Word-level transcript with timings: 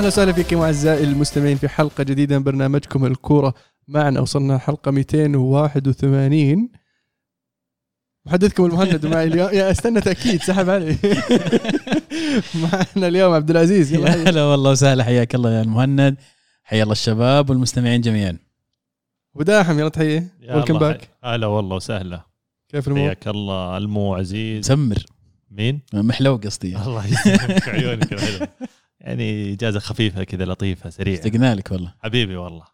أهلا 0.00 0.08
وسهلا 0.08 0.32
فيكم 0.32 0.58
أعزائي 0.58 1.04
المستمعين 1.04 1.56
في 1.56 1.68
حلقة 1.68 2.04
جديدة 2.04 2.38
من 2.38 2.44
برنامجكم 2.44 3.06
الكورة. 3.06 3.54
معنا 3.88 4.20
وصلنا 4.20 4.58
حلقه 4.58 4.90
281 4.90 6.68
محدثكم 8.26 8.64
المهند 8.64 9.06
معي 9.06 9.24
اليوم 9.24 9.48
يا 9.52 9.70
استنى 9.70 10.00
تأكيد 10.00 10.42
سحب 10.42 10.70
علي. 10.70 10.96
معنا 12.62 13.08
اليوم 13.08 13.32
عبد 13.32 13.50
العزيز 13.50 13.92
يا. 13.92 14.08
هلا 14.08 14.44
والله 14.44 14.70
وسهلا 14.70 15.04
حياك 15.04 15.34
الله 15.34 15.52
يا 15.52 15.62
المهند 15.62 16.16
حيا 16.62 16.82
الله 16.82 16.92
الشباب 16.92 17.50
والمستمعين 17.50 18.00
جميعا. 18.00 18.38
وداحم 19.34 19.78
يلا 19.78 19.88
تحية. 19.88 20.28
ويلكم 20.50 20.78
باك 20.78 21.08
هلا 21.24 21.46
والله 21.46 21.76
وسهلا. 21.76 22.20
كيف 22.68 22.88
الأمور؟ 22.88 23.06
حياك 23.06 23.28
الله 23.28 23.76
المو 23.76 24.14
عزيز. 24.14 24.58
مسمر. 24.72 25.04
مين؟ 25.50 25.80
محلو 25.92 26.36
قصدي. 26.36 26.76
الله 26.76 27.06
يسلمك 27.06 27.68
عيونك 27.68 28.50
يعني 29.00 29.52
إجازة 29.52 29.80
خفيفة 29.80 30.24
كذا 30.24 30.44
لطيفة 30.44 30.90
سريعة. 30.90 31.18
اشتقنا 31.18 31.54
لك 31.54 31.70
والله. 31.72 31.94
حبيبي 32.02 32.36
والله. 32.36 32.64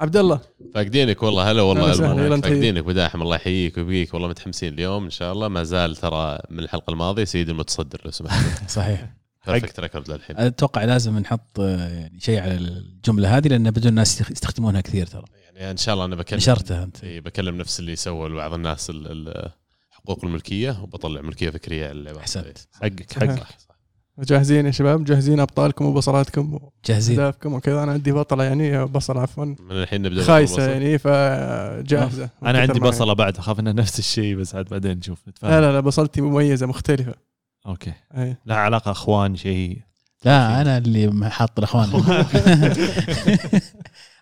عبد 0.00 0.16
الله. 0.16 0.40
فاقدينك 0.74 1.22
والله. 1.22 1.50
هلا 1.50 1.62
والله 1.62 2.34
انت 2.34 2.44
فاقدينك 2.46 2.84
بداحم 2.84 3.22
الله 3.22 3.36
يحييك 3.36 3.76
ويبقيك. 3.76 4.14
والله 4.14 4.28
متحمسين 4.28 4.72
اليوم 4.74 5.04
إن 5.04 5.10
شاء 5.10 5.32
الله. 5.32 5.48
ما 5.48 5.64
زال 5.64 5.96
ترى 5.96 6.38
من 6.50 6.58
الحلقة 6.58 6.90
الماضية 6.90 7.24
سيد 7.24 7.48
المتصدر 7.48 8.00
لو 8.04 8.10
سمحت. 8.10 8.70
صحيح. 8.70 9.12
بيرفكت 9.46 9.80
ريكورد 9.80 10.10
للحين. 10.10 10.36
أتوقع 10.38 10.84
لازم 10.84 11.18
نحط 11.18 11.58
يعني 11.58 12.20
شيء 12.20 12.40
على 12.40 12.54
الجملة 12.54 13.36
هذه 13.36 13.48
لأن 13.48 13.70
بدون 13.70 13.88
الناس 13.88 14.20
يستخ- 14.22 14.30
يستخدمونها 14.30 14.80
كثير 14.80 15.06
ترى. 15.06 15.24
يعني 15.56 15.70
إن 15.70 15.76
شاء 15.76 15.94
الله 15.94 16.04
أنا 16.04 16.16
بكلم 16.16 16.36
نشرتها 16.36 16.84
أنت. 16.84 17.04
إي، 17.04 17.20
بكلم 17.20 17.56
نفس 17.56 17.80
اللي 17.80 17.96
سوى 17.96 18.28
لبعض 18.28 18.52
الناس 18.54 18.90
ال- 18.90 19.28
ال- 19.28 19.50
حقوق 19.90 20.24
الملكية 20.24 20.82
وبطلع 20.82 21.20
ملكية 21.20 21.50
فكرية 21.50 21.88
على 21.88 22.18
أحسنت. 22.18 22.58
حقك. 22.72 23.12
حقك 23.12 23.46
جاهزين 24.18 24.66
يا 24.66 24.70
شباب؟ 24.70 25.04
جاهزين 25.04 25.40
أبطالكم 25.40 25.84
وبصلاتكم 25.84 26.58
جاهزين. 26.86 27.18
وأهدافكم. 27.18 27.54
وكذا 27.54 27.82
أنا 27.82 27.92
عندي 27.92 28.12
بطلة 28.12 28.44
يعني 28.44 28.84
بصل 28.84 29.18
عفوا. 29.18 29.44
من 29.44 29.56
الحين 29.70 30.02
نبدأ 30.02 30.22
خايسة. 30.22 30.70
يعني 30.70 30.98
فجاهزة. 30.98 32.28
أنا 32.44 32.60
عندي 32.60 32.80
معي. 32.80 32.90
بصلة 32.90 33.12
بعد 33.12 33.36
اخاف 33.38 33.60
انه 33.60 33.72
نفس 33.72 33.98
الشيء 33.98 34.36
بس 34.36 34.54
عاد 34.54 34.68
بعدين 34.68 34.98
نشوف 34.98 35.28
نتفاهم. 35.28 35.52
لا 35.52 35.60
لا 35.60 35.72
لا 35.72 35.80
بصلتي 35.80 36.20
مميزة 36.20 36.66
مختلفة. 36.66 37.14
أوكي. 37.66 37.92
أي. 38.16 38.36
لها 38.46 38.56
علاقة 38.56 38.90
أخوان 38.90 39.36
شيء. 39.36 39.78
لا 40.24 40.60
أنا 40.60 40.78
اللي 40.78 41.30
حاط 41.30 41.58
الاخوان 41.58 41.86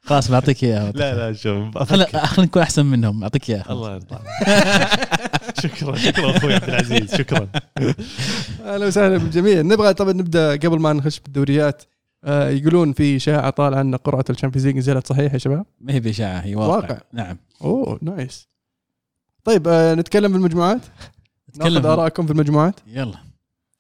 خلاص 0.07 0.31
بعطيك 0.31 0.65
إياها. 0.65 0.93
لا 0.93 1.15
لا 1.15 1.33
شوف 1.33 1.79
خلينا 1.79 2.09
نكون 2.39 2.63
أحسن 2.63 2.87
منهم. 2.87 3.23
أعطيك 3.23 3.51
إياها 3.51 3.73
الله 3.73 3.93
يرضى 3.95 4.17
شكرا 5.61 5.97
شكرا 5.97 6.37
أخوي 6.37 6.55
عبد 6.55 6.69
العزيز 6.69 7.15
شكرا. 7.15 7.49
أهلا 8.65 8.87
وسهلا 8.87 9.17
بالجميع. 9.17 9.61
نبغى 9.63 9.95
طبعا 9.95 10.13
نبدأ 10.13 10.53
قبل 10.57 10.79
ما 10.81 10.93
نخش 10.93 11.21
بالدوريات. 11.21 11.83
آه 12.25 12.49
يقولون 12.51 12.93
في 12.93 13.17
اشاعه 13.17 13.51
طالعة 13.51 13.81
إن 13.81 13.97
قرعة 13.97 14.25
الـ 14.31 14.34
Champions 14.34 14.67
League 14.67 14.77
نزلت 14.77 15.07
صحيح 15.07 15.33
يا 15.33 15.39
شباب؟ 15.39 15.67
ما 15.81 15.93
هي 15.95 16.01
باشاعه 16.01 16.39
هي 16.39 16.55
واقع, 16.55 16.69
واقع. 16.69 16.99
نعم. 17.13 17.37
أوه 17.63 17.99
nice. 18.03 18.49
طيب 19.45 19.69
آه 19.69 19.95
نتكلم 19.95 20.33
بالمجموعات 20.33 20.81
ناخذ 21.57 21.71
نتكلم 21.71 21.87
آرائكم 21.87 22.27
في 22.27 22.33
المجموعات؟ 22.33 22.75
يلا. 22.87 23.15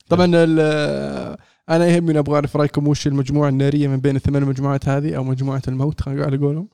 طبعا 0.09 0.27
ال- 0.35 0.59
آه، 0.61 1.39
أنا 1.69 1.87
يهمني 1.87 2.19
أبغى 2.19 2.35
أعرف 2.35 2.57
رأيكم 2.57 2.89
وش 2.89 3.07
المجموعة 3.07 3.49
النارية 3.49 3.89
من 3.89 3.97
بين 4.01 4.17
الثمان 4.17 4.43
مجموعات 4.45 4.89
هذه 4.89 5.17
أو 5.17 5.25
مجموعة 5.25 5.63
الموت 5.69 6.01
خلينا 6.01 6.25
على 6.25 6.37
قولهم. 6.37 6.69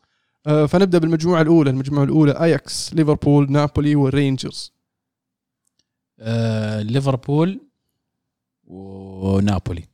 آه 0.46 0.66
فنبدأ 0.66 0.98
بالمجموعة 0.98 1.42
الأولى. 1.42 1.70
المجموعة 1.70 2.04
الأولى 2.04 2.32
اياكس 2.32 2.94
ليفربول 2.94 3.52
نابولي 3.52 3.96
والرينجرز 3.96 4.72
آه 6.24 6.82
ليفربول 6.82 7.60
ونابولي 8.64 9.84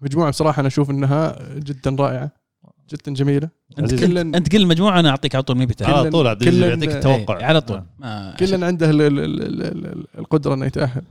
مجموعة 0.00 0.30
بصراحة 0.30 0.60
أنا 0.60 0.68
أشوف 0.68 0.90
إنها 0.90 1.38
جدا 1.58 1.90
رائعة 1.98 2.30
جدا 2.90 3.14
جميلة 3.14 3.48
أنت. 3.78 3.94
كل 3.94 4.18
أنت 4.18 4.52
قل 4.52 4.62
المجموعه 4.62 5.00
أنا 5.00 5.10
أعطيك 5.10 5.34
على 5.34 5.42
طول 5.42 5.58
مي 5.58 5.66
بتاعي 5.66 5.92
على 5.92 6.10
طول 6.10 6.26
عبد 6.26 6.42
العزيز 6.42 6.62
يعطيك 6.64 6.90
التوقع 6.90 7.44
على 7.46 7.60
طول 7.60 7.82
آه. 8.02 8.36
كلنا 8.36 8.66
عنده 8.66 8.90
ال 8.90 9.00
ال 9.02 9.18
ال 9.20 9.42
ال 9.42 9.86
ال 9.86 10.06
القدرة 10.18 10.54
إنه 10.54 10.66
يتأهل 10.66 11.02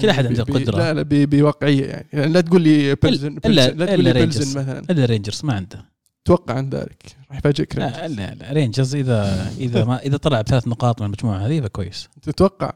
كل 0.00 0.08
أحد 0.10 0.24
يعني 0.24 0.38
عنده 0.38 0.42
القدرة. 0.54 0.76
لا 0.78 0.94
لا 0.94 1.02
ب- 1.02 1.30
بواقعيه 1.30 1.84
يعني. 1.86 2.06
يعني 2.12 2.32
لا 2.32 2.40
تقول 2.40 2.62
لي 2.62 2.94
بلزن, 2.94 3.32
لا 3.34 3.38
تقول 3.86 4.04
لي. 4.04 4.12
بلزن 4.12 4.60
مثلا 4.60 4.78
إلا 4.90 5.04
رينجرز 5.04 5.44
ما 5.44 5.54
عنده 5.54 5.84
توقع 6.24 6.54
عن 6.54 6.70
ذلك. 6.70 7.16
راح 7.30 7.38
يفاجئك 7.38 7.76
لا 7.76 7.86
رينجرز. 7.86 8.12
لا, 8.18 8.34
لا 8.34 8.52
رينجرز 8.52 8.94
إذا 8.94 9.50
إذا 9.58 9.84
ما 9.84 9.98
إذا 9.98 10.16
طلع 10.16 10.40
بثلاث 10.40 10.68
نقاط 10.68 11.00
من 11.00 11.06
المجموعة 11.06 11.38
هذه 11.38 11.60
فكويس 11.60 12.08
تتوقع؟ 12.22 12.72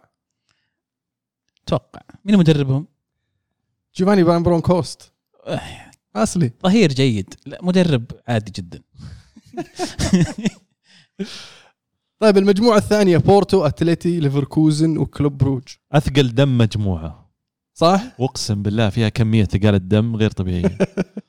أتوقع 1.65 2.01
مين 2.25 2.39
مدربهم؟ 2.39 2.87
جيوفاني 3.97 4.25
فان 4.25 4.43
برونكهورست. 4.43 5.12
آه، 5.47 5.61
أصلي. 6.17 6.53
ظهير 6.63 6.93
جيد. 6.93 7.35
لا 7.47 7.59
مدرب 7.63 8.05
عادي 8.29 8.53
جدا. 8.57 8.83
طيب 12.21 12.37
المجموعة 12.37 12.77
الثانية 12.77 13.19
بورتو 13.19 13.67
اتلتي 13.67 14.21
ليفركوزن 14.21 14.99
وكلوب 14.99 15.39
بروج. 15.39 15.63
أثقل 15.93 16.35
دم 16.35 16.59
مجموعة. 16.59 17.31
صح؟ 17.75 18.03
واقسم 18.19 18.63
بالله 18.63 18.91
فيها 18.91 19.09
كمية 19.09 19.45
ثقال 19.45 19.89
دم 19.89 20.17
غير 20.17 20.31
طبيعية. 20.31 20.79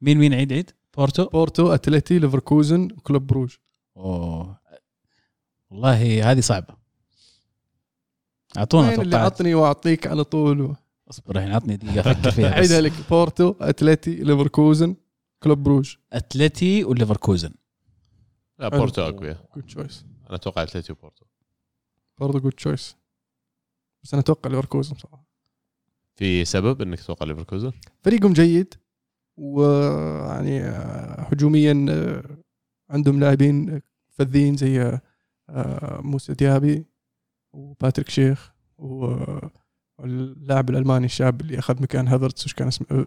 مين 0.00 0.18
مين 0.18 0.34
عيد 0.34 0.52
عيد؟ 0.52 0.70
بورتو. 0.96 1.24
بورتو 1.28 1.72
اتلتي 1.74 2.18
ليفركوزن 2.18 2.88
وكلوب 2.96 3.26
بروج. 3.26 3.54
أوه. 3.96 4.60
والله 5.70 6.30
هذه 6.32 6.40
صعبة. 6.40 6.76
أعطونا 8.58 8.88
وين 8.88 9.00
اللي 9.00 9.10
توقعات. 9.10 9.32
عطني 9.32 9.54
وأعطيك 9.54 10.06
على 10.06 10.24
طول؟ 10.24 10.60
و- 10.60 10.76
اصبر 11.10 11.36
الحين 11.36 11.52
عطني 11.52 11.76
دقيقة 11.76 12.10
أفكر 12.10 12.30
فيها 12.30 12.48
اعيدها 12.52 12.80
بس. 12.80 12.84
لك. 12.84 13.08
بورتو 13.10 13.54
اتلتي 13.60 14.14
ليفركوزن 14.14 14.96
كلوب 15.42 15.58
بروج. 15.62 15.96
اتلتي 16.12 16.84
وليفركوزن. 16.84 17.54
لا 18.58 18.68
بورتو 18.68 19.02
أقوياء. 19.02 19.48
good 19.56 19.64
choice 19.66 20.04
أنا 20.26 20.34
أتوقع 20.34 20.62
اتلتي 20.62 20.92
وبورتو. 20.92 21.24
برضه 22.18 22.38
good 22.40 22.52
choice 22.52 22.96
بس 24.02 24.14
أنا 24.14 24.20
أتوقع 24.20 24.50
ليفركوزن 24.50 24.94
بصراحه 24.94 25.24
في 26.16 26.44
سبب 26.44 26.82
إنك 26.82 27.00
تتوقع 27.00 27.26
ليفركوزن؟ 27.26 27.72
فريقهم 28.04 28.32
جيد. 28.32 28.74
ويعني 29.38 30.60
هجوميا 31.32 31.86
آه، 31.90 32.38
عندهم 32.90 33.20
لاعبين 33.20 33.82
فذين 34.08 34.56
زي 34.56 34.82
آه، 34.82 35.00
آه، 35.48 36.00
موسى 36.00 36.34
ديابي 36.34 36.86
وباتريك 37.52 38.08
شيخ 38.08 38.54
واللاعب 38.78 40.70
الألماني 40.70 41.06
الشاب 41.06 41.40
اللي 41.40 41.58
أخذ 41.58 41.82
مكان 41.82 42.08
هافرتس 42.08 42.46
وش 42.46 42.54
كان 42.54 42.68
اسمه؟ 42.68 43.06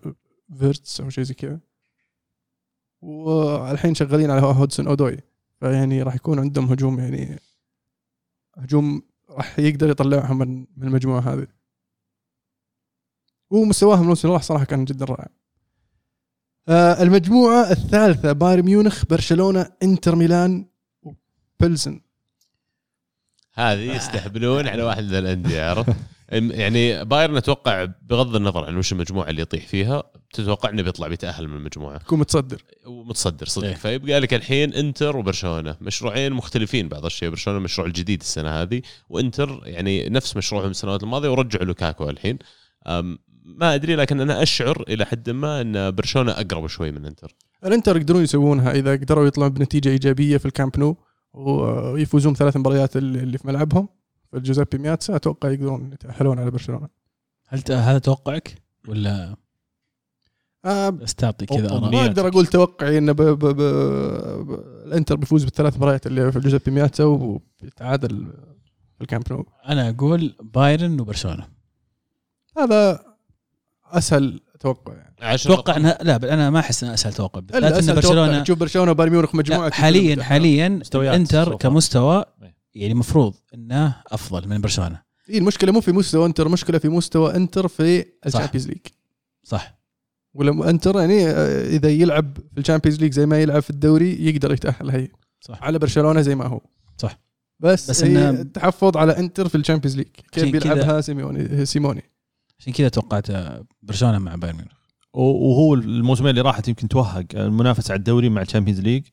فيرتس 0.59 1.01
أو 1.01 1.09
شيء 1.09 1.23
زي 1.23 1.33
كذا. 1.33 1.59
والحين 3.01 3.95
شغالين 3.95 4.31
على 4.31 4.41
هودسون 4.41 4.87
أودوي 4.87 5.17
فيعني 5.59 6.03
راح 6.03 6.15
يكون 6.15 6.39
عندهم 6.39 6.65
هجوم 6.65 6.99
يعني 6.99 7.39
هجوم 8.57 9.01
راح 9.29 9.59
يقدر 9.59 9.89
يطلعهم 9.89 10.37
من 10.37 10.67
المجموعة 10.83 11.19
هذه. 11.19 11.47
ومستواهم 13.49 14.01
الموسم 14.01 14.31
راح 14.31 14.41
صراحة 14.41 14.65
كان 14.65 14.85
جدا 14.85 15.05
رائع. 15.05 15.40
آه 16.69 17.03
المجموعة 17.03 17.71
الثالثة 17.71 18.31
بايرن 18.31 18.63
ميونخ 18.65 19.05
برشلونة 19.05 19.71
إنتر 19.83 20.15
ميلان 20.15 20.65
وبلزن 21.59 22.01
هذه 23.53 23.95
يستهبلون 23.95 24.67
على 24.67 24.83
واحد 24.83 25.03
من 25.03 25.15
الأندية 25.15 25.69
عرفت؟ 25.69 25.95
يعني 26.31 27.05
بايرن 27.05 27.37
أتوقع 27.37 27.85
بغض 28.01 28.35
النظر 28.35 28.65
عن 28.65 28.77
وش 28.77 28.91
المجموعة 28.91 29.29
اللي 29.29 29.41
يطيح 29.41 29.67
فيها 29.67 30.03
تتوقع 30.33 30.69
إنه 30.69 30.81
بيطلع 30.81 31.07
بيتأهل 31.07 31.47
من 31.47 31.57
المجموعة. 31.57 31.95
يكون 31.95 32.19
متصدر. 32.19 32.63
ومتصدر 32.85 33.45
صدق. 33.45 33.67
إيه. 33.67 33.73
فيبقى 33.75 34.19
لك 34.19 34.33
الحين 34.33 34.73
إنتر 34.73 35.17
وبرشلونة. 35.17 35.75
مشروعين 35.81 36.33
مختلفين 36.33 36.89
بعض 36.89 37.05
الشيء. 37.05 37.29
برشلونة 37.29 37.59
مشروع 37.59 37.87
الجديد 37.87 38.21
السنة 38.21 38.49
هذه 38.49 38.81
وإنتر 39.09 39.61
يعني 39.63 40.09
نفس 40.09 40.37
مشروعهم 40.37 40.69
السنوات 40.69 41.03
الماضية 41.03 41.29
ورجعوا 41.29 41.65
لوكاكو 41.65 42.09
الحين. 42.09 42.37
ما 43.57 43.75
أدري 43.75 43.95
لكن 43.95 44.21
أنا 44.21 44.43
أشعر 44.43 44.83
إلى 44.89 45.05
حد 45.05 45.29
ما 45.29 45.61
إن 45.61 45.91
برشلونة 45.91 46.31
أقرب 46.31 46.67
شوي 46.67 46.91
من 46.91 47.05
إنتر. 47.05 47.35
الإنتر 47.65 47.97
يقدرون 47.97 48.23
يسوونها 48.23 48.71
إذا 48.71 48.91
قدروا 48.91 49.27
يطلعون 49.27 49.49
بنتيجة 49.49 49.89
إيجابية 49.89 50.37
في 50.37 50.45
الكامب 50.45 50.79
نو 50.79 50.97
ويفوزون 51.33 52.33
ثلاث 52.35 52.57
مباريات 52.57 52.97
اللي 52.97 53.19
اللي 53.19 53.37
في 53.37 53.47
ملعبهم. 53.47 53.89
في 54.31 54.37
الجوزيبي 54.37 54.77
مياتسا 54.77 55.15
أتوقع 55.15 55.49
يقدرون 55.49 55.93
يتأهلون 55.93 56.39
على 56.39 56.51
برشلونة. 56.51 56.87
هل 57.47 57.61
ت- 57.61 57.71
هذا 57.71 57.99
توقعك 57.99 58.55
ولا 58.87 59.35
آه 60.65 60.89
بس 60.89 61.15
تعطي 61.15 61.45
كذا 61.45 61.79
ما 61.79 62.05
أقدر 62.05 62.27
أقول 62.27 62.47
توقعي 62.47 62.97
إن 62.97 63.13
ب... 63.13 63.21
ب... 63.21 63.45
ب... 63.45 63.55
ب... 63.55 64.51
الإنتر 64.85 65.15
بيفوز 65.15 65.43
بالثلاث 65.43 65.77
مباريات 65.77 66.07
اللي 66.07 66.31
في 66.31 66.37
الجوزيبي 66.37 66.71
مياتسا 66.71 67.03
وبيتعادل 67.03 68.27
في 68.95 69.01
الكامب 69.01 69.23
نو. 69.31 69.45
أنا 69.67 69.89
أقول 69.89 70.35
بايرن 70.41 70.99
وبرشلونة. 70.99 71.47
هذا 72.57 73.10
أسهل 73.97 74.39
توقع 74.59 74.93
يعني. 74.93 75.35
أتوقع 75.35 75.77
انها 75.77 75.97
لا 76.01 76.17
بل 76.17 76.27
أنا 76.27 76.49
ما 76.49 76.59
أحس 76.59 76.83
إنها 76.83 76.93
أسهل 76.93 77.13
توقع. 77.13 77.39
بالذات 77.39 77.63
ان 77.63 77.71
برشلونه 77.71 77.95
برشلونه 77.95 78.43
تشوف 78.43 78.59
برشلونة 78.59 78.91
وبايرن 78.91 79.11
ميونخ 79.11 79.35
مجموعة 79.35 79.67
لا 79.67 79.73
حاليا 79.73 80.23
حاليا 80.23 80.81
إنتر. 80.95 81.55
كمستوى 81.55 82.25
إيه. 82.43 82.55
يعني 82.75 82.93
المفروض 82.93 83.33
إنه 83.53 83.95
أفضل 84.07 84.47
من 84.47 84.61
برشلونة. 84.61 85.01
إيه 85.29 85.37
المشكلة 85.39 85.71
مو 85.71 85.81
في 85.81 85.91
مستوى 85.91 86.25
إنتر 86.25 86.47
المشكلة 86.47 86.77
في 86.79 86.89
مستوى 86.89 87.35
إنتر 87.35 87.67
في 87.67 88.05
ال 88.25 88.29
Champions 88.29 88.67
League. 88.67 88.77
صح. 89.43 89.81
ولما 90.33 90.69
إنتر 90.69 90.99
يعني 90.99 91.27
آه، 91.27 91.67
إذا 91.67 91.89
يلعب 91.89 92.37
في 92.53 92.59
ال 92.59 92.63
Champions 92.63 92.99
League 92.99 93.13
زي 93.13 93.25
ما 93.25 93.41
يلعب 93.41 93.61
في 93.61 93.69
الدوري 93.69 94.25
يقدر 94.27 94.53
يتأهل 94.53 94.89
هي. 94.89 95.07
صح. 95.41 95.63
على 95.63 95.79
برشلونة 95.79 96.21
زي 96.21 96.35
ما 96.35 96.45
هو. 96.47 96.61
صح. 96.97 97.19
بس, 97.59 97.89
بس 97.89 98.03
إنه- 98.03 98.05
التحفظ 98.05 98.97
على 98.97 99.17
إنتر 99.17 99.47
في 99.47 99.55
الشامبيونز 99.55 99.97
ليج. 99.97 100.07
كيف 100.31 100.51
بيلعبها 100.51 101.01
سيموني 101.01 101.65
سيموني. 101.65 102.03
عشان 102.61 102.73
كذا 102.73 102.89
توقعت 102.89 103.27
برشلونة 103.81 104.19
مع 104.19 104.35
بايرن 104.35 104.55
ميونخ. 104.57 104.71
وهو 105.13 105.73
الموسمين 105.73 106.29
اللي 106.29 106.41
راحت 106.41 106.67
يمكن 106.67 106.87
توهق. 106.87 107.25
المنافسه 107.35 107.91
على 107.91 107.99
الدوري 107.99 108.29
مع 108.29 108.41
ال 108.41 108.45
Champions 108.45 108.79
League 108.79 109.03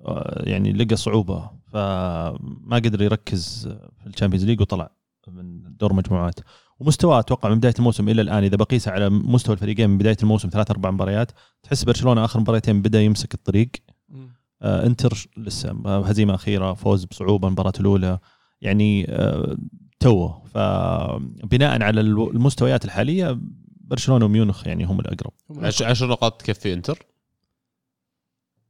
آه، 0.00 0.42
يعني 0.46 0.72
لقى 0.72 0.96
صعوبة 0.96 1.50
فما 1.72 2.76
قدر 2.76 3.02
يركز 3.02 3.68
في 4.00 4.06
ال 4.06 4.10
Champions 4.10 4.44
League 4.44 4.60
وطلع 4.60 4.90
من 5.28 5.76
دور 5.76 5.92
مجموعات. 5.92 6.40
ومستواه 6.80 7.18
أتوقع 7.18 7.48
من 7.48 7.58
بداية 7.58 7.74
الموسم 7.78 8.08
إلى 8.08 8.22
الآن 8.22 8.44
إذا 8.44 8.56
بقيسه 8.56 8.90
على 8.90 9.10
مستوى 9.10 9.54
الفريقين 9.54 9.90
من 9.90 9.98
بداية 9.98 10.16
الموسم 10.22 10.48
ثلاث 10.48 10.70
أربع 10.70 10.90
مباريات 10.90 11.32
تحس 11.62 11.84
برشلونة 11.84 12.24
آخر 12.24 12.40
مباريتين 12.40 12.82
بدأ 12.82 13.02
يمسك 13.02 13.34
الطريق. 13.34 13.70
آه 14.62 14.86
إنتر 14.86 15.28
لسه 15.36 15.70
آه، 15.86 16.06
هزيمة 16.06 16.34
أخيرة 16.34 16.74
فوز 16.74 17.04
بصعوبة 17.04 17.48
المباراة 17.48 17.72
الأولى. 17.80 18.18
يعني 18.60 19.06
آه 19.10 19.56
توه. 20.04 20.42
فبناء 20.54 21.82
على 21.82 22.00
المستويات 22.00 22.84
الحالية 22.84 23.38
برشلونة 23.80 24.24
وميونخ 24.24 24.66
يعني 24.66 24.84
هم 24.84 25.00
الأقرب. 25.00 25.32
عش- 25.50 25.82
عشر 25.82 26.08
نقاط 26.08 26.42
تكفي 26.42 26.72
إنتر؟ 26.72 27.06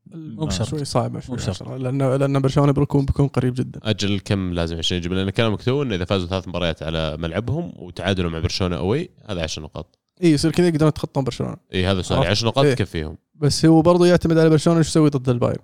مو 0.07 0.47
بشرط. 0.47 0.69
شوي 0.69 0.85
صعبه 0.85 1.21
شوي 1.21 1.31
مو 1.31 1.37
بشرط. 1.37 1.49
عشرة، 1.63 1.77
لأن 1.77 2.03
لأن 2.17 2.41
برشلونة 2.41 2.73
بيكون 2.73 3.05
بيكون 3.05 3.29
قريب 3.29 3.55
جدا. 3.55 3.81
أجل 3.83 4.21
كم 4.21 4.53
لازم 4.53 4.79
عشان 4.79 4.97
يجيب 4.97 5.13
لأن 5.13 5.31
كلامك 5.31 5.63
تو 5.63 5.83
إنه 5.83 5.95
إذا 5.95 6.05
فازوا 6.05 6.29
ثلاث 6.29 6.49
مباريات 6.49 6.83
على 6.83 7.17
ملعبهم 7.17 7.73
وتعادلوا 7.77 8.31
مع 8.31 8.39
برشلونة 8.39 8.77
أوي 8.77 9.11
هذا 9.29 9.43
10 9.43 9.63
نقاط. 9.63 9.99
إي 10.23 10.31
يصير 10.33 10.51
كذا 10.51 10.69
يقدرون 10.69 10.89
يتخطون 10.89 11.25
برشلونة. 11.25 11.57
إي 11.75 11.87
هذا 11.87 12.03
سؤال 12.03 12.19
عرفت. 12.19 12.31
10 12.31 12.49
نقاط 12.49 12.65
إيه. 12.65 12.75
تكفيهم. 12.75 13.17
بس 13.35 13.65
هو 13.67 13.83
برضه 13.83 14.07
يعتمد 14.07 14.39
على 14.39 14.51
برشلونة 14.51 14.79
إيش 14.79 14.89
يسوي 14.89 15.11
ضد 15.11 15.29
البايرن. 15.29 15.63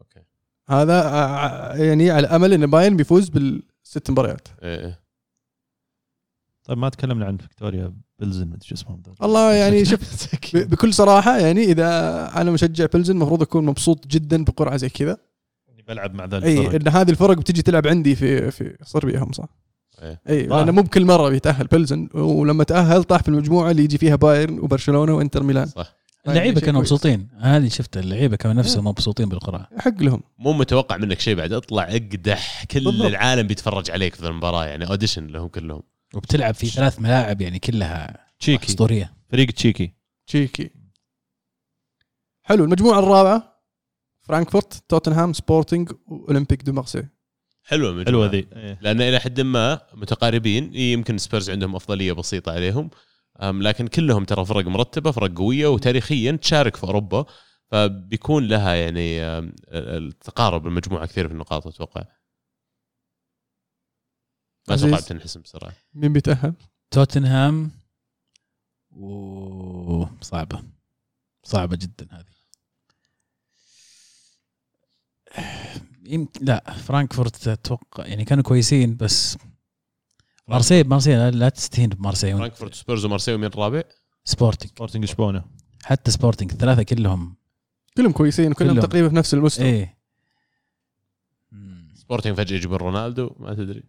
أوكي. 0.00 0.20
هذا 0.68 1.02
يعني 1.84 2.10
على 2.10 2.26
أمل 2.26 2.52
إن 2.52 2.66
بايرن 2.66 2.96
بيفوز 2.96 3.28
بالست 3.28 4.10
مباريات. 4.10 4.48
إيه. 4.62 4.99
طيب 6.64 6.78
ما 6.78 6.88
تكلمنا 6.88 7.26
عن 7.26 7.36
فيكتوريا 7.36 7.92
بيلزن 8.18 8.46
مدري 8.46 8.60
شو 8.62 8.74
اسمهم. 8.74 9.02
والله 9.20 9.52
يعني 9.52 9.84
شوف 9.90 10.00
بكل 10.54 10.94
صراحة 10.94 11.38
يعني 11.38 11.64
إذا 11.64 11.86
أنا 12.40 12.50
مشجع 12.50 12.86
بلزن 12.94 13.14
المفروض 13.14 13.42
أكون 13.42 13.66
مبسوط 13.66 14.06
جدا 14.06 14.44
بقرعة 14.44 14.76
زي 14.76 14.88
كذا 14.88 15.16
إني 15.72 15.82
بلعب 15.82 16.14
مع 16.14 16.24
ذا 16.24 16.44
إي 16.44 16.58
الفرق. 16.58 16.74
إن 16.74 16.88
هذه 16.88 17.10
الفرق 17.10 17.36
بتجي 17.36 17.62
تلعب 17.62 17.86
عندي 17.86 18.14
في 18.14 18.50
في 18.50 18.76
صربيا 18.84 19.18
هم 19.18 19.32
صح؟ 19.32 19.44
إيه. 20.02 20.20
إي. 20.28 20.46
لأنه 20.46 20.72
مو 20.72 20.82
بكل 20.82 21.04
مرة 21.04 21.28
بيتأهل 21.28 21.66
بلزن 21.66 22.08
ولما 22.14 22.64
تأهل 22.64 23.04
طاح 23.04 23.22
في 23.22 23.28
المجموعة 23.28 23.70
اللي 23.70 23.84
يجي 23.84 23.98
فيها 23.98 24.16
بايرن 24.16 24.58
وبرشلونة 24.58 25.14
وإنتر 25.14 25.42
ميلان 25.42 25.66
صح 25.66 25.94
اللعيبه 26.28 26.60
كانوا 26.60 26.80
كويس. 26.80 26.92
مبسوطين 26.92 27.28
هذه 27.38 27.68
شفت 27.68 27.96
اللعيبة 27.96 28.36
كانوا 28.36 28.56
نفسهم 28.56 28.86
مبسوطين 28.86 29.28
بالقرعة 29.28 29.68
حق 29.78 30.02
لهم 30.02 30.22
مو 30.38 30.52
متوقع 30.52 30.96
منك 30.96 31.20
شيء 31.20 31.34
بعد 31.34 31.52
اطلع 31.52 31.82
اقدح 31.82 32.64
كل 32.64 32.84
بالضبط. 32.84 33.06
العالم 33.06 33.46
بيتفرج 33.46 33.90
عليك 33.90 34.14
في 34.14 34.26
المباراة 34.26 34.64
يعني 34.66 34.88
audition 34.88 35.26
لهم 35.26 35.48
كلهم 35.48 35.82
وبتلعب 36.14 36.54
في 36.54 36.66
ثلاث 36.66 37.00
ملاعب 37.00 37.40
يعني 37.40 37.58
كلها 37.58 38.26
تشيكي. 38.40 38.66
أسطورية. 38.66 39.14
فريق 39.30 39.50
تشيكي. 39.50 39.94
تشيكي. 40.26 40.70
حلو 42.42 42.64
المجموعة 42.64 42.98
الرابعة 42.98 43.62
فرانكفورت 44.20 44.84
توتنهام 44.88 45.32
سبورتنج 45.32 45.92
واولمبيك 46.06 46.62
دو 46.62 46.72
مارسي. 46.72 47.06
حلوة 47.64 47.90
المجموعة. 47.90 48.06
حلوة 48.06 48.26
ذي. 48.26 48.46
إيه. 48.56 48.78
لأن 48.82 49.00
إلى 49.00 49.20
حد 49.20 49.40
ما 49.40 49.80
متقاربين. 49.94 50.74
يمكن 50.74 51.18
سبيرز 51.18 51.50
عندهم 51.50 51.76
أفضلية 51.76 52.12
بسيطة 52.12 52.52
عليهم. 52.52 52.90
لكن 53.42 53.86
كلهم 53.86 54.24
ترى 54.24 54.44
فرق 54.44 54.66
مرتبة 54.66 55.10
فرق 55.10 55.38
قوية 55.38 55.66
وتاريخيا 55.66 56.32
تشارك 56.32 56.76
في 56.76 56.84
أوروبا. 56.84 57.24
فبيكون 57.70 58.48
لها 58.48 58.74
يعني 58.74 59.22
التقارب 59.72 60.66
المجموعة 60.66 61.06
كثير 61.06 61.28
في 61.28 61.34
النقاط 61.34 61.66
أتوقع. 61.66 62.02
ما. 64.70 64.86
أتوقع 64.86 65.00
بتنحسم 65.00 65.40
بسرعة. 65.40 65.72
مين 65.94 66.12
بيتأهل؟ 66.12 66.54
توتنهام. 66.90 67.70
وصعبه 68.90 70.62
صعبة. 71.42 71.76
جدا 71.76 72.06
هذه. 72.10 72.24
يمكن 76.04 76.44
لا 76.44 76.72
فرانكفورت 76.72 77.48
أتوقع 77.48 78.06
يعني 78.06 78.24
كانوا 78.24 78.44
كويسين 78.44 78.96
بس 78.96 79.38
مارسي 80.48 80.82
مارسي 80.82 81.16
لا, 81.16 81.30
لا 81.30 81.48
تستهين 81.48 81.88
بمارسي 81.88 82.36
فرانكفورت 82.36 82.74
سبيرز 82.74 83.04
ومارسيليا 83.04 83.38
ومين 83.38 83.46
الرابع؟ 83.46 83.82
سبورتنج. 84.24 84.70
سبورتنج 84.70 85.04
لشبونه 85.04 85.44
حتى 85.84 86.10
سبورتنج 86.10 86.52
الثلاثه 86.52 86.82
كلهم. 86.82 87.36
كلهم 87.96 88.12
كويسين 88.12 88.50
وكلهم 88.50 88.72
كلهم. 88.72 88.86
تقريبا 88.86 89.08
في 89.08 89.14
نفس 89.14 89.34
المستوى 89.34 89.66
إيه. 89.66 89.99
سبورتنج 92.10 92.36
فجأة 92.36 92.56
يجيبون 92.56 92.76
رونالدو 92.78 93.30
ما 93.40 93.54
تدري. 93.54 93.82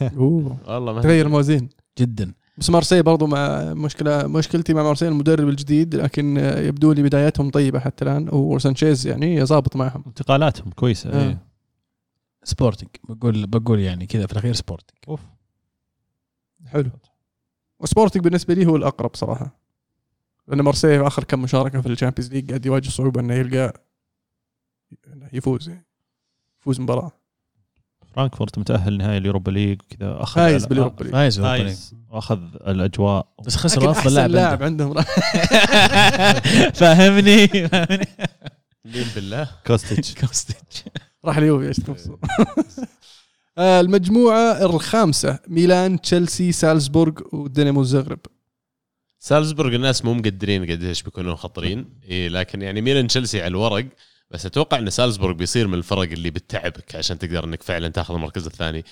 والله 0.16 0.92
ما 0.92 1.00
تغير 1.00 1.02
تدري. 1.02 1.20
الموازين. 1.22 1.68
جدا. 1.98 2.34
بس 2.58 2.70
مارسي 2.70 3.02
برضو 3.02 3.26
مع 3.26 3.74
مشكلة 3.74 4.26
مشكلتي 4.26 4.74
مع 4.74 4.82
مارسي 4.82 5.08
المدرب 5.08 5.48
الجديد 5.48 5.94
لكن 5.94 6.36
يبدو 6.36 6.92
لي 6.92 7.02
بداياتهم 7.02 7.50
طيبة 7.50 7.78
حتى 7.78 8.04
الآن 8.04 8.28
وسانشيز 8.32 9.06
يعني 9.06 9.44
ضابط 9.46 9.76
معهم. 9.76 10.04
انتقالاتهم 10.06 10.70
كويسة 10.70 11.10
آه. 11.10 11.28
إيه. 11.28 11.38
سبورتنج. 12.44 12.88
بقول 13.08 13.46
بقول 13.46 13.80
يعني 13.80 14.06
كذا 14.06 14.26
في 14.26 14.32
الأخير 14.32 14.52
سبورتنج. 14.52 14.98
أوف. 15.08 15.20
حلو. 16.66 16.90
وسبورتنج 17.80 18.24
بالنسبة 18.24 18.54
لي 18.54 18.66
هو 18.66 18.76
الأقرب 18.76 19.10
صراحة. 19.16 19.58
لأن 20.48 20.60
مارسي 20.60 20.98
في 20.98 21.06
آخر 21.06 21.24
كم 21.24 21.42
مشاركة 21.42 21.80
في 21.80 21.88
ال 21.88 21.92
Champions 21.92 22.32
League 22.32 22.48
قاعد 22.48 22.66
يواجه 22.66 22.88
صعوبة 22.88 23.20
إنه 23.20 23.34
يلقى 23.34 23.72
يفوز 25.32 25.68
يعني. 25.68 25.86
يفوز 26.60 26.80
مباراة. 26.80 27.21
فرانكفورت 28.14 28.58
متأهل 28.58 28.98
نهائي 28.98 29.18
ال 29.18 29.23
Europa 29.23 29.50
League 29.50 29.80
وكذا 29.82 30.22
أخذ 30.22 30.34
فايز 30.34 30.66
بال 30.66 30.75
Europa 30.75 31.04
League. 31.04 31.12
فايز 31.12 31.40
League. 31.40 31.76
وأخذ 32.10 32.40
الأجواء. 32.66 33.26
بس 33.46 33.56
خسر 33.56 33.90
أفضل 33.90 34.14
لاعب 34.14 34.30
لاعب 34.30 34.62
عنده. 34.62 34.84
عندهم. 34.84 35.02
فاهمني؟ 36.80 37.48
فاهمني 37.48 38.06
مين 38.84 39.06
بالله؟ 39.14 39.48
كوستيتش. 39.66 40.14
كوستيتش. 40.20 40.84
راح 41.24 41.36
اليوفي 41.36 41.68
إيش 41.68 41.80
آه، 43.58 43.80
المجموعة 43.80 44.64
الخامسة 44.64 45.38
ميلان 45.48 46.00
تشيلسي 46.00 46.52
سالزبورغ 46.52 47.12
ودينامو 47.32 47.82
زغرب. 47.82 48.18
سالزبورغ 49.18 49.74
الناس 49.74 50.04
مو 50.04 50.14
مقدرين 50.14 50.70
قديش 50.70 51.02
بيكونوا 51.02 51.34
خطرين. 51.34 51.86
إيه 52.04 52.28
لكن 52.28 52.62
يعني 52.62 52.80
ميلان 52.80 53.06
تشيلسي 53.06 53.40
على 53.40 53.48
الورق. 53.48 53.86
بس 54.32 54.46
أتوقع 54.46 54.78
إن 54.78 54.90
سالزبورغ 54.90 55.32
بيصير 55.34 55.66
من 55.68 55.74
الفرق 55.74 56.10
اللي 56.12 56.30
بتتعبك 56.30 56.94
عشان 56.96 57.18
تقدر 57.18 57.44
إنك 57.44 57.62
فعلا 57.62 57.88
تاخذ 57.88 58.14
المركز 58.14 58.46
الثاني. 58.46 58.84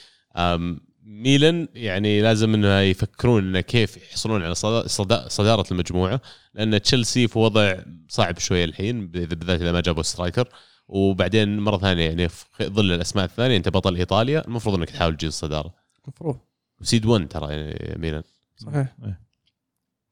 ميلان 1.02 1.68
يعني 1.74 2.22
لازم 2.22 2.54
إنه 2.54 2.80
يفكرون 2.80 3.44
إنه 3.44 3.60
كيف 3.60 3.96
يحصلون 3.96 4.42
على 4.42 4.54
صدا- 4.54 4.86
صدا- 4.88 5.28
صدارة 5.28 5.64
المجموعة 5.72 6.20
لأن 6.54 6.82
تشيلسي 6.82 7.28
في 7.28 7.38
وضع 7.38 7.74
صعب 8.08 8.38
شوية 8.38 8.64
الحين 8.64 9.06
إذا- 9.06 9.10
بالذات 9.12 9.60
إذا 9.60 9.72
ما 9.72 9.80
جابوا 9.80 10.02
سترايكر. 10.02 10.48
وبعدين 10.88 11.58
مرة 11.58 11.78
ثانية 11.78 12.04
يعني 12.04 12.28
في 12.28 12.44
ظل 12.66 12.92
الأسماء 12.92 13.24
الثانية 13.24 13.56
أنت 13.56 13.68
بطل 13.68 13.96
إيطاليا 13.96 14.46
المفروض 14.46 14.74
إنك 14.74 14.90
تحاول 14.90 15.16
تجيب 15.16 15.28
الصداره 15.28 15.74
المفروض 16.04 16.38
وسيد 16.80 17.06
1 17.06 17.28
ترى 17.28 17.52
يعني 17.52 17.96
ميلان. 17.98 18.22
صحيح. 18.56 18.96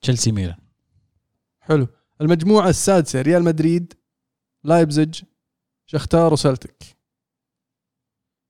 تشيلسي 0.01 0.33
ميلان. 0.33 0.57
حلو. 1.61 1.89
المجموعة 2.21 2.69
السادسة 2.69 3.23
ريال 3.23 3.43
مدريد 3.45 3.93
لايبزيج 4.65 5.23
شختار 5.87 6.33
وسلتك. 6.33 6.83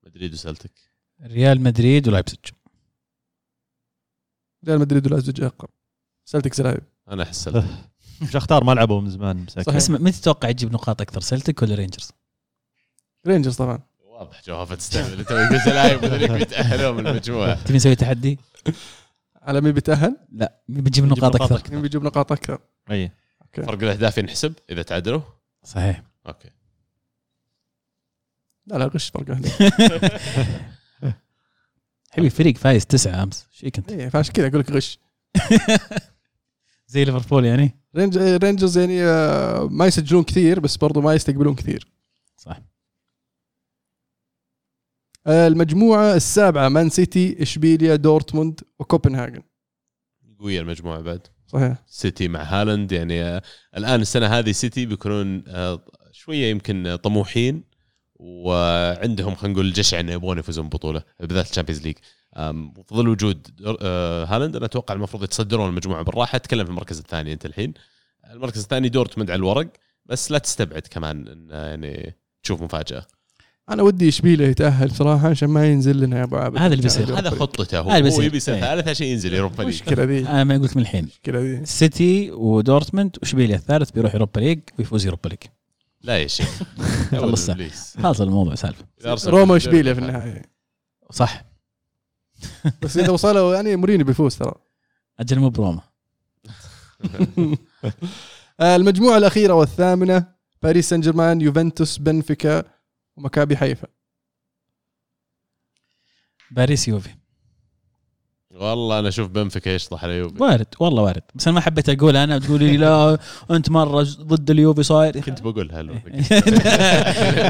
مدريد 0.06 0.32
وسلتك. 0.32 0.72
ريال 1.22 1.60
مدريد 1.60 2.08
ولايبزيج. 2.08 2.38
ريال 4.66 4.78
مدريد 4.78 5.06
ولايبزيج 5.06 5.42
اقرب 5.42 5.70
سلتك 6.24 6.54
زلايب 6.54 6.82
أنا 7.08 7.22
أحس 7.22 7.44
سلتك. 7.44 7.68
شختار 8.32 8.64
ما 8.64 8.72
لعبوا 8.72 9.00
من 9.00 9.10
زمان 9.10 9.36
مساكين 9.36 9.62
صحيح. 9.64 9.76
بس 9.76 9.90
متى 9.90 10.20
تتوقع 10.20 10.48
يجيب 10.48 10.72
نقاط 10.72 11.00
أكثر 11.00 11.20
سلتك 11.20 11.62
ولا 11.62 11.74
رينجرز؟ 11.74 12.10
رينجرز 13.26 13.56
طبعا. 13.56 13.78
واضح 14.00 14.42
جواب 14.44 14.74
تستهبل 14.74 15.18
انت 15.18 15.32
قلت 15.32 15.66
لاعب 15.66 16.04
هذول 16.04 16.38
بيتاهلوا 16.38 16.92
من 16.92 17.06
المجموعة. 17.06 17.54
تبي 17.64 17.76
نسوي 17.76 17.94
تحدي؟ 17.94 18.38
على 19.36 19.60
مين 19.60 19.72
بيتأهل؟ 19.72 20.16
لا 20.32 20.62
مين 20.68 20.84
بتجيب 20.84 21.04
نقاط 21.04 21.36
نقاط 21.36 21.52
أكثر؟ 21.52 21.72
مين 21.72 21.82
بيجيب 21.82 22.02
نقاط 22.02 22.32
أكثر؟ 22.32 22.60
أي. 22.90 23.10
فرق 23.52 23.82
الاهداف 23.82 24.18
ينحسب 24.18 24.54
إذا 24.70 24.82
تعادلوا. 24.82 25.20
صحيح. 25.64 26.02
okay. 26.26 26.50
لا 28.66 28.76
لا 28.78 28.84
غش 28.86 29.08
فرق 29.10 29.30
اهداف 29.30 29.62
حبيبي 32.10 32.30
فريق 32.30 32.56
فايز 32.56 32.86
تسعة 32.86 33.22
أمس. 33.22 33.46
شيء 33.50 33.68
كنت 33.68 33.92
إيه 33.92 34.08
فعشان 34.08 34.32
كذا 34.34 34.46
أقول 34.46 34.60
لك 34.60 34.70
غش. 34.70 34.98
زي 36.86 37.04
ليفربول 37.04 37.44
يعني؟ 37.44 37.76
رينج 37.96 38.18
رينجرز 38.18 38.78
يعني 38.78 39.04
آه، 39.04 39.68
ما 39.70 39.86
يسجلون 39.86 40.22
كثير 40.24 40.60
بس 40.60 40.76
برضو 40.76 41.00
ما 41.00 41.14
يستقبلون 41.14 41.54
كثير. 41.54 41.88
صح. 42.36 42.60
المجموعة 45.26 46.14
السابعة 46.14 46.68
مان 46.68 46.90
سيتي 46.90 47.42
إشبيليا 47.42 47.96
دورتموند 47.96 48.60
وكوبنهاجن 48.78 49.42
قوية 50.38 50.60
المجموعة 50.60 51.00
بعد. 51.00 51.26
صحيح. 51.48 51.76
سيتي 51.86 52.28
مع 52.28 52.42
هالاند. 52.42 52.92
يعني 52.92 53.22
آه، 53.22 53.42
الآن 53.76 54.00
السنة 54.00 54.26
هذه 54.26 54.52
سيتي 54.52 54.86
بيكونون 54.86 55.44
آه، 55.48 55.80
شوية 56.12 56.50
يمكن 56.50 56.96
طموحين 57.02 57.64
وعندهم 58.14 59.34
خلينا 59.34 59.54
نقول 59.54 59.66
الجشع 59.66 60.00
إنه 60.00 60.12
يبغون 60.12 60.38
يفوزون 60.38 60.66
ببطوله 60.66 61.02
بالذات 61.20 61.50
ال 61.50 61.53
Champions 61.53 61.82
League. 61.82 61.96
وفي 62.76 62.94
ظل 62.94 63.08
وجود 63.08 63.48
آه، 63.82 64.24
هالاند 64.24 64.56
أنا 64.56 64.66
أتوقع 64.66 64.94
المفروض 64.94 65.22
يتصدرون 65.22 65.68
المجموعة 65.68 66.02
بالراحة. 66.02 66.36
أتكلم 66.36 66.64
في 66.64 66.70
المركز 66.70 66.98
الثاني 66.98 67.32
أنت 67.32 67.46
الحين. 67.46 67.74
المركز 68.30 68.62
الثاني 68.62 68.88
دورتموند 68.88 69.30
على 69.30 69.38
الورق 69.38 69.68
بس 70.06 70.30
لا 70.30 70.38
تستبعد 70.38 70.82
كمان 70.90 71.28
إن 71.28 71.50
يعني 71.50 72.16
تشوف 72.42 72.62
مفاجأة. 72.62 73.06
أنا 73.70 73.82
ودي 73.82 74.08
اشبيليا 74.08 74.48
يتأهل 74.48 74.90
صراحة 74.90 75.28
عشان 75.28 75.48
ما 75.48 75.66
ينزل 75.66 76.00
لنا 76.00 76.18
يا 76.18 76.24
أبو 76.24 76.36
عابد. 76.36 76.58
هذا 76.58 76.66
اللي 76.66 76.82
بيصير. 76.82 77.18
هذا 77.18 77.30
خطته 77.30 77.78
هو, 77.78 77.90
هذا 77.90 77.98
هو 77.98 78.02
بيصير. 78.02 78.24
يبي 78.24 78.40
سنه 78.40 78.54
إيه. 78.54 78.60
ثالث 78.60 78.88
عشان 78.88 79.06
ينزل 79.06 79.34
Europa 79.34 79.62
League 79.62 79.80
المشكلة 79.80 80.04
ذي. 80.04 80.28
أنا 80.28 80.44
ما 80.44 80.58
قلت 80.58 80.76
من 80.76 80.82
الحين. 80.82 81.00
المشكلة 81.04 81.40
ذي. 81.40 81.66
سيتي 81.66 82.30
ودورتموند 82.30 83.16
واشبيليا 83.22 83.56
الثالث 83.56 83.90
بيروح 83.90 84.14
Europa 84.14 84.40
League 84.40 84.60
ويفوز 84.78 85.04
Europa 85.04 85.28
League. 85.28 85.38
لا 86.02 86.18
يا 86.18 86.26
شيخ. 86.26 86.62
خلص. 87.10 87.50
خلاص. 87.98 88.20
الموضوع 88.20 88.54
سالفه 88.54 88.84
روما 89.26 89.46
في 89.46 89.52
واشبيليا 89.52 89.94
في 89.94 90.00
النهايه 90.00 90.42
صح. 91.10 91.44
بس 92.82 92.96
إذا 92.96 93.10
وصلوا 93.10 93.54
يعني 93.54 93.76
مورينيو 93.76 94.06
بيفوز 94.06 94.36
ترى. 94.36 94.54
أجل 95.20 95.38
مو 95.38 95.50
بروما. 95.50 95.80
المجموعة 98.60 99.18
الأخيرة 99.18 99.52
والثامنة 99.52 100.24
باريس 100.62 100.88
سان 100.88 101.00
جيرمان 101.00 101.40
يوفنتوس 101.40 101.98
بنفيكا 101.98 102.77
ومكابي 103.18 103.56
حيفا. 103.56 103.88
باريس 106.50 106.88
يوفي. 106.88 107.10
والله 108.50 108.98
أنا 108.98 109.08
أشوف 109.08 109.28
بنفيكا 109.28 109.70
يشطح 109.70 110.04
على 110.04 110.12
يوفي. 110.12 110.42
وارد 110.42 110.66
والله 110.80 111.02
وارد. 111.02 111.22
بس 111.34 111.48
أنا 111.48 111.54
ما 111.54 111.60
حبيت 111.60 111.88
أقول 111.88 112.16
أنا 112.16 112.38
تقولي 112.38 112.66
لي 112.70 112.76
لا 112.76 113.18
أنت 113.50 113.70
مرة 113.70 114.02
ضد 114.02 114.50
اليوفي 114.50 114.82
صاير. 114.82 115.20
كنت 115.20 115.42
بقولها 115.42 115.82
له 115.82 115.92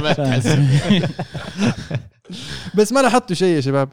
ما 0.02 0.12
بس 2.76 2.92
ما 2.92 3.00
لاحظتوا 3.00 3.36
شيء 3.36 3.56
يا 3.56 3.60
شباب؟ 3.60 3.88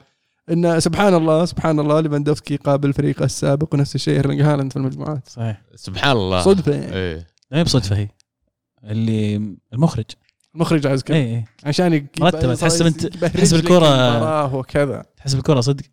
إن 0.52 0.80
سبحان 0.80 1.14
الله 1.14 1.46
سبحان 1.46 1.80
الله 1.80 2.00
ليفاندوفسكي 2.00 2.56
قابل 2.56 2.94
فريقه 2.94 3.26
السابق 3.26 3.74
ونفس 3.74 3.96
الشيء 3.96 4.16
ايرلينج 4.16 4.42
هالاند 4.42 4.72
في 4.72 4.78
المجموعات. 4.78 5.28
صحيح. 5.28 5.62
سبحان 5.76 6.12
الله. 6.18 6.42
صدفة 6.42 6.72
يعني. 6.72 6.94
إيه. 6.94 7.28
ما 7.52 7.58
هي 7.60 7.64
بصدفة 7.64 7.96
هي. 7.98 8.10
اللي 8.84 9.56
المخرج. 9.74 10.06
المخرج 10.56 10.88
عايز 10.88 11.04
كذا. 11.04 11.18
اي 11.18 11.36
اي 11.36 11.46
عشان 11.64 11.94
يبقى 11.94 12.32
تحسب 12.56 12.86
رجلك 12.86 13.66
الكرة- 13.66 13.72
المباراة 13.72 14.56
وكذا. 14.56 15.06
تحسب 15.18 15.38
الكره 15.38 15.62
صدق؟ 15.62 15.84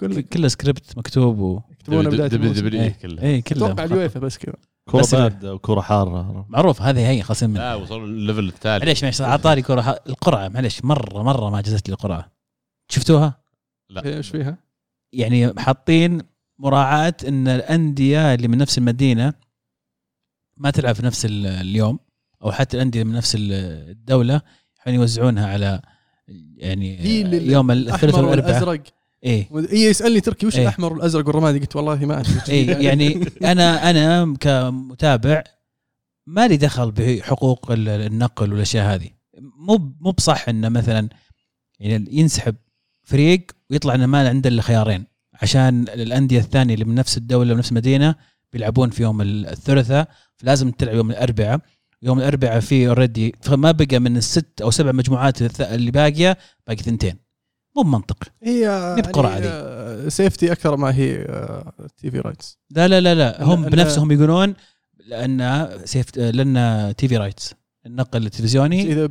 كل 0.00 0.20
كله 0.20 0.48
سكريبت 0.48 0.98
مكتوب 0.98 1.38
و 1.38 1.60
يكتبونه 1.70 2.10
بداية 2.10 2.28
دبليو. 2.28 2.52
دبليو 2.52 2.82
إيه. 2.82 2.88
كلها 3.02 3.24
اي 3.24 3.42
كله. 3.42 3.66
أتوقع 3.66 3.84
اليويفا 3.84 4.20
بس 4.20 4.38
كذا. 4.38 4.54
كره 4.90 5.00
بس- 5.00 5.14
بارده 5.14 5.54
وكره 5.54 5.80
حارة. 5.80 6.46
معروف 6.48 6.82
هذه 6.82 7.08
هي 7.10 7.22
خاصين 7.22 7.50
من 7.50 7.56
لا 7.56 7.74
وصلوا 7.74 8.06
الليفل 8.06 8.48
الثالث 8.48 8.82
معليش 8.84 9.02
معليش 9.02 9.20
عطاري 9.20 9.62
كره 9.62 9.80
ح- 9.82 9.94
القرعة 10.06 10.48
معليش 10.48 10.84
مرة 10.84 11.22
مرة 11.22 11.50
ما 11.50 11.60
جزت 11.60 11.88
لي 11.88 11.92
القرعة. 11.94 12.32
شفتوها؟ 12.88 13.40
لا. 13.90 14.04
إيه، 14.04 14.16
إيش 14.16 14.28
فيها؟ 14.28 14.58
يعني 15.12 15.52
حاطين 15.60 16.18
مراعاة 16.58 17.14
إن 17.28 17.48
الأندية 17.48 18.34
اللي 18.34 18.48
من 18.48 18.58
نفس 18.58 18.78
المدينة 18.78 19.32
ما 20.56 20.70
تلعب 20.70 20.94
في 20.94 21.02
نفس 21.06 21.24
ال- 21.24 21.46
اليوم. 21.46 21.98
أو 22.44 22.52
حتى 22.52 22.76
الأندية 22.76 23.04
من 23.04 23.12
نفس 23.12 23.34
ال- 23.34 23.52
الدولة 23.90 24.40
يعني 24.86 24.98
يوزعونها 24.98 25.46
على 25.48 25.80
يعني 26.56 27.06
يوم 27.52 27.70
الثلاثاء 27.70 28.20
والأربعاء. 28.24 28.52
والأزرق. 28.64 28.82
إيه. 29.24 29.48
اي 29.72 29.82
يسألني 29.82 30.20
تركي 30.20 30.46
وش 30.46 30.56
إيه. 30.56 30.62
الأحمر 30.62 30.92
والأزرق؟ 30.92 31.26
والرمادي. 31.26 31.58
قلت 31.58 31.76
والله 31.76 32.04
ما 32.06 32.20
أدري. 32.20 32.32
إيه 32.48 32.76
يعني 32.76 33.24
أنا 33.44 33.90
أنا 33.90 34.34
كمتابع 34.40 35.42
ما 36.26 36.48
لي 36.48 36.56
دخل 36.56 36.90
بحقوق 36.90 37.70
ال- 37.70 37.88
النقل 37.88 38.52
والأشياء 38.52 38.94
هذه. 38.94 39.08
مو 39.56 39.94
مو 40.00 40.10
بصح 40.10 40.48
إنه 40.48 40.68
مثلا 40.68 41.08
يعني 41.80 42.06
ينسحب 42.10 42.54
فريق 43.02 43.46
ويطلع 43.70 43.94
إنه 43.94 44.06
ما 44.06 44.28
عنده 44.28 44.48
إلا 44.48 44.62
خيارين. 44.62 45.04
عشان 45.42 45.82
الأندية 45.88 46.38
الثانية 46.38 46.74
اللي 46.74 46.84
من 46.84 46.94
نفس 46.94 47.16
الدولة 47.18 47.54
ونفس 47.54 47.70
المدينة 47.70 48.14
بيلعبون 48.52 48.90
في 48.90 49.02
يوم 49.02 49.20
الثلاثاء 49.22 50.08
فلازم 50.36 50.70
تلعب 50.70 50.94
يوم 50.96 51.10
الأربعاء. 51.10 51.60
يوم 52.02 52.18
الأربعاء 52.18 52.60
في 52.60 52.88
already 52.88 53.34
فما 53.40 53.70
بقى 53.70 53.98
من 53.98 54.16
الست 54.16 54.60
أو 54.62 54.70
سبع 54.70 54.92
مجموعات 54.92 55.60
اللي 55.60 55.90
باقية 55.90 56.38
باقي 56.66 56.82
ثنتين. 56.82 57.16
مو 57.76 57.82
بمنطق. 57.82 58.24
هي 58.42 58.94
دي. 58.98 59.18
يعني 59.28 60.10
safety 60.10 60.52
أكثر 60.52 60.76
ما 60.76 60.94
هي 60.94 61.24
TV 61.96 62.18
rights 62.20 62.58
لا 62.70 62.88
لا 62.88 63.00
لا 63.00 63.14
لا 63.14 63.44
هم 63.44 63.64
أنا- 63.64 63.68
بنفسهم 63.68 64.12
يقولون 64.12 64.54
لأن 65.06 65.68
safe 65.84 66.16
لأن 66.16 66.94
TV 66.98 67.16
rights 67.16 67.54
النقل 67.86 68.26
التلفزيوني 68.26 68.92
إذا 68.92 69.08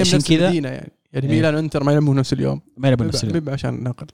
عشان 0.00 0.20
كذا. 0.20 0.44
يعني. 0.50 0.56
يعني 0.66 0.90
إيه. 1.14 1.28
ميلان 1.28 1.54
وإنتر 1.54 1.84
ما 1.84 1.92
يلعبون 1.92 2.16
نفس 2.16 2.32
اليوم. 2.32 2.60
ما 2.76 2.88
يلعبون 2.88 3.06
نفس 3.06 3.24
اليوم. 3.24 3.48
عشان 3.50 3.74
النقل 3.74 4.06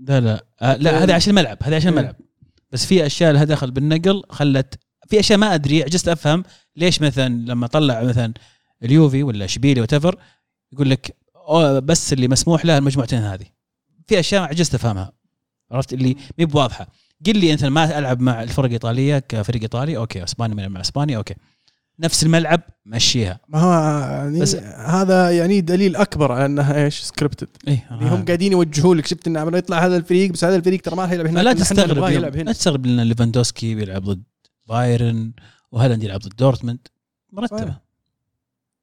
لا 0.00 0.20
لا 0.20 0.44
آه 0.62 0.76
لا 0.76 1.04
هذا 1.04 1.14
عشان 1.14 1.38
الملعب 1.38 1.58
هذا 1.62 1.76
عشان 1.76 1.88
إيه. 1.92 1.98
الملعب. 1.98 2.16
بس 2.72 2.86
في 2.86 3.06
أشياء 3.06 3.32
لها 3.32 3.44
دخل 3.44 3.70
بالنقل 3.70 4.22
خلت 4.30 4.74
في 5.08 5.20
أشياء 5.20 5.38
ما 5.38 5.54
أدري 5.54 5.82
عجزت 5.82 6.08
أفهم 6.08 6.44
ليش 6.76 7.02
مثلا 7.02 7.28
لما 7.28 7.66
طلع 7.66 8.02
مثلا 8.02 8.34
اليوفي 8.84 9.22
ولا 9.22 9.44
اشبيلي 9.44 9.80
وتفر 9.80 10.18
يقول 10.72 10.90
لك 10.90 11.16
بس 11.84 12.12
اللي 12.12 12.28
مسموح 12.28 12.64
له 12.64 12.78
المجموعتين 12.78 13.18
هذه. 13.18 13.46
في 14.06 14.20
أشياء 14.20 14.42
عجزت 14.42 14.74
أفهمها 14.74 15.12
عرفت؟ 15.70 15.92
اللي 15.92 16.16
مي 16.38 16.44
بواضحة. 16.44 16.86
قل 17.26 17.36
لي 17.38 17.52
أنت 17.52 17.64
ما 17.64 17.98
ألعب 17.98 18.20
مع 18.20 18.42
الفرق 18.42 18.64
الإيطالية 18.64 19.18
كفريق 19.18 19.62
إيطالي 19.62 19.96
okay 19.96 20.24
اسبانيا 20.24 20.68
مع 20.68 20.80
إسبانيا 20.80 21.16
okay. 21.16 21.34
نفس 22.00 22.22
الملعب 22.22 22.60
مشيها. 22.86 23.40
ما 23.48 23.58
هو 23.60 23.72
يعني 24.10 24.40
بس- 24.40 24.54
هذا 24.86 25.30
يعني 25.30 25.60
دليل 25.60 25.96
أكبر 25.96 26.32
على 26.32 26.46
إنها 26.46 26.84
إيش 26.84 27.00
scripted 27.00 27.48
إيه 27.68 27.86
يعني 27.90 28.10
هم 28.10 28.24
قاعدين 28.24 28.52
يوجهوا 28.52 28.94
لك 28.94 29.06
شفت 29.06 29.26
انه 29.26 29.58
يطلع 29.58 29.86
هذا 29.86 29.96
الفريق 29.96 30.30
بس 30.30 30.44
هذا 30.44 30.56
الفريق 30.56 30.80
ترى 30.80 30.96
ما 30.96 31.02
راح 31.02 31.12
يلعب 31.12 31.26
هناك 31.26 31.44
لا 31.44 31.52
تستغرب 31.52 32.04
لا 32.04 32.42
هنا. 32.42 32.52
تستغرب 32.52 32.86
إن 32.86 33.00
ليفاندوسكي 33.00 33.74
بيلعب 33.74 34.02
ضد 34.04 34.22
بايرن 34.68 35.32
وهالاند 35.72 36.02
يلعب 36.02 36.20
ضد 36.20 36.36
دورتموند 36.36 36.88
مرتبة. 37.32 37.88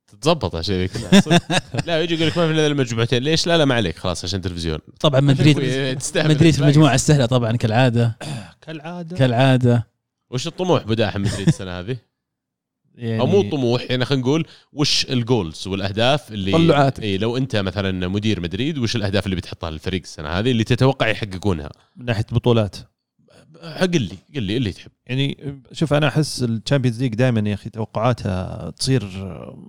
تتظبط 0.07 0.55
عشان 0.55 0.87
صدق. 1.13 1.41
لا 1.87 2.01
يجي 2.01 2.13
يقول 2.13 2.27
لك 2.27 2.37
ما 2.37 2.47
في 2.47 2.53
إلا 2.53 2.67
المجموعتين 2.67 3.23
ليش 3.23 3.47
لا 3.47 3.57
لا 3.57 3.65
ما 3.65 3.75
عليك 3.75 3.97
خلاص 3.97 4.23
عشان 4.23 4.41
تلفزيون 4.41 4.79
طبعا 4.99 5.19
مدريد 5.19 5.97
تستهبل 5.97 6.29
مدريد 6.29 6.53
في 6.53 6.59
المجموعة 6.59 6.95
السهلة 6.95 7.25
طبعا 7.25 7.51
كالعادة 7.55 8.17
كالعادة 8.65 9.17
كالعادة 9.17 9.87
وش 10.29 10.47
الطموح 10.47 10.83
بداحم 10.83 11.21
مدريد 11.21 11.47
السنة 11.47 11.79
هذه؟ 11.79 11.97
يعني 12.95 13.21
أو 13.21 13.25
مو 13.25 13.49
طموح 13.49 13.81
يعني 13.89 14.05
خلينا 14.05 14.23
نقول 14.23 14.47
وش 14.73 15.05
ال 15.05 15.16
goals 15.16 15.67
والأهداف 15.67 16.31
اللي 16.31 16.51
طلعاتك. 16.51 17.03
إي 17.03 17.17
لو 17.17 17.37
أنت 17.37 17.55
مثلا 17.55 18.07
مدير 18.07 18.39
مدريد 18.39 18.77
وش 18.77 18.95
الأهداف 18.95 19.25
اللي 19.25 19.35
بتحطها 19.35 19.71
للفريق 19.71 20.01
السنة 20.01 20.29
هذه 20.29 20.51
اللي 20.51 20.63
تتوقع 20.63 21.07
يحققونها؟ 21.07 21.69
من 21.95 22.05
ناحية 22.05 22.25
بطولات 22.31 22.75
قل 23.81 24.01
لي 24.01 24.17
قل 24.35 24.43
لي 24.43 24.57
اللي 24.57 24.71
تحب. 24.71 24.91
يعني 25.07 25.37
شوف 25.71 25.93
أنا 25.93 26.07
أحس 26.07 26.43
ال 26.43 26.49
Champions 26.49 27.01
League 27.03 27.15
دائما 27.15 27.49
يا 27.49 27.53
أخي 27.53 27.69
توقعاتها 27.69 28.69
تصير 28.69 29.03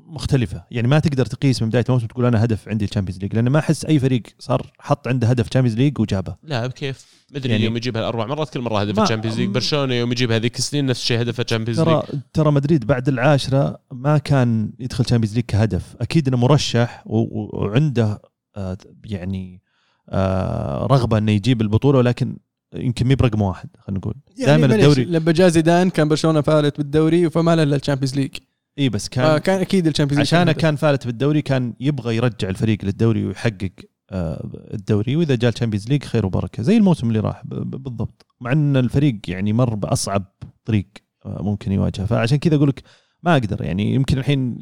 مختلفة. 0.06 0.64
يعني 0.70 0.88
ما 0.88 0.98
تقدر 0.98 1.26
تقيس 1.26 1.62
من 1.62 1.68
بداية 1.68 1.84
الموسم 1.88 2.06
تقول 2.06 2.24
أنا 2.26 2.44
هدف 2.44 2.68
عندي 2.68 2.84
ال 2.84 2.88
Champions 2.88 3.20
League 3.22 3.34
لأن 3.34 3.48
ما 3.48 3.58
أحس 3.58 3.84
أي 3.84 3.98
فريق 3.98 4.22
صار 4.38 4.72
حط 4.78 5.08
عنده 5.08 5.28
هدف 5.28 5.48
Champions 5.48 5.78
League 5.78 6.00
وجابه. 6.00 6.36
لا 6.42 6.66
بكيف 6.66 7.26
مدري 7.34 7.52
يعني- 7.52 7.64
يوم 7.64 7.76
يجيبها 7.76 8.08
أربع 8.08 8.26
مرات 8.26 8.50
كل 8.50 8.60
مرة 8.60 8.80
هدف 8.80 9.00
ال 9.00 9.04
Champions 9.04 9.38
League 9.40 9.48
برشلونة 9.50 9.94
يوم 9.94 10.12
يجيبها 10.12 10.36
هذيك 10.36 10.58
السنين 10.58 10.86
نفس 10.86 11.00
الشيء 11.00 11.20
هدف 11.20 11.40
ال 11.40 11.44
Champions 11.44 11.80
League. 11.80 11.88
ترى 11.88 12.02
ترى 12.32 12.50
مدريد 12.52 12.86
بعد 12.86 13.08
العاشرة 13.08 13.78
ما 13.92 14.18
كان 14.18 14.72
يدخل 14.78 15.04
Champions 15.04 15.34
League 15.34 15.44
كهدف. 15.44 15.96
أكيد 16.00 16.28
إنه 16.28 16.36
مرشح 16.36 17.02
وعنده 17.06 18.22
آه، 18.56 18.76
يعني 19.04 19.62
آه، 20.08 20.86
رغبة 20.86 21.18
إنه 21.18 21.32
يجيب 21.32 21.60
البطولة 21.60 21.98
ولكن 21.98 22.36
يمكن 22.74 23.06
مي 23.06 23.14
برقم 23.14 23.42
واحد 23.42 23.68
خلينا 23.78 23.98
نقول. 23.98 24.14
يعني 24.38 24.60
دائما 24.60 24.74
الدوري 24.74 25.04
لما 25.04 25.32
جاء 25.32 25.48
زيدان 25.48 25.90
كان 25.90 26.08
برشلونة 26.08 26.40
فالت 26.40 26.78
بالدوري 26.78 27.30
فما 27.30 27.56
له 27.56 27.62
إلا 27.62 27.76
ال 27.76 27.80
Champions 27.80 28.14
League. 28.14 28.36
إي 28.78 28.88
بس 28.88 29.08
كان 29.08 29.24
كان, 29.24 29.38
كان 29.38 29.60
أكيد 29.60 29.86
ال 29.86 29.90
Champions 29.90 30.18
League 30.18 30.26
عشانه. 30.34 30.52
كان 30.52 30.76
فالت 30.76 31.06
بالدوري 31.06 31.42
كان 31.42 31.74
يبغى 31.80 32.16
يرجع 32.16 32.48
الفريق 32.48 32.84
للدوري 32.84 33.24
ويحقق 33.24 33.70
آه، 34.10 34.50
الدوري. 34.74 35.16
وإذا 35.16 35.34
جاء 35.34 35.50
ال 35.50 35.54
Champions 35.54 35.88
League 35.88 36.04
خير 36.04 36.26
وبركة 36.26 36.62
زي 36.62 36.76
الموسم 36.76 37.08
اللي 37.08 37.20
راح 37.20 37.42
بالضبط. 37.46 38.26
مع 38.40 38.52
إن 38.52 38.76
الفريق 38.76 39.18
يعني 39.28 39.52
مر 39.52 39.74
بأصعب 39.74 40.24
طريق 40.64 40.86
آه، 41.26 41.42
ممكن 41.42 41.72
يواجهه. 41.72 42.06
فعشان 42.06 42.38
كذا 42.38 42.56
أقول 42.56 42.68
لك 42.68 42.82
ما 43.22 43.32
أقدر 43.32 43.62
يعني 43.62 43.94
يمكن 43.94 44.18
الحين 44.18 44.58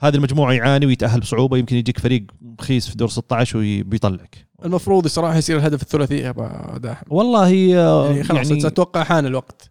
هذه 0.00 0.14
المجموعة 0.16 0.52
يعاني 0.52 0.86
ويتأهل 0.86 1.20
بصعوبة 1.20 1.56
يمكن 1.58 1.76
يجيك 1.76 1.98
فريق 1.98 2.22
رخيص 2.60 2.88
في 2.88 2.96
دور 2.96 3.08
16 3.08 3.58
وبيطلعك 3.58 4.48
المفروض 4.64 5.06
صراحة 5.06 5.36
يصير 5.36 5.56
الهدف 5.56 5.82
الثلاثيه 5.82 6.24
يا 6.24 6.30
ابو 6.30 6.76
داحم. 6.78 7.06
والله 7.10 7.48
يعني 7.48 8.24
خلاص 8.24 8.50
يعني 8.50 8.66
أتوقع 8.66 9.04
حان 9.04 9.26
الوقت. 9.26 9.70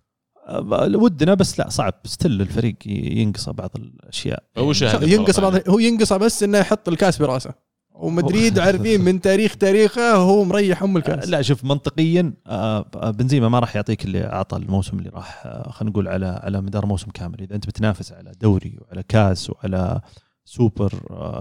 ودنا 0.95 1.33
بس 1.33 1.59
لا 1.59 1.69
صعب. 1.69 1.93
still 2.05 2.41
الفريق 2.41 2.75
ي- 2.85 2.89
ينقص 3.21 3.49
بعض 3.49 3.71
الأشياء. 3.75 4.43
يعني 4.57 5.05
هدف 5.05 5.11
ينقص 5.11 5.39
مرة 5.39 5.49
بعض 5.49 5.69
هو 5.69 5.79
ينقص 5.79 6.13
بس 6.13 6.43
إنه 6.43 6.57
يحط 6.57 6.87
الكاس 6.89 7.17
براسه. 7.17 7.66
ومدريد 7.99 8.59
عارفين 8.59 9.01
من 9.01 9.21
تاريخ 9.21 9.55
تاريخه 9.55 10.15
هو 10.15 10.43
مريح 10.43 10.83
أم 10.83 10.97
الكاس 10.97 11.29
لا 11.29 11.41
شوف 11.41 11.63
منطقيا 11.63 12.33
آه، 12.47 12.85
آه، 12.95 13.11
بنزيما 13.11 13.49
ما 13.49 13.59
راح 13.59 13.75
يعطيك 13.75 14.05
اللي 14.05 14.25
أعطى 14.25 14.57
الموسم 14.57 14.99
اللي 14.99 15.09
راح 15.09 15.45
آه، 15.45 15.71
خلينا 15.71 15.91
نقول 15.91 16.07
على 16.07 16.39
على 16.43 16.61
مدار 16.61 16.85
موسم 16.85 17.11
كامل. 17.11 17.41
إذا 17.41 17.55
أنت 17.55 17.67
بتنافس 17.67 18.11
على 18.11 18.31
دوري 18.41 18.77
وعلى 18.81 19.03
كاس 19.03 19.49
وعلى 19.49 20.01
سوبر 20.45 20.93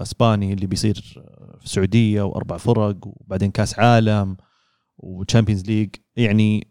إسباني 0.03 0.53
اللي 0.53 0.67
بيصير 0.67 1.23
في 1.59 1.65
السعودية 1.65 2.23
وأربع 2.23 2.57
فرق 2.57 2.97
وبعدين 3.03 3.51
كاس 3.51 3.79
عالم 3.79 4.37
و 4.99 5.05
Champions 5.05 5.65
League 5.65 5.89
يعني 6.17 6.69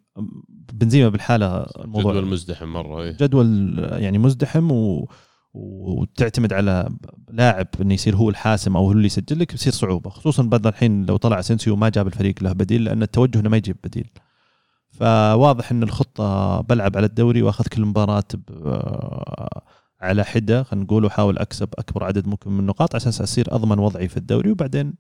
بنزيما 0.73 1.09
بالحالة 1.09 1.63
الموضوع 1.63 2.11
جدول 2.11 2.25
مزدحم 2.25 2.67
مرة 2.67 3.01
إيه. 3.01 3.11
جدول 3.11 3.79
يعني 3.91 4.17
مزدحم 4.17 4.71
و... 4.71 5.09
وتعتمد 5.57 6.53
على 6.53 6.89
لاعب 7.29 7.67
إنه 7.81 7.93
يصير 7.93 8.15
هو 8.15 8.29
الحاسم 8.29 8.77
أو 8.77 8.85
هو 8.85 8.91
اللي 8.91 9.05
يسجل 9.05 9.39
لك 9.39 9.51
بيصير 9.51 9.73
صعوبة 9.73 10.09
خصوصا 10.09 10.43
بعد 10.43 10.67
الحين 10.67 11.05
لو 11.05 11.17
طلع 11.17 11.39
اسنسيو 11.39 11.75
ما 11.75 11.89
جاب 11.89 12.07
الفريق 12.07 12.43
له 12.43 12.51
بديل 12.53 12.83
لأن 12.83 13.03
التوجه 13.03 13.39
إنه 13.39 13.49
ما 13.49 13.57
يجيب 13.57 13.77
بديل 13.83 14.09
فواضح 14.91 15.71
إن 15.71 15.83
الخطة 15.83 16.61
بلعب 16.61 16.97
على 16.97 17.05
الدوري 17.05 17.41
وأخذ 17.41 17.65
كل 17.67 17.85
مباراة 17.85 18.23
ب- 18.33 19.47
على 20.01 20.23
حدة 20.25 20.63
خلينا 20.63 20.85
نقول 20.85 21.03
وأحاول 21.03 21.37
أكسب 21.37 21.69
أكبر 21.77 22.03
عدد 22.03 22.27
ممكن 22.27 22.51
من 22.51 22.59
النقاط 22.59 22.95
عشان 22.95 23.23
أصير 23.23 23.55
أضمن 23.55 23.79
وضعي 23.79 24.07
في 24.07 24.17
الدوري 24.17 24.51
وبعدين 24.51 24.93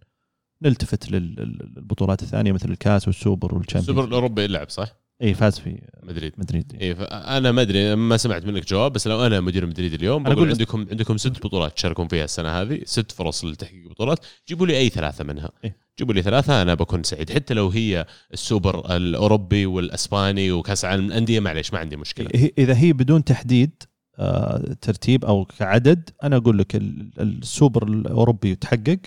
نلتفت 0.61 1.11
لل- 1.11 1.35
لل- 1.35 1.73
للبطولات 1.75 2.23
الثانية 2.23 2.51
مثل 2.51 2.69
الكاس 2.71 3.07
والسوبر 3.07 3.55
وال 3.55 3.61
Champions 3.61 3.89
السوبر 3.89 4.07
الأوروبي 4.07 4.43
يلعب 4.43 4.69
صح؟ 4.69 4.87
اي 5.21 5.33
فاز 5.33 5.59
في 5.59 5.81
مدريد. 6.03 6.33
مدريد 6.37 6.73
اي 6.81 6.91
أنا 7.11 7.51
ما 7.51 7.61
أدري 7.61 7.95
ما 7.95 8.17
سمعت 8.17 8.45
منك 8.45 8.67
جواب 8.69 8.93
بس 8.93 9.07
لو 9.07 9.25
أنا 9.25 9.41
مدير 9.41 9.65
مدريد 9.65 9.93
اليوم 9.93 10.25
أنا 10.25 10.35
بقول 10.35 10.49
عندكم 10.49 10.85
عندكم 10.91 11.17
ست 11.17 11.45
بطولات 11.45 11.73
تشاركون 11.75 12.07
فيها 12.07 12.23
السنة 12.23 12.49
هذه 12.49 12.81
ست 12.85 13.11
فرص 13.11 13.45
لتحقيق 13.45 13.89
بطولات 13.89 14.19
جيبوا 14.47 14.67
لي 14.67 14.77
أي 14.77 14.89
ثلاثة 14.89 15.23
منها. 15.23 15.49
إيه. 15.63 15.77
جيبوا 15.99 16.13
لي 16.13 16.21
ثلاثة 16.21 16.61
أنا 16.61 16.73
بكون 16.73 17.03
سعيد. 17.03 17.29
حتى 17.31 17.53
لو 17.53 17.69
هي 17.69 18.05
السوبر 18.33 18.95
الأوروبي 18.95 19.65
والأسباني 19.65 20.51
وكأس 20.51 20.85
العالم 20.85 21.05
الأندية 21.05 21.39
معليش 21.39 21.73
ما 21.73 21.79
عندي 21.79 21.97
مشكلة. 21.97 22.29
إذا 22.57 22.77
هي 22.77 22.93
بدون 22.93 23.23
تحديد 23.23 23.71
آه، 24.19 24.75
ترتيب 24.81 25.25
أو 25.25 25.45
كعدد 25.45 26.09
أنا 26.23 26.35
أقول 26.37 26.57
لك 26.57 26.75
ال- 26.75 27.09
السوبر 27.19 27.87
الأوروبي 27.87 28.49
يتحقق. 28.49 28.99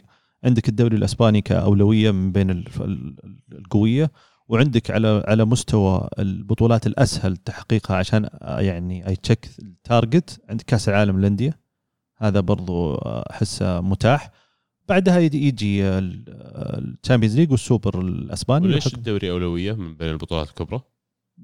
عندك 0.45 0.69
الدوري 0.69 0.97
الأسباني 0.97 1.41
كأولوية 1.41 2.11
من 2.11 2.33
بين 2.33 2.65
القوية. 3.53 4.11
وعندك 4.49 4.91
على 4.91 5.25
على 5.27 5.45
مستوى 5.45 6.09
البطولات 6.19 6.87
الأسهل 6.87 7.37
تحقيقها 7.37 7.97
عشان 7.97 8.29
آه، 8.33 8.61
يعني 8.61 9.09
اي 9.09 9.17
check 9.17 9.49
ال 9.59 9.70
target 9.70 10.41
عندك 10.49 10.65
كأس 10.65 10.89
العالم 10.89 11.19
للأندية. 11.19 11.59
هذا 12.17 12.41
برضو 12.41 12.95
آه، 12.95 13.25
احسه 13.31 13.81
متاح. 13.81 14.31
بعدها 14.89 15.19
يجي- 15.19 15.83
ال 15.89 16.03
Champions 16.03 17.37
League 17.37 17.51
والسوبر 17.51 18.01
الأسباني. 18.01 18.67
وليش 18.67 18.95
الدوري 18.95 19.31
أولوية 19.31 19.73
من 19.73 19.95
بين 19.95 20.09
البطولات 20.09 20.49
الكبرى؟ 20.49 20.81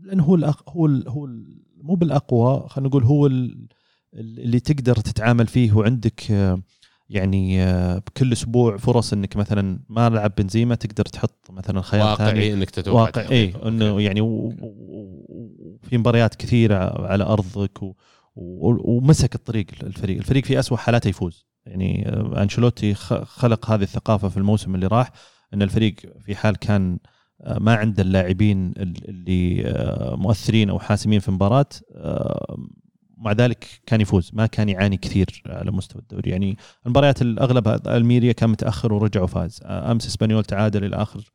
لأنه 0.03 0.23
هو 0.25 0.35
الأق... 0.35 0.71
هو 0.71 0.87
ال... 0.87 1.09
هو 1.09 1.25
ال... 1.27 1.63
مو 1.83 1.95
بالأقوى 1.95 2.67
خلينا 2.69 2.89
نقول 2.89 3.05
هو 3.05 3.27
ال... 3.27 3.69
اللي 4.15 4.61
تقدر 4.61 4.97
تتعامل 4.97 5.47
فيه 5.47 5.73
وعندك 5.73 6.31
آه، 6.31 6.61
يعني 7.11 7.63
آه، 7.63 7.99
بكل 7.99 8.33
أسبوع 8.33 8.77
فرص 8.77 9.13
إنك 9.13 9.37
مثلا 9.37 9.79
ما 9.89 10.09
لعب 10.09 10.33
بنزيما 10.39 10.75
تقدر 10.75 11.05
تحط 11.05 11.51
مثلا 11.51 11.81
خيار 11.81 12.17
ثاني 12.17 12.31
واقعي 12.31 12.53
انك 12.55 12.71
تتوقع 12.71 13.01
واقع 13.01 13.29
اي. 13.31 13.53
إنه. 13.67 14.01
يعني 14.01 14.21
وفي 14.21 15.99
مباريات 15.99 16.35
كثيرة 16.35 17.07
على 17.07 17.25
أرضك 17.25 17.83
و... 17.83 17.87
و... 18.37 18.97
ومسك 18.97 19.35
الطريق 19.35 19.67
الفريق، 19.83 20.17
الفريق 20.17 20.45
في 20.45 20.59
أسوأ 20.59 20.77
حالاته 20.77 21.09
يفوز، 21.09 21.47
يعني 21.67 22.09
آه، 22.09 22.43
أنشيلوتي 22.43 22.95
خ- 22.95 23.23
خلق 23.25 23.71
هذه 23.71 23.83
الثقافة 23.83 24.29
في 24.29 24.37
الموسم 24.37 24.75
اللي 24.75 24.87
راح 24.87 25.11
إن 25.55 25.63
الفريق 25.63 25.95
في 26.25 26.35
حال 26.37 26.57
كان 26.57 26.99
آه، 27.41 27.59
ما 27.59 27.75
عنده 27.75 28.03
اللاعبين 28.03 28.67
ال- 28.77 29.09
اللي 29.09 29.63
آه، 29.67 30.17
مؤثرين 30.17 30.71
أو 30.71 30.79
حاسمين 30.79 31.21
في 31.21 31.31
مباراة 31.31 31.67
آه، 31.95 32.57
مع 33.17 33.33
ذلك 33.33 33.67
كان 33.87 34.01
يفوز. 34.01 34.31
ما 34.33 34.47
كان 34.47 34.69
يعاني 34.69 34.97
كثير 34.97 35.43
على 35.47 35.71
مستوى 35.71 36.03
الدوري. 36.03 36.31
يعني 36.31 36.57
المباريات 36.87 37.23
الأغلب 37.23 37.89
ألميريا 37.89 38.33
كان 38.33 38.51
متأخر 38.51 38.93
ورجع 38.93 39.23
وفاز 39.23 39.61
آه، 39.65 39.93
أمس 39.93 40.07
إسبانيول 40.07 40.45
تعادل 40.45 40.85
إلى 40.85 40.97
آخر 40.97 41.31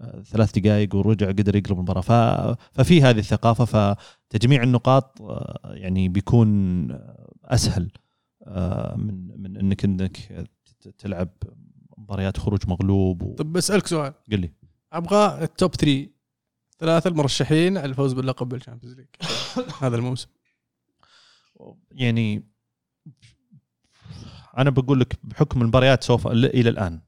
آه، 0.00 0.22
ثلاث 0.22 0.58
دقائق 0.58 0.94
ورجع 0.94 1.28
قدر 1.28 1.56
يقلب 1.56 1.76
المباراة. 1.78 2.56
ففي 2.72 3.02
هذه 3.02 3.18
الثقافة 3.18 3.64
فتجميع 3.64 4.62
النقاط 4.62 5.22
آه، 5.22 5.60
يعني 5.64 6.08
بيكون 6.08 6.90
آه، 6.90 7.28
أسهل 7.44 7.90
آه، 8.46 8.96
من 8.96 9.42
من 9.42 9.56
إنك 9.56 9.84
إنك 9.84 10.46
تلعب 10.98 11.28
مباريات 11.98 12.36
خروج 12.36 12.68
مغلوب 12.68 13.22
و... 13.22 13.34
طب 13.34 13.52
بسألك 13.52 13.86
سؤال. 13.86 14.12
قل 14.32 14.40
لي. 14.40 14.50
أبغى 14.92 15.44
ال 15.44 15.51
top 15.51 15.74
3 15.74 16.08
ثلاثة 16.78 17.08
المرشحين 17.08 17.78
على 17.78 17.86
الفوز 17.86 18.12
باللقب 18.12 18.48
بال 18.48 18.57
Champions 18.57 18.96
League 18.96 19.06
هذا 19.82 19.96
الموسم. 19.96 20.28
يعني 21.90 22.48
أنا 24.58 24.70
بقول 24.70 25.00
لك 25.00 25.16
بحكم 25.24 25.62
المباريات 25.62 26.04
so 26.04 26.13
far 26.13 26.26
إلى 26.26 26.68
الآن 26.68 27.00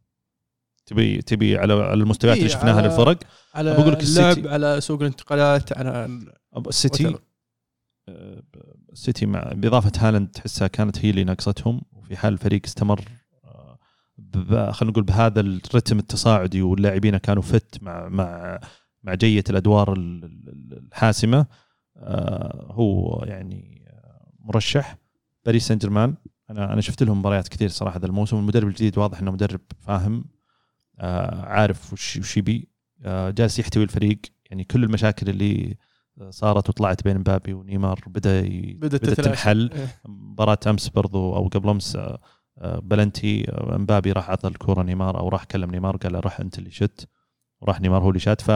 تبي 0.87 1.23
تبي 1.23 1.59
على 1.59 1.95
المستويات 1.95 2.37
اللي 2.37 2.49
إيه، 2.49 2.55
شفناها 2.55 2.83
للفرق 2.83 3.19
على 3.55 3.75
بقول 3.75 3.93
لك 3.93 4.03
اللعب. 4.03 4.47
على 4.47 4.81
سوق 4.81 5.01
الانتقالات 5.01 5.79
على 5.79 6.21
السيتي. 6.69 7.15
آه، 8.09 8.43
السيتي 8.93 9.27
مع 9.27 9.53
بإضافة 9.55 9.93
هالاند 10.09 10.29
تحسها 10.29 10.69
كانت 10.69 11.05
هي 11.05 11.11
اللي 11.11 11.25
ناقصتهم 11.25 11.81
وفي 11.93 12.17
حال 12.17 12.33
الفريق 12.33 12.61
استمر 12.65 13.01
ب- 14.19 14.71
خلينا 14.71 14.93
نقول 14.93 15.05
بهذا 15.05 15.41
الرتم 15.41 15.99
التصاعدي 15.99 16.63
واللاعبين 16.63 17.17
كانوا 17.17 17.43
فت 17.43 17.83
مع 17.83 18.09
مع 18.09 18.61
مع 19.03 19.15
جية 19.15 19.45
الأدوار 19.51 19.93
ال- 19.93 20.25
ال- 20.25 20.87
الحاسمة 20.93 21.47
آه، 21.97 22.67
هو 22.73 23.25
يعني 23.27 23.76
مرشح 24.47 24.97
باريس 25.45 25.67
سان 25.69 25.79
جيرمان. 25.79 26.15
أنا 26.51 26.73
أنا 26.73 26.81
شفت 26.81 27.03
لهم 27.03 27.19
مباريات 27.19 27.49
كثير 27.49 27.69
صراحة 27.69 27.99
هذا 27.99 28.07
الموسم. 28.07 28.37
المدرب 28.37 28.69
الجديد 28.69 28.99
واضح 28.99 29.19
إنه 29.19 29.31
مدرب 29.31 29.61
فاهم 29.79 30.25
آه، 30.99 31.45
عارف 31.45 31.93
وش 31.93 32.17
وش 32.17 32.37
يبي 32.37 32.69
آه، 33.05 33.31
جالس 33.31 33.59
يحتوي 33.59 33.83
الفريق. 33.83 34.19
يعني 34.51 34.65
كل 34.65 34.85
المشاكل 34.85 35.29
اللي 35.29 35.77
صارت 36.31 36.69
وطلعت 36.69 37.05
بين 37.05 37.19
مبابي 37.19 37.53
ونيمار 37.53 38.01
بدأ 38.07 38.41
ي... 38.41 38.75
بدأت 38.75 39.05
تتلاشى. 39.05 39.23
تنحل. 39.23 39.71
إيه. 39.73 40.01
مباراة 40.05 40.59
أمس 40.67 40.89
برضو 40.89 41.37
أو 41.37 41.49
قبل 41.49 41.69
أمس 41.69 41.97
آه، 41.97 42.21
آه، 42.59 42.79
بلنتي 42.79 43.51
آه، 43.51 43.79
مبابي 43.79 44.13
راح 44.13 44.31
عطى 44.31 44.49
الكورة 44.49 44.83
نيمار 44.83 45.19
أو 45.19 45.29
راح 45.29 45.45
كلم 45.45 45.71
نيمار 45.71 45.97
قال 45.97 46.13
له 46.13 46.21
روح 46.21 46.41
أنت 46.41 46.59
اللي 46.59 46.71
شت 46.71 47.09
وراح 47.61 47.81
نيمار 47.81 48.03
هو 48.03 48.09
اللي 48.09 48.21
شات. 48.21 48.41
ف 48.41 48.51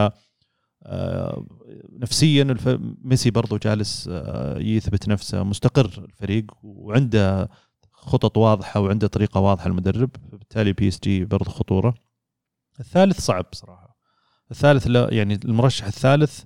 نفسيا 1.89 2.43
الف... 2.43 2.67
ميسي 3.03 3.31
برضو 3.31 3.57
جالس 3.57 4.09
آه، 4.11 4.57
يثبت 4.59 5.07
نفسه 5.07 5.43
مستقر 5.43 5.85
الفريق 5.97 6.45
وعنده 6.63 7.49
خطط 7.91 8.37
واضحة 8.37 8.79
وعنده 8.79 9.07
طريقة 9.07 9.39
واضحة 9.39 9.67
المدرب 9.67 10.09
فبالتالي 10.31 10.73
PSG 10.73 11.25
برضو 11.25 11.49
خطورة. 11.49 11.93
الثالث 12.79 13.21
صعب 13.21 13.45
صراحة. 13.51 13.97
الثالث 14.51 14.87
لا 14.87 15.13
يعني 15.13 15.39
المرشح 15.45 15.85
الثالث 15.85 16.43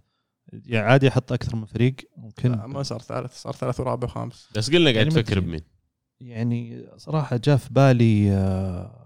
يعني 0.53 0.87
عادي 0.87 1.07
أحط 1.07 1.31
أكثر 1.31 1.55
من 1.55 1.65
فريق 1.65 1.95
ممكن. 2.17 2.51
لا، 2.51 2.67
ما 2.67 2.83
صار 2.83 3.01
ثالث 3.01 3.41
صار 3.41 3.53
ثالث 3.53 3.79
ورابع 3.79 4.07
وخامس. 4.07 4.49
بس 4.55 4.69
قلنا 4.69 4.91
قاعد 4.91 4.95
يعني 4.95 5.09
تفكر. 5.09 5.39
بمين؟ 5.39 5.61
يعني 6.19 6.87
صراحة 6.97 7.37
جاء 7.43 7.57
في 7.57 7.73
بالي 7.73 8.31
آه، 8.31 9.04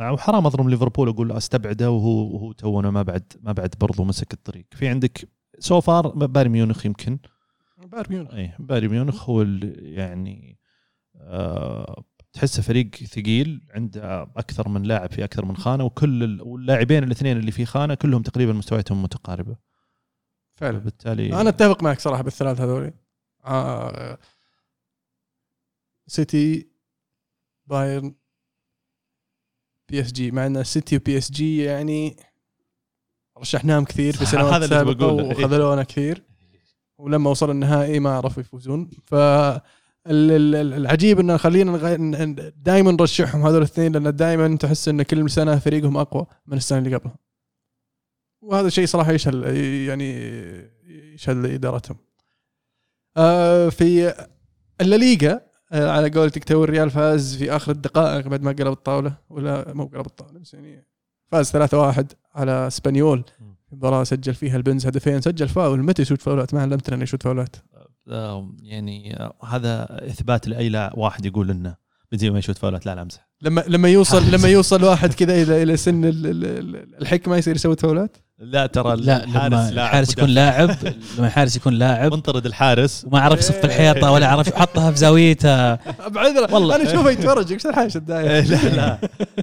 وحرام 0.00 0.46
اظلم 0.46 0.70
ليفربول 0.70 1.08
أقول 1.08 1.32
أستبعده 1.32 1.90
وهو 1.90 2.34
وهو 2.34 2.52
تونا 2.52 2.90
ما 2.90 3.02
بعد 3.02 3.32
ما 3.40 3.52
بعد 3.52 3.74
برضو 3.80 4.04
مسك 4.04 4.32
الطريق. 4.32 4.66
في 4.72 4.88
عندك 4.88 5.28
so 5.58 5.80
far 5.80 6.08
بايرن 6.08 6.50
ميونخ 6.50 6.86
يمكن. 6.86 7.18
بايرن 7.78 8.06
ميونخ. 8.12 8.34
اي 8.34 8.52
بايرن 8.58 8.88
ميونخ 8.88 9.30
هو 9.30 9.42
يعني 9.76 10.58
آه، 11.16 12.04
تحسه 12.32 12.62
فريق 12.62 12.94
ثقيل 12.94 13.66
عنده 13.70 14.22
أكثر 14.22 14.68
من 14.68 14.82
لاعب 14.82 15.10
في 15.12 15.24
أكثر 15.24 15.44
من 15.44 15.56
خانة 15.56 15.84
وكل 15.84 16.22
ال- 16.24 16.42
واللاعبين 16.42 17.04
الاثنين 17.04 17.36
اللي 17.36 17.50
في 17.50 17.64
خانة 17.66 17.94
كلهم 17.94 18.22
تقريبا 18.22 18.52
مستوياتهم 18.52 19.02
متقاربة. 19.02 19.56
فعلا. 20.54 20.78
بالتالي 20.78 21.40
أنا 21.40 21.48
أتفق 21.48 21.82
معك 21.82 22.00
صراحة 22.00 22.22
بالثلاث 22.22 22.60
هذول 22.60 22.92
آه 23.44 24.18
سيتي 26.06 26.70
بايرن 27.66 28.14
PSG 29.88 30.30
مع 30.30 30.46
إن 30.46 30.64
سيتي 30.64 30.96
و 30.96 31.18
PSG 31.18 31.62
يعني 31.62 32.16
رشحناهم 33.38 33.84
كثير 33.84 34.16
في 34.16 34.26
سنوات 34.26 34.64
سابقة. 34.64 35.06
وخذلونا 35.30 35.82
كثير. 35.82 36.22
ولما 36.98 37.30
وصل 37.30 37.50
النهائي 37.50 38.00
ما 38.00 38.10
عرفوا 38.10 38.42
يفوزون. 38.42 38.90
ف 39.04 39.14
ال- 39.14 39.60
ال- 40.30 40.54
ال- 40.54 40.72
العجيب 40.72 41.20
إنه 41.20 41.36
خلينا 41.36 41.76
دائما 42.56 42.92
نرشحهم 42.92 43.42
هذول 43.42 43.58
الاثنين 43.58 43.92
لأن 43.92 44.16
دائما 44.16 44.56
تحس 44.56 44.88
إن 44.88 45.02
كل 45.02 45.30
سنة 45.30 45.58
فريقهم 45.58 45.96
أقوى 45.96 46.26
من 46.46 46.56
السنة 46.56 46.78
اللي 46.78 46.96
قبلها. 46.96 47.16
وهذا 48.42 48.68
شيء 48.68 48.86
صراحة 48.86 49.12
يشهد 49.12 49.34
يعني 49.88 50.12
يشهد 51.14 51.36
لإدارتهم. 51.36 51.96
آه، 53.16 53.68
في 53.68 54.14
الليغا 54.80 55.40
على 55.72 56.10
قولتك 56.10 56.44
تو 56.44 56.64
الريال 56.64 56.90
فاز 56.90 57.36
في 57.36 57.56
آخر 57.56 57.72
الدقائق 57.72 58.28
بعد 58.28 58.42
ما 58.42 58.50
قلب 58.52 58.66
الطاولة 58.72 59.16
ولا 59.30 59.72
مو 59.74 59.84
قلب 59.86 60.06
الطاولة 60.06 60.38
بس 60.40 60.54
يعني 60.54 60.86
فاز 61.32 61.50
3-1 61.56 62.04
على 62.34 62.66
اسبانيول 62.66 63.24
مباراة 63.72 64.04
سجل 64.04 64.34
فيها 64.34 64.56
البنز 64.56 64.86
هدفين 64.86 65.20
سجل 65.20 65.48
فاول. 65.48 65.82
متى 65.82 66.02
يشوت 66.02 66.22
فاولات؟ 66.22 66.54
ما 66.54 66.62
علمتنا 66.62 66.94
إنه 66.94 67.02
يشوت 67.02 67.22
فاولات. 67.22 67.56
آه، 68.08 68.50
يعني 68.62 69.16
آه، 69.20 69.34
هذا 69.44 69.86
إثبات 70.06 70.48
لأي 70.48 70.90
واحد 70.94 71.26
يقول 71.26 71.48
لنا 71.48 71.76
بنزيما 72.12 72.32
ما 72.32 72.38
يشوت 72.38 72.58
فاولات. 72.58 72.86
لا 72.86 72.94
لا 72.94 73.02
أمزح. 73.02 73.28
لما 73.42 73.64
لما 73.68 73.88
يوصل 73.88 74.22
لما 74.34 74.48
يوصل 74.48 74.84
واحد 74.84 75.14
كذا 75.14 75.42
إلى 75.42 75.62
إلى 75.62 75.76
سن 75.76 76.04
ال- 76.04 76.26
ال- 76.26 76.44
ال- 76.44 76.94
الحكمة 77.02 77.36
يصير 77.36 77.54
يسوي 77.54 77.76
فاولات؟ 77.76 78.16
لا 78.38 78.66
ترى 78.66 78.96
لا 78.96 79.24
الحارس 79.24 79.52
لما 79.52 79.70
لاعب 79.70 79.86
الحارس 79.86 80.12
يكون. 80.12 80.28
لاعب 80.28 80.70
لما 81.18 81.26
الحارس 81.26 81.56
يكون 81.56 81.72
لاعب 81.74 82.12
منطرد 82.12 82.46
الحارس. 82.46 83.04
وما 83.04 83.20
عرف 83.20 83.38
يصف 83.38 83.64
الحيطة 83.64 84.10
ولا 84.10 84.28
عرف 84.28 84.48
يحطها 84.48 84.90
في 84.90 84.96
زاويته. 84.96 85.74
بعذره 86.14 86.54
والله. 86.54 86.76
أنا 86.76 86.90
أشوفه 86.90 87.10
يتفرج 87.10 87.52
إيش 87.52 87.66
الحاجة 87.66 88.02
إيه، 88.10 88.40
لا 88.40 88.68
لا. 88.68 88.98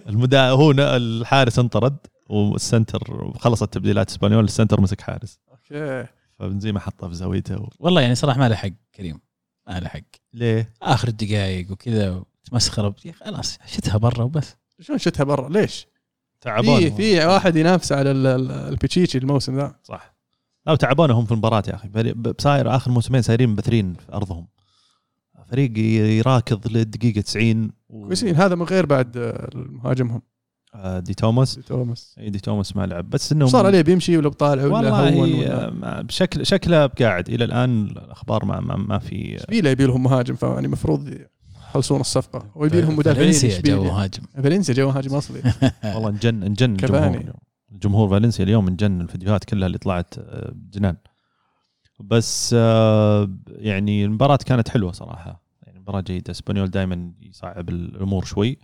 المدا 0.09 0.49
هو 0.49 0.71
الحارس 0.71 1.59
انطرد 1.59 1.97
وال 2.29 2.55
center 2.55 3.31
خلصت 3.39 3.73
تبديلات 3.73 4.09
إسبانيول 4.09 4.43
ال 4.43 4.49
center 4.49 4.81
مسك 4.81 5.01
حارس. 5.01 5.39
أوكي. 5.51 6.07
فبنزيما 6.39 6.79
حطه 6.79 7.07
في 7.07 7.15
زاويته 7.15 7.55
و... 7.61 7.69
والله 7.79 8.01
يعني 8.01 8.15
صراحة 8.15 8.39
ما 8.39 8.49
له 8.49 8.55
حق 8.55 8.69
كريم. 8.95 9.19
ما 9.67 9.79
له 9.79 9.87
حق. 9.87 9.99
ليه؟ 10.33 10.73
آخر 10.81 11.07
الدقائق 11.07 11.71
وكذا 11.71 12.23
تمسخر 12.51 12.93
خلاص 13.25 13.57
شتها 13.65 13.97
برا 13.97 14.23
وبس. 14.23 14.55
شلون 14.79 14.99
شتها 14.99 15.23
برا؟ 15.23 15.49
ليش؟ 15.49 15.87
تعبان 16.43 16.79
في 16.79 16.91
في 16.91 17.25
واحد 17.25 17.55
ينافس 17.55 17.91
على 17.91 18.11
ال- 18.11 18.27
ال- 18.27 18.51
البيتشيتشي 18.51 19.17
الموسم 19.17 19.55
ذا. 19.55 19.75
صح. 19.83 20.15
لا 20.67 20.73
وتعبان 20.73 21.11
هم 21.11 21.25
في 21.25 21.31
المباراة 21.31 21.63
يا 21.67 21.75
أخي. 21.75 21.87
بصاير 22.13 22.75
آخر 22.75 22.91
موسمين 22.91 23.21
صايرين 23.21 23.49
مبثرين 23.49 23.93
في 23.93 24.13
أرضهم. 24.13 24.47
فريق 25.51 25.77
يراكض 26.17 26.67
للدقيقة 26.67 27.21
90 27.21 27.71
و... 27.89 28.05
كويسين. 28.05 28.35
هذا 28.35 28.55
من 28.55 28.63
غير 28.63 28.85
بعد 28.85 29.17
آه، 29.17 29.49
مهاجمهم. 29.55 30.21
آه، 30.75 30.99
دي 30.99 31.13
توماس. 31.13 31.55
توماس. 31.55 32.15
إي 32.19 32.29
دي 32.29 32.39
توماس 32.39 32.75
ما 32.75 32.85
لعب. 32.85 33.09
بس 33.09 33.31
انه 33.31 33.45
صار 33.45 33.65
عليه 33.65 33.81
بيمشي 33.81 34.17
ولا 34.17 34.29
بطالع 34.29 34.63
ولا 34.63 34.73
والله 34.75 35.17
ولا. 35.17 36.01
بشكل 36.01 36.45
شكله 36.45 36.85
قاعد. 36.85 37.29
إلى 37.29 37.45
الآن 37.45 37.85
الأخبار 37.87 38.45
ما 38.45 38.59
ما, 38.59 38.75
ما 38.75 38.99
في 38.99 39.35
اشبيليا 39.35 39.71
يبي 39.71 39.85
لهم 39.85 40.03
مهاجم 40.03 40.35
فيعني 40.35 40.65
المفروض 40.65 41.17
يخلصون 41.73 42.01
الصفقة 42.01 42.51
ويبي 42.55 42.81
لهم 42.81 42.95
مدافعين 42.97 43.31
فالنسيا 43.31 43.61
جو. 43.61 43.83
مهاجم 43.83 44.23
فالنسيا 44.43 44.73
جو 44.73 44.87
مهاجم 44.87 45.15
أصلي. 45.15 45.41
والله 45.95 46.09
انجن 46.09 46.43
انجن 46.43 46.77
كفاني. 46.77 47.17
الجمهور. 47.17 47.35
الجمهور 47.71 48.09
فالنسيا 48.09 48.45
اليوم 48.45 48.67
انجن 48.67 49.01
الفيديوهات 49.01 49.43
كلها 49.43 49.67
اللي 49.67 49.77
طلعت 49.77 50.13
آه، 50.19 50.53
جنان 50.71 50.95
بس 51.99 52.55
آه، 52.57 53.29
يعني 53.47 54.05
المباراة 54.05 54.37
كانت 54.45 54.69
حلوة 54.69 54.91
صراحة. 54.91 55.43
يعني 55.63 55.79
مباراة 55.79 56.01
جيدة. 56.01 56.31
اسبانيول 56.31 56.69
دائما 56.69 57.13
يصعب 57.21 57.69
الأمور 57.69 58.25
شوي. 58.25 58.57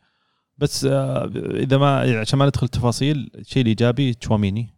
بس 0.57 0.85
آه، 0.85 1.31
إذا 1.35 1.77
ما 1.77 2.19
عشان 2.19 2.39
ما 2.39 2.45
ندخل 2.45 2.67
تفاصيل 2.67 3.31
الشيء 3.35 3.61
الإيجابي 3.61 4.13
تشواميني. 4.13 4.75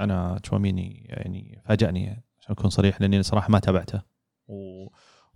أنا 0.00 0.38
تشواميني 0.42 1.06
يعني 1.08 1.62
فاجأني 1.64 2.08
عشان 2.40 2.52
أكون 2.52 2.70
صريح 2.70 3.00
لأني 3.00 3.22
صراحة 3.22 3.50
ما 3.50 3.58
تابعته. 3.58 4.02
و- 4.48 4.86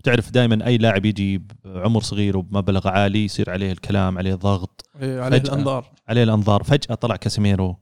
وتعرف 0.07 0.31
دائما 0.31 0.67
أي 0.67 0.79
لاعب 0.79 1.05
يجي 1.07 1.43
بعمر 1.65 2.01
صغير 2.01 2.37
وبمبلغ 2.37 2.89
عالي 2.89 3.25
يصير 3.25 3.51
عليه 3.51 3.73
الكلام 3.73 4.19
عليه 4.19 4.35
الضغط. 4.35 4.91
إيه، 5.03 5.21
عليه. 5.21 5.39
الأنظار. 5.39 5.91
عليه 6.09 6.23
الأنظار. 6.23 6.63
فجأة 6.63 6.95
طلع 6.95 7.17
كاسيميرو 7.17 7.77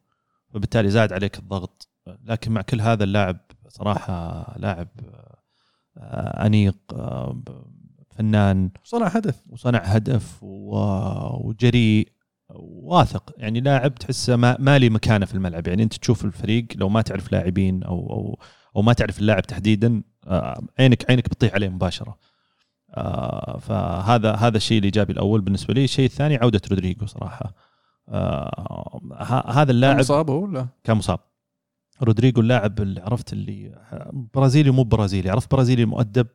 وبالتالي 0.55 0.91
زاد 0.91 1.13
عليك 1.13 1.39
الضغط. 1.39 1.89
لكن 2.25 2.53
مع 2.53 2.63
كل 2.63 2.81
هذا 2.81 3.05
اللاعب 3.05 3.37
صراحة 3.69 4.47
لاعب 4.59 4.89
آه، 5.99 6.47
أنيق 6.47 6.77
آه، 6.93 7.43
فنان. 8.11 8.71
صنع 8.85 9.07
هدف. 9.07 9.43
وصنع 9.51 9.79
هدف 9.79 10.39
وجريء 10.43 12.09
واثق. 12.83 13.35
يعني 13.37 13.61
لاعب 13.61 13.95
تحسه 13.95 14.37
ما, 14.37 14.57
ما 14.61 14.79
لي 14.79 14.91
مكانة 14.91 15.27
في 15.27 15.35
الملعب. 15.35 15.69
يعني 15.69 15.83
أنت 15.83 15.95
تشوف 15.95 16.25
الفريق 16.25 16.67
لو 16.77 16.89
ما 16.89 17.03
تعرف 17.03 17.33
لاعبين 17.33 17.83
أو 17.83 18.11
أو 18.11 18.39
أو 18.77 18.83
ما 18.83 18.93
تعرف 18.93 19.19
اللاعب 19.19 19.43
تحديدا 19.43 20.03
عينك 20.79 21.11
عينك 21.11 21.29
بتطيح 21.29 21.55
عليه 21.55 21.69
مباشرة. 21.69 22.19
آه، 22.95 23.59
فهذا 23.59 24.33
هذا 24.33 24.57
الشيء 24.57 24.79
الإيجابي 24.79 25.13
الأول. 25.13 25.41
بالنسبة 25.41 25.75
لي 25.75 25.85
الشيء 25.85 26.05
الثاني 26.05 26.37
عودة 26.37 26.61
رودريجو 26.71 27.07
صراحة. 27.07 27.55
آه، 28.09 29.45
هذا 29.49 29.71
اللاعب 29.71 29.99
مصاب 29.99 30.31
هو 30.31 30.43
ولا؟ 30.43 30.69
كان 30.85 30.97
مصاب. 30.97 31.19
رودريجو 32.03 32.41
اللاعب 32.41 32.81
اللي 32.81 33.01
عرفت 33.01 33.33
اللي 33.33 33.79
برازيلي 34.35 34.71
مو 34.71 34.83
برازيلي 34.83 35.31
عرفت 35.31 35.51
برازيلي 35.51 35.85
مؤدب؟ 35.85 36.27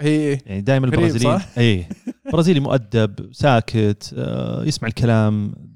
هي 0.00 0.38
يعني 0.46 0.60
دائما 0.60 0.86
البرازيليين 0.86 1.38
صح؟ 1.38 1.58
اي 1.58 1.86
برازيلي 2.32 2.60
مؤدب 2.60 3.32
ساكت 3.32 4.14
آه، 4.18 4.64
يسمع 4.64 4.88
الكلام 4.88 5.54
آه، 5.56 5.72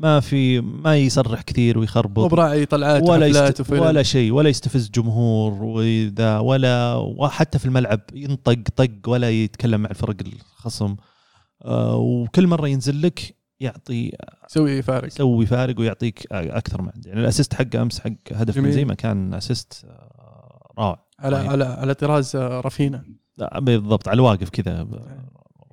ما 0.00 0.20
في 0.20 0.60
ما 0.60 0.96
يصرح 0.96 1.42
كثير 1.42 1.78
ويخربط. 1.78 2.30
براعي 2.30 2.66
طلعات 2.66 3.08
ولا 3.08 3.26
يست... 3.26 3.70
ولا 3.70 4.02
شيء 4.02 4.32
ولا 4.32 4.48
يستفز 4.48 4.90
جمهور 4.90 5.52
وذا 5.62 6.38
ولا 6.38 6.94
وحتى 6.94 7.58
في 7.58 7.66
الملعب 7.66 8.00
ينطق 8.14 8.58
طق 8.76 8.90
ولا 9.06 9.30
يتكلم 9.30 9.80
مع 9.80 9.90
الفرق 9.90 10.16
الخصم. 10.26 10.96
آه، 11.64 11.96
وكل 11.96 12.46
مرة 12.46 12.68
ينزل 12.68 13.02
لك 13.02 13.36
يعطي 13.60 14.12
يسوي 14.50 14.82
فارق. 14.82 15.06
يسوي 15.06 15.46
فارق 15.46 15.80
ويعطيك 15.80 16.26
أكثر 16.32 16.82
من 16.82 16.88
عنده 16.94 17.08
يعني 17.10 17.20
الأسيست 17.20 17.54
حقه 17.54 17.82
أمس 17.82 18.00
حق 18.00 18.10
هدف 18.32 18.54
جميل. 18.54 18.66
بنزيما 18.70 18.94
كان 18.94 19.34
أسيست 19.34 19.84
آه، 19.88 20.72
روعه 20.78 21.06
على 21.18 21.36
رهيب. 21.36 21.50
على 21.50 21.64
على 21.64 21.94
طراز 21.94 22.36
آه، 22.36 22.60
رافينا. 22.60 23.04
لا، 23.38 23.60
بالضبط 23.60 24.08
على 24.08 24.14
الواقف 24.14 24.48
كذا. 24.48 24.82
ب- 24.82 25.20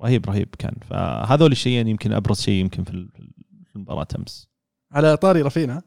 رهيب 0.04 0.26
رهيب 0.26 0.48
كان. 0.58 0.74
فهذول 0.90 1.52
الشيئين 1.52 1.88
يمكن 1.88 2.12
أبرز 2.12 2.40
شيء 2.40 2.54
يمكن 2.54 2.84
في 2.84 2.90
ال- 2.90 3.08
في 3.84 3.90
المباراه 3.90 4.08
أمس. 4.18 4.48
على 4.92 5.16
طاري 5.16 5.42
رافينا 5.42 5.82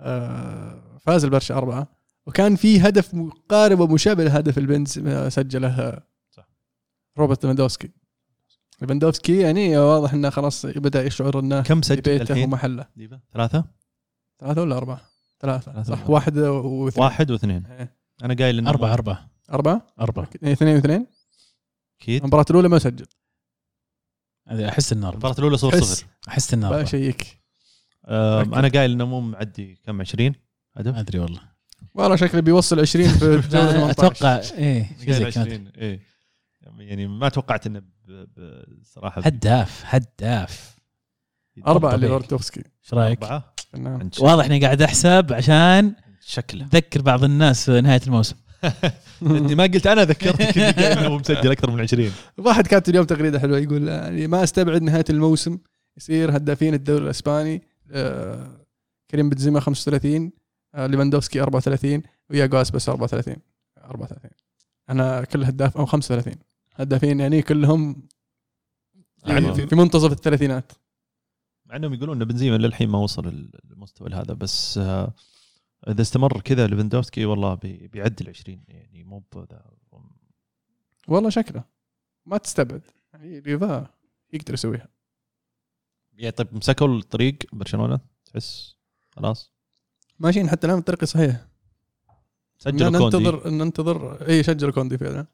آه، 0.00 0.98
فاز 1.00 1.24
البرشا 1.24 1.56
أربعة. 1.56 1.96
وكان 2.26 2.56
في 2.56 2.80
هدف 2.80 3.14
مقارب 3.14 3.80
ومشابه 3.80 4.24
لهدف 4.24 4.58
البنز 4.58 4.98
آه، 4.98 5.28
سجله 5.28 5.80
آه، 5.80 6.02
صح. 6.30 6.48
روبرت 7.18 7.44
ليفاندوفسكي. 7.44 7.90
ليفاندوفسكي 8.80 9.40
يعني 9.40 9.78
واضح 9.78 10.12
إنه 10.12 10.30
خلاص 10.30 10.66
بدأ 10.66 11.04
يشعر 11.04 11.38
إنه 11.38 11.62
كم 11.62 11.80
في 11.80 11.86
سجل 11.86 12.00
بيته؟ 12.00 12.44
ومحله؟ 12.44 12.86
ثلاثة؟ 13.32 13.64
ثلاثة 14.40 14.60
ولا 14.62 14.76
أربعة؟ 14.76 15.00
ثلاثة. 15.40 15.72
ثلاثة 15.72 15.94
صح 15.94 16.10
واحد 16.10 16.38
واثنين. 16.38 17.04
واحد 17.04 17.30
واثنين. 17.30 17.66
إيه. 17.66 17.96
أنا 18.22 18.34
قايل 18.34 18.58
إنه 18.58 18.70
أربعة 18.70 18.92
أربعة. 18.92 19.30
أربعة؟ 19.52 19.86
أربعة. 20.00 20.28
إيه، 20.42 20.52
اثنين 20.52 20.74
واثنين. 20.74 21.06
أكيد 22.00 22.22
المباراة 22.22 22.46
الأولى 22.50 22.68
ما 22.68 22.78
سجل. 22.78 23.06
إنه 24.50 25.08
أربعة. 25.08 25.10
المباراه 25.10 25.38
الأولى 25.38 25.56
صفر. 25.56 25.80
صفر. 25.80 26.06
أحس 26.28 26.54
إنه 26.54 26.68
بقى 26.68 26.78
أربعة. 26.78 26.90
شيك 26.90 27.38
آه 28.04 28.40
أكيد. 28.42 28.54
أنا 28.54 28.68
قايل 28.68 28.90
إنه 28.92 29.04
مو 29.06 29.20
معدي 29.20 29.78
كم 29.86 30.00
20 30.00 30.32
هدف 30.76 30.92
ما 30.94 31.00
أدري 31.00 31.18
والله. 31.18 31.40
والله 31.94 32.16
شكله 32.16 32.40
بيوصل 32.40 32.80
20 32.80 33.08
في 33.08 33.18
جولة 33.26 33.40
18 33.40 33.90
أتوقع 33.90 34.36
إيه 34.58 34.96
شيء 34.98 35.12
قايل 35.12 35.24
زي 35.24 35.30
كذا. 35.30 35.42
20 35.42 35.68
إيه. 35.76 36.00
يعني 36.78 37.06
ما 37.06 37.28
توقعت 37.28 37.66
إنه 37.66 37.82
بصراحه 38.80 39.20
هداف 39.22 39.82
هداف. 39.84 40.76
أربعة 41.66 41.96
طبيعي. 41.96 42.12
ليفاندوفسكي. 42.12 42.60
إيش 42.84 42.94
رأيك؟ 42.94 43.22
أربعة؟ 43.22 43.54
واضح 44.20 44.44
إني 44.44 44.60
قاعد 44.60 44.82
أحسب 44.82 45.32
عشان 45.32 45.94
شكله. 46.26 46.66
تذكر 46.66 47.02
بعض 47.02 47.24
الناس 47.24 47.70
في 47.70 47.80
نهاية 47.80 48.00
الموسم. 48.06 48.36
انت 49.22 49.52
ما 49.52 49.62
قلت 49.62 49.86
أنا 49.86 50.04
ذكرتك 50.04 50.58
اني 50.58 50.92
انه 50.92 51.16
مسجل 51.16 51.50
أكثر 51.50 51.70
من 51.70 51.80
20 51.80 52.12
واحد 52.38 52.66
كاتب 52.66 52.90
اليوم 52.90 53.06
تغريده 53.06 53.40
حلوة 53.40 53.58
يقول 53.58 53.88
يعني 53.88 54.26
ما 54.26 54.42
أستبعد 54.42 54.82
نهاية 54.82 55.04
الموسم 55.10 55.58
يصير 55.96 56.36
هدافين 56.36 56.74
الدوري 56.74 57.04
الإسباني 57.04 57.62
آه، 57.90 58.66
كريم 59.10 59.28
بنزيما 59.28 59.60
35 59.60 60.32
آه، 60.74 60.86
ليفاندوفسكي 60.86 61.40
34 61.42 62.02
وياجو 62.30 62.56
اسبس 62.56 62.88
34 62.88 63.36
34 63.84 64.30
أنا 64.90 65.24
كل 65.24 65.44
هداف 65.44 65.76
أو 65.76 65.86
35 65.86 66.34
هدافين 66.74 67.20
يعني 67.20 67.42
كلهم 67.42 68.08
يعني 69.26 69.54
في, 69.54 69.76
منتصف 69.76 70.12
الثلاثينات. 70.12 70.72
مع 71.66 71.76
إنهم 71.76 71.94
يقولون 71.94 72.22
إن 72.22 72.28
بنزيما 72.28 72.56
للحين 72.56 72.88
ما 72.88 72.98
وصل 72.98 73.48
للمستوى 73.70 74.08
هذا 74.12 74.34
بس 74.34 74.78
آه، 74.78 75.14
إذا 75.88 76.02
استمر 76.02 76.40
كذا 76.40 76.66
ليفاندوفسكي 76.66 77.24
والله 77.24 77.54
بي- 77.54 77.88
بيعدي 77.88 78.24
ال 78.24 78.28
20 78.28 78.64
يعني 78.68 79.04
مو 79.04 79.22
بذا. 79.34 79.64
والله 81.08 81.30
شكله. 81.30 81.64
ما 82.26 82.36
تستبعد. 82.38 82.82
يعني 83.12 83.38
ليفا 83.38 83.90
يقدر 84.32 84.54
يسويها. 84.54 84.88
يعني 86.12 86.30
طيب 86.30 86.54
مسكوا 86.54 86.88
الطريق 86.88 87.36
برشلونة؟ 87.52 88.00
تحس 88.24 88.76
خلاص؟ 89.10 89.52
ماشيين 90.18 90.48
حتى 90.50 90.66
الآن 90.66 90.78
الطريق 90.78 91.04
صحيح. 91.04 91.46
سجلوا 92.58 92.98
كوندي. 92.98 93.16
ننتظر 93.16 93.50
ننتظر. 93.50 94.28
إي 94.28 94.42
سجل 94.42 94.70
كوندي 94.72 94.98
فعلا. 94.98 95.26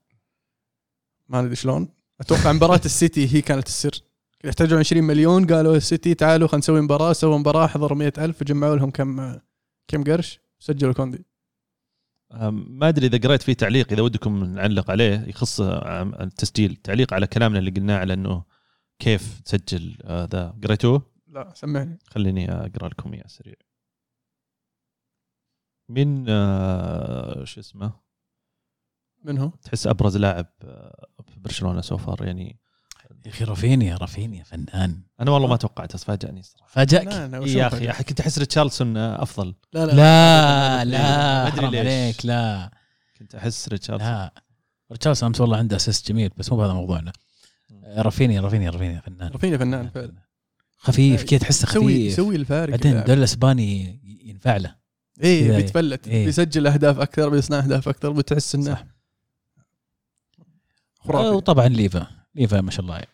ما 1.29 1.43
ندري 1.43 1.57
شلون. 1.57 1.89
أتوقع 2.21 2.53
مباراة 2.53 2.81
السيتي 2.85 3.35
هي 3.35 3.43
كانت 3.43 3.67
السر 3.67 4.03
يحتاجون 4.45 4.79
20 4.79 5.05
مليون 5.05 5.47
قالوا 5.47 5.77
السيتي 5.77 6.15
تعالوا 6.15 6.49
خلينا 6.49 6.59
نسوي 6.59 6.81
مباراة. 6.81 7.13
سووا 7.13 7.39
مباراة 7.39 7.67
حضروا 7.67 7.99
100000 7.99 8.43
وجمعوا 8.43 8.77
لهم 8.77 8.91
كم 8.91 9.39
كم 9.89 10.05
قرش 10.05 10.41
سجلوا 10.59 10.93
كوندي. 10.93 11.25
ما 12.53 12.89
أدري 12.89 13.07
إذا 13.07 13.19
قريت 13.29 13.43
فيه 13.43 13.53
تعليق 13.53 13.93
إذا 13.93 14.03
ودكم 14.03 14.45
نعلق 14.45 14.91
عليه 14.91 15.25
يخص 15.29 15.61
التسجيل 15.61 16.77
تعليق 16.77 17.15
على 17.15 17.27
كلامنا 17.27 17.59
اللي 17.59 17.71
قلناه 17.71 17.99
على 17.99 18.13
إنه 18.15 18.45
كيف 18.99 19.41
تسجل 19.41 19.97
آه، 20.05 20.25
ذا. 20.25 20.59
قريتوه 20.65 21.13
لا 21.27 21.53
سمعني. 21.55 21.99
خليني 22.07 22.53
أقرأ 22.53 22.89
لكم 22.89 23.13
إياه 23.15 23.27
سريع. 23.27 23.55
من 25.89 26.27
آه، 26.29 27.45
شو 27.45 27.61
اسمه؟ 27.61 27.93
من 29.25 29.39
هو؟ 29.39 29.49
تحس 29.49 29.87
أبرز 29.87 30.17
لاعب 30.17 30.47
آه، 30.63 31.07
في 31.27 31.41
برشلونة 31.41 31.81
so 31.81 31.99
far 31.99 32.27
يعني 32.27 32.61
يا 33.27 33.31
أخي 33.31 33.45
رافينيا 33.45 33.97
رافينيا 33.97 34.45
فنان 34.45 35.01
أنا 35.21 35.31
والله 35.31 35.49
ما 35.49 35.57
توقعت 35.57 35.95
بس 35.95 36.05
فاجأني 36.05 36.43
صراحة 36.43 36.69
فاجأك 36.69 37.07
لا 37.07 37.45
إيه 37.45 37.57
يا 37.57 37.67
أخي 37.91 38.05
كنت 38.05 38.21
احس 38.21 38.39
ريتشارلسون 38.39 38.97
آه، 38.97 39.23
افضل 39.23 39.55
لا 39.73 39.87
لا 39.87 39.95
لا 39.95 40.85
لا 40.85 41.51
حرام 41.51 41.71
ليش. 41.71 41.81
عليك 41.81 42.27
لا 42.27 42.71
كنت 43.19 43.35
احس 43.35 43.69
ريتشارلسون 43.69 44.09
لا 44.09 44.33
ريتشاردسون 44.93 45.27
امس 45.27 45.41
والله 45.41 45.57
عنده 45.57 45.77
assist 45.77 46.09
جميل 46.09 46.31
بس 46.37 46.53
مو 46.53 46.59
بهذا 46.59 46.73
موضوعنا 46.73 47.13
رافينيا 47.97 48.41
رافينيا 48.41 48.71
رافينيا 48.71 49.01
فنان 49.01 49.29
رافينيا 49.33 49.59
فنان 49.59 49.89
فعلا 49.89 50.13
خفيف 50.79 51.23
كذا 51.25 51.39
تحسه 51.39 51.67
خفيف 51.67 51.89
يسوي 51.89 52.37
الفارق 52.37 52.71
بعدين. 52.71 52.97
الدوري 52.99 53.19
الاسباني 53.19 54.01
ينفع 54.25 54.57
له 54.57 54.75
إيه 55.23 55.57
بيتفلت 55.57 56.09
إيه. 56.09 56.25
بيسجل 56.27 56.67
اهداف 56.67 56.99
أكثر 57.01 57.29
بيصنع 57.29 57.59
اهداف 57.59 57.89
أكثر 57.89 58.11
بتحس 58.11 58.55
انه 58.55 58.75
صح. 58.75 58.85
خرافي 61.01 61.29
وطبعا 61.37 61.69
ليفا 61.69 62.07
ليفا 62.35 62.61
ما 62.61 62.71
شاء 62.71 62.81
الله 62.81 62.95
يعني 62.95 63.09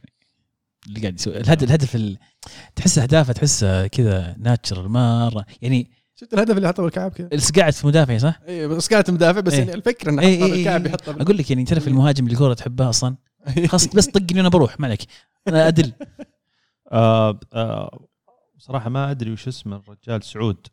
اللي 0.87 1.01
قاعد 1.01 1.15
يسوي 1.15 1.37
الهدف 1.41 1.63
الهدف 1.63 1.97
ال... 1.97 2.19
تحس 2.77 2.99
أهدافه 2.99 3.33
تحسه 3.33 3.87
كذا 3.87 4.37
natural 4.39 4.89
مره 4.89 5.47
يعني 5.63 5.91
شفت 6.17 6.35
الهدف 6.35 6.57
اللي 6.57 6.69
حطه 6.69 6.83
بالكعب 6.83 7.11
كذا 7.11 7.29
قاعد 7.57 7.73
في 7.73 7.87
مدافع 7.87 8.19
صح؟ 8.19 8.41
إيه 8.49 8.67
بس 8.67 8.89
قاعد 8.89 9.11
مدافع 9.11 9.41
بس 9.41 9.53
إيه. 9.53 9.59
يعني 9.59 9.75
الفكرة 9.75 10.11
إنه 10.11 10.23
إيه 10.23 10.45
إيه 10.45 10.53
بالكعب 10.53 10.81
إيه. 10.83 10.89
يحطها 10.89 11.13
بال- 11.13 11.23
أقول 11.23 11.39
لك 11.39 11.51
يعني 11.51 11.65
تعرف 11.65 11.89
المهاجم 11.89 12.25
اللي 12.25 12.33
الكوره 12.35 12.55
تحبها 12.55 12.89
أصلا 12.91 13.17
خلاص 13.69 13.87
بس 13.87 14.07
طقني 14.07 14.39
وأنا 14.39 14.49
بروح 14.49 14.81
ما 14.81 14.87
عليك 14.87 15.01
أنا 15.49 15.69
ادل 15.69 15.93
آه 16.93 17.41
آه 17.53 18.07
صراحة 18.59 18.91
ما 18.91 19.11
أدري 19.11 19.33
وش 19.33 19.49
اسمه 19.49 19.77
الرجال 19.77 20.23
سعود 20.25 20.67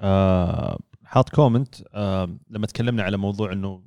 آه 0.00 0.78
حاط 1.04 1.28
comment 1.28 1.74
آه 1.94 2.36
لما 2.50 2.66
تكلمنا 2.66 3.02
على 3.02 3.16
موضوع 3.16 3.52
إنه 3.52 3.82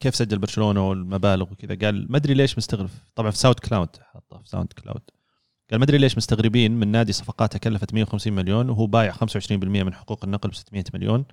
كيف 0.00 0.14
سجل 0.14 0.38
برشلونة 0.38 0.88
والمبالغ 0.88 1.52
وكذا 1.52 1.74
قال 1.86 2.06
ما 2.12 2.16
أدري 2.16 2.34
ليش 2.34 2.58
مستغرب 2.58 2.90
طبعا 3.14 3.30
في 3.30 3.36
SoundCloud 3.38 3.88
حاطه 4.12 4.42
في 4.42 4.48
SoundCloud 4.48 5.02
قال 5.70 5.78
ما 5.78 5.84
أدري 5.84 5.98
ليش 5.98 6.16
مستغربين 6.16 6.72
من 6.72 6.88
نادي 6.88 7.12
صفقاته 7.12 7.58
كلفت 7.58 7.94
150 7.94 8.32
مليون 8.32 8.70
وهو 8.70 8.86
بايع 8.86 9.12
25% 9.12 9.52
من 9.64 9.94
حقوق 9.94 10.24
النقل 10.24 10.48
ب 10.50 10.54
600 10.54 10.84
مليون 10.94 11.24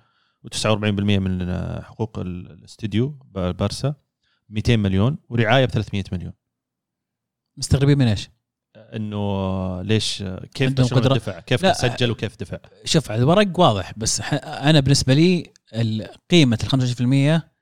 و49% 0.46 0.74
من 1.00 1.52
حقوق 1.82 2.18
ال- 2.18 2.50
الاستديو 2.52 3.08
بارسا 3.34 3.94
200 4.48 4.76
مليون 4.76 5.18
ورعاية 5.28 5.64
ب 5.64 5.70
300 5.70 6.04
مليون 6.12 6.32
مستغربين 7.56 7.98
من 7.98 8.06
إيش؟ 8.08 8.30
إنه 8.76 9.82
ليش 9.82 10.24
كيف 10.54 10.70
قدرة؟ 10.94 11.14
دفع 11.14 11.40
كيف. 11.40 11.76
سجل 11.76 12.10
وكيف 12.10 12.36
دفع 12.36 12.58
شوف 12.84 13.10
على 13.10 13.22
الورق 13.22 13.60
واضح 13.60 13.92
بس 13.96 14.20
أنا 14.42 14.80
بالنسبة 14.80 15.14
لي 15.14 15.52
قيمة 16.30 16.58
ال 16.74 17.40
25% 17.40 17.53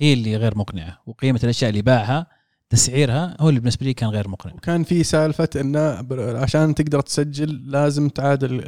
هي 0.00 0.12
اللي 0.12 0.36
غير 0.36 0.58
مقنعة 0.58 1.02
وقيمة 1.06 1.40
الأشياء 1.44 1.70
اللي 1.70 1.82
باعها 1.82 2.26
تسعيرها 2.70 3.36
هو 3.40 3.48
اللي 3.48 3.60
بالنسبة 3.60 3.86
لي 3.86 3.94
كان 3.94 4.08
غير 4.08 4.28
مقنع. 4.28 4.54
وكان 4.54 4.82
في 4.82 5.02
سالفة 5.04 5.48
انه 5.56 6.06
عشان 6.38 6.74
تقدر 6.74 7.00
تسجل 7.00 7.70
لازم 7.70 8.08
تعادل 8.08 8.60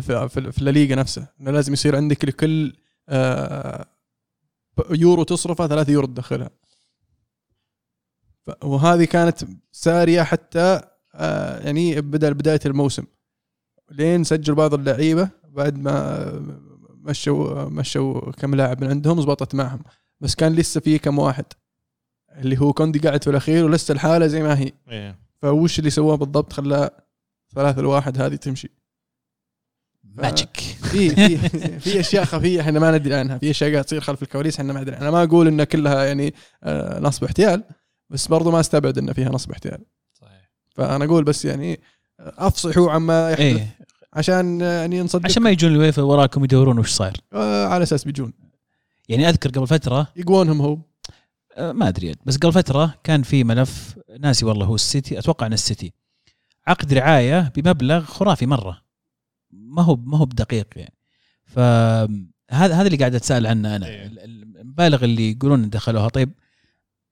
في- 0.00 0.58
الليغا 0.58 0.94
نفسها 0.94 1.32
إنه 1.40 1.50
لازم 1.50 1.72
يصير 1.72 1.96
عندك 1.96 2.24
لكل 2.24 2.72
آه، 3.08 3.86
يورو 4.90 5.22
تصرفه 5.22 5.66
ثلاثة 5.66 5.92
يورو 5.92 6.06
تدخلها. 6.06 6.50
وهذه 8.64 9.04
كانت 9.04 9.44
سارية 9.72 10.22
حتى 10.22 10.80
آه، 11.14 11.58
يعني 11.60 12.00
بدأ 12.00 12.32
بداية 12.32 12.60
الموسم. 12.66 13.04
لين 13.90 14.24
سجل 14.24 14.54
بعض 14.54 14.74
اللعيبة 14.74 15.28
بعد 15.48 15.78
ما 15.78 16.26
مشوا 16.94 17.64
مشوا 17.64 18.32
كم 18.32 18.54
لاعب 18.54 18.84
من 18.84 18.90
عندهم 18.90 19.20
زبطت 19.20 19.54
معهم. 19.54 19.82
بس 20.22 20.34
كان 20.34 20.52
لسه 20.52 20.80
في 20.80 20.98
كم 20.98 21.18
واحد. 21.18 21.44
اللي 22.38 22.60
هو 22.60 22.72
كوندي 22.72 22.98
قاعد 22.98 23.24
في 23.24 23.30
الأخير 23.30 23.64
ولسه 23.64 23.92
الحالة 23.92 24.26
زي 24.26 24.42
ما 24.42 24.58
هي. 24.58 24.72
إيه. 24.90 25.18
فوش 25.42 25.78
اللي 25.78 25.90
سواه 25.90 26.14
بالضبط 26.14 26.52
خلاه 26.52 26.90
ثلاثة 27.54 27.80
الواحد 27.80 28.22
هذه 28.22 28.34
تمشي. 28.34 28.70
magic 30.04 30.56
في 30.56 31.10
في 31.10 31.38
في 31.80 32.00
أشياء 32.00 32.24
خفية 32.24 32.60
إحنا 32.60 32.80
ما 32.80 32.98
ندري 32.98 33.14
عنها. 33.14 33.38
في 33.38 33.50
أشياء 33.50 33.72
قاعد 33.72 33.84
تصير 33.84 34.00
خلف 34.00 34.22
الكواليس 34.22 34.60
إحنا 34.60 34.72
ما 34.72 34.80
ندري. 34.80 34.96
أنا 34.96 35.10
ما 35.10 35.22
أقول 35.22 35.46
ان 35.46 35.64
كلها 35.64 36.04
يعني 36.04 36.34
آه، 36.62 37.00
نصب 37.00 37.24
احتيال 37.24 37.64
بس 38.10 38.26
برضو 38.26 38.50
ما 38.50 38.60
أستبعد 38.60 38.98
ان 38.98 39.12
فيها 39.12 39.28
نصب 39.28 39.50
احتيال. 39.52 39.84
صحيح. 40.12 40.50
فأنا 40.70 41.04
أقول 41.04 41.24
بس 41.24 41.44
يعني 41.44 41.80
آه، 42.20 42.34
افصحوا 42.38 42.90
عما 42.90 43.30
يحدث. 43.30 43.40
إيه. 43.40 43.76
عشان 44.12 44.60
يعني 44.60 45.02
نصدق. 45.02 45.24
عشان 45.24 45.42
ما 45.42 45.50
يجون 45.50 45.72
الويفا 45.72 46.02
وراكم 46.02 46.44
يدورون 46.44 46.78
وش 46.78 46.90
صاير. 46.90 47.16
آه، 47.32 47.66
على 47.66 47.82
أساس 47.82 48.04
بيجون. 48.04 48.32
يعني 49.12 49.28
أذكر 49.28 49.50
قبل 49.50 49.66
فترة 49.66 50.06
يقوونهم 50.16 50.60
هو. 50.60 50.78
آه، 51.56 51.72
ما 51.72 51.88
أدري 51.88 52.14
بس 52.26 52.36
قبل 52.36 52.52
فترة 52.52 52.94
كان 53.04 53.22
في 53.22 53.44
ملف 53.44 53.98
ناسي 54.20 54.44
والله 54.44 54.66
هو 54.66 54.74
السيتي 54.74 55.18
أتوقع 55.18 55.46
إن 55.46 55.52
السيتي. 55.52 55.92
عقد 56.66 56.94
رعاية 56.94 57.52
بمبلغ 57.56 58.04
خرافي 58.04 58.46
مرة. 58.46 58.82
ما 59.50 59.82
هو 59.82 59.96
ما 59.96 60.18
هو 60.18 60.24
بدقيق 60.24 60.66
يعني. 60.76 60.94
فهذا 61.44 62.74
هذا 62.74 62.86
اللي 62.86 62.96
قاعد 62.96 63.14
أتساءل 63.14 63.46
عنه 63.46 63.76
أنا. 63.76 63.86
إيه. 63.86 64.06
ال- 64.06 64.18
المبالغ 64.58 65.04
اللي 65.04 65.30
يقولون 65.30 65.70
دخلوها. 65.70 66.08
طيب 66.08 66.32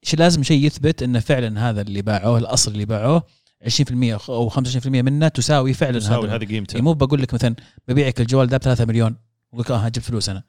إيش 0.04 0.14
لازم 0.14 0.42
شيء 0.42 0.64
يثبت 0.66 1.02
انه 1.02 1.20
فعلا 1.20 1.70
هذا 1.70 1.80
اللي 1.80 2.02
باعوه 2.02 2.38
الأصل 2.38 2.72
اللي 2.72 2.84
باعوه 2.84 3.22
20% 3.62 4.28
أو 4.28 4.48
25% 4.50 4.86
منه 4.86 5.28
تساوي 5.28 5.74
فعلا 5.74 5.98
تساوي 5.98 6.28
هذا 6.28 6.36
هذه 6.36 6.44
قيمته. 6.44 6.72
يعني 6.74 6.84
مو 6.84 6.92
بقول 6.92 7.22
لك 7.22 7.34
مثلا 7.34 7.56
ببيعك 7.88 8.20
الجوال 8.20 8.46
ده 8.46 8.56
ب 8.56 8.62
3 8.62 8.84
مليون 8.84 9.16
أقول 9.52 9.60
لك 9.60 9.70
آه 9.70 9.88
جبت 9.88 9.98
فلوس 9.98 10.28
أنا. 10.28 10.42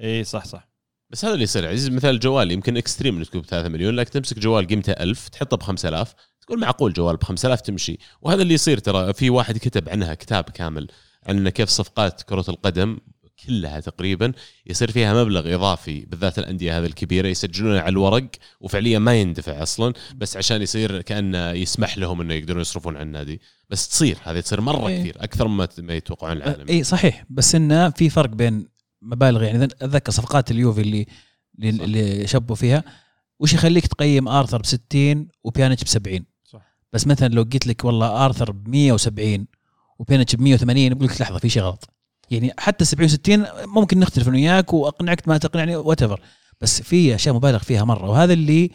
اي 0.00 0.24
صح 0.24 0.44
صح. 0.44 0.69
بس 1.10 1.24
هذا 1.24 1.34
اللي 1.34 1.44
يصير. 1.44 1.68
عزيز 1.68 1.90
مثال 1.90 2.10
الجوال 2.10 2.52
يمكن 2.52 2.76
extreme 2.76 3.16
إنك 3.16 3.26
تكون 3.26 3.40
ب 3.40 3.46
3 3.46 3.68
مليون 3.68 3.96
لكن 3.96 4.10
تمسك 4.10 4.38
جوال 4.38 4.66
قيمته 4.66 4.92
1000 4.92 5.28
تحطه 5.28 5.56
ب 5.56 5.62
5000 5.62 6.14
تقول 6.40 6.60
معقول 6.60 6.92
جوال 6.92 7.16
ب 7.16 7.24
5000 7.24 7.60
تمشي. 7.60 7.98
وهذا 8.22 8.42
اللي 8.42 8.54
يصير 8.54 8.78
ترى 8.78 9.12
في 9.12 9.30
واحد 9.30 9.58
كتب 9.58 9.88
عنها 9.88 10.14
كتاب 10.14 10.44
كامل 10.44 10.88
عن 11.26 11.48
كيف 11.48 11.68
صفقات 11.68 12.22
كرة 12.22 12.44
القدم 12.48 12.98
كلها 13.46 13.80
تقريبا 13.80 14.32
يصير 14.66 14.90
فيها 14.90 15.24
مبلغ 15.24 15.54
إضافي 15.54 16.06
بالذات 16.06 16.38
الأندية 16.38 16.78
هذه 16.78 16.86
الكبيرة 16.86 17.28
يسجلونه 17.28 17.80
على 17.80 17.88
الورق 17.88 18.28
وفعليا 18.60 18.98
ما 18.98 19.20
يندفع 19.20 19.62
أصلا 19.62 19.92
بس 20.16 20.36
عشان 20.36 20.62
يصير 20.62 21.02
كأنه 21.02 21.50
يسمح 21.50 21.98
لهم 21.98 22.20
إنه 22.20 22.34
يقدرون 22.34 22.60
يصرفون 22.60 22.96
على 22.96 23.02
النادي. 23.02 23.40
بس 23.70 23.88
تصير 23.88 24.18
هذه 24.24 24.40
تصير 24.40 24.60
مرة 24.60 24.88
إيه. 24.88 25.00
كثير 25.00 25.16
أكثر 25.20 25.48
مما 25.48 25.68
ما 25.78 25.94
يتوقعون 25.94 26.36
العالم. 26.36 26.68
اي 26.68 26.84
صحيح. 26.84 27.24
بس 27.30 27.54
إنه 27.54 27.90
في 27.90 28.10
فرق 28.10 28.30
بين 28.30 28.66
مبالغ 29.02 29.42
يعني. 29.42 29.64
أتذكر 29.64 30.12
صفقات 30.12 30.50
اليوفي 30.50 30.80
اللي 30.80 31.06
اللي, 31.58 31.72
صح. 31.72 31.84
اللي 31.84 32.26
شبوا 32.26 32.56
فيها. 32.56 32.84
وش 33.40 33.52
يخليك 33.52 33.86
تقيم 33.86 34.28
آرثر 34.28 34.58
ب 34.58 34.66
60 34.66 35.28
وبيانيتش 35.44 35.84
ب 35.84 35.88
70 35.88 36.24
صح. 36.44 36.62
بس 36.92 37.06
مثلا 37.06 37.28
لو 37.28 37.42
قلت 37.42 37.66
لك 37.66 37.84
والله 37.84 38.26
آرثر 38.26 38.52
ب 38.52 38.68
170 38.68 39.46
وبيانيتش 39.98 40.36
ب 40.36 40.40
180 40.40 40.94
بقول 40.94 41.08
لك 41.08 41.20
لحظة 41.20 41.38
في 41.38 41.48
شيء 41.48 41.62
غلط. 41.62 41.88
يعني 42.30 42.52
حتى 42.58 42.84
70 42.84 43.08
60 43.08 43.46
ممكن 43.66 43.98
نختلف 43.98 44.28
أنا 44.28 44.36
وياك 44.36 44.72
وأقنعك 44.72 45.28
ما 45.28 45.38
تقنعني 45.38 45.76
وات 45.76 46.02
بس 46.60 46.82
في 46.82 47.14
أشياء 47.14 47.34
مبالغ 47.34 47.58
فيها 47.58 47.84
مرة 47.84 48.10
وهذا 48.10 48.32
اللي 48.32 48.70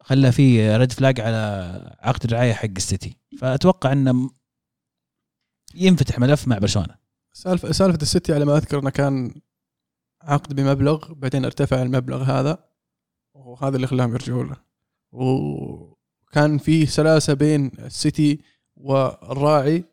خلى 0.00 0.32
في 0.32 0.76
red 0.76 0.92
flag 0.92 1.20
على 1.20 1.96
عقد 2.00 2.24
الرعاية 2.24 2.52
حق 2.52 2.68
السيتي. 2.76 3.16
فأتوقع 3.40 3.92
إنه 3.92 4.30
ينفتح 5.74 6.18
ملف 6.18 6.48
مع 6.48 6.58
برشلونة. 6.58 6.94
سالفه 7.32 7.72
سالفة 7.72 7.98
السيتي 8.02 8.34
على 8.34 8.44
ما 8.44 8.56
أذكر 8.56 8.78
إنه 8.78 8.90
كان 8.90 9.40
عقد 10.26 10.54
بمبلغ 10.54 11.12
بعدين 11.12 11.44
ارتفع 11.44 11.82
المبلغ 11.82 12.22
هذا 12.22 12.64
وهذا 13.34 13.76
اللي 13.76 13.86
خلاهم 13.86 14.12
يرجعوا 14.12 14.44
له. 14.44 14.56
وكان 15.12 16.58
في 16.58 16.86
سلاسة 16.86 17.34
بين 17.34 17.70
السيتي 17.78 18.40
والراعي 18.76 19.84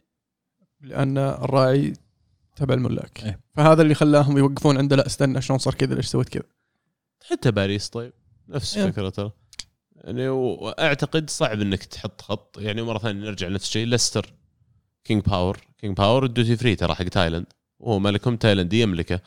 لأن 0.82 1.18
الراعي 1.18 1.94
تبع 2.56 2.74
الملاك. 2.74 3.24
إيه. 3.24 3.40
فهذا 3.56 3.82
اللي 3.82 3.96
خلاهم 3.96 4.38
يوقفون 4.38 4.78
عنده 4.78 4.96
لا 4.96 5.06
استنى 5.06 5.42
شلون 5.42 5.60
صار 5.60 5.74
كذا 5.74 5.96
ليش 5.96 6.06
سويت 6.06 6.30
كذا؟ 6.30 6.44
حتى 7.30 7.52
باريس 7.52 7.90
طيب. 7.90 8.14
نفس 8.48 8.78
إيه. 8.78 8.86
الفكرة 8.86 9.10
ترى. 9.10 9.32
يعني 9.96 10.30
وأعتقد 10.30 11.30
صعب 11.30 11.62
إنك 11.62 11.84
تحط 11.84 12.22
خط. 12.22 12.58
يعني 12.58 12.82
مرة 12.82 12.98
ثانية 12.98 13.22
نرجع 13.22 13.48
لنفس 13.48 13.68
الشيء 13.68 13.88
ليستر. 13.88 14.34
King 15.04 15.24
Power 15.24 15.58
King 15.78 15.98
Power 15.98 16.26
ال 16.26 16.32
duty 16.32 16.58
free 16.58 16.76
ترى 16.76 16.96
حق 16.96 17.04
تايلاند 17.04 17.46
وهو 17.80 18.00
ملكهم 18.00 18.38
تايلاندي 18.38 18.82
يملكه 18.82 19.22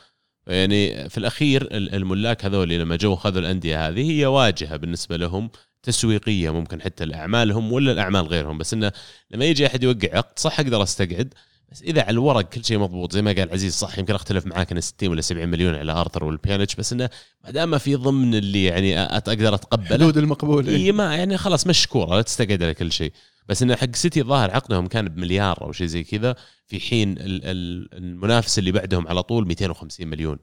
يعني 0.46 1.08
في 1.08 1.18
الأخير 1.18 1.62
ال- 1.62 1.94
الملاك 1.94 2.44
هذول 2.44 2.68
لما 2.68 2.96
جو 2.96 3.16
خذوا 3.16 3.40
الأندية 3.40 3.88
هذه 3.88 4.10
هي 4.12 4.26
واجهة 4.26 4.76
بالنسبة 4.76 5.16
لهم 5.16 5.50
تسويقية 5.82 6.50
ممكن 6.50 6.82
حتى 6.82 7.04
لأعمالهم 7.04 7.72
ولا 7.72 7.90
لأعمال 7.92 8.26
غيرهم. 8.26 8.58
بس 8.58 8.72
إنه 8.74 8.92
لما 9.30 9.44
يجي 9.44 9.66
أحد 9.66 9.82
يوقع 9.82 10.08
عقد 10.16 10.38
صح 10.38 10.60
أقدر 10.60 10.82
أستقعد 10.82 11.34
بس 11.72 11.82
إذا 11.82 12.00
على 12.02 12.10
الورق 12.10 12.40
كل 12.48 12.64
شيء 12.64 12.78
مضبوط 12.78 13.12
زي 13.12 13.22
ما 13.22 13.32
قال 13.32 13.50
عزيز 13.52 13.74
صح 13.74 13.98
يمكن 13.98 14.14
أختلف 14.14 14.46
معاك 14.46 14.72
إن 14.72 14.80
60 14.80 15.08
ولا 15.08 15.20
70 15.20 15.48
مليون 15.48 15.74
على 15.74 15.92
آرثر 15.92 16.24
والبيانيتش 16.24 16.74
بس 16.74 16.92
إنه 16.92 17.10
ما 17.44 17.50
دام 17.50 17.78
في 17.78 17.94
ضمن 17.94 18.34
اللي 18.34 18.64
يعني 18.64 19.00
أقدر 19.00 19.54
أتقبله 19.54 19.94
حدود 20.04 20.16
المقبول. 20.18 20.68
إي 20.68 20.92
ما 20.92 21.14
يعني 21.16 21.36
خلاص 21.38 21.66
مش 21.66 21.86
كوره 21.86 22.16
لا 22.16 22.22
تستقعد 22.22 22.62
على 22.62 22.74
كل 22.74 22.92
شيء. 22.92 23.12
بس 23.48 23.62
إنه 23.62 23.76
حق 23.76 23.94
سيتي 23.94 24.20
الظاهر 24.20 24.50
عقدهم 24.50 24.86
كان 24.86 25.08
بمليار 25.08 25.62
أو 25.62 25.72
شيء 25.72 25.86
زي 25.86 26.04
كذا 26.04 26.36
في 26.66 26.80
حين 26.80 27.12
ال- 27.12 27.44
ال- 27.44 27.94
المنافس 27.94 28.58
اللي 28.58 28.72
بعدهم 28.72 29.08
على 29.08 29.22
طول 29.22 29.46
250 29.46 30.08
مليون. 30.08 30.38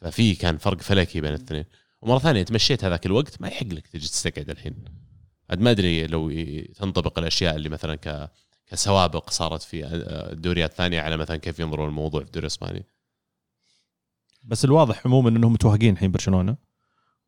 ففي 0.00 0.34
كان 0.34 0.56
فرق 0.58 0.80
فلكي 0.80 1.20
بين 1.20 1.30
الاثنين. 1.30 1.64
ومرة 2.02 2.18
ثانية 2.18 2.40
انت 2.40 2.52
مشيت 2.52 2.84
هذاك 2.84 3.06
الوقت 3.06 3.40
ما 3.40 3.48
يحق 3.48 3.66
لك 3.66 3.86
تجي 3.86 4.08
تستقعد 4.08 4.50
الحين. 4.50 4.74
عاد 5.50 5.60
ما 5.60 5.70
أدري 5.70 6.06
لو 6.06 6.30
تنطبق 6.76 7.18
الأشياء 7.18 7.56
اللي 7.56 7.68
مثلا 7.68 7.94
ك 7.94 8.30
كسوابق 8.66 9.30
صارت 9.30 9.62
في 9.62 9.86
الدوريات 10.32 10.70
الثانية 10.70 11.00
على 11.00 11.16
مثلا 11.16 11.36
كيف 11.36 11.58
ينظرون 11.60 11.88
الموضوع 11.88 12.20
في 12.20 12.26
الدوري 12.26 12.44
الإسباني. 12.46 12.86
بس 14.42 14.64
الواضح 14.64 15.06
عموما 15.06 15.28
إنهم 15.28 15.52
متوهقين 15.52 15.92
الحين 15.94 16.10
برشلونة. 16.10 16.56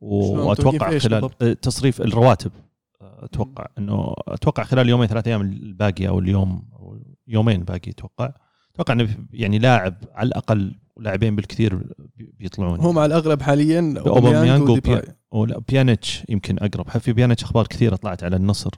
وأتوقع 0.01 0.99
خلال 0.99 1.21
بالضبط؟ 1.21 1.43
آه، 1.43 1.53
تصريف 1.53 2.01
الرواتب. 2.01 2.53
آه، 2.57 2.70
أتوقع 3.03 3.67
إنه 3.79 4.15
أتوقع 4.29 4.63
خلال 4.63 4.89
يومين 4.89 5.07
ثلاث 5.09 5.27
أيام 5.29 5.41
الباقيه 5.41 6.09
أو 6.09 6.19
اليوم 6.19 6.69
أو 6.73 6.99
يومين 7.29 7.65
باقي 7.65 7.91
أتوقع. 7.91 8.33
أتوقع 8.75 8.95
إنه 8.95 9.09
يعني 9.33 9.59
لاعب 9.59 9.95
على 10.15 10.27
الأقل 10.27 10.75
لاعبين 10.97 11.37
بالكثير 11.37 11.77
بي- 12.17 12.33
بيطلعون. 12.39 12.81
هم 12.81 12.99
على 12.99 13.07
الاغلب 13.19 13.43
حاليا 13.43 13.95
أوباميانج 14.07 14.63
وبي- 14.63 14.73
وديباي. 14.73 15.03
ولا 15.33 15.61
بيانيتش 15.69 16.23
يمكن 16.29 16.57
أقرب. 16.59 16.89
في 16.89 17.13
بيانيتش 17.13 17.45
أخبار 17.45 17.67
كثيرة 17.67 17.97
طلعت 17.97 18.25
على 18.25 18.37
النصر. 18.37 18.71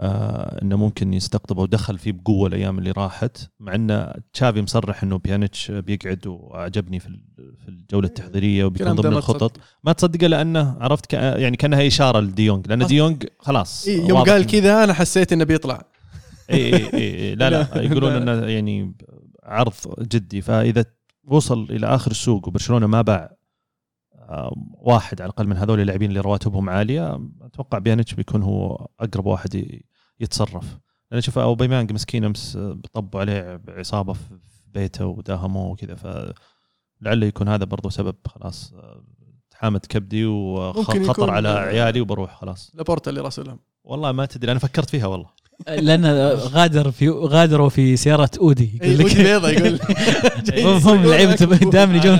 آه 0.00 0.62
إنه 0.62 0.76
ممكن 0.76 1.14
يستقطبه 1.14 1.62
ودخل 1.62 1.98
فيه 1.98 2.12
بقوة 2.12 2.48
الأيام 2.48 2.78
اللي 2.78 2.90
راحت 2.90 3.38
مع 3.60 3.74
انه 3.74 4.12
تشافي 4.32 4.62
مصرح 4.62 5.02
إنه 5.02 5.18
بيانيتش 5.18 5.70
بيقعد 5.70 6.26
وأعجبني 6.26 7.00
في 7.00 7.08
في 7.36 7.68
الجولة 7.68 8.08
التحضيرية 8.08 8.64
وبيكون 8.64 8.92
ضمن 8.92 9.12
الخطط 9.12 9.50
تصدق. 9.50 9.64
ما 9.84 9.92
تصدقه 9.92 10.26
لأنه 10.26 10.76
عرفت 10.80 11.06
ك... 11.06 11.12
يعني 11.12 11.56
كأنها 11.56 11.86
إشارة 11.86 12.20
لديونج 12.20 12.68
لأن 12.68 12.86
ديونج 12.86 13.26
خلاص 13.38 13.86
إيه، 13.88 14.08
يوم 14.08 14.22
قال 14.22 14.46
كذا 14.46 14.84
أنا 14.84 14.92
حسيت 14.92 15.32
إنه 15.32 15.44
بيطلع 15.44 15.82
إي 16.50 16.94
إي 16.94 17.34
لا 17.34 17.50
لا. 17.50 17.68
يقولون. 17.86 18.12
إنه 18.12 18.46
يعني 18.46 18.94
عرض 19.42 19.72
جدي 20.00 20.40
فإذا 20.40 20.84
وصل 21.24 21.66
إلى 21.70 21.86
آخر 21.86 22.10
السوق 22.10 22.48
وبرشلونة 22.48 22.86
ما 22.86 23.02
باع 23.02 23.37
واحد 24.72 25.20
على 25.20 25.28
الأقل 25.30 25.46
من 25.46 25.56
هذول 25.56 25.80
اللاعبين 25.80 26.08
اللي 26.08 26.20
رواتبهم 26.20 26.70
عالية 26.70 27.20
أتوقع 27.42 27.78
بيانيتش 27.78 28.14
بيكون 28.14 28.42
هو 28.42 28.88
أقرب 29.00 29.26
واحد 29.26 29.80
يتصرف. 30.20 30.78
أنا 31.12 31.18
أشوف 31.18 31.38
أوباميانج 31.38 31.92
مسكين 31.92 32.24
أمس 32.24 32.58
طبوا 32.92 33.20
عليه 33.20 33.56
بعصابة 33.56 34.12
في 34.12 34.38
بيته 34.66 35.06
وداهموه 35.06 35.66
وكذا 35.66 35.94
فلعله 35.94 37.26
يكون 37.26 37.48
هذا 37.48 37.64
برضو 37.64 37.88
سبب 37.88 38.16
خلاص 38.26 38.74
حامد 39.54 39.86
كبدي 39.86 40.26
وخطر 40.26 41.30
على 41.30 41.48
عيالي 41.48 42.00
وبروح 42.00 42.40
خلاص. 42.40 42.72
لابورتا 42.74 43.10
اللي 43.10 43.20
راسلهم. 43.20 43.58
والله 43.84 44.12
ما 44.12 44.26
تدري 44.26 44.52
أنا 44.52 44.60
فكرت 44.60 44.90
فيها 44.90 45.06
والله. 45.06 45.30
لأن 45.66 46.06
غادر 46.36 46.90
في 46.90 47.08
غادروا 47.08 47.68
في 47.68 47.96
سيارة 47.96 48.30
أودي. 48.40 48.78
إيه، 48.82 49.04
ودي 49.04 49.22
بيضة 49.22 49.48
يقول 49.48 49.80
هم 50.64 51.06
لعيبه 51.06 51.34
دائما 51.70 51.96
يجون 51.96 52.18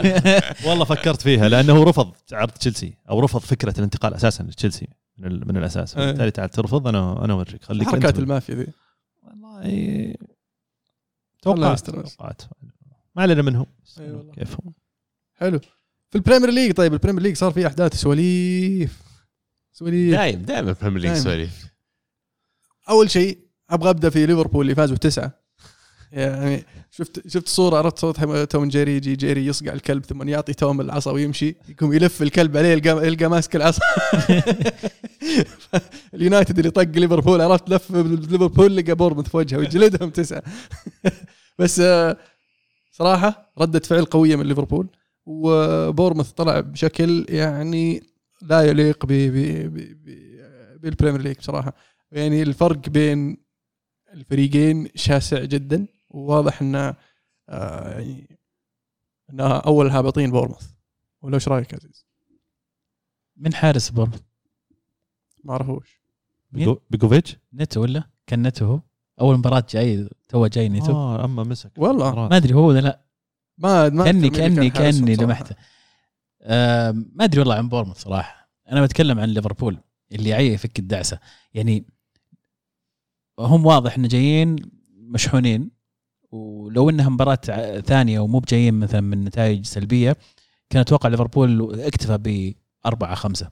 والله 0.66 0.84
فكرت 0.84 1.22
فيها 1.22 1.48
لأنه 1.48 1.84
رفض 1.84 2.12
عرض 2.32 2.50
تشيلسي 2.50 2.94
أو 3.10 3.20
رفض 3.20 3.40
فكرة 3.40 3.74
الانتقال 3.78 4.14
أساسا 4.14 4.42
لتشيلسي 4.42 4.88
من, 5.18 5.48
من 5.48 5.56
الأساس. 5.56 5.96
إيه. 5.96 6.06
بالتالي 6.06 6.30
تعال 6.30 6.50
ترفض 6.50 6.88
أنا 6.88 7.24
أنا 7.24 7.32
أوريك. 7.32 7.64
خليك 7.64 7.88
حركات 7.88 8.18
المافيا 8.18 8.54
ذي. 8.54 8.66
والله. 9.22 10.14
توقعات 11.42 12.42
ما 13.16 13.22
علينا 13.22 13.42
منهم 13.42 13.66
والله. 13.98 14.32
كيفهم 14.32 14.72
حلو. 15.34 15.60
في 16.10 16.18
البريمير 16.18 16.50
ليج 16.50 16.72
طيب 16.72 16.92
البريمير 16.92 17.22
ليج 17.22 17.36
صار 17.36 17.52
فيه 17.52 17.66
أحداث 17.66 17.94
سواليف. 17.94 19.02
سواليف. 19.72 20.14
دايم 20.14 20.42
دائما 20.42 20.70
البريمير 20.70 21.00
ليج 21.00 21.10
دايم. 21.10 21.24
سواليف. 21.24 21.77
أول 22.90 23.10
شيء 23.10 23.38
أبغى 23.70 23.90
أبدأ 23.90 24.10
في 24.10 24.26
ليفربول 24.26 24.62
اللي 24.64 24.74
فازوا 24.74 24.96
بتسعه 24.96 25.48
يعني 26.12 26.64
شفت 26.90 27.28
شفت 27.28 27.48
صورة 27.48 27.76
عرفت 27.78 27.98
صوت 27.98 28.20
هم- 28.20 28.44
توم 28.44 28.68
جيري 28.68 28.96
يجي 28.96 29.16
جيري 29.16 29.46
يصقع 29.46 29.72
الكلب 29.72 30.04
ثم 30.04 30.28
يعطي 30.28 30.52
توم 30.52 30.80
العصا 30.80 31.10
ويمشي 31.10 31.56
يقوم 31.68 31.92
يلف 31.92 32.22
الكلب 32.22 32.56
عليه 32.56 32.68
يلقى 32.68 33.06
يلقى 33.06 33.28
ماسك 33.30 33.56
العصا. 33.56 33.80
اليونايتد 36.14 36.58
اللي 36.58 36.70
طق 36.70 36.82
ليفربول 36.82 37.40
عرفت 37.40 37.70
لف 37.70 37.90
ليفربول 37.90 38.76
لقى 38.76 38.94
بورنموث 38.94 39.28
في 39.28 39.36
وجهه 39.36 39.58
ويجلدهم 39.58 40.10
تسعة. 40.10 40.42
بس 41.58 41.80
آه، 41.80 42.16
صراحة 42.92 43.52
ردة 43.58 43.78
فعل 43.80 44.04
قوية 44.04 44.36
من 44.36 44.46
ليفربول. 44.46 44.88
وبورنموث 45.26 46.30
طلع 46.30 46.60
بشكل 46.60 47.26
يعني 47.28 48.02
لا 48.42 48.62
يليق 48.62 49.06
ب- 49.06 49.98
بالبريمير 50.82 51.20
ليج 51.22 51.36
بصراحة. 51.36 51.74
يعني 52.12 52.42
الفرق 52.42 52.88
بين 52.88 53.36
الفريقين 54.12 54.88
شاسع 54.94 55.44
جدا 55.44 55.86
وواضح 56.10 56.62
انه 56.62 56.94
آه، 57.48 57.90
يعني 57.90 58.38
انها 59.30 59.58
اول 59.58 59.90
هابطين 59.90 60.30
بورنموث. 60.30 60.70
ولا 61.22 61.34
إيش 61.34 61.48
رأيك 61.48 61.72
يا 61.72 61.78
عزيز؟ 61.78 62.06
من 63.36 63.54
حارس 63.54 63.90
بورنموث؟ 63.90 64.20
ما 65.44 65.52
أعرفوش. 65.52 66.02
بيجوفيتش؟ 66.90 67.36
نتو 67.54 67.82
ولا؟ 67.82 68.10
كان 68.26 68.46
نتو 68.46 68.64
هو. 68.64 68.80
أول 69.20 69.38
مباراة 69.38 69.64
جاي 69.70 70.08
تو 70.28 70.46
جاي 70.46 70.68
نتو. 70.68 70.92
آه 70.92 71.24
أما 71.24 71.44
مسك. 71.44 71.72
والله. 71.76 72.28
ما 72.28 72.36
أدري 72.36 72.54
هو 72.54 72.68
ولا 72.68 72.80
لا. 72.80 73.04
ما 73.58 73.88
ما 73.88 74.04
كاني 74.04 74.30
كاني 74.30 74.70
كأني. 74.70 75.16
لمحته. 75.16 75.56
آه 76.42 76.90
ما 76.90 77.24
أدري 77.24 77.40
والله 77.40 77.54
عن 77.54 77.68
بورنموث 77.68 77.98
صراحة. 77.98 78.50
أنا 78.68 78.82
بتكلم 78.82 79.20
عن 79.20 79.28
ليفربول 79.28 79.78
اللي 80.12 80.34
عي 80.34 80.52
يفك 80.52 80.78
الدعسة. 80.78 81.18
يعني 81.54 81.86
هم 83.38 83.66
واضح 83.66 83.96
انه 83.96 84.08
جايين 84.08 84.56
مشحونين 84.96 85.70
ولو 86.30 86.90
إنها 86.90 87.08
مباراة 87.08 87.40
ثانية 87.80 88.20
ومو 88.20 88.38
بجايين 88.38 88.74
مثلا 88.74 89.00
من 89.00 89.24
نتائج 89.24 89.64
سلبية 89.64 90.16
كان 90.70 90.80
أتوقع 90.80 91.08
ليفربول 91.08 91.80
اكتفى 91.80 92.54
بأربعة 92.84 93.14
خمسة. 93.14 93.50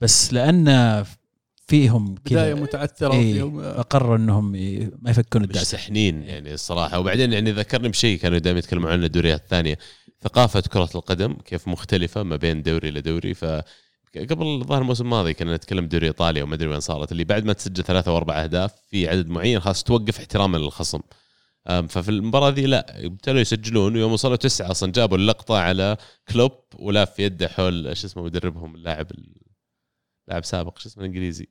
بس 0.00 0.32
لأن 0.32 1.04
فيهم 1.66 2.14
بداية 2.14 2.54
كذا 2.54 2.62
متعثرة 2.62 3.12
إيه. 3.12 3.42
وفيهم 3.42 3.60
آه، 3.60 3.76
فقرروا 3.76 4.16
إنهم 4.16 4.52
ما 5.02 5.10
يفكون 5.10 5.44
الدعسه 5.44 5.60
مستحنين 5.60 6.22
يعني 6.22 6.54
الصراحة. 6.54 6.98
وبعدين 6.98 7.32
يعني 7.32 7.52
ذكرني 7.52 7.88
بشيء 7.88 8.18
كانوا 8.18 8.38
دائما 8.38 8.58
يتكلمون 8.58 8.90
عنه 8.90 9.06
الدوريات 9.06 9.40
الثانية. 9.40 9.78
ثقافة 10.20 10.60
كرة 10.60 10.90
القدم 10.94 11.34
كيف 11.34 11.68
مختلفة 11.68 12.22
ما 12.22 12.36
بين 12.36 12.62
دوري 12.62 12.90
لدوري 12.90 13.34
ف 13.34 13.44
قبل 14.16 14.46
الظاهر 14.46 14.82
الموسم 14.82 15.04
الماضي 15.04 15.34
كنا 15.34 15.56
نتكلم 15.56 15.86
دوري 15.86 16.06
إيطاليا 16.06 16.42
وما 16.42 16.54
أدري 16.54 16.68
وين 16.68 16.80
صارت 16.80 17.12
اللي 17.12 17.24
بعد 17.24 17.44
ما 17.44 17.52
تسجل 17.52 17.84
ثلاثة 17.84 18.12
وأربع 18.12 18.42
أهداف 18.42 18.72
في 18.90 19.08
عدد 19.08 19.28
معين 19.28 19.60
خلاص 19.60 19.82
توقف 19.82 20.18
احتراما 20.18 20.58
للخصم 20.58 21.00
ففي 21.68 22.08
المباراة 22.08 22.48
ذي 22.50 22.66
لا 22.66 23.06
ابتدوا 23.06 23.40
يسجلون 23.40 23.96
ويوم 23.96 24.12
وصلوا 24.12 24.36
تسعة 24.36 24.70
أصلا 24.70 24.92
جابوا 24.92 25.16
اللقطة 25.16 25.58
على 25.58 25.96
كلوب 26.28 26.52
ولاف 26.74 27.14
في 27.14 27.22
يده 27.22 27.48
حول 27.48 27.96
شو 27.96 28.06
اسمه 28.06 28.22
مدربهم 28.22 28.74
اللاعب 28.74 29.06
لاعب 30.28 30.44
سابق 30.44 30.78
شو 30.78 30.88
اسمه 30.88 31.04
الإنجليزي 31.04 31.48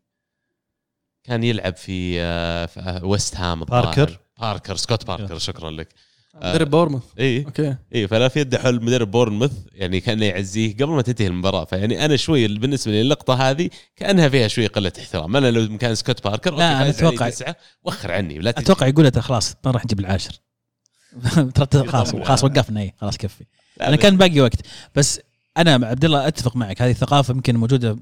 كان 1.24 1.44
يلعب 1.44 1.76
في 1.76 2.22
آه، 2.22 2.66
في 2.66 2.80
آه، 2.80 3.06
ويست 3.06 3.36
هام. 3.36 3.64
باركر؟ 3.64 4.20
باركر 4.40 4.76
سكوت 4.76 5.06
باركر 5.06 5.38
شكرا 5.38 5.72
لك. 5.72 5.88
مدرب 6.44 6.70
بورنموث 6.70 7.04
اي 7.20 7.46
أوكي. 7.46 7.76
اي 7.96 8.08
فلا 8.08 8.28
في 8.28 8.40
يده 8.40 8.60
حول 8.60 8.84
مدرب 8.84 9.12
بورنموث 9.12 9.52
يعني 9.74 10.00
كانه 10.00 10.26
يعزيه 10.26 10.74
قبل 10.74 10.88
ما 10.88 11.02
تنتهي 11.02 11.28
المباراة. 11.28 11.66
فيعني 11.66 12.06
أنا 12.06 12.16
شوي 12.16 12.48
بالنسبة 12.48 12.92
لي 12.92 13.02
اللقطة 13.02 13.34
هذه 13.50 13.70
كأنها 13.96 14.30
فيها 14.30 14.48
شوي 14.48 14.68
قلة 14.68 14.92
احترام. 15.00 15.36
أنا 15.36 15.52
لو 15.52 15.74
مكان 15.74 15.96
سكوت 15.96 16.24
باركر 16.24 16.56
لا، 16.56 16.88
أوكي، 16.88 16.94
أتوقع- 17.18 17.30
تسعة 17.30 17.56
وخر 17.84 18.12
عني 18.12 18.40
لا. 18.40 18.50
أتوقع 18.50 18.88
يقول 18.88 19.06
له 19.06 19.22
خلاص 19.22 19.56
ما 19.66 19.72
راح 19.72 19.86
نجيب 19.86 20.00
العاشر. 20.00 20.32
ترى 21.72 21.88
خلاص 21.88 22.16
خلاص. 22.16 22.44
وقفنا 22.44 22.80
اي 22.82 22.94
خلاص 23.02 23.18
كفي. 23.18 23.44
أنا 23.82 23.96
كان 23.96 24.18
باقي 24.18 24.42
وقت. 24.42 24.60
بس 24.96 25.20
أنا 25.58 25.78
مع 25.78 25.88
عبد 25.88 26.06
الله 26.06 26.28
أتفق 26.28 26.56
معك 26.56 26.82
هذه 26.82 26.92
الثقافة 26.92 27.34
يمكن 27.34 27.56
موجودة 27.56 27.98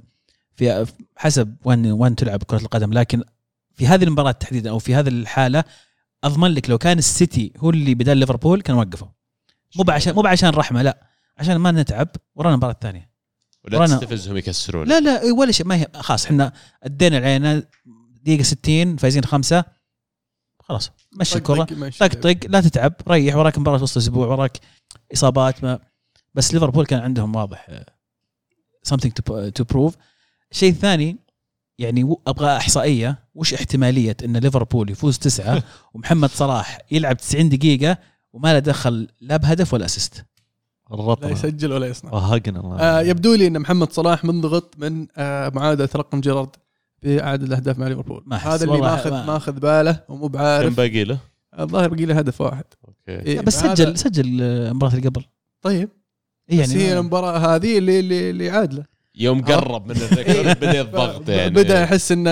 في 0.56 0.86
حسب 1.16 1.56
وين 1.66 1.92
وين 1.92 2.16
تلعب 2.16 2.44
كرة 2.44 2.58
القدم 2.58 2.94
لكن 2.94 3.24
في 3.76 3.88
هذه 3.88 4.04
المباراة 4.04 4.32
تحديدا 4.32 4.70
أو 4.70 4.80
في 4.80 4.96
هذه 4.96 5.08
الحالة 5.08 5.64
أضمن 6.26 6.52
لك 6.52 6.70
لو 6.70 6.78
كان 6.78 6.98
السيتي 6.98 7.54
هو 7.58 7.70
اللي 7.70 7.96
بدال 7.96 8.18
ليفربول 8.18 8.62
كان 8.62 8.76
وقفوا 8.76 9.08
مو 9.76 9.84
بعشان 9.84 10.14
مو 10.16 10.22
بعشان 10.22 10.50
رحمة 10.50 10.82
لا. 10.82 11.08
عشان 11.38 11.56
ما 11.56 11.72
نتعب 11.72 12.08
ورانا 12.36 12.54
المباراه 12.54 12.74
الثانية 12.74 13.10
ولا 13.64 13.78
ورانا- 13.78 13.98
تستفزهم 13.98 14.38
يكسرون 14.38 14.88
لا 14.88 15.00
لا 15.00 15.22
ولا 15.34 15.52
شيء 15.52 15.66
ما 15.66 15.76
هي 15.76 15.88
خلاص 15.96 16.26
إحنا 16.26 16.54
أدينا 16.84 17.18
علينا 17.18 17.64
دقيقة 18.24 18.44
60 18.44 18.98
فايزين 18.98 19.24
خمسة. 19.26 19.66
خلاص 20.60 20.92
مشي 21.20 21.36
الكرة. 21.38 21.64
طق-. 22.00 22.08
طق 22.22 22.38
لا 22.50 22.62
تتعب 22.62 22.94
ريح 23.08 23.36
وراك 23.36 23.58
مباراة 23.58 23.84
وسط 23.84 23.98
الأسبوع 23.98 24.28
وراك 24.28 24.58
إصابات 25.14 25.64
ما. 25.64 25.80
بس 26.34 26.54
ليفربول 26.54 26.86
كان 26.86 27.00
عندهم 27.00 27.36
واضح 27.36 27.66
آه، 27.70 27.86
something 28.90 29.10
to, 29.10 29.52
to 29.62 29.66
prove. 29.76 29.94
الشيء 30.52 30.70
الثاني 30.72 31.18
يعني 31.80 32.16
أبغى 32.28 32.58
إحصائية. 32.58 33.26
وش 33.36 33.54
احتمالية 33.54 34.18
إن 34.26 34.38
ليفربول 34.38 34.90
يفوز 34.90 35.18
تسعة 35.18 35.64
ومحمد 35.94 36.30
صلاح 36.30 36.78
يلعب 36.92 37.18
90 37.18 37.50
دقيقة 37.50 37.98
وما 38.34 38.54
له 38.54 38.60
دخل 38.60 39.08
لا 39.22 39.38
بهدف 39.38 39.74
ولا 39.74 39.86
اسيست 39.86 40.26
لا 41.22 41.30
يسجل 41.30 41.74
ولا 41.74 41.88
يصنع. 41.88 42.14
وهقنا 42.14 42.60
الله. 42.60 42.80
آه 42.80 43.02
يبدو 43.02 43.34
لي 43.34 43.48
إن 43.48 43.60
محمد 43.60 43.92
صلاح 43.94 44.26
منضغط 44.26 44.74
من 44.78 45.08
آه 45.18 45.50
معادلة 45.56 45.90
رقم 45.96 46.22
جيرارد 46.22 46.50
في 47.02 47.20
عدد 47.22 47.44
الأهداف 47.44 47.80
مع 47.80 47.88
ليفربول. 47.88 48.24
هذا 48.32 48.66
اللي 48.66 48.82
ماخذ 48.82 49.12
ما- 49.12 49.26
ماخذ 49.26 49.52
باله 49.60 50.04
ومو 50.10 50.28
كم 50.28 50.34
بعارف 50.34 50.78
باقي 50.78 51.04
له؟ 51.04 51.18
الظاهر 51.60 51.90
باقي 51.90 52.06
له 52.06 52.18
هدف 52.18 52.42
واحد. 52.42 52.64
أوكي. 52.88 52.98
إيه، 53.26 53.42
بس 53.42 53.60
سجل 53.60 53.98
سجل 53.98 54.42
آه، 54.42 54.70
المباراه 54.72 54.94
اللي 54.96 55.10
قبل 55.10 55.24
طيب. 55.62 55.90
إيه 56.52 56.62
بس 56.64 56.70
هي 56.72 57.00
المباراة 57.00 57.38
هذه 57.56 57.78
اللي 57.78 58.00
اللي, 58.00 58.30
اللي 58.30 58.50
عادله 58.50 58.86
يوم 59.18 59.42
قرب 59.42 59.88
من 59.88 59.96
ال 59.96 60.05
record 60.05 60.58
بدأ 60.60 60.82
الضغط 60.82 61.30
يعني. 61.30 61.50
بدأ 61.56 61.82
يحس 61.84 62.12
إنه 62.12 62.32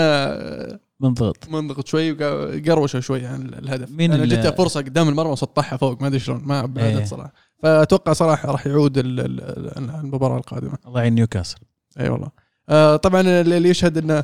منضغط. 1.00 1.50
منضغط 1.50 1.88
شوي 1.88 2.12
وقروشه 2.12 3.00
شوي 3.00 3.26
عن 3.26 3.42
الهدف. 3.42 3.92
مين 3.92 4.12
أنا 4.12 4.24
اللي- 4.24 4.36
جته 4.36 4.52
فرصة 4.52 4.80
قدام 4.82 5.10
المرمى 5.10 5.32
وسطحها 5.32 5.78
فوق 5.78 6.02
ما 6.02 6.08
أدري 6.08 6.20
شلون 6.20 6.42
ما 6.46 6.66
بعدت 6.66 6.98
إيه. 6.98 7.06
صراحة 7.06 7.34
فأتوقع 7.64 8.14
صراحة 8.14 8.52
راح 8.52 8.68
يعود 8.68 8.98
ال- 8.98 9.20
ال- 9.20 9.90
المباراة 9.90 10.38
القادمة. 10.38 10.78
الله 10.88 11.00
يعين 11.02 11.14
نيوكاسل. 11.16 11.58
إي 12.00 12.10
والله. 12.10 12.30
آه 12.70 12.96
طبعا 12.96 13.22
اللي 13.22 13.70
يشهد 13.70 13.98
إنه 13.98 14.24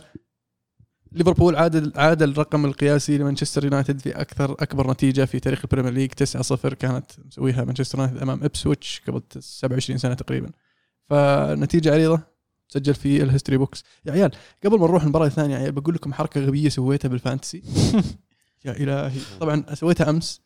ليفربول 1.12 1.56
عادل 1.56 1.94
عاد 1.96 2.22
الرقم 2.22 2.66
القياسي 2.66 3.18
لمانشستر 3.18 3.64
يونايتد 3.64 4.00
في 4.00 4.10
أكثر 4.22 4.52
أكبر 4.52 4.92
نتيجة 4.92 5.26
في 5.26 5.40
تاريخ 5.40 5.60
ال 5.64 5.68
Premier 5.68 5.94
League 5.94 6.12
9-0 6.12 6.74
كانت 6.74 7.06
مسويها 7.28 7.64
مانشستر 7.64 8.00
يونايتد 8.00 8.22
أمام 8.22 8.44
إبسويتش 8.44 9.02
قبل 9.08 9.22
27 9.40 9.98
سنة 9.98 10.14
تقريبا. 10.14 10.50
فنتيجة 11.10 11.94
عريضة. 11.94 12.22
سجل 12.70 12.94
في 12.94 13.24
ال 13.24 13.28
history 13.28 13.58
books 13.58 13.84
يا 14.06 14.12
عيال 14.12 14.32
قبل 14.66 14.80
ما 14.80 14.88
نروح 14.88 15.04
المباراة 15.04 15.28
الثانية 15.28 15.56
يا 15.56 15.60
عيال 15.60 15.72
بقول 15.72 15.96
لكم 15.96 16.14
حركة 16.14 16.42
غبية 16.42 16.70
سويتها 16.70 17.10
بال 17.10 17.21
Fantasy. 17.21 17.64
يا 18.66 18.72
إلهي. 18.72 19.20
طبعا 19.40 19.76
سويتها 19.76 20.10
أمس. 20.10 20.42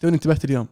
توني 0.00 0.14
انتبهت 0.14 0.44
اليوم. 0.44 0.68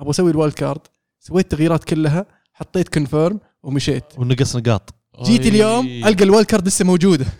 أبغى 0.00 0.10
أسوي 0.10 0.30
ال 0.30 0.34
wild 0.34 0.52
card. 0.52 0.80
سويت 1.18 1.50
تغييرات 1.50 1.84
كلها 1.84 2.26
حطيت 2.52 2.88
confirm 2.88 3.40
ومشيت. 3.62 4.04
ونقص 4.18 4.56
نقاط. 4.56 4.94
جيت 5.22 5.46
اليوم 5.46 5.86
ألقى 5.86 6.24
ال 6.24 6.28
wild 6.28 6.46
card 6.46 6.66
لسه 6.66 6.84
موجودة. 6.84 7.26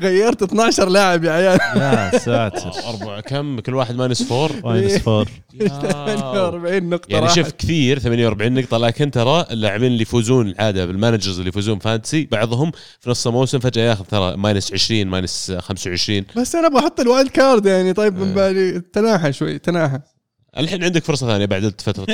غيرت 0.00 0.42
12 0.42 0.88
لاعب 0.88 1.24
يا 1.24 1.30
عيال. 1.30 1.60
يا 1.76 2.18
ساتر. 2.18 2.70
أربع 2.90 3.20
كم؟ 3.20 3.60
كل 3.60 3.74
واحد 3.74 3.94
minus 3.94 4.22
four؟ 4.22 4.52
minus 4.64 4.98
four. 4.98 5.28
48 5.58 6.82
نقطة 6.90 7.12
يعني. 7.12 7.28
شوف 7.28 7.50
كثير 7.50 7.98
48 7.98 8.52
نقطة 8.52 8.76
لكن 8.76 9.10
ترى 9.10 9.46
اللاعبين 9.50 9.92
اللي 9.92 10.02
يفوزون 10.02 10.48
العادة 10.48 10.86
بال 10.86 10.96
managers 10.96 11.38
اللي 11.38 11.48
يفوزون 11.48 11.78
Fantasy 11.78 12.28
بعضهم 12.32 12.72
في 13.00 13.10
نص 13.10 13.26
الموسم 13.26 13.58
فجأة 13.58 13.82
ياخذ 13.82 14.04
ترى 14.04 14.36
minus 14.36 14.72
20 14.72 15.06
minus 15.06 15.52
25 15.58 16.24
بس 16.36 16.54
أنا 16.54 16.66
أبغى 16.66 16.78
أحط 16.80 17.00
ال 17.00 17.06
wild 17.06 17.28
card 17.28 17.66
يعني 17.66 17.92
طيب 17.92 18.18
من 18.18 18.26
إيه. 18.28 18.34
بالي 18.34 18.80
تناحى 18.80 19.32
شوي 19.32 19.58
تناحى. 19.58 19.98
الحين 20.58 20.84
عندك 20.84 21.04
فرصة 21.04 21.26
ثانية 21.26 21.44
بعد 21.46 21.72
توقف. 21.72 22.10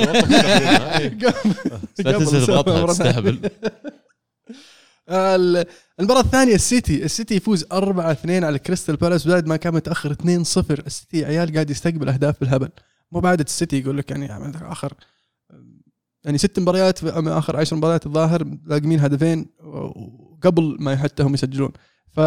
لا 1.99 2.11
تنسى 2.11 2.45
تضغطها 2.45 2.87
تستهبل. 2.87 3.49
ال- 5.09 5.65
المباراة 5.99 6.21
الثانية 6.21 6.55
السيتي. 6.55 7.03
السيتي 7.05 7.35
يفوز 7.35 7.65
4 7.71 8.11
2 8.11 8.43
على 8.43 8.59
كريستال 8.59 8.95
بالاس 8.95 9.27
بعد 9.27 9.47
ما 9.47 9.57
كان 9.57 9.73
متأخر 9.73 10.11
2 10.11 10.43
0 10.43 10.83
السيتي 10.87 11.25
عيال 11.25 11.53
قاعد 11.53 11.69
يستقبل 11.69 12.09
أهداف 12.09 12.39
بالهبل 12.39 12.69
مو 13.11 13.19
بعادة 13.19 13.43
السيتي 13.43 13.79
يقول 13.79 13.97
لك 13.97 14.11
يعني 14.11 14.51
آخر 14.71 14.93
يعني 16.25 16.37
ست 16.37 16.59
مباريات 16.59 17.03
آخر 17.03 17.57
10 17.57 17.77
مباريات 17.77 18.05
الظاهر 18.05 18.47
لاقمين 18.65 18.99
هدفين 18.99 19.45
وقبل 19.63 20.77
ما 20.79 20.95
حتى 20.95 21.23
هم 21.23 21.33
يسجلون. 21.33 21.71
ف 22.11 22.19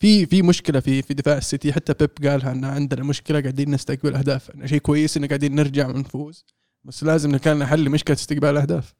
في 0.00 0.26
في 0.26 0.42
مشكلة 0.42 0.80
في 0.80 1.02
في 1.02 1.14
دفاع 1.14 1.38
السيتي. 1.38 1.72
حتى 1.72 1.94
بيب 1.94 2.30
قالها 2.30 2.52
إن 2.52 2.64
عندنا 2.64 3.04
مشكلة 3.04 3.40
قاعدين 3.40 3.70
نستقبل 3.70 4.14
أهداف. 4.14 4.50
شيء 4.64 4.78
كويس 4.78 5.16
إن 5.16 5.26
قاعدين 5.26 5.54
نرجع 5.54 5.88
ونفوز 5.88 6.44
بس 6.84 7.04
لازم 7.04 7.36
كان 7.36 7.58
نحل 7.58 7.90
مشكله 7.90 8.16
استقبال 8.16 8.48
الاهداف 8.48 8.94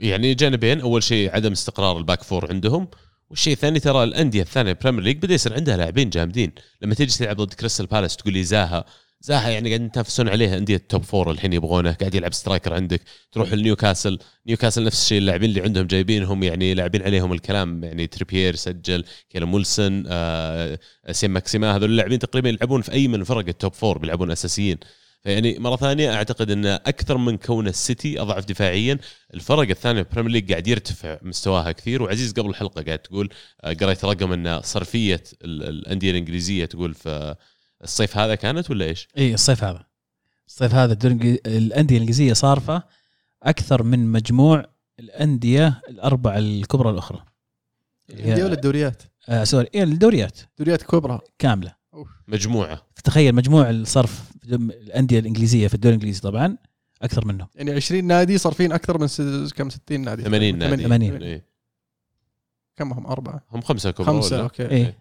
يعني 0.00 0.34
جانبين 0.34 0.80
أول 0.80 1.02
شيء 1.02 1.34
عدم 1.34 1.52
استقرار 1.52 1.98
ال 1.98 2.03
back 2.03 2.22
four 2.22 2.50
عندهم. 2.50 2.88
والشيء 3.30 3.52
الثاني 3.52 3.80
ترى 3.80 4.04
الأندية 4.04 4.42
الثانية 4.42 4.72
Premier 4.82 5.02
League 5.02 5.16
بدأ 5.16 5.34
يصير 5.34 5.54
عندها 5.54 5.76
لاعبين 5.76 6.10
جامدين. 6.10 6.52
لما 6.82 6.94
تيجي 6.94 7.18
تلعب 7.18 7.36
ضد 7.36 7.54
كريستال 7.54 7.86
بالاس 7.86 8.16
تقول 8.16 8.32
لي 8.32 8.44
زاها 8.44 8.84
زاها 9.20 9.48
يعني 9.48 9.68
قاعدين 9.68 9.86
يتنافسون 9.86 10.28
عليه. 10.28 10.56
انديه 10.58 10.76
ال 10.76 10.82
top 10.82 11.02
four 11.02 11.30
الحين 11.30 11.52
يبغونه. 11.52 11.92
قاعد 11.92 12.14
يلعب 12.14 12.32
striker 12.34 12.74
عندك. 12.74 13.00
تروح 13.32 13.52
لنيوكاسل 13.52 14.18
نيوكاسل 14.46 14.84
نفس 14.84 15.02
الشيء 15.02 15.18
اللاعبين 15.18 15.50
اللي 15.50 15.62
عندهم 15.62 15.86
جايبينهم 15.86 16.42
يعني 16.42 16.74
لاعبين 16.74 17.02
عليهم 17.02 17.32
الكلام. 17.32 17.84
يعني 17.84 18.06
تريبيير 18.06 18.54
سجل 18.54 19.04
كالوم 19.30 19.54
ويلسون 19.54 20.04
آه 20.08 20.78
سان 21.10 21.30
ماكسيمان. 21.30 21.76
هذول 21.76 21.90
اللاعبين 21.90 22.18
تقريبا 22.18 22.48
يلعبون 22.48 22.82
في 22.82 22.92
أي 22.92 23.08
من 23.08 23.24
فرق 23.24 23.48
ال 23.48 23.54
top 23.54 23.72
four 23.72 23.98
بيلعبون 23.98 24.30
أساسيين. 24.30 24.78
فيعني 25.24 25.58
مرة 25.58 25.76
ثانية 25.76 26.14
أعتقد 26.14 26.50
إن 26.50 26.66
أكثر 26.66 27.16
من 27.16 27.36
كون 27.36 27.68
السيتي 27.68 28.20
أضعف 28.20 28.44
دفاعيا 28.44 28.98
الفرق 29.34 29.68
الثانية 29.68 30.00
ال 30.00 30.04
Premier 30.04 30.32
League 30.32 30.50
قاعد 30.50 30.66
يرتفع 30.66 31.18
مستواها 31.22 31.72
كثير. 31.72 32.02
وعزيز 32.02 32.32
قبل 32.32 32.50
الحلقة 32.50 32.82
قاعد 32.82 32.98
تقول 32.98 33.28
آه، 33.60 33.72
قريت 33.72 34.04
رقم 34.04 34.32
إن 34.32 34.60
صرفية 34.62 35.22
ال- 35.44 35.62
الأندية 35.68 36.10
الإنجليزية 36.10 36.64
تقول 36.64 36.94
في 36.94 37.34
الصيف 37.82 38.16
هذا 38.16 38.34
كانت 38.34 38.70
ولا 38.70 38.84
إيش؟ 38.84 39.08
إي 39.18 39.34
الصيف 39.34 39.64
هذا. 39.64 39.84
الصيف 40.46 40.74
هذا 40.74 40.92
الأندية 41.46 41.96
الإنجليزية 41.96 42.32
صارفة 42.32 42.82
أكثر 43.42 43.82
من 43.82 44.06
مجموع 44.12 44.64
الأندية 44.98 45.80
الأربع 45.88 46.38
الكبرى 46.38 46.90
الأخرى. 46.90 47.24
الأندية 48.10 48.44
ولا 48.44 48.54
الدوريات؟ 48.54 49.02
آه 49.28 49.44
sorry. 49.44 49.68
إيه 49.74 49.82
الدوريات. 49.82 50.40
دوريات 50.58 50.82
كبرى. 50.82 51.20
كاملة. 51.38 51.78
مجموعة. 52.28 52.86
تخيل 53.04 53.34
مجموع 53.34 53.70
الصرف 53.70 54.30
الأندية 54.44 55.18
الإنجليزية 55.18 55.68
في 55.68 55.74
الدوري 55.74 55.94
الإنجليزي 55.94 56.20
طبعا 56.20 56.56
أكثر 57.02 57.26
منهم. 57.26 57.48
يعني 57.54 57.70
20 57.72 58.04
نادي 58.04 58.38
صارفين 58.38 58.72
أكثر 58.72 58.98
من 58.98 59.06
س- 59.06 59.52
كم؟ 59.52 59.70
60 59.70 60.00
نادي. 60.00 60.22
80 60.22 60.58
نادي. 60.58 60.82
80. 60.82 61.22
إيه. 61.22 61.44
كم 62.76 62.92
هم؟ 62.92 63.06
أربعة. 63.06 63.44
هم 63.50 63.60
خمسة 63.60 63.90
كبرى 63.90 64.06
خمسة 64.06 64.36
ولا؟ 64.36 64.44
أوكي. 64.44 64.68
إيه 64.70 64.98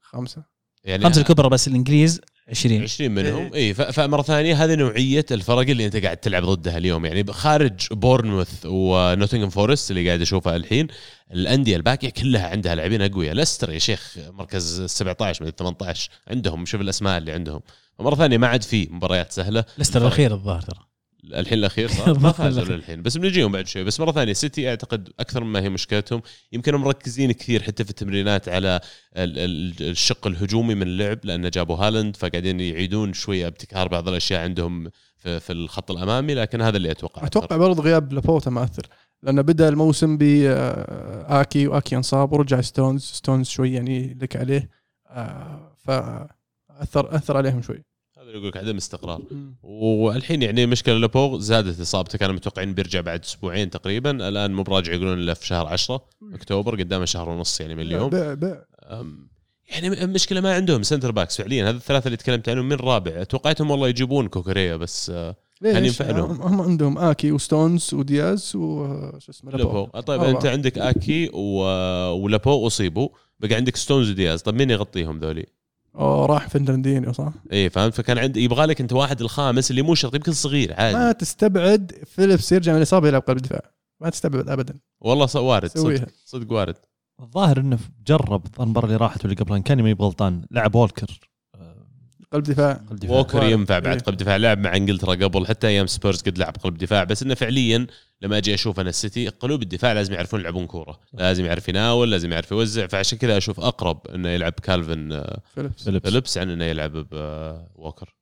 خمسة. 0.00 0.51
يعني 0.84 1.04
خمسة 1.04 1.20
الكبرى 1.20 1.48
بس 1.48 1.68
الإنجليز 1.68 2.20
20 2.48 2.82
20 2.82 3.10
منهم. 3.10 3.54
اي 3.54 3.74
ف- 3.74 3.80
فمرة 3.82 4.22
ثانية 4.22 4.64
هذه 4.64 4.74
نوعية 4.74 5.24
الفرق 5.30 5.58
اللي 5.58 5.86
أنت 5.86 5.96
قاعد 5.96 6.16
تلعب 6.16 6.44
ضدها 6.44 6.78
اليوم. 6.78 7.04
يعني 7.06 7.32
خارج 7.32 7.72
بورنموث 7.92 8.66
ونوتنغهام 8.66 9.50
فورست 9.50 9.90
اللي 9.90 10.06
قاعد 10.06 10.20
أشوفها 10.20 10.56
الحين 10.56 10.86
الأندية 11.32 11.76
الباقية 11.76 12.10
كلها 12.10 12.48
عندها 12.48 12.74
لاعبين 12.74 13.02
أقوياء. 13.02 13.34
ليستر 13.34 13.72
يا 13.72 13.78
شيخ 13.78 14.16
مركز 14.30 14.82
17 14.82 15.44
من 15.44 15.50
18 15.50 16.10
عندهم. 16.28 16.64
شوف 16.66 16.80
الأسماء 16.80 17.18
اللي 17.18 17.32
عندهم. 17.32 17.60
فمره 17.98 18.14
ثانية 18.14 18.38
ما 18.38 18.46
عاد 18.46 18.62
في 18.62 18.88
مباريات 18.90 19.32
سهلة. 19.32 19.64
ليستر 19.78 20.02
الأخير 20.02 20.32
الظاهر 20.34 20.60
ترى. 20.62 20.78
الحين 21.24 21.58
الأخير 21.58 21.88
صار 21.88 22.18
ما 22.20 22.30
الأخير. 22.48 22.76
للحين. 22.76 23.02
بس 23.02 23.16
بنجيهم 23.16 23.52
بعد 23.52 23.66
شوي. 23.66 23.84
بس 23.84 24.00
مرة 24.00 24.12
ثانية 24.12 24.32
سيتي 24.32 24.68
أعتقد 24.70 25.08
أكثر 25.20 25.44
مما 25.44 25.60
هي 25.60 25.68
مشكلتهم. 25.68 26.22
يمكن 26.52 26.74
مركزين 26.74 27.32
كثير 27.32 27.62
حتى 27.62 27.84
في 27.84 27.90
التمرينات 27.90 28.48
على 28.48 28.80
ال- 29.16 29.38
ال- 29.38 29.90
الشق 29.90 30.26
الهجومي 30.26 30.74
من 30.74 30.82
اللعب 30.82 31.18
لأن 31.24 31.50
جابوا 31.50 31.76
هالاند 31.76 32.16
فقاعدين 32.16 32.60
يعيدون 32.60 33.12
شوية 33.12 33.46
ابتكار 33.46 33.88
بعض 33.88 34.08
الأشياء 34.08 34.40
عندهم 34.42 34.90
في, 35.16 35.40
في 35.40 35.52
الخط 35.52 35.90
الأمامي 35.90 36.34
لكن 36.34 36.60
هذا 36.62 36.76
اللي 36.76 36.90
أتوقع 36.90 37.26
أتوقع 37.26 37.56
برضه 37.56 37.82
غياب 37.82 38.12
لابورت 38.12 38.50
مؤثر. 38.50 38.86
لأنه 39.22 39.42
بدأ 39.42 39.68
الموسم 39.68 40.16
بآكي 40.16 41.66
وآكي 41.66 41.96
انصاب 41.96 42.32
ورجع 42.32 42.60
ستونز. 42.60 43.02
ستونز 43.02 43.48
شوي 43.48 43.72
يعني 43.72 44.18
لك 44.22 44.36
عليه 44.36 44.70
آه، 45.10 45.76
فاثر 45.78 47.16
أثر 47.16 47.36
عليهم 47.36 47.62
شوي. 47.62 47.84
يقول 48.32 48.48
لك 48.48 48.56
عدم 48.56 48.76
استقرار. 48.76 49.22
والحين 49.62 50.42
يعني 50.42 50.66
مشكلة 50.66 50.98
لابورت 50.98 51.38
زادت 51.38 51.80
إصابته. 51.80 52.18
كانوا 52.18 52.34
متوقعين 52.34 52.74
بيرجع 52.74 53.00
بعد 53.00 53.20
أسبوعين 53.24 53.70
تقريبا. 53.70 54.28
الآن 54.28 54.52
مو 54.52 54.62
براجع 54.62 54.92
يقولون 54.92 55.18
إلا 55.18 55.34
في 55.34 55.46
شهر 55.46 55.66
10 55.66 56.04
أكتوبر 56.34 56.80
قدامه 56.80 57.04
شهر 57.04 57.28
ونص 57.28 57.60
يعني 57.60 57.74
من 57.74 57.82
اليوم. 57.82 58.10
بيع 58.10 58.34
بيع 58.34 58.62
يعني 59.68 60.04
المشكلة 60.04 60.40
ما 60.40 60.54
عندهم. 60.54 60.82
centre 60.82 61.10
backs 61.10 61.36
فعليا. 61.36 61.68
هذا 61.68 61.76
الثلاثة 61.76 62.06
اللي 62.06 62.16
تكلمت 62.16 62.48
عنهم 62.48 62.68
من 62.68 62.76
رابع. 62.76 63.22
توقعتهم 63.22 63.70
والله 63.70 63.88
يجيبون 63.88 64.28
كوكوريا 64.28 64.76
بس 64.76 65.10
آه، 65.10 65.36
ليش؟ 65.60 65.72
كان 65.72 65.84
ينفع 65.84 66.10
لهم. 66.10 66.30
هم 66.30 66.42
هم 66.42 66.60
عندهم 66.60 66.98
آكي 66.98 67.32
وستونز 67.32 67.94
ودياز 67.94 68.52
وشو 68.56 69.30
اسمه 69.30 69.50
لابورت 69.52 69.88
لابورت 69.94 70.00
طيب. 70.00 70.22
أنت 70.22 70.46
عندك 70.46 70.78
آكي 70.78 71.30
و... 71.32 71.62
ولابورت 72.10 72.66
أصيبوا. 72.66 73.08
بقى 73.40 73.54
عندك 73.54 73.76
ستونز 73.76 74.10
ودياز. 74.10 74.42
طيب 74.42 74.54
مين 74.54 74.70
يغطيهم 74.70 75.18
ذولي؟ 75.18 75.46
أوه 75.94 76.26
راح 76.26 76.48
فرناندينيو 76.48 77.12
صح؟ 77.12 77.32
اي 77.52 77.70
فهمت 77.70 77.94
فكان 77.94 78.18
عندي 78.18 78.44
يبغى 78.44 78.66
لك 78.66 78.80
أنت 78.80 78.92
واحد 78.92 79.20
الخامس 79.20 79.70
اللي 79.70 79.82
مو 79.82 79.94
شرط 79.94 80.14
يمكن 80.14 80.32
صغير 80.32 80.74
عادي 80.80 80.96
ما 80.96 81.12
تستبعد 81.12 81.92
فيليبس 82.06 82.52
يرجع 82.52 82.72
من 82.72 82.78
الإصابة 82.78 83.08
يلعب 83.08 83.22
قلب 83.22 83.38
دفاع 83.38 83.62
ما 84.00 84.10
تستبعد 84.10 84.48
ابدا 84.48 84.74
والله 85.00 85.28
وارد. 85.36 85.70
صدق 85.70 86.06
صدق 86.24 86.52
وارد 86.52 86.76
الظاهر 87.20 87.60
إنه 87.60 87.78
جرب 88.06 88.46
المباراه 88.60 88.86
اللي 88.86 88.96
راحت 88.96 89.24
واللي 89.24 89.36
قبلها 89.36 89.56
إن 89.56 89.62
كان 89.62 89.82
ماني 89.82 89.94
بغلطان 89.94 90.44
لعب 90.50 90.74
ووكر 90.74 91.20
قلب 92.32 92.42
دفاع 92.44 92.72
قلب 92.72 92.98
دفاع. 92.98 93.16
ووكر. 93.16 93.42
ينفع 93.42 93.78
بعد 93.78 93.96
إيه. 93.96 94.02
قلب 94.02 94.16
دفاع 94.16 94.36
لعب 94.36 94.58
مع 94.58 94.76
إنجلترا 94.76 95.14
قبل 95.14 95.46
حتى 95.46 95.66
أيام 95.66 95.86
سبيرز 95.86 96.22
قد 96.22 96.38
لعب 96.38 96.56
قلب 96.56 96.78
دفاع 96.78 97.04
بس 97.04 97.22
إنه 97.22 97.34
فعليا 97.34 97.86
لما 98.22 98.38
أجي 98.38 98.54
أشوف 98.54 98.80
أنا 98.80 98.90
السيتي 98.90 99.28
قلوب 99.28 99.62
الدفاع 99.62 99.92
لازم 99.92 100.14
يعرفون 100.14 100.40
يلعبون 100.40 100.66
كورة. 100.66 101.00
لازم 101.12 101.44
يعرف 101.44 101.68
يناول 101.68 102.10
لازم 102.10 102.32
يعرف 102.32 102.50
يوزع. 102.50 102.86
فعشان 102.86 103.18
كذا 103.18 103.36
أشوف 103.36 103.60
أقرب 103.60 104.06
إنه 104.06 104.28
يلعب 104.28 104.52
كالفن 104.52 105.12
آه، 105.12 105.40
فيليبس. 105.54 105.88
فيليبس. 105.88 106.38
عن 106.38 106.50
إنه 106.50 106.64
يلعب 106.64 106.92
ووكر 107.76 108.14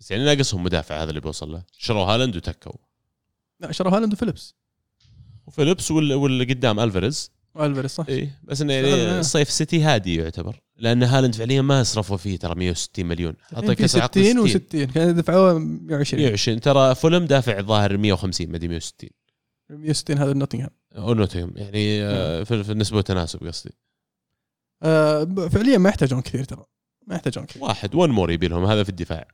بس 0.00 0.10
يعني 0.10 0.24
ناقصهم 0.24 0.62
مدافع 0.62 1.02
هذا 1.02 1.08
اللي 1.10 1.20
بوصل 1.20 1.52
له. 1.52 1.62
شروا 1.72 2.04
هالاند 2.04 2.36
وتكوا. 2.36 2.72
لا 3.60 3.72
شرى 3.72 3.90
هالاند 3.90 4.12
وفيليبس. 4.12 4.54
وفيليبس 5.46 5.90
وال- 5.90 6.14
واللي 6.14 6.44
قدام 6.44 6.80
ألفاريز. 6.80 7.30
وألفاريز 7.54 7.90
صح. 7.90 8.06
اي 8.08 8.30
بس 8.42 8.60
إنه. 8.60 8.72
يعني 8.72 9.18
الصيف 9.20 9.50
سيتي 9.50 9.82
هادي 9.82 10.16
يعتبر. 10.16 10.60
لأن 10.78 11.02
هالاند 11.02 11.34
فعليا 11.34 11.62
ما 11.62 11.82
صرفوا 11.82 12.16
فيه 12.16 12.36
ترى 12.36 12.54
160 12.54 13.06
مليون. 13.06 13.34
في 13.76 13.88
60 13.88 14.48
و60 14.48 14.92
كان 14.92 15.14
دفعوه 15.14 15.58
120 15.58 16.22
120 16.22 16.60
ترى 16.60 16.94
فولم 16.94 17.24
دافع 17.24 17.60
ظاهر 17.60 17.96
150 17.96 18.48
ما 18.48 18.56
أدري 18.56 18.68
160 18.68 19.10
160 19.70 20.18
هذا 20.18 20.32
نوتنغهام. 20.32 20.70
أو 20.96 21.14
نوتنغهام 21.14 21.52
يعني 21.56 22.02
آه، 22.02 22.42
في 22.44 22.64
في 22.64 22.72
النسبة 22.72 22.96
والتناسب 22.96 23.46
قصدي. 23.46 23.70
آه 24.82 25.24
فعليا 25.24 25.78
ما 25.78 25.88
يحتاجون 25.88 26.20
كثير 26.20 26.44
ترى. 26.44 26.64
ما 27.06 27.14
يحتاجون 27.14 27.46
كثير. 27.46 27.64
واحد 27.64 27.94
ون 27.94 28.10
مور 28.10 28.30
يبي 28.30 28.48
لهم 28.48 28.64
هذا 28.64 28.82
في 28.82 28.88
الدفاع. 28.88 29.28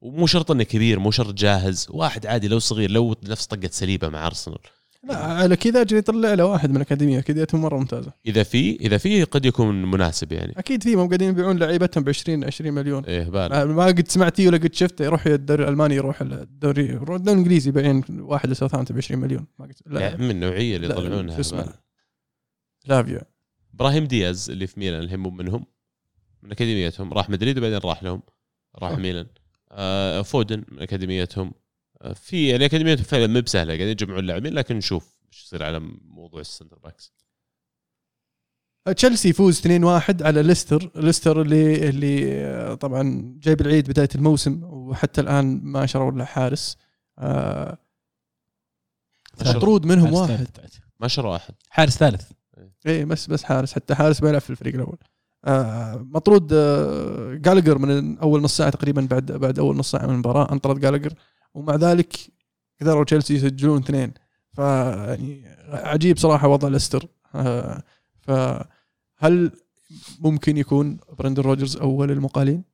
ومو 0.00 0.26
شرط 0.26 0.50
إنه 0.50 0.62
كبير 0.62 0.98
مو 0.98 1.10
شرط 1.10 1.34
جاهز. 1.34 1.86
واحد 1.90 2.26
عادي 2.26 2.48
لو 2.48 2.58
صغير 2.58 2.90
لو 2.90 3.16
نفس 3.24 3.46
طقة 3.46 3.68
سليبة 3.72 4.08
مع 4.08 4.26
أرسنال. 4.26 4.58
لا 5.04 5.16
على 5.16 5.56
كذا 5.56 5.80
أجي 5.80 5.96
يطلع 5.96 6.34
له 6.34 6.44
واحد 6.44 6.70
من 6.70 6.76
الأكاديمية 6.76 7.18
اكاديميتهم 7.18 7.60
مرة 7.60 7.78
ممتازة. 7.78 8.12
إذا 8.26 8.42
في 8.42 8.76
إذا 8.80 8.98
في 8.98 9.24
قد 9.24 9.46
يكون 9.46 9.90
مناسب 9.90 10.32
يعني. 10.32 10.54
أكيد 10.56 10.82
في 10.82 10.96
مو 10.96 11.06
قاعدين 11.06 11.28
يبيعون 11.28 11.58
لعيبتهم 11.58 12.04
ب 12.04 12.08
20 12.08 12.44
20 12.44 12.74
مليون. 12.74 13.04
إيه 13.04 13.22
بال. 13.24 13.48
ما 13.50 13.64
ما 13.64 13.86
قد 13.86 14.08
سمعت 14.08 14.36
فيه 14.36 14.48
ولا 14.48 14.56
قد 14.56 14.74
شفته 14.74 15.04
يروح 15.04 15.26
الدوري 15.26 15.64
الألماني 15.64 15.94
يروح 15.94 16.20
الدوري 16.22 16.90
الدوري 16.92 17.16
الإنجليزي 17.16 17.68
يبيعين 17.70 18.04
واحد 18.10 18.48
لساوثهامبتون 18.48 18.96
ب 18.96 18.98
20 18.98 19.20
مليون. 19.20 19.46
ما 19.58 19.66
قد 19.66 19.74
لا. 19.86 20.00
يعني 20.00 20.24
من 20.24 20.30
النوعيه 20.30 20.76
اللي 20.76 20.86
يطلعونها 20.86 21.40
اسمه. 21.40 21.74
لافيا. 22.86 23.22
إبراهيم 23.74 24.04
دياز 24.04 24.50
اللي 24.50 24.66
في 24.66 24.80
ميلان 24.80 25.02
الحين 25.02 25.18
مو 25.18 25.30
منهم 25.30 25.66
من 26.42 26.52
أكاديميتهم 26.52 27.12
راح 27.12 27.30
مدريد 27.30 27.58
وبعدين 27.58 27.78
راح 27.78 28.02
لهم 28.02 28.22
راح. 28.78 28.98
ميلان. 28.98 29.26
آه 29.70 30.22
فودن 30.22 30.64
من 30.72 30.82
أكاديميتهم. 30.82 31.46
آه 31.46 31.65
في 32.14 32.48
يعني 32.48 32.64
اكاديميتهم 32.64 33.04
فعلا 33.04 33.26
مو 33.26 33.40
بسهلة 33.40 33.66
قاعدين 33.66 33.88
يجمعون 33.88 34.26
لاعبين 34.26 34.54
لكن 34.54 34.76
نشوف 34.76 35.16
إيش 35.32 35.44
يصير 35.44 35.62
على 35.62 35.80
موضوع 36.04 36.40
ال 36.40 36.45
centre 36.45 36.78
backs. 36.78 37.12
تشيلسي 38.96 39.28
يفوز 39.28 39.60
2-1 39.60 40.22
على 40.22 40.42
ليستر. 40.42 40.90
ليستر 40.94 41.42
اللي 41.42 41.88
اللي 41.88 42.34
آه، 42.34 42.74
طبعا 42.74 43.34
جايب 43.42 43.60
العيد 43.60 43.90
بداية 43.90 44.08
الموسم 44.14 44.60
وحتى 44.64 45.20
الآن 45.20 45.60
ما 45.62 45.86
شروا 45.86 46.10
له 46.10 46.24
حارس. 46.24 46.76
آه، 47.18 47.78
مطرود 49.40 49.86
منهم 49.86 50.12
واحد. 50.12 50.48
ما 51.00 51.08
شروا 51.08 51.36
احد 51.36 51.54
حارس 51.68 51.96
ثالث. 51.96 52.30
إيه 52.86 53.04
بس 53.04 53.26
بس 53.26 53.44
حارس 53.44 53.72
حتى 53.72 53.94
حارس 53.94 54.20
بيلعب 54.20 54.40
في 54.40 54.50
الفريق 54.50 54.74
الأول. 54.74 54.98
آه 55.44 56.06
مطرود 56.10 56.52
آه 56.52 57.34
جالجر 57.34 57.78
من 57.78 58.18
أول 58.18 58.42
نص 58.42 58.56
ساعة 58.56 58.70
تقريبا 58.70 59.06
بعد 59.10 59.32
بعد 59.32 59.58
أول 59.58 59.76
نص 59.76 59.90
ساعة 59.90 60.06
من 60.06 60.14
المباراة 60.14 60.52
أنطرد 60.52 60.80
جالجر 60.80 61.12
ومع 61.56 61.74
ذلك 61.74 62.16
قدروا 62.80 63.04
تشيلسي 63.04 63.34
يسجلون 63.34 63.82
اثنين. 63.82 64.14
ف 64.52 64.58
يعني 64.58 65.56
عجيب 65.68 66.18
صراحة 66.18 66.48
وضع 66.48 66.68
ليستر. 66.68 67.06
آه 67.34 67.82
فهل 68.20 69.52
ممكن 70.20 70.56
يكون 70.56 70.98
برندن 71.18 71.42
روجرز 71.42 71.76
أول 71.76 72.10
المقالين؟ 72.10 72.64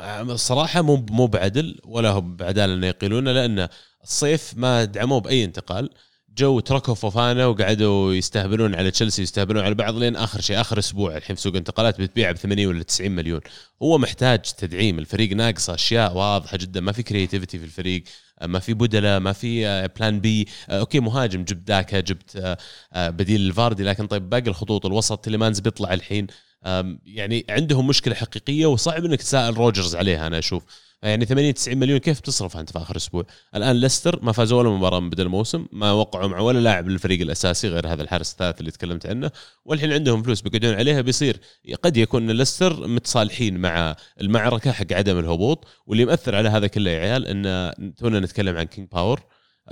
الصراحه 0.00 0.82
مو 0.82 1.06
مو 1.10 1.26
بعدل 1.26 1.78
ولا 1.84 2.10
هو 2.10 2.20
بعداله 2.20 2.74
انه 2.74 2.86
يقيلونه 2.86 3.32
لأن 3.32 3.68
الصيف 4.02 4.54
ما 4.56 4.84
دعموه 4.84 5.20
بأي 5.20 5.44
انتقال. 5.44 5.90
جو 6.38 6.60
تركوا 6.60 6.94
فوفانا 6.94 7.46
وقعدوا 7.46 8.14
يستهبلون 8.14 8.74
على 8.74 8.90
تشيلسي 8.90 9.22
يستهبلون 9.22 9.64
على 9.64 9.74
بعض 9.74 9.96
لين 9.96 10.16
آخر 10.16 10.40
شيء 10.40 10.60
آخر 10.60 10.78
أسبوع 10.78 11.16
الحين 11.16 11.36
في 11.36 11.42
سوق 11.42 11.56
انتقالات 11.56 12.00
بتبيع 12.00 12.32
ب 12.32 12.36
80 12.36 12.66
ولا 12.66 12.82
90 12.82 13.10
مليون. 13.10 13.40
هو 13.82 13.98
محتاج 13.98 14.40
تدعيم 14.40 14.98
الفريق 14.98 15.32
ناقصه 15.32 15.74
أشياء 15.74 16.16
واضحة 16.16 16.56
جدا. 16.56 16.80
ما 16.80 16.92
في 16.92 17.02
creativity 17.02 17.58
في 17.58 17.64
الفريق 17.64 18.02
ما 18.42 18.58
في 18.58 18.74
بدلة 18.74 19.18
ما 19.18 19.32
في 19.32 19.88
plan 19.98 20.20
B 20.20 20.48
okay 20.70 21.00
مهاجم 21.00 21.44
جبت 21.44 21.68
داكا 21.68 22.00
جبت 22.00 22.36
آه، 22.36 22.58
آه، 22.92 23.10
بديل 23.10 23.40
الفاردي 23.40 23.84
لكن 23.84 24.06
طيب 24.06 24.30
باقي 24.30 24.50
الخطوط 24.50 24.86
الوسط 24.86 25.24
تيليمانز 25.24 25.60
بيطلع 25.60 25.92
الحين. 25.92 26.26
يعني 27.06 27.44
عندهم 27.50 27.86
مشكلة 27.86 28.14
حقيقية 28.14 28.66
وصعب 28.66 29.04
إنك 29.04 29.22
تسأل 29.22 29.58
روجرز 29.58 29.96
عليها 29.96 30.26
أنا 30.26 30.38
أشوف. 30.38 30.62
يعني 31.02 31.24
80 31.24 31.54
90 31.54 31.78
مليون 31.78 31.98
كيف 31.98 32.20
تصرفها 32.20 32.60
أنت 32.60 32.72
في 32.72 32.78
آخر 32.78 32.96
أسبوع؟ 32.96 33.26
الآن 33.54 33.76
ليستر 33.76 34.24
ما 34.24 34.32
فازوا 34.32 34.58
ولا 34.58 34.70
مباراة 34.70 35.00
من 35.00 35.10
بدا 35.10 35.22
الموسم، 35.22 35.66
ما 35.72 35.92
وقعوا 35.92 36.28
مع 36.28 36.40
ولا 36.40 36.58
لاعب 36.58 36.88
للفريق 36.88 37.20
الأساسي 37.20 37.68
غير 37.68 37.86
هذا 37.92 38.02
الحارس 38.02 38.32
الثالث 38.32 38.60
اللي 38.60 38.70
تكلمت 38.70 39.06
عنه، 39.06 39.30
والحين 39.64 39.92
عندهم 39.92 40.22
فلوس 40.22 40.40
بيقعدون 40.40 40.74
عليها 40.74 41.00
بيصير 41.00 41.36
قد 41.82 41.96
يكون 41.96 42.30
ليستر 42.30 42.88
متصالحين 42.88 43.58
مع 43.58 43.96
المعركة 44.20 44.72
حق 44.72 44.92
عدم 44.92 45.18
الهبوط، 45.18 45.66
واللي 45.86 46.04
مأثر 46.04 46.34
على 46.34 46.48
هذا 46.48 46.66
كله 46.66 46.90
يا 46.90 47.00
عيال 47.00 47.26
إن 47.26 47.94
تونا 47.94 48.20
نتكلم 48.20 48.56
عن 48.56 48.64
كينج 48.64 48.88
باور 48.92 49.20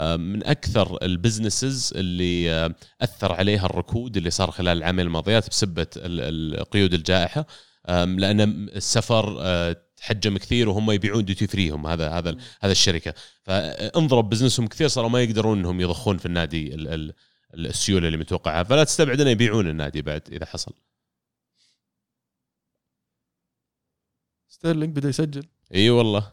من 0.01 0.47
أكثر 0.47 0.99
ال 1.03 1.11
businesses 1.11 1.93
اللي 1.97 2.51
آه، 2.51 2.75
أثر 3.01 3.33
عليها 3.33 3.67
الركود 3.67 4.17
اللي 4.17 4.31
صار 4.31 4.51
خلال 4.51 4.79
العامين 4.79 5.07
الماضيات 5.07 5.49
بسبة 5.49 5.87
القيود 5.97 6.95
الجائحة 6.95 7.47
لأن 7.89 8.41
السفر 8.69 9.37
آه، 9.41 9.77
تحجم 10.01 10.39
كثير 10.39 10.69
وهم 10.69 10.91
يبيعون 10.91 11.25
duty 11.25 11.47
free 11.47 11.71
هم 11.71 11.87
هذا 11.87 12.11
هذا 12.11 12.37
هذا 12.61 12.73
الشركة. 12.73 13.15
فانضرب 13.43 14.29
business 14.29 14.59
هم 14.59 14.67
كثير 14.67 14.89
صاروا 14.89 15.11
ما 15.11 15.23
يقدرون 15.23 15.59
إنهم 15.59 15.81
يضخون 15.81 16.19
في 16.19 16.27
النادي 16.27 16.75
ال- 16.75 16.89
ال- 16.89 17.15
السيولة 17.55 18.07
اللي 18.07 18.19
متوقعها. 18.19 18.63
فلا 18.63 18.85
تستبعد 18.85 19.21
انه 19.21 19.31
يبيعون 19.31 19.69
النادي 19.69 20.03
بعد 20.03 20.23
إذا 20.33 20.47
حصل. 20.47 20.73
ستيرلينج 24.49 24.97
بدا 24.97 25.09
يسجل. 25.09 25.45
إي 25.75 25.91
والله. 25.91 26.33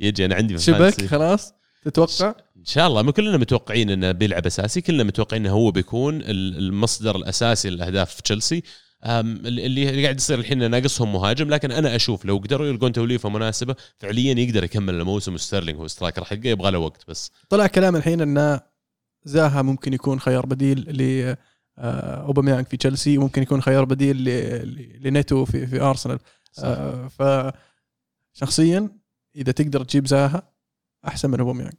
يجي 0.00 0.24
أنا 0.24 0.34
عندي 0.34 0.58
في 0.58 0.64
شبك 0.64 0.76
ال 0.76 0.80
fantasy. 0.80 1.08
خلاص. 1.08 1.54
تتوقع؟ 1.84 2.34
إن 2.56 2.64
شاء 2.64 2.86
الله. 2.86 3.02
ما 3.02 3.12
كلنا 3.12 3.36
متوقعين 3.36 3.90
إنه 3.90 4.12
بيلعب 4.12 4.46
أساسي 4.46 4.80
كلنا 4.80 5.04
متوقعين 5.04 5.46
إنه 5.46 5.54
هو 5.54 5.70
بيكون 5.70 6.22
ال- 6.22 6.58
المصدر 6.58 7.16
الأساسي 7.16 7.70
للاهداف 7.70 8.14
في 8.14 8.22
تشيلسي. 8.22 8.62
اللي 9.04 10.02
قاعد 10.02 10.16
يصير 10.16 10.38
الحين 10.38 10.70
ناقصهم 10.70 11.12
مهاجم 11.12 11.48
لكن 11.48 11.72
أنا 11.72 11.96
أشوف 11.96 12.24
لو 12.24 12.36
قدروا 12.36 12.66
يلقون 12.66 12.92
توليفة 12.92 13.28
مناسبة 13.28 13.76
فعليا 13.98 14.34
يقدر 14.34 14.64
يكمل 14.64 14.94
الموسم 14.94 15.34
وستيرلينج 15.34 15.78
هو 15.78 15.86
striker. 15.86 16.24
حقه 16.24 16.40
يبغى 16.44 16.70
له 16.70 16.78
وقت 16.78 17.08
بس. 17.08 17.32
طلع 17.48 17.66
كلام 17.66 17.96
الحين 17.96 18.20
إن 18.20 18.60
زاها 19.24 19.62
ممكن 19.62 19.92
يكون 19.92 20.20
خيار 20.20 20.46
بديل 20.46 20.78
ل 20.78 21.36
آه، 21.80 22.26
اوباميانج 22.26 22.66
في 22.66 22.76
تشيلسي 22.76 23.18
وممكن 23.18 23.42
يكون 23.42 23.62
خيار 23.62 23.84
بديل 23.84 24.24
لنيتو 25.02 25.44
في 25.44 25.66
في 25.66 25.80
أرسنال. 25.80 26.18
آه، 26.58 27.08
ف 27.08 27.22
شخصيا 28.32 28.88
إذا 29.36 29.52
تقدر 29.52 29.84
تجيب 29.84 30.06
زاها 30.06 30.52
أحسن 31.06 31.30
من 31.30 31.40
اوباميانج 31.40 31.74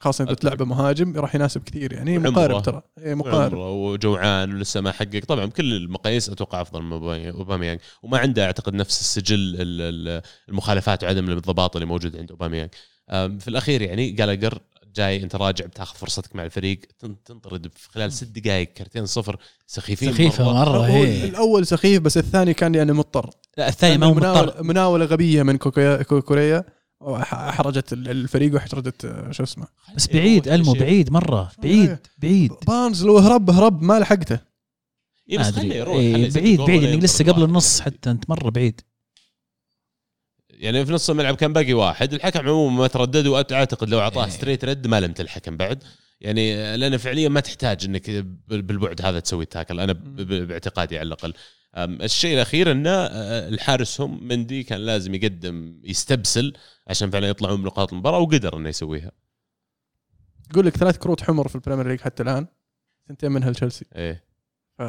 خاصة 0.00 0.24
إذا. 0.24 0.34
تلعبه 0.34 0.64
مهاجم 0.64 1.16
راح 1.16 1.34
يناسب 1.34 1.62
كثير 1.62 1.92
يعني. 1.92 2.18
مقارب 2.18 2.62
ترى. 2.62 2.82
إيه، 2.98 3.14
مقارب 3.14 3.54
عمره 3.54 3.70
وجوعان 3.70 4.54
ولسه 4.54 4.80
ما 4.80 4.92
حقق. 4.92 5.20
طبعا 5.28 5.44
بكل 5.44 5.72
المقاييس 5.74 6.28
أتوقع 6.28 6.60
أفضل 6.60 6.82
من 6.82 7.26
أوباميانج. 7.28 7.80
وما 8.02 8.18
عنده 8.18 8.44
أعتقد 8.44 8.74
نفس 8.74 9.00
السجل 9.00 9.34
ال- 9.38 9.80
ال- 10.08 10.22
المخالفات 10.48 11.04
وعدم 11.04 11.24
الانضباط 11.28 11.76
اللي 11.76 11.86
موجود 11.86 12.16
عند 12.16 12.30
أوباميانج. 12.30 12.70
في 13.10 13.48
الأخير 13.48 13.82
يعني 13.82 14.10
جالاجر 14.10 14.58
جاي 14.96 15.22
أنت 15.22 15.36
راجع 15.36 15.66
بتاخذ 15.66 15.96
فرصتك 15.98 16.36
مع 16.36 16.44
الفريق 16.44 16.80
تن- 16.98 17.22
تنطرد 17.24 17.70
في 17.76 17.88
خلال 17.90 18.12
ست 18.12 18.24
دقائق 18.38 18.72
كرتين 18.72 19.06
صفر 19.06 19.36
سخيفين 19.66 20.12
سخيفة 20.12 20.44
مرة. 20.44 20.52
مرة 20.52 20.78
هو 20.78 20.82
هي 20.82 21.24
الأول 21.28 21.66
سخيف 21.66 22.02
بس 22.02 22.18
الثاني 22.18 22.54
كان 22.54 22.74
يعني 22.74 22.92
مضطر. 22.92 23.30
لا 23.58 23.68
الثاني 23.68 23.98
ما 23.98 24.06
هو 24.06 24.14
مناولة, 24.14 24.42
مضطر. 24.42 24.62
مناولة 24.62 25.04
غبية 25.04 25.42
من 25.42 25.56
كوريا 25.56 26.64
أحرجت 27.02 27.92
ال- 27.92 28.08
الفريق 28.08 28.54
وأحرجت 28.54 29.04
آه، 29.04 29.30
شو 29.30 29.42
اسمه. 29.42 29.66
بس 29.96 30.06
بعيد 30.08 30.48
هو 30.48 30.54
ألمو. 30.54 30.72
بعيد 30.72 31.12
مرة 31.12 31.52
بعيد 31.62 31.98
بعيد. 32.18 32.52
بارنز 32.66 33.04
لو 33.04 33.18
هرب 33.18 33.50
هرب 33.50 33.82
ما 33.82 33.98
لحقته 33.98 34.38
إيه 35.30 35.38
ما 35.38 35.42
بس 35.48 35.54
خليه 35.54 35.74
يروح 35.74 35.94
إيه، 35.96 36.30
بعيد 36.30 36.60
بعيد. 36.60 36.84
انك 36.84 37.04
لسه 37.04 37.24
قبل. 37.24 37.42
النص 37.44 37.80
حتى 37.80 38.10
أنت 38.10 38.30
مرة 38.30 38.50
بعيد. 38.50 38.80
يعني 40.50 40.86
في 40.86 40.92
نص 40.92 41.10
الملعب 41.10 41.34
كان 41.36 41.52
باقي 41.52 41.72
واحد. 41.72 42.14
الحكم 42.14 42.40
عموما 42.48 42.76
ما 42.78 42.86
تردد 42.86 43.26
وأعتقد 43.26 43.88
لو 43.88 44.00
أعطاه 44.00 44.24
إيه. 44.24 44.30
straight 44.30 44.64
red 44.64 44.86
ما 44.86 45.00
لمت 45.00 45.20
الحكم 45.20 45.56
بعد. 45.56 45.82
يعني 46.20 46.76
لأن 46.76 46.96
فعليا 46.96 47.28
ما 47.28 47.40
تحتاج 47.40 47.84
إنك 47.84 48.10
بال- 48.10 48.62
بالبعد 48.62 49.02
هذا 49.02 49.20
تسوي 49.20 49.44
ال 49.44 49.48
tackle. 49.48 49.80
أنا 49.80 49.92
باعتقادي 49.92 50.98
على 50.98 51.06
الأقل. 51.06 51.34
الشيء 51.76 52.34
الأخير 52.34 52.72
انه 52.72 52.90
أه، 52.90 53.48
الحارس 53.48 54.00
هم 54.00 54.28
مندي 54.28 54.62
كان 54.62 54.80
لازم 54.80 55.14
يقدم 55.14 55.80
يستبسل 55.84 56.52
عشان 56.86 57.10
فعلا 57.10 57.28
يطلعون 57.28 57.62
بنقاط 57.62 57.92
المباراة 57.92 58.18
وقدر 58.18 58.56
إنه 58.56 58.68
يسويها. 58.68 59.12
يقول 60.50 60.66
لك 60.66 60.76
ثلاث 60.76 60.98
كروت 60.98 61.22
حمر 61.22 61.48
في 61.48 61.54
البريمير 61.54 61.88
ليج 61.88 62.00
حتى 62.00 62.22
الآن 62.22 62.46
ثنتين 63.08 63.32
منها 63.32 63.50
لتشيلسي. 63.50 63.84
إيه. 63.96 64.24
ف 64.78 64.82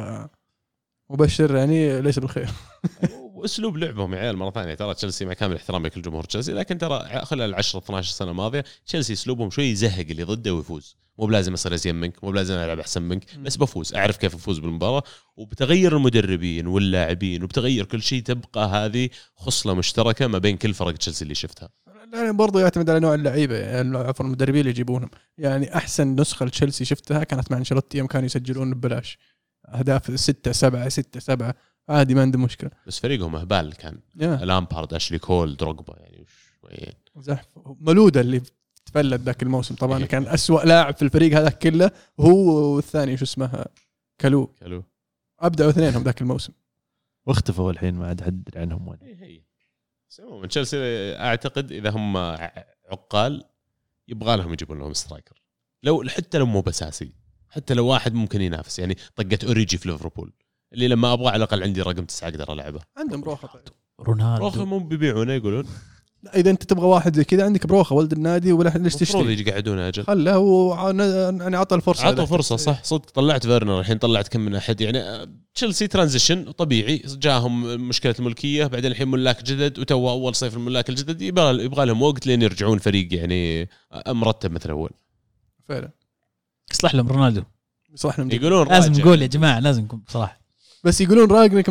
مبشر 1.10 1.56
يعني 1.56 2.00
ليس 2.00 2.18
بالخير. 2.18 2.50
وأسلوب 3.34 3.76
لعبهم 3.76 4.14
يا 4.14 4.18
عيال 4.18 4.36
مرة 4.36 4.50
ثانية. 4.50 4.74
ترى 4.74 4.94
تشيلسي 4.94 5.24
مع 5.24 5.32
كامل 5.32 5.56
احترامي 5.56 5.88
لكل 5.88 6.02
جمهور 6.02 6.24
تشيلسي 6.24 6.52
لكن 6.52 6.78
ترى 6.78 7.24
خلال 7.24 7.50
ال 7.50 7.54
10 7.54 7.78
12 7.78 8.12
سنه 8.12 8.30
الماضية 8.30 8.64
تشيلسي 8.86 9.12
أسلوبهم 9.12 9.50
شوي 9.50 9.64
يزهق 9.64 10.06
اللي 10.10 10.22
ضده 10.22 10.54
ويفوز. 10.54 10.96
مو 11.18 11.26
بلازم 11.26 11.52
أصير 11.52 11.74
أزين 11.74 11.94
منك 11.94 12.24
مو 12.24 12.30
بلازم 12.30 12.54
ألعب 12.54 12.78
أحسن 12.78 13.02
منك 13.02 13.38
بس 13.38 13.56
بفوز 13.56 13.94
أعرف 13.94 14.16
كيف 14.16 14.34
أفوز 14.34 14.58
بالمباراة. 14.58 15.02
وبتغير 15.36 15.96
المدربين 15.96 16.66
واللاعبين 16.66 17.44
وبتغير 17.44 17.84
كل 17.84 18.02
شيء 18.02 18.22
تبقى 18.22 18.68
هذه 18.68 19.08
خصلة 19.36 19.74
مشتركة 19.74 20.26
ما 20.26 20.38
بين 20.38 20.56
كل 20.56 20.74
فرق 20.74 20.92
تشيلسي 20.92 21.22
اللي 21.22 21.34
شفتها. 21.34 21.68
يعني 22.12 22.32
برضه 22.32 22.60
يعتمد 22.60 22.90
على 22.90 23.00
نوع 23.00 23.14
اللعيبة 23.14 23.56
يعني 23.56 23.98
عفوا 23.98 24.26
المدربين 24.26 24.60
اللي 24.60 24.70
يجيبونهم. 24.70 25.10
يعني 25.38 25.76
أحسن 25.76 26.20
نسخة 26.20 26.46
لتشيلسي 26.46 26.84
شفتها 26.84 27.24
كانت 27.24 27.50
مع 27.50 27.58
أنشيلوتي 27.58 27.98
يوم 27.98 28.06
كانوا 28.06 28.26
يسجلون 28.26 28.74
ببلاش. 28.74 29.18
أهداف 29.68 30.20
6 30.20 30.52
7 30.52 30.88
6 30.88 31.20
7 31.20 31.54
عادي 31.88 32.14
ما 32.14 32.20
عنده 32.22 32.38
مشكلة. 32.38 32.70
بس 32.86 32.98
فريقهم 32.98 33.36
أهبال 33.36 33.74
كان. 33.74 33.98
لامبارد 34.16 34.94
أشلي 34.94 35.18
كول 35.18 35.56
دروجبا 35.56 35.94
يعني 35.98 36.26
شوي 36.60 36.92
زحف 37.22 37.46
ملودة 37.80 38.20
اللي 38.20 38.42
تفلت 38.86 39.20
ذاك 39.20 39.42
الموسم. 39.42 39.74
طبعا 39.74 39.98
إيه. 39.98 40.04
كان 40.04 40.26
أسوأ 40.26 40.60
لاعب 40.60 40.96
في 40.96 41.02
الفريق 41.02 41.38
هذا 41.38 41.50
كله 41.50 41.90
هو 42.20 42.74
والثاني 42.76 43.16
شو 43.16 43.24
اسمه؟ 43.24 43.64
كالو. 44.18 44.46
كالو 44.46 44.84
أبدعوا 45.40 45.70
اثنينهم 45.70 46.02
ذاك 46.02 46.20
الموسم. 46.20 46.52
واختفوا 47.26 47.70
الحين 47.70 47.94
ما 47.94 48.08
عاد 48.08 48.20
حد 48.20 48.38
يدري 48.48 48.60
عنهم 48.60 48.88
وين. 48.88 48.98
هي 49.02 49.14
هي 49.14 49.42
بس 50.10 50.20
عموما 50.20 50.46
تشيلسي 50.46 50.76
أعتقد 51.16 51.72
إذا 51.72 51.90
هم 51.90 52.16
عقال 52.90 53.44
يبغى 54.08 54.36
لهم 54.36 54.52
يجيبون 54.52 54.78
لهم 54.78 54.92
striker. 54.92 55.42
لو 55.82 56.04
حتى 56.08 56.38
لو 56.38 56.46
مو 56.46 56.60
باساسي 56.60 57.12
حتى 57.50 57.74
لو 57.74 57.86
واحد 57.86 58.14
ممكن 58.14 58.40
ينافس. 58.40 58.78
يعني 58.78 58.96
طقت 59.16 59.44
أوريجي 59.44 59.78
في 59.78 59.88
ليفربول 59.88 60.32
اللي 60.72 60.88
لما 60.88 61.12
أبغى 61.12 61.28
على 61.28 61.36
الأقل 61.36 61.62
عندي 61.62 61.82
رقم 61.82 62.04
تسعة 62.04 62.28
أقدر 62.28 62.52
ألعبه. 62.52 62.80
عندهم 62.96 63.24
روخه 63.24 63.48
طيب. 63.48 63.62
رونالدو. 64.00 64.44
روخه 64.44 64.64
مو 64.64 64.78
بيبيعونه 64.78 65.32
يقولون. 65.32 65.66
إذا 66.34 66.50
أنت 66.50 66.62
تبغى 66.62 66.86
واحد 66.86 67.16
زي 67.16 67.24
كذا 67.24 67.44
عندك 67.44 67.66
بروخه 67.66 67.96
ولد 67.96 68.12
النادي 68.12 68.52
ولا 68.52 68.68
ليش 68.68 68.76
المفروض 68.76 69.00
تشتري؟ 69.00 69.32
يجي 69.32 69.50
يقعدونه 69.50 69.88
أجل. 69.88 70.04
خله 70.04 70.74
يعني 71.42 71.56
عطى 71.56 71.74
الفرصة 71.74 72.06
عطوا 72.06 72.24
فرصة 72.24 72.56
صح. 72.56 72.84
صدق 72.84 73.10
طلعت 73.10 73.46
فيرنر 73.46 73.80
الحين 73.80 73.98
طلعت 73.98 74.28
كم 74.28 74.40
من 74.40 74.54
أحد. 74.54 74.80
يعني 74.80 74.98
آه، 74.98 75.28
تشيلسي 75.54 75.86
transition 75.86 76.50
طبيعي. 76.52 77.02
جاهم 77.06 77.62
مشكلة 77.88 78.14
الملكية 78.18 78.66
بعدين 78.66 78.90
الحين 78.90 79.08
ملاك 79.08 79.42
جدد 79.42 79.78
وتو 79.78 80.10
أول 80.10 80.34
صيف 80.34 80.56
الملاك 80.56 80.90
الجدد 80.90 81.22
يبغى 81.22 81.64
يبغى 81.64 81.86
لهم 81.86 82.02
وقت 82.02 82.26
لين 82.26 82.42
يرجعون 82.42 82.78
فريق 82.78 83.14
يعني 83.14 83.68
آه، 83.92 84.12
مرتب 84.12 84.52
مثل 84.52 84.70
أول. 84.70 84.90
فعلا. 85.68 85.90
يصلح 86.72 86.94
لهم 86.94 87.08
رونالدو. 87.08 87.42
صح 87.94 88.18
لهم. 88.18 88.30
يقولون 88.30 88.68
لازم. 88.68 88.92
نقول 88.92 89.22
يا 89.22 89.26
جماعة 89.26 89.60
لازم 89.60 89.82
نكون 89.82 90.02
بصراحه 90.06 90.41
بس 90.84 91.00
يقولون 91.00 91.30
رانجنك 91.30 91.68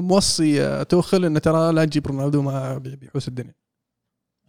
موصي 0.00 0.62
آه، 0.62 0.82
توخيل 0.82 1.24
انه 1.24 1.38
ترى 1.38 1.72
لا 1.72 1.84
تجيب 1.84 2.06
رونالدو 2.06 2.42
ما 2.42 2.78
بي- 2.78 2.96
بيحوس 2.96 3.28
الدنيا. 3.28 3.54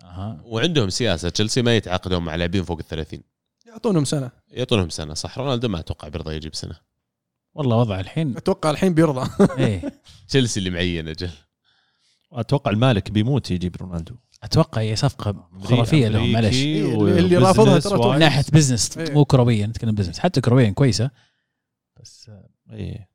أها. 0.03 0.41
وعندهم 0.45 0.89
سياسة. 0.89 1.29
تشيلسي 1.29 1.61
ما 1.61 1.75
يتعاقدون 1.75 2.23
مع 2.23 2.35
لاعبين 2.35 2.63
فوق 2.63 2.77
ال 2.79 2.87
30 2.87 3.21
يعطونهم 3.65 4.05
سنة. 4.05 4.31
يعطونهم 4.51 4.89
سنة 4.89 5.13
صح. 5.13 5.37
رونالدو 5.39 5.67
ما 5.67 5.79
أتوقع 5.79 6.07
بيرضى 6.07 6.35
يجيب 6.35 6.55
سنة. 6.55 6.75
والله 7.53 7.77
وضع 7.77 7.99
الحين. 7.99 8.37
أتوقع 8.37 8.69
الحين 8.69 8.93
بيرضى. 8.93 9.29
إيه. 9.63 9.81
تشيلسي 10.27 10.59
اللي 10.59 10.69
معين 10.69 11.07
أجل 11.07 11.29
أتوقع 12.33 12.71
المالك 12.71 13.11
بيموت 13.11 13.51
يجيب 13.51 13.75
رونالدو. 13.75 14.15
هي 14.43 14.81
هي 14.81 14.95
صفقة 14.95 15.49
خرافية 15.63 16.07
لهم 16.07 16.31
معلش 16.31 16.45
أمريكي 16.55 16.85
اللي- 16.95 17.37
رافضها 17.37 17.79
ترى. 17.79 18.13
من 18.13 18.19
ناحية 18.19 18.43
business 18.53 18.97
إيه. 18.97 19.13
مو 19.13 19.25
كرويا 19.25 19.67
نتكلم 19.67 19.95
business 19.95 20.19
حتى 20.19 20.41
كرويا 20.41 20.69
كويسة. 20.69 21.11
بس 22.01 22.29
آه، 22.29 22.49
إيه. 22.71 23.09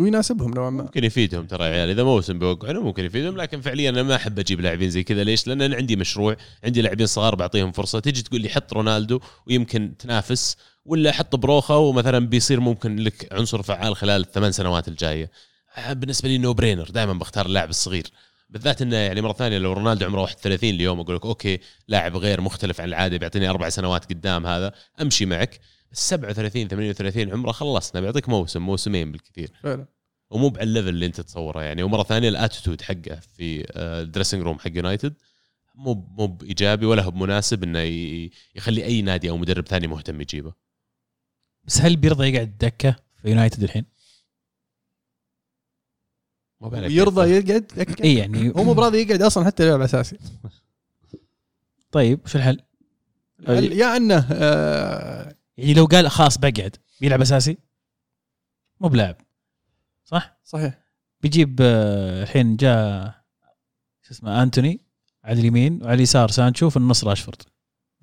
ويناسبهم 0.00 0.50
نوعا 0.54 0.70
ما. 0.70 0.82
ممكن 0.82 1.04
يفيدهم 1.04 1.46
ترى 1.46 1.64
يا 1.64 1.70
عيال. 1.70 1.90
إذا 1.90 2.04
موسم 2.04 2.38
بيوقعونه 2.38 2.80
ممكن 2.80 3.04
يفيدهم 3.04 3.36
لكن 3.36 3.60
فعليا 3.60 3.90
أنا 3.90 4.02
ما 4.02 4.16
أحب 4.16 4.38
أجيب 4.38 4.60
لاعبين 4.60 4.90
زي 4.90 5.02
كذا. 5.02 5.24
ليش؟ 5.24 5.46
لأن 5.46 5.62
أنا 5.62 5.76
عندي 5.76 5.96
مشروع 5.96 6.36
عندي 6.64 6.82
لاعبين 6.82 7.06
صغار 7.06 7.34
بعطيهم 7.34 7.72
فرصة. 7.72 8.00
تجي 8.00 8.22
تقول 8.22 8.40
لي 8.40 8.48
حط 8.48 8.72
رونالدو 8.72 9.20
ويمكن 9.46 9.96
تنافس 9.98 10.56
ولا 10.84 11.12
حط 11.12 11.36
بروخه 11.36 11.76
ومثلا 11.76 12.18
بيصير 12.18 12.60
ممكن 12.60 12.96
لك 12.96 13.28
عنصر 13.32 13.62
فعال 13.62 13.96
خلال 13.96 14.20
الثمان 14.20 14.52
سنوات 14.52 14.88
الجاية. 14.88 15.30
آه، 15.76 15.92
بالنسبة 15.92 16.28
لي 16.28 16.38
no-brainer 16.38 16.90
دائما 16.90 17.12
بختار 17.12 17.46
اللاعب 17.46 17.70
الصغير. 17.70 18.06
بالذات 18.50 18.82
إنه 18.82 18.96
يعني 18.96 19.20
مرة 19.20 19.32
ثانية 19.32 19.58
لو 19.58 19.72
رونالدو 19.72 20.06
عمره 20.06 20.20
31 20.20 20.74
اليوم 20.74 21.00
أقول 21.00 21.16
لك 21.16 21.26
okay 21.26 21.60
لاعب 21.88 22.16
غير 22.16 22.40
مختلف 22.40 22.80
عن 22.80 22.88
العادة 22.88 23.16
بيعطيني 23.16 23.50
أربع 23.50 23.68
سنوات 23.68 24.04
قدام 24.04 24.46
هذا 24.46 24.72
أمشي 25.02 25.26
معك. 25.26 25.60
37 25.92 26.68
38 26.68 27.32
عمره 27.32 27.52
خلصنا 27.52 28.00
بيعطيك 28.00 28.28
موسم 28.28 28.62
موسمين 28.62 29.12
بالكثير. 29.12 29.50
فعلا. 29.62 29.86
ومو 30.30 30.48
على 30.48 30.62
ال 30.62 30.66
level 30.66 30.88
اللي 30.88 31.06
انت 31.06 31.20
تتصوره 31.20 31.62
يعني. 31.62 31.82
ومرة 31.82 32.02
ثانية 32.02 32.28
ال 32.28 32.34
attitude 32.34 32.80
حقه 32.82 33.20
في 33.36 33.66
آه، 33.72 34.02
ال 34.02 34.06
dressing 34.06 34.42
room 34.42 34.58
حق 34.58 34.70
يونايتد 34.74 35.14
مو 35.74 35.94
مو 35.94 36.26
بإيجابي 36.26 36.86
ولا 36.86 37.02
هو 37.02 37.10
بمناسب 37.10 37.62
إنه 37.62 37.78
يخلي 38.54 38.84
أي 38.84 39.02
نادي 39.02 39.30
أو 39.30 39.36
مدرب 39.36 39.66
ثاني 39.66 39.86
مهتم 39.86 40.20
يجيبه. 40.20 40.52
بس 41.64 41.80
هل 41.80 41.96
بيرضى 41.96 42.28
يقعد 42.28 42.58
دكة 42.58 42.96
في 43.22 43.28
يونايتد 43.28 43.62
الحين؟ 43.62 43.84
مو 46.60 46.70
يرضى 46.74 47.30
يقعد 47.30 47.72
يقعد. 47.76 48.00
اي 48.00 48.14
يعني. 48.14 48.50
هو 48.50 48.64
مو 48.64 48.74
براضي 48.74 49.02
يقعد 49.02 49.22
أصلا 49.22 49.44
حتى 49.44 49.66
يلعب 49.66 49.80
أساسي. 49.80 50.18
طيب 51.90 52.20
وش 52.24 52.36
الحل؟ 52.36 52.60
يا 53.48 53.96
أنه 53.96 54.28
آه، 54.32 55.15
يعني 55.56 55.74
لو 55.74 55.84
قال 55.84 56.10
خلاص 56.10 56.38
بقعد 56.38 56.76
بيلعب 57.00 57.20
أساسي 57.20 57.58
مو 58.80 58.88
بلاعب 58.88 59.16
صح؟ 60.04 60.40
صحيح 60.44 60.78
بيجيب 61.20 61.58
آه، 61.60 62.22
الحين 62.22 62.56
جاء 62.56 63.14
شو 64.02 64.14
اسمه 64.14 64.42
أنتوني 64.42 64.80
على 65.24 65.40
اليمين 65.40 65.82
وعلى 65.82 65.94
اليسار 65.94 66.30
سانشو 66.30 66.70
في 66.70 66.76
النص 66.76 67.04
راشفورد 67.04 67.42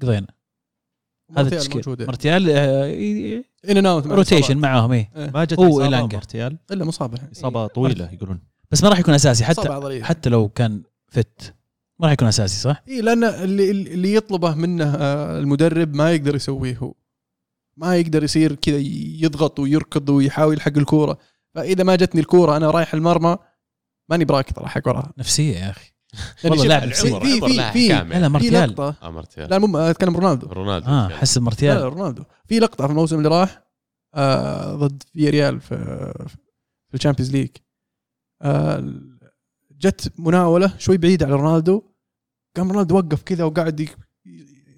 قضينا 0.02 0.28
هذا 1.38 1.56
التشكيل 1.56 1.76
موجود 1.76 2.00
يعني. 2.00 2.08
مارتيال 2.08 2.50
in 3.70 3.78
and 3.78 3.86
out 3.86 4.08
rotation. 4.08 4.58
معاهم 4.58 4.92
إيه 4.92 5.12
إيه. 5.16 5.32
ما 5.32 5.44
جت 5.44 5.60
هو 5.60 5.82
إصابة. 5.82 6.08
مارتيال 6.08 6.58
إلا 6.72 6.86
مصاب 6.86 7.14
الحين 7.14 7.30
إصابة 7.32 7.68
طويلة 7.68 8.12
يقولون 8.14 8.40
بس 8.72 8.84
ما 8.84 8.90
راح 8.90 9.00
يكون 9.00 9.14
أساسي 9.14 9.46
حتى. 9.46 10.04
حتى 10.04 10.30
لو 10.30 10.50
كان 10.50 10.84
fit 11.08 11.56
ما 12.00 12.06
راح 12.06 12.14
يكون 12.14 12.28
أساسي 12.28 12.62
صح؟ 12.62 12.84
إي 12.88 13.02
لأن 13.02 13.24
اللي 13.24 13.72
اللي 13.72 14.14
يطلبه 14.16 14.56
منه 14.56 14.96
آه، 14.96 15.40
المدرب 15.40 15.94
ما 15.94 16.12
يقدر 16.12 16.36
يسويه 16.36 16.78
هو 16.78 16.94
ما 17.78 17.96
يقدر 17.98 18.24
يصير 18.24 18.56
كذا 18.56 18.78
يضغط 19.24 19.60
ويركض 19.60 20.10
ويحاول 20.10 20.54
يلحق 20.54 20.78
الكورة. 20.78 21.18
فإذا 21.56 21.84
ما 21.84 21.96
جتني 21.96 22.22
الكورة 22.22 22.58
أنا 22.58 22.72
رايح 22.72 22.94
المرمى 22.94 23.38
ماني 24.10 24.26
براكض 24.26 24.60
راح 24.60 24.78
وراها 24.88 25.14
نفسية 25.18 25.56
يا 25.58 25.70
أخي. 25.70 25.92
يعني 26.44 26.50
والله 26.56 26.66
لاعب 26.66 26.82
في- 26.82 26.88
نفسي. 26.88 27.08
عمر 27.10 27.20
في 27.20 27.42
في 27.42 27.54
لاعب 27.58 27.74
في 27.74 27.88
لا 27.88 27.98
كامل 27.98 28.52
لا 28.54 28.66
لقطة. 28.66 28.96
آه 29.04 29.12
مارتيال 29.12 29.50
لا 29.50 29.58
مو 29.60 29.78
أتكلم 29.78 30.16
رونالدو. 30.18 30.48
رونالدو. 30.48 30.88
آه 30.88 31.08
كان. 31.08 31.18
احس 31.18 31.38
لا 31.38 31.44
مارتيال 31.44 31.78
لا 31.78 31.88
رونالدو. 31.88 32.24
في 32.48 32.60
لقطة 32.60 32.86
في 32.86 32.92
الموسم 32.92 33.18
اللي 33.18 33.30
راح 33.30 33.64
آه 34.16 34.76
ضد 34.76 35.04
في 35.14 35.30
ريال 35.30 35.62
في 35.62 35.76
في 36.90 36.94
ال 36.94 36.97
Champions 36.97 37.32
League. 37.32 37.50
آه 38.42 38.94
جت 39.72 40.14
مناولة 40.20 40.78
شوي 40.78 40.98
بعيدة 40.98 41.26
على 41.26 41.36
رونالدو. 41.36 41.84
قام 42.58 42.72
رونالدو 42.72 42.96
وقف 42.96 43.22
كذا 43.24 43.44
وقاعد 43.44 43.80
ي- 43.80 43.90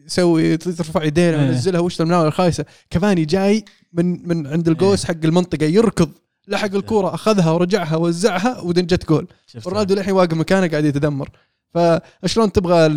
يسوي 0.05 0.57
ترفع 0.57 1.03
يدينه 1.03 1.37
إيه. 1.37 1.47
وينزلها 1.47 1.79
وش 1.79 2.01
المناوله 2.01 2.27
الخايسه 2.27 2.65
كفاني 2.89 3.25
جاي 3.25 3.65
من 3.93 4.27
من 4.27 4.47
عند 4.47 4.67
القوس 4.67 5.05
حق 5.05 5.15
المنطقة 5.23 5.65
يركض 5.65 6.09
لحق 6.47 6.75
الكورة 6.75 7.13
أخذها 7.13 7.51
ورجعها 7.51 7.95
وزعها 7.95 8.59
ودن 8.59 8.85
جت 8.85 9.09
جول؟ 9.09 9.27
رونالدو 9.65 9.95
للحين 9.95 10.13
واقف 10.13 10.33
مكانه 10.33 10.67
قاعد 10.67 10.85
يتذمر 10.85 11.29
فشلون 11.75 12.51
تبغى 12.51 12.89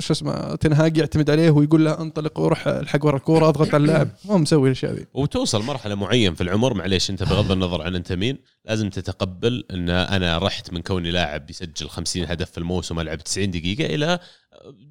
شو 0.00 0.12
اسمه 0.12 0.54
تنهاج 0.54 0.96
يعتمد 0.96 1.30
عليه 1.30 1.50
ويقول 1.50 1.84
له 1.84 2.00
انطلق 2.00 2.40
وروح 2.40 2.68
الحق 2.68 3.06
ورا 3.06 3.16
الكورة 3.16 3.48
اضغط 3.48 3.74
على 3.74 3.82
اللاعب. 3.82 4.08
ما 4.28 4.36
مسوي 4.36 4.68
الأشياء 4.68 4.92
ذي. 4.92 5.06
وتوصل 5.14 5.62
مرحلة 5.62 5.94
معين 5.94 6.34
في 6.34 6.42
العمر 6.42 6.74
معليش 6.74 7.10
أنت 7.10 7.22
بغض 7.22 7.52
النظر 7.52 7.82
عن 7.82 7.94
أنت 7.94 8.12
مين 8.12 8.38
لازم 8.64 8.90
تتقبل 8.90 9.64
إن 9.70 9.90
أنا 9.90 10.38
رحت 10.38 10.72
من 10.72 10.82
كوني 10.82 11.10
لاعب 11.10 11.50
يسجل 11.50 11.88
50 11.88 12.24
هدف 12.24 12.50
في 12.50 12.58
الموسم 12.58 13.00
العب 13.00 13.18
90 13.18 13.50
دقيقة 13.50 13.94
إلى 13.94 14.18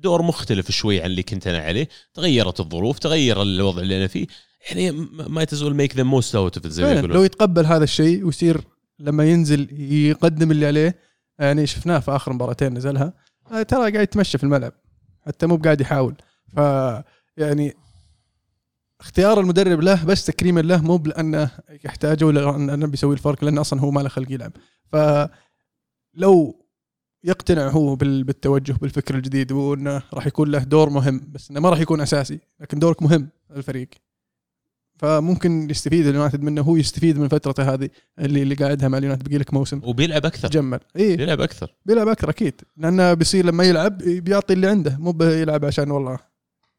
دور 0.02 0.22
مختلف 0.22 0.72
شوي 0.72 1.02
عن 1.02 1.06
اللي 1.06 1.24
كنت 1.24 1.48
أنا 1.48 1.60
عليه. 1.60 1.90
تغيرت 2.14 2.60
الظروف 2.60 3.00
تغير 3.00 3.42
الوضع 3.42 3.82
اللي 3.82 3.98
أنا 3.98 4.08
فيه. 4.08 4.28
يعني 4.70 4.92
ما 5.12 5.44
تزول 5.44 5.76
make 5.76 5.96
the 5.96 6.04
most 6.04 6.36
out 6.36 6.68
زي 6.68 6.84
ما 6.84 7.08
لو 7.08 7.24
يتقبل 7.24 7.66
هذا 7.66 7.84
الشيء 7.84 8.26
ويصير 8.26 8.62
لما 9.00 9.26
ينزل 9.26 9.82
يقدم 9.92 10.52
اللي 10.52 10.66
عليه 10.66 11.11
يعني 11.42 11.68
شفناه 11.68 12.00
في 12.00 12.12
آخر 12.12 12.34
مباراتين 12.34 12.74
نزلها. 12.74 13.14
آه، 13.52 13.62
ترى 13.64 13.80
قاعد 13.80 13.96
يتمشى 14.04 14.38
في 14.38 14.44
الملعب. 14.44 14.74
حتى 15.26 15.46
مو 15.48 15.56
قاعد 15.58 15.82
يحاول. 15.82 16.16
ف 16.48 16.58
يعني 17.38 17.74
اختيار 19.02 19.40
المدرب 19.40 19.80
له 19.82 20.06
بس 20.06 20.26
تكريما 20.26 20.60
له 20.60 20.82
مو 20.82 20.98
لأنه 21.06 21.52
يحتاجه 21.86 22.26
ولا 22.26 22.56
انه 22.56 22.88
بيسوي 22.88 23.14
الفرق 23.14 23.44
لأنه 23.44 23.62
أصلا 23.62 23.80
هو 23.82 23.92
ما 23.92 24.02
له 24.02 24.10
خلق 24.10 24.32
يلعب. 24.32 24.52
فلو 24.92 26.66
يقتنع 27.24 27.68
هو 27.70 27.96
بال- 27.96 28.24
بالتوجه 28.24 28.74
بالفكر 28.74 29.16
الجديد 29.16 29.52
وأنه 29.52 30.04
راح 30.14 30.28
يكون 30.28 30.52
له 30.52 30.64
دور 30.64 30.90
مهم 30.90 31.28
بس 31.32 31.52
إنه 31.52 31.60
ما 31.60 31.70
راح 31.70 31.80
يكون 31.80 32.02
أساسي 32.02 32.40
لكن 32.60 32.80
دورك 32.80 33.02
مهم 33.04 33.30
الفريق 33.52 33.90
فممكن 35.02 35.70
يستفيد 35.70 36.08
اليونايتد 36.08 36.44
منه 36.44 36.62
هو 36.62 36.76
يستفيد 36.76 37.20
من 37.20 37.28
فترته 37.28 37.74
هذه 37.74 37.90
اللي 38.20 38.42
اللي 38.42 38.56
قاعدها 38.56 38.90
مع 38.90 38.98
اليونايتد 38.98 39.30
بقي 39.30 39.38
لك 39.38 39.54
موسم. 39.54 39.82
وبيلعب 39.84 40.26
أكثر. 40.26 40.48
تجمل 40.48 40.80
اي 40.98 41.16
بيلعب 41.18 41.42
أكثر. 41.42 41.74
بيلعب 41.86 42.08
أكثر 42.08 42.30
أكيد. 42.30 42.62
لأنه 42.78 43.14
بيصير 43.14 43.46
لما 43.46 43.64
يلعب 43.64 43.98
بيعطي 43.98 44.54
اللي 44.54 44.68
عنده 44.68 44.98
مو 45.00 45.12
بيلعب 45.12 45.66
عشان 45.66 45.92
والله 45.92 46.20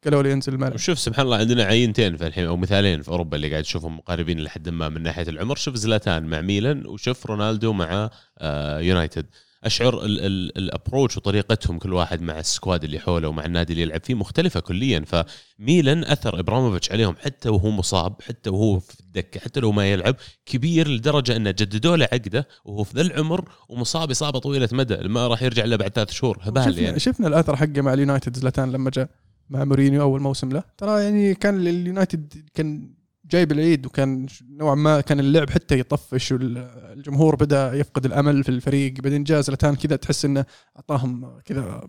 قالوا 0.05 0.23
لي 0.23 0.31
ينزل 0.31 0.55
الملعب. 0.55 0.75
وشوف 0.75 0.99
سبحان 0.99 1.25
الله 1.25 1.37
عندنا 1.37 1.65
عينتين 1.65 2.17
في 2.17 2.27
الحين 2.27 2.45
أو 2.45 2.57
مثالين 2.57 3.03
في 3.03 3.09
أوروبا 3.09 3.37
اللي 3.37 3.51
قاعد 3.51 3.63
تشوفهم 3.63 3.97
مقاربين 3.97 4.41
لحد 4.41 4.69
ما 4.69 4.89
من 4.89 5.03
ناحية 5.03 5.29
العمر. 5.29 5.57
شوف 5.57 5.75
زلاتان 5.75 6.27
مع 6.27 6.41
ميلان 6.41 6.87
وشوف 6.87 7.27
رونالدو 7.27 7.73
مع 7.73 8.11
آه 8.39 8.81
يونايتد. 8.81 9.27
أشعر 9.65 10.05
ال 10.05 10.17
approach 10.17 11.17
وطريقتهم 11.17 11.79
كل 11.79 11.93
واحد 11.93 12.23
مع 12.23 12.39
ال 12.39 12.46
squad 12.46 12.85
اللي 12.85 12.99
حوله 12.99 13.29
ومع 13.29 13.45
النادي 13.45 13.73
اللي 13.73 13.83
يلعب 13.83 14.05
فيه 14.05 14.15
مختلفة 14.15 14.61
كليا. 14.61 15.05
فميلان 15.07 16.05
أثر 16.05 16.41
إبراهيموفيتش 16.41 16.93
عليهم 16.93 17.17
حتى 17.21 17.49
وهو 17.49 17.71
مصاب 17.71 18.23
حتى 18.23 18.51
وهو 18.51 18.81
في 18.81 19.01
الدكة 19.01 19.41
حتى 19.41 19.61
لو 19.61 19.73
ما 19.73 19.93
يلعب 19.93 20.17
كبير 20.47 20.89
لدرجة 20.89 21.37
انه 21.37 21.51
جددوا 21.51 21.97
له 21.97 22.09
عقده 22.13 22.49
وهو 22.65 22.85
في 22.85 22.95
ذا 22.95 23.03
العمر 23.03 23.49
ومصاب 23.69 24.11
إصابة 24.11 24.39
طويلة 24.39 24.69
مدى 24.73 25.09
ما 25.09 25.27
راح 25.27 25.43
يرجع 25.43 25.65
إلا 25.65 25.77
بعد 25.77 25.91
ثلاث 25.91 26.11
شهور. 26.11 26.39
هبال 26.43 26.65
شفنا, 26.65 26.81
يعني. 26.81 26.99
شفنا 26.99 27.29
الأثر 27.29 27.57
حقه 27.57 27.81
مع 27.81 27.93
اليونايتد 27.93 28.37
زلاتان 28.37 28.73
لما 28.73 28.91
جاء 28.91 29.09
مع 29.51 29.65
مورينيو 29.65 30.03
أول 30.03 30.21
موسم 30.21 30.49
له. 30.49 30.63
ترى 30.79 31.03
يعني 31.03 31.35
كان 31.35 31.67
اليونايتد 31.67 32.51
كان 32.55 32.95
جايب 33.25 33.53
العيد 33.53 33.87
وكان 33.87 34.27
نوعا 34.49 34.75
ما 34.75 35.01
كان 35.01 35.21
اللعب 35.21 35.51
حتى 35.51 35.79
يطفش 35.79 36.33
والجمهور 36.33 37.37
بدأ 37.37 37.73
يفقد 37.75 38.05
الأمل 38.05 38.45
في 38.45 38.49
الفريق. 38.49 39.01
بعدين 39.01 39.25
جاء 39.25 39.41
زلتان 39.41 39.77
كذا 39.77 39.97
تحس 39.97 40.25
إنه 40.25 40.45
أعطاهم 40.77 41.41
كذا 41.45 41.89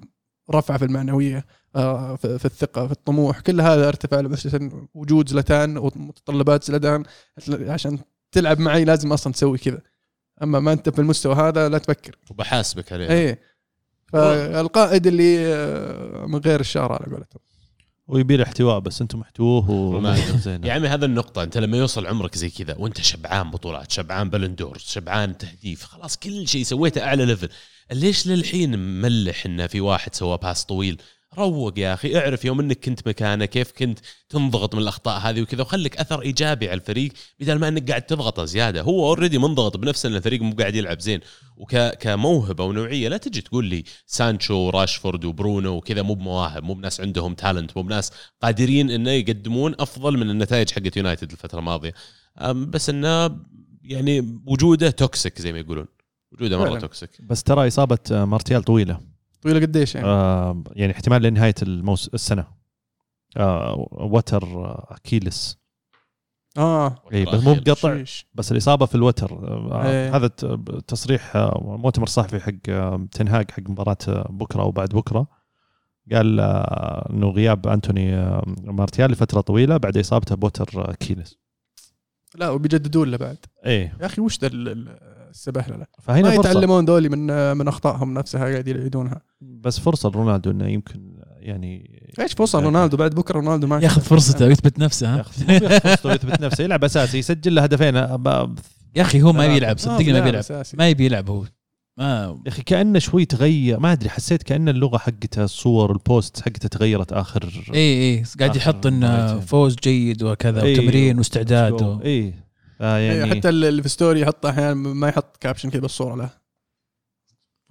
رفعه 0.52 0.78
في 0.78 0.86
المعنوية 0.86 1.46
آه، 1.76 2.16
في 2.16 2.46
الثقة 2.46 2.86
في 2.88 2.92
الطموح. 2.92 3.40
كل 3.40 3.62
هذا 3.62 3.88
ارتفع 3.88 4.22
بس 4.22 4.58
وجود 4.94 5.30
زلتان 5.30 5.78
ومتطلبات 5.78 6.64
زلتان 6.64 7.04
عشان 7.50 8.00
تلعب 8.32 8.60
معي 8.60 8.86
لازم 8.86 9.14
أصلا 9.14 9.34
تسوي 9.34 9.58
كذا. 9.58 9.82
أما 10.44 10.60
ما 10.60 10.74
أنت 10.74 10.90
في 10.90 11.00
المستوى 11.00 11.36
هذا 11.36 11.70
لا 11.70 11.78
تفكر. 11.78 12.16
وبحاسبك 12.30 12.94
عليه. 12.94 13.10
إيه. 13.10 13.40
فالقائد 14.14 15.08
اللي 15.08 15.54
آه، 15.54 16.26
من 16.26 16.40
غير 16.40 16.60
الشارع 16.60 16.96
على 16.96 17.06
قولتهم. 17.16 17.42
ويبي 18.08 18.38
له 18.38 18.44
احتواء 18.44 18.80
بس 18.80 19.02
أنتم 19.02 19.22
احتووه 19.22 19.72
وما 19.72 20.16
زين 20.38 20.64
يا 20.64 20.74
عمي 20.74 20.88
هذا 20.88 21.06
النقطة 21.06 21.44
أنت 21.44 21.58
لما 21.58 21.78
يوصل 21.78 22.08
عمرك 22.08 22.36
زي 22.36 22.50
كذا 22.50 22.76
وأنت 22.80 23.02
شبعان 23.02 23.52
بطولات 23.52 23.92
شبعان 23.92 24.30
بالون 24.30 24.57
دور 24.57 24.78
شبعان 24.78 25.38
تهديف 25.38 25.84
خلاص 25.84 26.18
كل 26.18 26.48
شيء 26.48 26.64
سويته 26.64 27.04
أعلى 27.04 27.26
level 27.26 27.50
ليش 27.92 28.28
للحين 28.28 28.80
مملح 28.80 29.46
إنه 29.46 29.68
في 29.68 29.82
واحد 29.82 30.16
سوى 30.16 30.38
pass 30.38 30.66
طويل؟ 30.66 31.02
روق 31.38 31.80
يا 31.80 31.94
أخي 31.94 32.18
اعرف 32.18 32.46
يوم 32.46 32.60
إنك 32.60 32.86
كنت 32.86 33.08
مكانه 33.08 33.46
كيف 33.46 33.72
كنت 33.72 34.00
تنضغط 34.30 34.76
من 34.76 34.82
الأخطاء 34.82 35.20
هذه 35.20 35.42
وكذا 35.42 35.62
وخليك 35.62 35.98
أثر 35.98 36.22
إيجابي 36.22 36.70
على 36.70 36.80
الفريق 36.80 37.14
بدل 37.40 37.60
ما 37.60 37.68
إنك 37.68 37.90
قاعد 37.90 38.02
تضغطه 38.02 38.46
زيادة. 38.46 38.82
هو 38.82 39.08
already 39.08 39.38
منضغط 39.38 39.78
بنفسه 39.78 40.10
إن 40.10 40.16
الفريق 40.16 40.42
مو 40.42 40.56
قاعد 40.60 40.76
يلعب 40.76 41.00
زين. 41.00 41.20
وكموهبه 41.58 42.64
ونوعية 42.64 43.10
لا 43.10 43.18
تجي 43.18 43.42
تقول 43.42 43.66
لي 43.66 43.84
سانشو 44.06 44.56
وراشفورد 44.56 45.26
وبرونو 45.26 45.76
وكذا 45.78 46.02
مو 46.02 46.14
بمواهب 46.14 46.64
مو 46.64 46.74
بناس 46.74 47.02
عندهم 47.02 47.34
talent 47.34 47.78
مو 47.78 47.84
بناس 47.84 48.12
قادرين 48.42 48.92
إنه 48.92 49.12
يقدمون 49.12 49.76
أفضل 49.80 50.18
من 50.18 50.30
النتائج 50.30 50.72
حقت 50.72 50.98
يونايتد 50.98 51.32
الفترة 51.32 51.60
الماضية. 51.60 51.94
بس 52.54 52.90
إنه 52.90 53.38
يعني 53.84 54.40
وجوده 54.46 54.90
toxic 54.90 55.42
زي 55.42 55.54
ما 55.54 55.60
يقولون. 55.60 55.86
وجوده 56.32 56.58
مرة 56.58 56.80
toxic 56.80 57.10
بس 57.22 57.44
ترى 57.44 57.68
إصابة 57.68 58.26
مارتيال 58.26 58.64
طويلة. 58.64 59.13
طويلة 59.44 59.60
قديش 59.60 59.96
يعني؟ 59.96 60.08
آه 60.08 60.64
يعني 60.72 60.94
احتمال 60.94 61.22
لنهاية 61.22 61.56
الموس 61.62 62.10
السنة. 62.14 62.48
آه 63.38 63.88
وتر 63.92 64.44
اكيلس 64.96 65.60
آه. 66.58 66.96
اي 67.14 67.26
بس 67.26 67.44
مو 67.44 67.54
بقطع. 67.54 68.04
بس 68.34 68.52
الإصابة 68.52 68.86
في 68.86 68.96
الوتر 68.96 69.32
آه 69.48 69.88
إيه. 69.90 70.16
هذا 70.16 70.28
تصريح 70.88 71.36
آه 71.36 71.78
مؤتمر 71.78 72.08
صحفي 72.08 72.40
حق 72.40 72.54
آه 72.70 73.08
تن 73.12 73.32
هاج 73.32 73.52
حق 73.52 73.64
مباراة 73.70 73.98
آه، 74.08 74.28
بكرة 74.30 74.64
وبعد 74.64 74.90
بكرة. 74.90 75.28
قال 76.12 76.40
آه 76.40 77.10
إنه 77.10 77.30
غياب 77.30 77.68
أنتوني 77.68 78.16
آه 78.16 78.44
مارتيال 78.64 79.12
لفترة 79.12 79.42
طويلة 79.42 79.78
بعد 79.78 79.98
إصابته 79.98 80.36
بوتر 80.36 80.92
اكيلس 80.92 81.38
لا 82.36 82.50
وبيجددون 82.50 83.12
له 83.12 83.18
بعد. 83.18 83.38
إيه. 83.66 83.98
يا 84.02 84.06
أخي 84.06 84.22
وش 84.22 84.40
ذا 84.40 84.50
السبهله 85.34 85.78
لا؟ 85.78 85.88
فهنا 86.02 86.30
ما 86.30 86.36
يتعلمون 86.36 86.86
دولي 86.86 87.10
من 87.10 87.54
من 87.58 87.68
أخطائهم 87.68 88.14
نفسها 88.14 88.42
قاعد 88.42 88.68
يعيدونها. 88.68 89.22
بس 89.42 89.80
فرصة 89.80 90.10
لرونالدو 90.10 90.52
إنه 90.52 90.68
يمكن 90.68 91.14
يعني 91.40 92.02
إيش 92.20 92.34
فرصة 92.34 92.60
رونالدو 92.60 92.98
بعد 92.98 93.16
بكرة 93.16 93.36
رونالدو 93.36 93.68
ما 93.68 93.80
ياخذ 93.80 94.02
فرصته 94.02 94.46
ويثبت 94.46 94.80
نفسه 94.80 95.18
ياخذ 95.18 95.32
فرصته 95.80 96.10
ويثبت 96.10 96.42
نفسه 96.42 96.64
يلعب 96.64 96.84
أساسي 96.84 97.18
يسجل 97.18 97.56
له 97.56 97.64
هدفين 97.64 97.96
يا 97.96 99.02
أخي 99.02 99.22
هو 99.22 99.34
ما 99.34 99.46
يبي 99.46 99.56
يلعب 99.58 99.78
صدقني 99.78 100.14
ما 100.14 100.20
بيلعب 100.20 100.44
ما 100.74 100.90
يبي 100.90 101.06
يلعب 101.06 101.30
هو. 101.30 101.44
ما 101.98 102.40
يا 102.46 102.52
أخي 102.52 102.62
كأنه 102.62 103.00
شوي 103.00 103.26
تغير 103.26 103.80
ما 103.80 103.92
أدري 103.92 104.10
حسيت 104.10 104.44
كأن 104.44 104.70
اللغة 104.70 104.98
حقته 104.98 105.44
الصور 105.44 105.92
ال 105.92 106.02
post 106.02 106.42
حقته 106.42 106.68
تغيرت 106.68 107.14
آخر 107.14 107.50
اي 107.74 107.80
اي 107.80 108.24
قاعد 108.40 108.56
يحط 108.56 108.86
إنه 108.86 109.40
فوز 109.40 109.76
جيد 109.84 110.24
وكذا 110.24 110.64
إيه 110.64 110.80
وتمرين 110.80 111.18
واستعداد. 111.18 112.02
اي 112.06 112.34
آه 112.84 112.98
إيه، 112.98 113.20
يعني 113.20 113.36
حتى 113.36 113.50
اللي 113.50 113.84
في 113.84 113.90
story 113.90 114.22
يحط 114.22 114.46
أحيانا 114.46 114.74
ما 114.74 115.08
يحط 115.10 115.38
caption 115.38 115.70
كذا 115.70 115.82
بالصورة 115.82 116.16
له. 116.16 116.30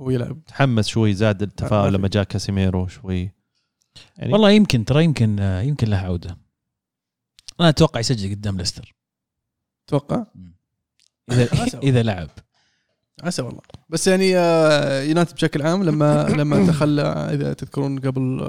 هو 0.00 0.10
يلعب. 0.10 0.44
تحمس 0.44 0.86
شوي 0.86 1.14
زاد 1.14 1.42
التفاؤل 1.42 1.92
لما 1.92 2.08
جاء 2.08 2.24
كاسيميرو 2.24 2.86
شوي. 2.86 3.30
يعني 4.16 4.32
والله 4.32 4.50
يمكن 4.50 4.84
ترى 4.84 5.04
يمكن 5.04 5.38
يمكن 5.38 5.88
له 5.88 5.96
عودة. 5.96 6.38
أنا 7.60 7.68
أتوقع 7.68 8.00
يسجل 8.00 8.30
قدام 8.30 8.56
ليستر. 8.56 8.94
أتوقع. 9.88 10.26
إذا 11.30 11.48
إذا 11.88 12.02
لعب. 12.02 12.28
عسى 13.22 13.42
والله. 13.42 13.60
بس 13.88 14.06
يعني 14.06 14.36
آه، 14.36 15.02
يونايتد 15.02 15.34
بشكل 15.34 15.62
عام 15.62 15.84
لما 15.84 16.28
لما 16.38 16.66
تخلى 16.66 17.02
إذا 17.02 17.52
تذكرون 17.52 17.98
قبل 17.98 18.48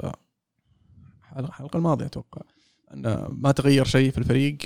الحلقة 1.36 1.76
الماضية 1.76 2.06
أتوقع 2.06 2.42
انه 2.94 3.28
ما 3.30 3.52
تغير 3.52 3.84
شيء 3.84 4.10
في 4.10 4.18
الفريق. 4.18 4.58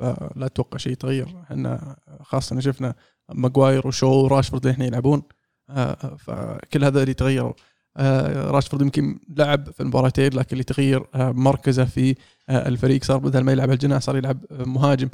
فلا 0.00 0.46
أتوقع 0.46 0.78
شيء 0.78 0.92
يتغير. 0.92 1.42
إحنا 1.42 1.96
خاصة 2.22 2.60
شفنا 2.60 2.94
ماجواير 3.28 3.86
وشو 3.86 4.06
وراشفورد 4.06 4.66
إحنا 4.66 4.84
يلعبون. 4.84 5.22
آه، 5.70 6.16
فكل 6.16 6.84
هذا 6.84 7.02
اللي 7.02 7.14
تغيروا 7.14 7.52
آه، 7.96 8.50
راشفورد 8.50 8.82
يمكن 8.82 9.18
لعب 9.28 9.70
في 9.70 9.80
المباراتين 9.80 10.32
لكن 10.32 10.48
اللي 10.52 10.64
تغير 10.64 11.06
آه، 11.14 11.30
مركزه 11.30 11.84
في 11.84 12.14
الفريق. 12.50 13.04
صار 13.04 13.18
بدل 13.18 13.40
ما 13.40 13.52
يلعب 13.52 13.70
الجناح 13.70 14.00
صار 14.00 14.16
يلعب 14.16 14.44
مهاجم. 14.50 15.08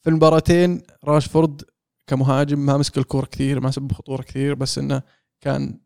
في 0.00 0.06
المباراتين 0.10 0.82
راشفورد 1.04 1.62
كمهاجم 2.06 2.58
ما 2.58 2.76
مسك 2.76 2.98
الكوره 2.98 3.26
كثير 3.26 3.60
ما 3.60 3.70
سبب 3.70 3.92
خطوره 3.92 4.22
كثير 4.22 4.54
بس 4.54 4.78
إنه 4.78 5.02
كان 5.40 5.78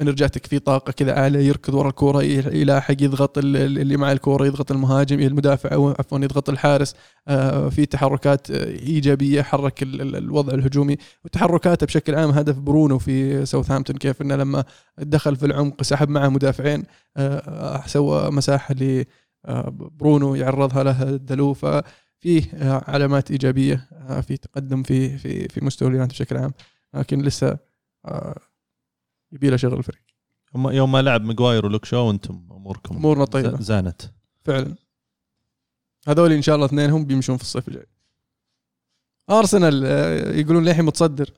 energetic 0.00 0.46
في 0.46 0.58
طاقة 0.58 0.92
كذا 0.92 1.12
عالية 1.20 1.48
يركض 1.48 1.74
ورا 1.74 1.88
الكورة 1.88 2.22
يلاحق 2.22 2.94
يضغط 3.02 3.38
اللي 3.38 3.96
مع 3.96 4.12
الكورة 4.12 4.46
يضغط 4.46 4.72
المهاجم 4.72 5.20
المدافع 5.20 5.72
أو 5.74 5.88
عفوا 5.88 6.18
يضغط 6.18 6.50
الحارس. 6.50 6.94
آه، 7.28 7.68
في 7.68 7.86
تحركات 7.86 8.50
إيجابية 8.50 9.42
حرك 9.42 9.82
الوضع 9.82 10.54
الهجومي 10.54 10.96
وتحركاته 11.24 11.86
بشكل 11.86 12.14
عام. 12.14 12.30
هدف 12.30 12.58
برونو 12.58 12.98
في 12.98 13.46
ساوثهامبتون 13.46 13.96
كيف 13.96 14.22
إنه 14.22 14.36
لما 14.36 14.64
دخل 14.98 15.36
في 15.36 15.46
العمق 15.46 15.82
سحب 15.82 16.08
معه 16.08 16.28
مدافعين. 16.28 16.84
آه، 17.16 17.86
سوى 17.86 18.30
مساحة 18.30 18.74
لبرونو 19.48 20.34
يعرضها 20.34 20.82
له 20.84 21.16
دلو. 21.16 21.54
ففيه 21.54 22.42
علامات 22.88 23.30
إيجابية 23.30 23.88
آه، 23.92 24.20
في 24.20 24.36
تقدم 24.36 24.82
في 24.82 25.18
في 25.18 25.48
في 25.48 25.64
مستوى 25.64 25.88
اليونايتد 25.88 26.12
بشكل 26.12 26.36
عام. 26.36 26.52
لكن 26.94 27.22
لسه 27.22 27.58
يبي 29.34 29.50
له 29.50 29.56
شغل 29.56 29.78
الفريق. 29.78 30.02
يوم 30.56 30.92
ما 30.92 31.02
لعب 31.02 31.24
ماجواير 31.24 31.66
ولوك 31.66 31.84
شو 31.84 31.96
وأنتم 31.96 32.46
أموركم. 32.50 32.96
أمورنا 32.96 33.24
طيبة. 33.24 33.60
زانت. 33.60 34.02
فعلا. 34.44 34.74
هذول 36.08 36.32
إن 36.32 36.42
شاء 36.42 36.54
الله 36.54 36.66
اثنينهم 36.66 37.04
بيمشون 37.04 37.36
في 37.36 37.42
الصيف 37.42 37.68
الجاي. 37.68 37.86
أرسنال 39.30 39.82
آه، 39.86 40.32
يقولون 40.32 40.64
للحين 40.64 40.84
متصدر. 40.84 41.30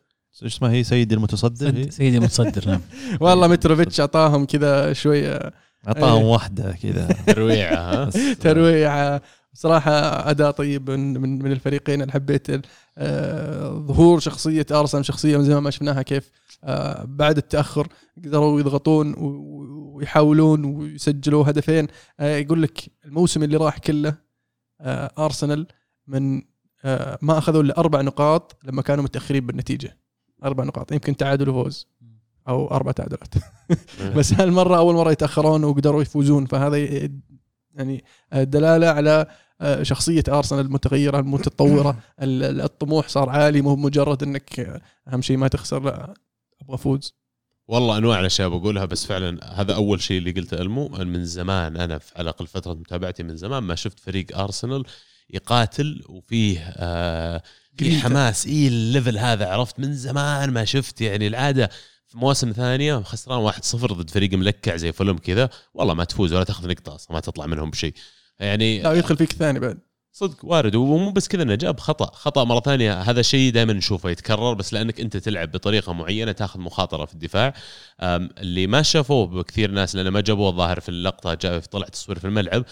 إيش 0.43 0.55
اسمها 0.55 0.71
هي 0.71 0.85
سيدي 0.85 1.15
المتصدر 1.15 1.91
سيدي 1.91 2.19
المتصدر 2.19 2.69
نعم. 2.69 2.81
والله 3.21 3.49
متروفيتش 3.49 4.01
أعطاهم 4.01 4.45
كذا 4.45 4.93
شوية 4.93 5.53
أعطاهم 5.89 6.23
إيه. 6.23 6.31
واحدة 6.31 6.73
كذا. 6.83 7.07
ترويعه 7.27 8.11
ترويعه 8.35 9.23
صراحة 9.55 9.91
أداء 10.31 10.51
طيب 10.51 10.91
من 10.91 11.21
من, 11.21 11.39
من 11.43 11.53
الفريقين. 11.53 12.03
أنا 12.03 12.13
حبيت 12.13 12.47
آه، 12.99 13.71
ظهور 13.71 14.21
شخصية 14.21 14.67
أرسنال 14.71 15.05
شخصية 15.05 15.37
من 15.37 15.45
زمان 15.45 15.63
ما 15.63 15.71
شفناها 15.71 16.03
كيف. 16.03 16.25
آه، 16.25 16.46
بعد 17.05 17.37
التأخر 17.37 17.89
قدروا 18.25 18.61
يضغطون 18.61 19.15
ويحاولون 19.19 20.65
ويسجلوا 20.65 21.51
هدفين. 21.51 21.87
آه، 22.21 22.37
يقول 22.37 22.63
لك 22.63 22.81
الموسم 23.05 23.43
اللي 23.43 23.57
راح 23.57 23.79
كله 23.79 24.15
أرسنال 25.19 25.67
من 26.07 26.35
ما 27.23 27.39
أخذوا 27.39 27.63
إلا 27.63 27.79
أربع 27.79 28.01
نقاط 28.01 28.57
لما 28.65 28.83
كانوا 28.83 29.05
متأخرين 29.05 29.47
بالنتيجة. 29.47 29.99
أربع 30.45 30.65
نقاط 30.65 30.93
يمكن 30.93 31.17
تعادل 31.17 31.49
وفوز 31.49 31.89
أو 32.49 32.67
أربع 32.71 32.93
تعادلات. 32.93 33.35
بس 34.17 34.33
هالمرة 34.33 34.77
أول 34.77 34.95
مرة 34.95 35.11
يتأخرون 35.13 35.65
وقدروا 35.65 36.03
يفوزون 36.03 36.47
فهذا 36.47 36.77
يعني 37.75 38.05
دلالة 38.33 38.87
على 38.87 39.27
آه، 39.61 39.83
شخصية 39.83 40.23
أرسنال 40.29 40.67
المتغيرة 40.67 41.19
المتطورة. 41.19 41.99
ال- 42.23 42.43
ال- 42.43 42.61
الطموح 42.61 43.09
صار 43.09 43.29
عالي 43.29 43.61
مو 43.63 43.77
مجرد 43.77 44.23
إنك 44.23 44.61
آه، 44.61 44.81
أهم 45.09 45.23
شيء 45.23 45.37
ما 45.37 45.49
تخسر 45.49 45.83
لا. 45.83 46.15
أبغى 46.63 46.75
أفوز. 46.75 47.15
والله 47.69 47.99
أنواع 47.99 48.21
الأشياء 48.21 48.49
بقولها 48.49 48.85
بس 48.85 49.07
فعلا 49.07 49.61
هذا 49.61 49.75
أول 49.75 50.03
شيء 50.03 50.19
اللي 50.19 50.31
قلته 50.31 50.57
ألمه 50.63 50.89
من 50.89 51.25
زمان 51.25 51.77
أنا 51.77 51.99
في- 51.99 52.13
على 52.17 52.23
الأقل 52.23 52.47
فترة 52.47 52.75
متابعتي 52.75 53.23
من 53.23 53.37
زمان 53.37 53.63
ما 53.63 53.75
شفت 53.75 54.01
فريق 54.01 54.39
أرسنال 54.39 54.85
يقاتل 55.31 56.03
وفيه 56.09 56.59
آه 56.77 57.43
في. 57.79 57.99
حماس. 58.01 58.47
اي 58.47 58.69
ال 58.69 58.77
level 58.77 59.19
هذا 59.19 59.49
عرفت؟ 59.49 59.81
من 59.81 59.95
زمان 59.95 60.51
ما 60.51 60.65
شفت. 60.65 61.01
يعني 61.01 61.27
العادة 61.27 61.71
في 62.07 62.19
مواسم 62.19 62.53
ثانية 62.53 62.97
خسران 63.03 63.41
1-0 63.53 63.93
ضد 63.93 64.11
فريق 64.11 64.33
ملكّع 64.35 64.77
زي 64.77 64.93
فولهام 64.93 65.19
كذا 65.19 65.51
والله 65.75 65.95
ما 65.95 66.05
تفوز 66.05 66.33
ولا 66.33 66.45
تاخذ 66.45 66.69
نقطة 66.69 66.95
أصلا 66.95 67.13
ما 67.13 67.21
تطلع 67.21 67.47
منهم 67.47 67.71
بشيء. 67.71 67.95
يعني 68.41 68.83
لا 68.83 68.93
يدخل 68.93 69.17
فيك 69.17 69.33
ثاني 69.33 69.59
بعد. 69.61 69.79
صدق 70.19 70.45
وارد. 70.45 70.75
ومو 70.75 71.11
بس 71.11 71.29
كذا 71.29 71.43
إنه 71.43 71.55
جاب 71.55 71.81
خطأ. 71.81 72.15
خطأ 72.15 72.45
مرة 72.45 72.61
ثانية. 72.61 73.01
هذا 73.01 73.23
شيء 73.23 73.53
دائما 73.53 73.73
نشوفه 73.73 74.11
يتكرر 74.11 74.55
بس 74.55 74.73
لأنك 74.73 75.01
أنت 75.01 75.17
تلعب 75.17 75.53
بطريقة 75.53 75.93
معينة 75.93 76.33
تاخذ 76.33 76.61
مخاطرة 76.61 77.05
في 77.05 77.15
الدفاع. 77.15 77.55
اللي 78.01 78.67
ما 78.67 78.83
شافوه 78.83 79.27
بكثير 79.27 79.71
ناس 79.71 79.97
لأنه 79.97 80.11
ما 80.11 80.21
جابوه 80.21 80.49
الظاهر 80.51 80.81
في 80.81 80.89
اللقطة 80.89 81.35
جاء 81.35 81.59
طلع 81.59 81.87
تصوير 81.87 82.19
في 82.19 82.25
الملعب. 82.25 82.65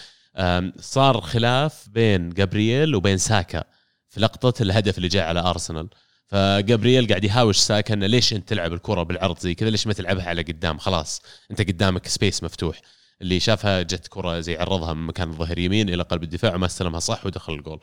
صار 0.79 1.21
خلاف 1.21 1.89
بين 1.89 2.29
جابرييل 2.29 2.95
وبين 2.95 3.17
ساكا 3.17 3.63
في 4.09 4.19
لقطة 4.19 4.61
الهدف 4.61 4.97
اللي 4.97 5.07
جاء 5.07 5.27
على 5.27 5.39
أرسنال. 5.39 5.87
فجابرييل 6.27 7.07
قاعد 7.07 7.23
يهاوش 7.23 7.57
ساكا 7.57 7.93
إنه 7.93 8.05
ليش 8.07 8.33
أنت 8.33 8.49
تلعب 8.49 8.73
الكرة 8.73 9.03
بالعرض 9.03 9.39
زي 9.39 9.55
كذا؟ 9.55 9.69
ليش 9.69 9.87
ما 9.87 9.93
تلعبها 9.93 10.25
على 10.25 10.41
قدام؟ 10.41 10.77
خلاص 10.77 11.21
أنت 11.51 11.61
قدامك 11.61 12.07
space 12.07 12.43
مفتوح. 12.43 12.81
اللي 13.21 13.39
شافها 13.39 13.81
جت 13.81 14.07
كرة 14.07 14.39
زي 14.39 14.57
عرضها 14.57 14.93
من 14.93 15.07
مكان 15.07 15.29
الظهير 15.29 15.59
يمين 15.59 15.89
إلى 15.89 16.03
قلب 16.03 16.23
الدفاع 16.23 16.55
وما 16.55 16.65
استلمها 16.65 16.99
صح 16.99 17.25
ودخل 17.25 17.53
الجول. 17.53 17.79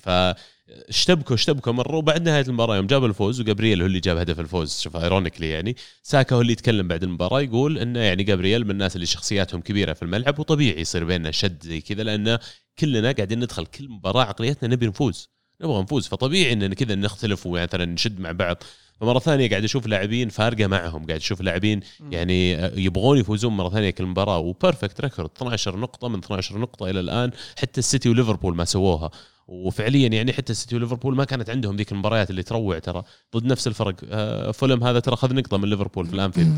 فاشتبكوا 0.00 1.34
اشتبكوا 1.34 1.72
مرة 1.72 1.96
وبعد 1.96 2.22
نهاية 2.22 2.44
المباراة 2.46 2.76
يوم 2.76 2.86
جاب 2.86 3.04
الفوز 3.04 3.40
وجابرييل 3.40 3.80
هو 3.80 3.86
اللي 3.86 4.00
جاب 4.00 4.16
هدف 4.16 4.40
الفوز. 4.40 4.80
شوف 4.80 4.96
ironically 4.96 5.48
يعني. 5.48 5.76
ساكا 6.02 6.36
هو 6.36 6.40
اللي 6.40 6.52
يتكلم 6.52 6.88
بعد 6.88 7.02
المباراة 7.02 7.40
يقول 7.40 7.78
إنه 7.78 8.00
يعني 8.00 8.22
جابرييل 8.22 8.64
من 8.64 8.70
الناس 8.70 8.96
اللي 8.96 9.06
شخصياتهم 9.06 9.60
كبيرة 9.60 9.92
في 9.92 10.02
الملعب 10.02 10.38
وطبيعي 10.38 10.80
يصير 10.80 11.04
بيننا 11.04 11.30
شد 11.30 11.62
زي 11.62 11.80
كذا 11.80 12.02
لأن 12.02 12.38
كلنا 12.78 13.12
قاعدين 13.12 13.40
ندخل 13.40 13.66
كل 13.66 13.88
مباراة 13.88 14.22
عقليتنا 14.24 14.68
نبي 14.68 14.86
نفوز. 14.86 15.30
نبغى 15.60 15.82
نفوز 15.82 16.06
فطبيعي 16.06 16.52
إننا 16.52 16.74
كذا 16.74 16.94
نختلف 16.94 17.46
ومثلا 17.46 17.84
نشد 17.84 18.20
مع 18.20 18.32
بعض. 18.32 18.62
فمره 19.04 19.18
ثانية 19.18 19.50
قاعد 19.50 19.64
أشوف 19.64 19.86
لاعبين 19.86 20.28
فارقة 20.28 20.66
معهم 20.66 21.06
قاعد 21.06 21.20
أشوف 21.20 21.40
لاعبين 21.40 21.80
يعني 22.10 22.52
يبغون 22.84 23.18
يفوزون 23.18 23.52
مرة 23.56 23.68
ثانية 23.68 23.90
كل 23.90 24.06
مباراة. 24.06 24.38
و 24.38 24.46
perfect 24.46 25.00
record 25.00 25.30
12 25.36 25.76
نقطة 25.76 26.08
من 26.08 26.18
12 26.18 26.58
نقطة 26.58 26.90
إلى 26.90 27.00
الآن 27.00 27.30
حتى 27.58 27.78
السيتي 27.80 28.08
وليفربول 28.08 28.56
ما 28.56 28.64
سووها. 28.64 29.10
وفعليا 29.48 30.08
يعني 30.08 30.32
حتى 30.32 30.52
السيتي 30.52 30.76
وليفربول 30.76 31.16
ما 31.16 31.24
كانت 31.24 31.50
عندهم 31.50 31.76
ذيك 31.76 31.92
المباريات 31.92 32.30
اللي 32.30 32.42
تروع 32.42 32.78
ترى. 32.78 33.02
ضد 33.36 33.44
نفس 33.44 33.66
الفرق 33.66 33.94
آه، 34.10 34.50
فولهام 34.50 34.84
هذا 34.84 35.00
ترى 35.00 35.14
أخذ 35.14 35.34
نقطة 35.34 35.56
من 35.56 35.68
ليفربول 35.70 36.06
في 36.06 36.14
الأنفيلد. 36.14 36.56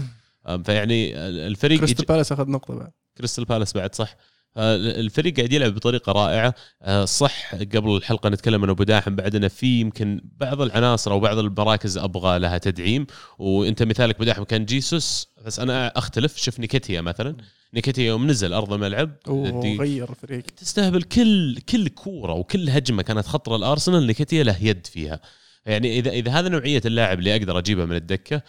آم، 0.49 0.63
فيعني 0.63 1.17
الفريق 1.29 1.79
كريستال 1.79 2.05
بالاس 2.05 2.33
أخذ 2.33 2.51
نقطة 2.51 2.75
بعد. 2.75 2.91
كريستال 3.19 3.45
بالاس 3.45 3.73
بعد 3.75 3.95
صح. 3.95 4.11
آه، 4.11 4.17
الفريق 4.57 5.37
قاعد 5.37 5.53
يلعب 5.53 5.75
بطريقة 5.75 6.13
رائعة. 6.13 6.55
آه، 6.83 7.05
صح 7.05 7.55
قبل 7.55 7.97
الحلقة 7.97 8.29
نتكلم 8.29 8.63
أنا 8.63 8.73
أبو 8.73 8.83
داحم 8.83 9.17
بعد 9.17 9.35
أنه 9.35 9.49
في 9.49 9.81
يمكن 9.81 10.21
بعض 10.37 10.61
العناصر 10.61 11.13
أو 11.13 11.21
بعض 11.21 11.39
المراكز 11.39 11.99
أبغى 11.99 12.39
لها 12.39 12.59
تدعيم. 12.59 13.07
وأنت 13.39 13.83
مثالك 13.83 14.15
أبو 14.15 14.25
داحم 14.25 14.45
كان 14.45 14.65
جيسوس 14.65 15.29
بس 15.47 15.61
أنا 15.61 15.99
أختلف 15.99 16.37
شوف 16.37 16.61
نيكيتيا 16.61 17.01
مثلا. 17.01 17.37
نيكيتيا 17.75 18.05
يوم 18.05 18.27
نزل 18.27 18.53
أرض 18.53 18.73
الملعب 18.73 19.11
وغير 19.29 20.11
الفريق. 20.11 20.45
تستهبل 20.57 21.03
كل 21.03 21.59
كل 21.69 21.89
كورة 21.89 22.33
وكل 22.33 22.71
هجمة 22.71 23.03
كانت 23.03 23.27
خطره 23.27 23.57
الأرسنال 23.57 24.07
نيكيتيا 24.07 24.43
له 24.43 24.65
يد 24.65 24.87
فيها. 24.87 25.21
يعني 25.67 25.99
إذا 25.99 26.11
إذا 26.11 26.31
هذا 26.31 26.49
نوعية 26.49 26.83
اللاعب 26.85 27.19
اللي 27.19 27.37
أقدر 27.37 27.59
أجيبه 27.59 27.85
من 27.85 27.97
الدكة 27.97 28.43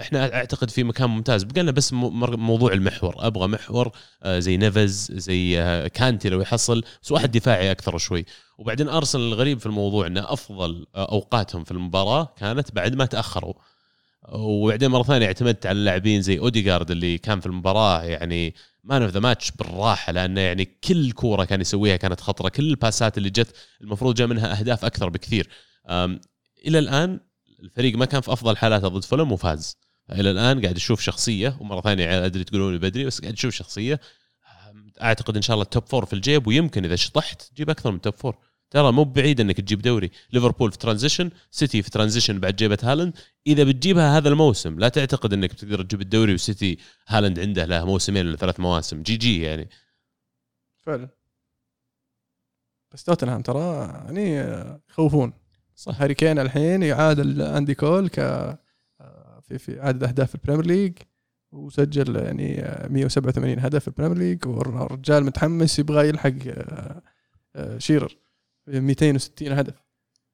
إحنا 0.00 0.34
أعتقد 0.34 0.70
في 0.70 0.84
مكان 0.84 1.10
ممتاز. 1.10 1.42
بقى 1.42 1.72
بس 1.72 1.92
موضوع 1.92 2.72
المحور. 2.72 3.14
أبغى 3.18 3.46
محور 3.48 3.90
آه، 4.22 4.38
زي 4.38 4.56
نيفز 4.56 5.12
زي 5.12 5.60
آه، 5.60 5.86
كانتي 5.86 6.28
لو 6.28 6.40
يحصل 6.40 6.84
بس 7.02 7.12
واحد 7.12 7.30
دفاعي 7.30 7.70
أكثر 7.70 7.98
شوي. 7.98 8.24
وبعدين 8.58 8.88
أرسنال 8.88 9.24
الغريب 9.24 9.58
في 9.58 9.66
الموضوع 9.66 10.06
إنه 10.06 10.32
أفضل 10.32 10.86
آه، 10.94 11.12
أوقاتهم 11.12 11.64
في 11.64 11.70
المباراة 11.70 12.34
كانت 12.36 12.74
بعد 12.74 12.94
ما 12.94 13.04
تأخروا. 13.04 13.54
وبعدين 14.32 14.90
مرة 14.90 15.02
ثانية 15.02 15.26
اعتمدت 15.26 15.66
على 15.66 15.78
اللاعبين 15.78 16.22
زي 16.22 16.38
اوديجارد 16.38 16.90
اللي 16.90 17.18
كان 17.18 17.40
في 17.40 17.46
المباراة 17.46 18.02
يعني 18.02 18.54
man 18.84 19.02
of 19.02 19.10
the 19.10 19.20
match 19.20 19.50
بالراحة 19.50 20.12
لأنه 20.12 20.40
يعني 20.40 20.64
كل 20.64 21.12
كورة 21.12 21.44
كان 21.44 21.60
يسويها 21.60 21.96
كانت 21.96 22.20
خطرة. 22.20 22.48
كل 22.48 22.70
الباسات 22.70 23.18
اللي 23.18 23.30
جت 23.30 23.54
المفروض 23.80 24.14
جاء 24.14 24.26
منها 24.26 24.58
أهداف 24.58 24.84
أكثر 24.84 25.08
بكثير. 25.08 25.48
إلى 26.66 26.78
الآن 26.78 27.20
الفريق 27.60 27.96
ما 27.96 28.04
كان 28.04 28.20
في 28.20 28.32
أفضل 28.32 28.56
حالاته 28.56 28.88
ضد 28.88 29.04
فولهام 29.04 29.32
وفاز. 29.32 29.76
إلى 30.12 30.30
الآن 30.30 30.62
قاعد 30.62 30.76
أشوف 30.76 31.00
شخصية 31.00 31.56
ومرة 31.60 31.80
ثانية 31.80 32.26
أدري 32.26 32.44
تقولون 32.44 32.72
لي 32.72 32.78
بدري 32.78 33.04
بس 33.04 33.20
قاعد 33.20 33.32
أشوف 33.32 33.54
شخصية. 33.54 34.00
أعتقد 35.02 35.36
إن 35.36 35.42
شاء 35.42 35.54
الله 35.54 35.64
ال 35.64 35.70
top 35.70 35.86
four 35.86 36.06
في 36.06 36.12
الجيب 36.12 36.46
ويمكن 36.46 36.84
إذا 36.84 36.96
شطحت 36.96 37.42
تجيب 37.42 37.70
أكثر 37.70 37.90
من 37.90 38.00
top 38.00 38.14
four 38.14 38.38
ترى 38.70 38.92
مو 38.92 39.04
بعيد 39.04 39.40
إنك 39.40 39.56
تجيب 39.56 39.82
دوري. 39.82 40.10
ليفربول 40.32 40.72
في 40.72 40.78
transition 40.78 41.30
سيتي 41.50 41.82
في 41.82 41.90
transition 41.90 42.40
بعد 42.40 42.56
جيبة 42.56 42.78
هالاند. 42.82 43.18
إذا 43.46 43.64
بتجيبها 43.64 44.16
هذا 44.16 44.28
الموسم 44.28 44.78
لا 44.78 44.88
تعتقد 44.88 45.32
إنك 45.32 45.52
بتقدر 45.52 45.82
تجيب 45.82 46.00
الدوري 46.00 46.34
وسيتي 46.34 46.78
هالاند 47.06 47.38
عنده 47.38 47.64
له 47.64 47.84
موسمين 47.84 48.26
ولا 48.26 48.36
ثلاث 48.36 48.60
مواسم. 48.60 49.02
GG 49.02 49.42
يعني. 49.42 49.68
فعلا. 50.86 51.08
بس 52.92 53.04
توتنهام 53.04 53.42
ترى 53.42 53.88
يعني 54.04 54.36
يخوفون. 54.90 55.32
صح. 55.78 56.02
هاري 56.02 56.14
كين 56.14 56.38
الحين 56.38 56.82
يعادل 56.82 57.42
أندي 57.42 57.74
كول 57.74 58.08
ك 58.08 58.18
آه، 58.18 59.40
في 59.42 59.58
في 59.58 59.80
عدد 59.80 60.04
أهداف 60.04 60.34
ال 60.34 60.38
Premier 60.38 60.66
League 60.66 60.92
وسجل 61.52 62.16
يعني 62.16 62.62
آه، 62.62 62.88
187 62.88 63.58
هدف 63.58 63.82
في 63.82 63.88
ال 63.88 63.92
Premier 63.92 64.18
League 64.18 64.46
والرجال 64.46 65.24
متحمس 65.24 65.78
يبغى 65.78 66.08
يلحق 66.08 66.32
آه، 66.48 67.02
آه، 67.56 67.78
شيرر 67.78 68.16
260 68.66 69.52
هدف. 69.52 69.74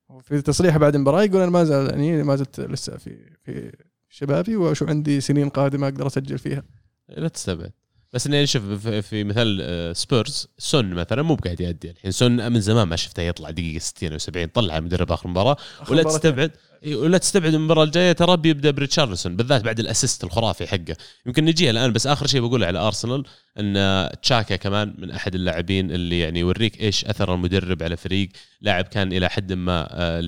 وفي 0.09 0.42
تصريحه 0.42 0.78
بعد 0.78 0.95
المباراة 0.95 1.22
يقول 1.22 1.40
أنا 1.40 1.51
ما 1.51 1.64
زال 1.64 1.90
يعني 1.90 2.22
ما 2.22 2.36
زلت 2.36 2.61
لسه 2.61 2.97
في 2.97 3.36
في 3.45 3.72
شبابي 4.09 4.57
وشو 4.57 4.86
عندي 4.86 5.20
سنين 5.20 5.49
قادمة 5.49 5.88
أقدر 5.88 6.07
أسجل 6.07 6.38
فيها. 6.38 6.62
لا 7.09 7.28
تستبعد. 7.28 7.72
بس 8.14 8.26
اني 8.26 8.46
شوف 8.46 8.62
في- 8.88 9.24
مثال 9.24 9.58
آه، 9.62 9.92
سبيرز 9.92 10.48
سون 10.58 10.90
مثلا 10.90 11.22
مو 11.22 11.34
بقاعد 11.34 11.60
يأدي 11.60 11.90
الحين. 11.90 12.10
سون 12.10 12.52
من 12.52 12.60
زمان 12.60 12.88
ما 12.88 12.96
شفته 12.96 13.22
يطلع 13.22 13.50
دقيقة 13.50 13.78
60 13.78 14.12
أو 14.12 14.18
70 14.18 14.46
طلع 14.48 14.78
المدرب 14.78 15.12
آخر 15.12 15.28
مباراة. 15.28 15.56
ولا 15.90 16.02
تستبعد 16.02 16.50
ولا 16.86 17.18
تستبعد 17.18 17.54
المباراة 17.54 17.84
الجاية 17.84 18.12
ترى 18.12 18.36
بيبدأ 18.36 18.70
بريتشارليسون 18.70 19.36
بالذات 19.36 19.64
بعد 19.64 19.80
ال 19.80 19.87
assist 19.87 20.24
الخرافي 20.24 20.66
حقه. 20.66 20.96
يمكن 21.26 21.44
نجيها 21.44 21.70
الآن 21.70 21.92
بس 21.92 22.06
آخر 22.06 22.26
شيء 22.26 22.40
بقوله 22.40 22.66
على 22.66 22.78
أرسنال 22.78 23.24
إن 23.60 24.08
تشاكا 24.22 24.56
كمان 24.56 24.94
من 24.98 25.10
أحد 25.10 25.34
اللاعبين 25.34 25.90
اللي 25.90 26.18
يعني 26.18 26.40
يوريك 26.40 26.80
إيش 26.80 27.04
أثر 27.04 27.34
المدرب 27.34 27.82
على 27.82 27.96
فريق. 27.96 28.28
لاعب 28.60 28.84
كان 28.84 29.12
إلى 29.12 29.28
حد 29.30 29.52
ما 29.52 29.86
آه، 29.90 30.20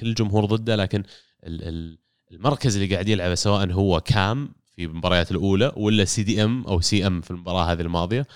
كل 0.00 0.06
الجمهور 0.06 0.44
ضده 0.44 0.76
لكن 0.76 1.02
ال- 1.46 1.68
ال- 1.68 1.98
المركز 2.32 2.76
اللي 2.76 2.94
قاعد 2.94 3.08
يلعبه 3.08 3.34
سواء 3.34 3.72
هو 3.72 4.00
CAM 4.00 4.48
في 4.76 4.84
المباريات 4.84 5.30
الأولى 5.30 5.72
ولا 5.76 6.04
CDM 6.04 6.64
أو 6.66 6.80
CM 6.80 7.20
في 7.20 7.30
المباراة 7.30 7.72
هذه 7.72 7.80
الماضية. 7.80 8.26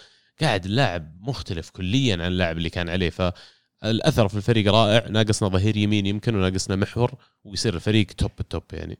قاعد 0.41 0.65
اللاعب 0.65 1.17
مختلف 1.21 1.71
كليا 1.71 2.15
عن 2.15 2.21
اللاعب 2.21 2.57
اللي 2.59 2.71
كان 2.71 2.89
عليه. 2.89 3.11
فالأثر 3.11 4.29
في 4.29 4.37
الفريق 4.37 4.73
رائع 4.73 5.09
ناقصنا 5.09 5.49
ظهير 5.49 5.77
يمين 5.77 6.07
يمكن 6.07 6.35
وناقصنا 6.35 6.77
محور 6.77 7.15
ويصير 7.45 7.75
الفريق 7.75 8.07
top 8.07 8.31
ال 8.41 8.46
top 8.46 8.63
يعني. 8.73 8.99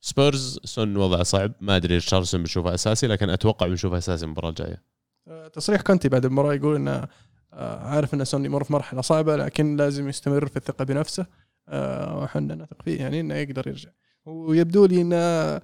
سبيرز 0.00 0.60
سون 0.64 0.96
وضعه 0.96 1.22
صعب. 1.22 1.52
ما 1.60 1.76
أدري 1.76 1.94
ريتشارليسون 1.94 2.40
بنشوفه 2.40 2.74
أساسي 2.74 3.06
لكن 3.06 3.30
أتوقع 3.30 3.66
بنشوفه 3.66 3.98
أساسي 3.98 4.24
المباراة 4.24 4.48
الجاية. 4.48 4.82
آه، 5.28 5.48
تصريح 5.48 5.80
كونتي 5.80 6.08
بعد 6.08 6.24
المباراة 6.24 6.54
يقول 6.54 6.76
إنه 6.76 7.08
آه، 7.52 7.78
عارف 7.78 8.14
إن 8.14 8.24
سون 8.24 8.44
يمر 8.44 8.64
في 8.64 8.72
مرحلة 8.72 9.00
صعبة 9.00 9.36
لكن 9.36 9.76
لازم 9.76 10.08
يستمر 10.08 10.46
في 10.46 10.56
الثقة 10.56 10.84
بنفسه. 10.84 11.26
آه، 11.68 12.18
وحنا 12.18 12.54
نثق 12.54 12.82
فيه 12.82 13.00
يعني 13.00 13.20
إنه 13.20 13.34
يقدر 13.34 13.68
يرجع. 13.68 13.90
ويبدو 14.28 14.86
لي 14.86 15.00
إنه 15.00 15.60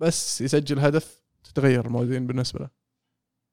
بس 0.00 0.40
يسجل 0.40 0.78
هدف 0.78 1.22
تتغير 1.44 1.86
الموازين 1.86 2.26
بالنسبة 2.26 2.60
له. 2.60 2.80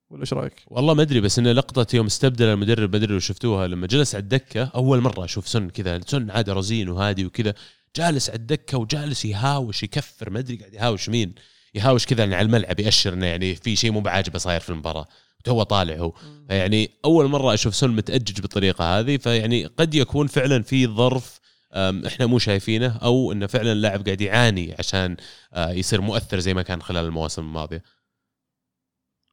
ولا 0.10 0.22
إيش 0.22 0.34
رأيك؟ 0.34 0.64
والله 0.68 0.94
ما 0.94 1.02
أدري 1.02 1.22
بس 1.22 1.40
انه 1.40 1.52
لقطة 1.52 1.96
يوم 1.96 2.06
استبدل 2.06 2.46
المدرب 2.46 2.92
ما 2.92 2.98
أدري 2.98 3.14
لو 3.14 3.20
شفتوها 3.20 3.68
لما 3.68 3.88
جلس 3.88 4.16
على 4.16 4.22
الدكة 4.22 4.72
أول 4.76 5.02
مرة 5.02 5.26
أشوف 5.26 5.48
سون 5.47 5.70
كذا 5.70 6.00
سون 6.08 6.32
عادة 6.32 6.54
رزين 6.54 6.90
وهادي 6.90 7.26
وكذا 7.26 7.54
جالس 7.96 8.30
على 8.30 8.40
الدكة 8.40 8.78
وجالس 8.78 9.26
يهاوش 9.26 9.84
يكفر 9.84 10.30
ما 10.30 10.40
أدري 10.40 10.58
قاعد 10.58 10.74
يهاوش 10.74 11.10
مين 11.10 11.36
يهاوش 11.76 12.06
كذا 12.06 12.24
على 12.24 12.42
الملعب 12.42 12.80
يأشر 12.80 13.14
إنه 13.14 13.26
يعني 13.26 13.56
في 13.56 13.76
شيء 13.76 13.92
مو 13.92 14.00
بعاجبه 14.00 14.40
صاير 14.40 14.60
في 14.60 14.70
المباراة 14.70 15.08
تو 15.44 15.64
طالع 15.64 15.98
هو. 15.98 16.14
فيعني 16.48 16.92
أول 17.06 17.28
مرة 17.28 17.54
أشوف 17.54 17.76
سون 17.76 17.96
متأجج 17.96 18.42
بالطريقة 18.42 19.00
هذه 19.00 19.18
فيعني 19.18 19.66
قد 19.66 19.96
يكون 19.96 20.28
فعلا 20.28 20.64
في 20.64 20.88
ظرف 20.88 21.40
إحنا 21.74 22.26
مو 22.26 22.39
شايفينه 22.39 22.97
أو 22.97 23.32
إنه 23.32 23.47
فعلا 23.47 23.72
اللاعب 23.72 24.05
قاعد 24.05 24.22
يعاني 24.22 24.76
عشان 24.80 25.18
آه، 25.53 25.72
يصير 25.72 26.01
مؤثر 26.01 26.39
زي 26.39 26.53
ما 26.53 26.61
كان 26.61 26.82
خلال 26.82 27.05
المواسم 27.05 27.41
الماضية. 27.41 27.84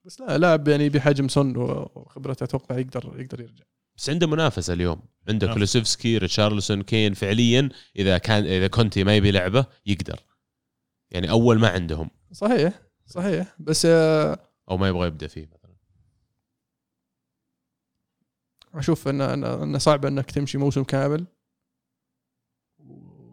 بس 0.05 0.20
لا 0.20 0.39
لاعب 0.39 0.68
يعني 0.68 0.89
بحجم 0.89 1.28
سون 1.28 1.57
وخبرته 1.57 2.45
أتوقع 2.45 2.78
يقدر 2.78 3.20
يقدر 3.20 3.41
يرجع. 3.41 3.64
بس 3.97 4.11
عنده 4.11 4.26
منافسة 4.26 4.72
اليوم. 4.72 5.03
عنده 5.28 5.47
نعم. 5.47 5.55
كولوسيفسكي 5.55 6.18
ريتشارلسون 6.18 6.82
كين 6.82 7.14
فعليا 7.14 7.68
إذا 7.97 8.18
كان 8.18 8.47
إذا 8.47 8.66
كونتي 8.66 9.05
ما 9.05 9.16
يبي 9.16 9.30
لعبة 9.30 9.66
يقدر. 9.87 10.20
يعني 11.11 11.30
أول 11.30 11.59
ما 11.59 11.68
عندهم. 11.68 12.11
صحيح 12.32 12.82
صحيح. 13.07 13.57
بس 13.59 13.87
آه، 13.87 14.39
أو 14.70 14.76
ما 14.76 14.89
يبغى 14.89 15.07
يبدأ 15.07 15.26
فيه 15.26 15.47
مثلا. 15.47 15.74
أشوف 18.74 19.09
إن 19.09 19.20
إن 19.20 19.45
إنه 19.45 19.78
صعب 19.78 20.07
إنك 20.07 20.30
تمشي 20.30 20.59
موسم 20.59 20.85
كامل. 20.85 21.26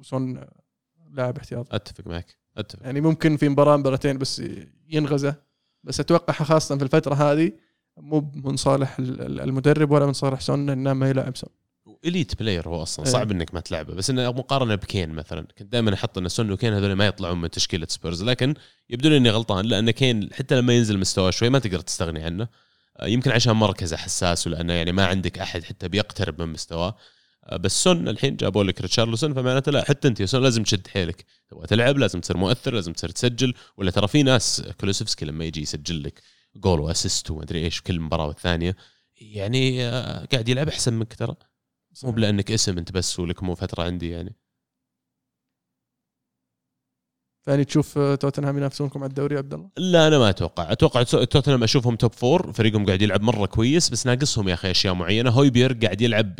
وسون 0.01 0.45
لاعب 1.11 1.37
احتياط 1.37 1.73
أتفق 1.73 2.07
معك 2.07 2.37
أتفق. 2.57 2.83
يعني 2.83 3.01
ممكن 3.01 3.37
في 3.37 3.49
مباراة 3.49 3.77
مباراتين 3.77 4.17
بس 4.17 4.41
ينغزه 4.89 5.35
بس 5.83 5.99
أتوقع 5.99 6.33
خاصة 6.33 6.77
في 6.77 6.83
الفترة 6.83 7.13
هذه 7.15 7.51
مو 7.97 8.31
من 8.35 8.57
صالح 8.57 8.99
ال- 8.99 9.21
ال- 9.21 9.39
المدرب 9.41 9.91
ولا 9.91 10.05
من 10.05 10.13
صالح 10.13 10.39
سون 10.39 10.69
إنه 10.69 10.93
ما 10.93 11.09
يلعب 11.09 11.37
سون. 11.37 11.49
elite 12.05 12.39
player 12.39 12.67
هو 12.69 12.83
أصلا 12.83 13.05
إيه. 13.05 13.11
صعب 13.11 13.31
إنك 13.31 13.53
ما 13.53 13.59
تلعبه 13.59 13.93
بس 13.93 14.09
إنه 14.09 14.31
مقارنة 14.31 14.75
بكين 14.75 15.09
مثلا. 15.09 15.47
كنت 15.57 15.71
دائما 15.71 15.93
أحط 15.93 16.17
إن 16.17 16.27
سون 16.27 16.51
وكين 16.51 16.73
هذول 16.73 16.93
ما 16.93 17.05
يطلعون 17.07 17.41
من 17.41 17.49
تشكيلة 17.49 17.87
سبيرز 17.89 18.23
لكن 18.23 18.53
يبدو 18.89 19.09
لي 19.09 19.17
إني 19.17 19.29
غلطان 19.29 19.65
لأن 19.65 19.91
كين 19.91 20.29
حتى 20.33 20.55
لما 20.55 20.73
ينزل 20.73 20.97
مستواه 20.99 21.29
شوي 21.31 21.49
ما 21.49 21.59
تقدر 21.59 21.79
تستغني 21.79 22.23
عنه. 22.23 22.47
آه، 22.97 23.07
يمكن 23.07 23.31
عشان 23.31 23.53
مركزه 23.53 23.97
حساس 23.97 24.47
ولأنه 24.47 24.73
يعني 24.73 24.91
ما 24.91 25.05
عندك 25.05 25.39
أحد 25.39 25.63
حتى 25.63 25.87
بيقترب 25.87 26.41
من 26.41 26.47
مستواه. 26.53 26.95
بس 27.53 27.83
سون 27.83 28.07
الحين 28.07 28.35
جابوا 28.35 28.63
لك 28.63 28.81
ريتشارليسون 28.81 29.33
فمعناته 29.33 29.71
لا 29.71 29.83
حتى 29.83 30.07
انت 30.07 30.19
يا 30.19 30.25
سون 30.25 30.43
لازم 30.43 30.63
تشد 30.63 30.87
حيلك. 30.87 31.25
تبغى 31.49 31.67
تلعب 31.67 31.97
لازم 31.97 32.19
تصير 32.19 32.37
مؤثر 32.37 32.73
لازم 32.73 32.93
تصير 32.93 33.09
تسجل. 33.09 33.53
ولا 33.77 33.91
ترى 33.91 34.07
في 34.07 34.23
ناس 34.23 34.63
كولوسيفسكي 34.79 35.25
لما 35.25 35.45
يجي 35.45 35.61
يسجل 35.61 36.03
لك 36.03 36.21
جول 36.55 36.79
و 36.79 36.86
assist 36.86 37.31
ومدري 37.31 37.63
إيش 37.65 37.81
كل 37.81 37.99
مباراة 37.99 38.27
والثانية 38.27 38.75
يعني 39.15 39.85
آه، 39.87 40.25
قاعد 40.25 40.49
يلعب 40.49 40.67
أحسن 40.67 40.93
منك 40.93 41.13
ترى. 41.13 41.35
مو 42.03 42.11
بلأنك 42.11 42.51
اسم 42.51 42.77
أنت 42.77 42.91
بس 42.91 43.19
ولك 43.19 43.43
مو 43.43 43.55
فترة 43.55 43.83
عندي 43.83 44.09
يعني. 44.09 44.35
ثاني 47.45 47.65
تشوف 47.65 47.97
آه، 47.97 48.15
توتنهام 48.15 48.57
ينافسونكم 48.57 48.99
على 49.03 49.09
الدوري 49.09 49.33
يا 49.35 49.39
عبد 49.39 49.53
الله؟ 49.53 49.69
لا 49.77 50.07
أنا 50.07 50.19
ما 50.19 50.29
أتوقع. 50.29 50.71
أتوقع 50.71 51.03
تو- 51.03 51.23
توتنهام 51.23 51.63
أشوفهم 51.63 51.95
top 51.95 52.13
four 52.13 52.53
فريقهم 52.53 52.85
قاعد 52.85 53.01
يلعب 53.01 53.21
مرة 53.21 53.45
كويس 53.45 53.89
بس 53.89 54.05
ناقصهم 54.07 54.47
يا 54.49 54.53
أخي 54.53 54.71
أشياء 54.71 54.93
معينة. 54.93 55.29
هويبير 55.29 55.73
قاعد 55.73 56.01
يلعب 56.01 56.35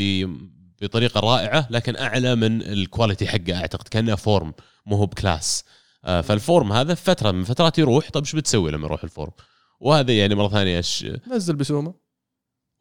بطريقة 0.82 1.20
رائعة 1.20 1.68
لكن 1.70 1.96
أعلى 1.96 2.36
من 2.36 2.62
ال 2.62 2.70
quality 2.70 3.28
حقه 3.28 3.56
أعتقد 3.56 3.88
كأنه 3.88 4.16
form 4.16 4.54
مو 4.86 4.96
هو 4.96 5.06
ب 5.06 5.16
class 5.16 5.64
آه، 6.06 6.22
فال 6.22 6.39
form 6.39 6.72
هذا 6.72 6.94
فترة 6.94 7.32
من 7.32 7.44
فترات 7.44 7.80
يروح 7.80 8.10
طيب 8.10 8.24
إيش 8.24 8.36
بتسوي 8.36 8.72
لما 8.72 8.86
يروح 8.86 9.04
ال 9.04 9.09
form 9.09 9.32
وهذا 9.80 10.18
يعني 10.18 10.36
مرة 10.36 10.48
ثانية 10.48 10.78
إيش؟ 10.78 11.06
نزل 11.28 11.56
بيسوما. 11.56 11.94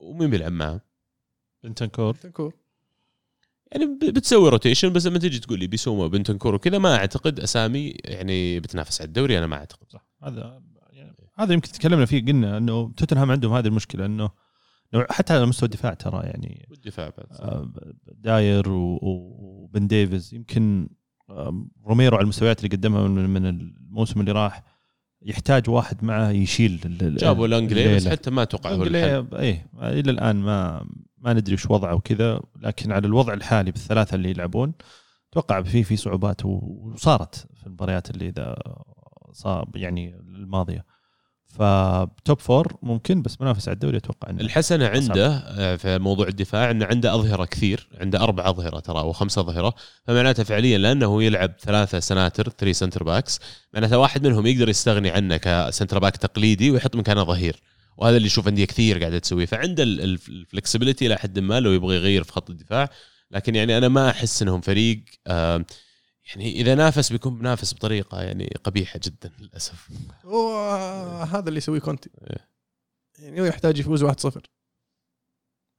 ومين 0.00 0.30
بيلعب 0.30 0.52
معه؟ 0.52 0.80
بنتنكور. 1.62 2.14
تنكور 2.14 2.54
يعني 3.72 3.98
بتسوي 4.02 4.48
rotation 4.48 4.92
بس 4.92 5.06
لما 5.06 5.18
تجي 5.18 5.38
تقول 5.38 5.58
لي 5.58 5.66
بيسوما 5.66 6.04
وبنتنكور 6.04 6.54
وكذا 6.54 6.78
ما 6.78 6.96
أعتقد 6.96 7.40
أسامي 7.40 7.94
يعني 8.04 8.60
بتنافس 8.60 9.00
على 9.00 9.08
الدوري 9.08 9.38
أنا 9.38 9.46
ما 9.46 9.56
أعتقد. 9.56 9.92
صح 9.92 10.06
هذا 10.22 10.62
يعني 10.90 11.16
هذا 11.34 11.52
يمكن 11.52 11.72
تكلمنا 11.72 12.06
فيه 12.06 12.26
قلنا 12.26 12.56
إنه 12.56 12.92
توتنهام 12.96 13.30
عندهم 13.30 13.52
هذه 13.52 13.66
المشكلة 13.66 14.06
إنه 14.06 14.30
حتى 15.10 15.32
على 15.32 15.46
مستوى 15.46 15.66
الدفاع 15.66 15.94
ترى 15.94 16.26
يعني. 16.26 16.66
والدفاع 16.70 17.08
بعد 17.08 17.26
آه، 17.40 17.72
داير 18.14 18.64
وبن 18.68 19.86
ديفيز. 19.86 20.34
يمكن 20.34 20.88
آم، 21.30 21.70
روميرو 21.86 22.16
على 22.16 22.24
المستويات 22.24 22.64
اللي 22.64 22.76
قدمها 22.76 23.08
من 23.08 23.46
الموسم 23.46 24.20
اللي 24.20 24.32
راح 24.32 24.62
يحتاج 25.22 25.70
واحد 25.70 26.04
معه 26.04 26.30
يشيل 26.30 26.98
جابوا 27.16 27.46
لانجلي 27.46 27.96
بس. 27.96 28.08
حتى 28.08 28.30
ما 28.30 28.42
أتوقع 28.42 28.70
هو 28.72 28.82
الحل. 28.82 29.36
إيه 29.36 29.66
إلى 29.82 30.10
الآن 30.10 30.36
ما 30.36 30.86
ما 31.18 31.32
ندري 31.32 31.54
وش 31.54 31.70
وضعه 31.70 31.94
وكذا 31.94 32.40
لكن 32.60 32.92
على 32.92 33.06
الوضع 33.06 33.32
الحالي 33.34 33.70
بالثلاثة 33.70 34.14
اللي 34.14 34.30
يلعبون 34.30 34.72
أتوقع 35.32 35.62
في 35.62 35.82
في 35.84 35.96
صعوبات 35.96 36.44
وصارت 36.44 37.34
في 37.54 37.66
المباريات 37.66 38.10
اللي 38.10 38.28
إذا 38.28 38.56
صار 39.32 39.70
يعني 39.74 40.14
الماضية. 40.14 40.84
ف 41.50 41.73
top 41.73 42.40
four 42.40 42.76
ممكن 42.82 43.22
بس 43.22 43.40
منافس 43.40 43.68
على 43.68 43.74
الدوري 43.74 43.96
أتوقع 43.96 44.30
إنه 44.30 44.40
الحسنة 44.40 44.86
عنده 44.88 45.28
آه، 45.36 45.76
في 45.76 45.98
موضوع 45.98 46.28
الدفاع 46.28 46.70
إنه 46.70 46.86
عنده 46.86 47.14
أظهرة 47.14 47.44
كثير 47.44 47.88
عنده 48.00 48.20
أربع 48.22 48.50
أظهرة 48.50 48.80
ترى 48.80 48.98
أو 48.98 49.12
خمس 49.12 49.38
أظهرة. 49.38 49.74
فمعناته 50.04 50.44
فعليا 50.44 50.78
لأنه 50.78 51.22
يلعب 51.22 51.52
ثلاثة 51.60 52.00
سناتر 52.00 52.48
three 52.58 52.72
center 52.72 53.04
backs 53.04 53.40
معناته 53.74 53.98
واحد 53.98 54.26
منهم 54.26 54.46
يقدر 54.46 54.68
يستغني 54.68 55.10
عنه 55.10 55.36
ك 55.36 55.45
center 55.45 55.98
back 55.98 56.16
تقليدي 56.16 56.70
ويحط 56.70 56.96
مكانه 56.96 57.24
ظهير. 57.24 57.62
وهذا 57.96 58.16
اللي 58.16 58.26
يشوف 58.26 58.48
أندية 58.48 58.64
كثير 58.64 58.98
قاعدة 58.98 59.18
تسويه. 59.18 59.46
فعنده 59.46 59.82
ال 59.82 59.92
flexibility 59.92 61.06
إلى 61.06 61.16
حد 61.16 61.38
ما 61.38 61.60
لو 61.60 61.72
يبغى 61.72 61.96
يغير 61.96 62.24
في 62.24 62.32
خط 62.32 62.50
الدفاع. 62.50 62.90
لكن 63.30 63.54
يعني 63.54 63.78
أنا 63.78 63.88
ما 63.88 64.10
أحس 64.10 64.42
إنهم 64.42 64.60
فريق 64.60 65.04
آه، 65.26 65.64
يعني 66.30 66.50
إذا 66.50 66.74
نافس 66.74 67.12
بيكون 67.12 67.38
منافس 67.38 67.74
بطريقة 67.74 68.22
يعني 68.22 68.54
قبيحة 68.64 69.00
جدا 69.02 69.32
للأسف 69.38 69.90
وهذا 70.24 71.48
اللي 71.48 71.58
يسويه 71.58 71.80
كونتي 71.80 72.10
إيه. 72.30 72.48
يعني 73.18 73.40
هو 73.40 73.44
يحتاج 73.44 73.78
يفوز 73.78 74.04
1-0 74.04 74.40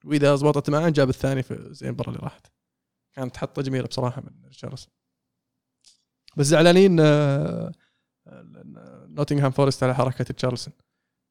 وإذا 0.06 0.36
ضبطت 0.36 0.70
معاه 0.70 0.89
جاب 0.89 1.10
الثاني 1.10 1.43
في 1.43 1.68
زي 1.72 1.88
المباراه 1.88 2.10
اللي 2.10 2.20
راحت 2.24 2.47
كانت 3.14 3.38
حطة 3.38 3.62
جميلة 3.62 3.88
بصراحة 3.88 4.22
من 4.22 4.45
ريتشاردسون 4.45 4.93
بس 6.38 6.45
زعلانين 6.45 6.99
آه، 6.99 7.72
آه، 8.28 9.06
نوتنغهام 9.08 9.52
فورست 9.52 9.84
على 9.84 9.95
حركة 9.95 10.24
ريتشارلسون 10.24 10.74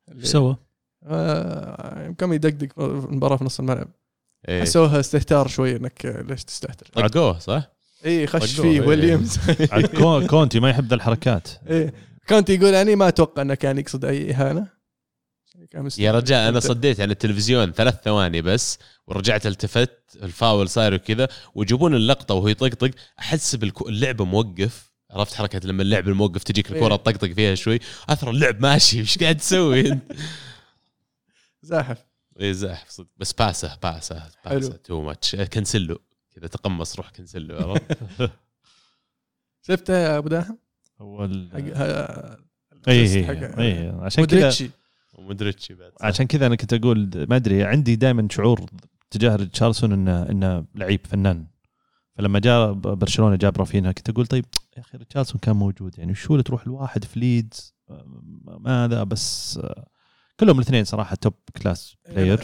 إيش 0.09 0.25
سوى؟ 0.25 0.57
آه، 1.03 2.09
كم 2.19 2.33
يدقدق 2.33 2.81
المباراة 2.81 3.37
في 3.37 3.45
نص 3.45 3.61
الملعب 3.61 3.89
إيه. 4.49 4.63
حسوها 4.63 5.01
استهتار 5.01 5.49
شوي 5.49 5.77
إنك 5.77 6.07
آه، 6.07 6.23
ليش 6.23 6.45
تستهتر 6.45 6.87
طقوه 6.87 7.39
صح؟ 7.39 7.71
اي 8.07 8.27
خش 8.27 8.61
فيه. 8.61 8.81
ويليامز 8.81 9.39
كونتي 10.31 10.61
ما 10.61 10.71
يحب 10.71 10.89
ذا 10.89 10.95
الحركات. 10.95 11.49
إيه. 11.71 11.95
كنت 12.29 12.51
يقول 12.51 12.75
يعني 12.75 12.97
ما 12.97 13.09
أتوقع 13.09 13.43
إنه 13.43 13.55
كان 13.55 13.79
يقصد 13.79 14.05
أي 14.05 14.31
إهانة. 14.31 14.81
يا 15.99 16.13
رجال 16.13 16.49
أنا 16.49 16.61
صديت 16.61 17.01
عن 17.01 17.11
التلفزيون 17.11 17.73
ثلاث 17.73 18.03
ثواني 18.05 18.43
بس 18.43 18.79
ورجعت 19.07 19.47
التفت 19.47 20.19
الفاول 20.23 20.69
صاير 20.69 20.95
وكذا 20.95 21.29
ويجيبون 21.55 21.95
اللقطة 21.95 22.35
وهو 22.35 22.49
يطقطق 22.49 22.91
أحس 23.19 23.57
باللعب 23.57 24.23
موقف. 24.23 24.91
عرفت 25.11 25.35
حركة 25.35 25.61
لما 25.65 25.83
اللعب 25.83 26.09
الموقف 26.09 26.43
تجيك 26.43 26.73
الكرة 26.73 26.93
إيه. 26.93 26.97
تطقطق 26.97 27.33
فيها 27.33 27.55
شوي. 27.55 27.79
أثر 28.09 28.31
اللعب 28.31 28.63
ماشي. 28.63 28.99
إيش 29.01 29.19
قاعد 29.19 29.37
تسوي 29.37 29.89
أنت؟ 29.89 30.13
زاحف. 31.63 31.99
اي 32.41 32.55
زاحف 32.55 32.91
صدق. 32.91 33.09
بس 33.17 33.33
باسه 33.33 33.79
باسه. 33.83 34.23
باسه. 34.45 34.73
تو 34.73 35.03
ماتش 35.03 35.37
كنسله 35.37 36.10
كذا 36.41 36.49
تقمص 36.49 36.97
روح 36.97 37.11
كنسله 37.11 37.55
عرفت؟ 37.55 37.99
شفته 39.67 39.95
يا 39.97 40.19
أبو 40.19 40.41
حق 40.41 40.55
ها- 41.75 42.37
اي 42.89 43.01
اي 43.17 43.25
حق- 43.27 43.59
اي 43.59 43.89
عشان 43.89 44.25
كذا 44.25 44.39
ومدريتشي 45.15 45.75
بعد. 45.75 45.93
عشان 46.01 46.27
كذا 46.27 46.47
أنا 46.47 46.55
كنت 46.57 46.73
أقول 46.73 47.27
ما 47.29 47.37
أدري 47.37 47.65
عندي 47.65 47.97
دائما 47.97 48.29
شعور 48.31 48.71
تجاه 49.11 49.37
ريتشاردسون 49.37 49.93
انه 49.93 50.23
إنه 50.31 50.65
لعيب 50.75 51.01
فنان. 51.07 51.47
فلما 52.17 52.39
جاء 52.39 52.73
برشلونة 52.73 53.37
جاب 53.37 53.57
رافينيا 53.59 53.93
كنت 53.93 54.09
أقول 54.11 54.27
طيب 54.27 54.45
يا 54.77 54.83
أخي 54.83 54.99
ريتشاردسون 54.99 55.41
كان 55.41 55.57
موجود 55.57 55.99
يعني 55.99 56.13
وشو 56.13 56.33
اللي 56.35 56.43
تروح 56.43 56.63
الواحد 56.67 57.05
في 57.05 57.21
ليدز؟ 57.21 57.75
ما 58.45 58.85
هذا 58.85 59.03
بس 59.05 59.61
كلهم 60.41 60.57
الاثنين 60.59 60.85
صراحة 60.85 61.15
top 61.17 61.35
class 61.63 61.97
player 62.09 62.41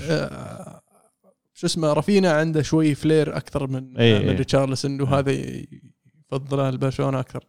شو 1.57 1.67
اسمه 1.67 1.93
رافينيا 1.93 2.33
عنده 2.33 2.63
شوي 2.63 2.95
flair 2.95 3.37
أكثر 3.37 3.67
من 3.67 3.97
إيه، 3.97 4.19
من 4.19 4.29
إيه. 4.29 4.37
ريتشارلسون 4.37 5.01
وهذا 5.01 5.33
يفضله 6.33 6.69
البرشلونة 6.69 7.21
أكثر. 7.21 7.45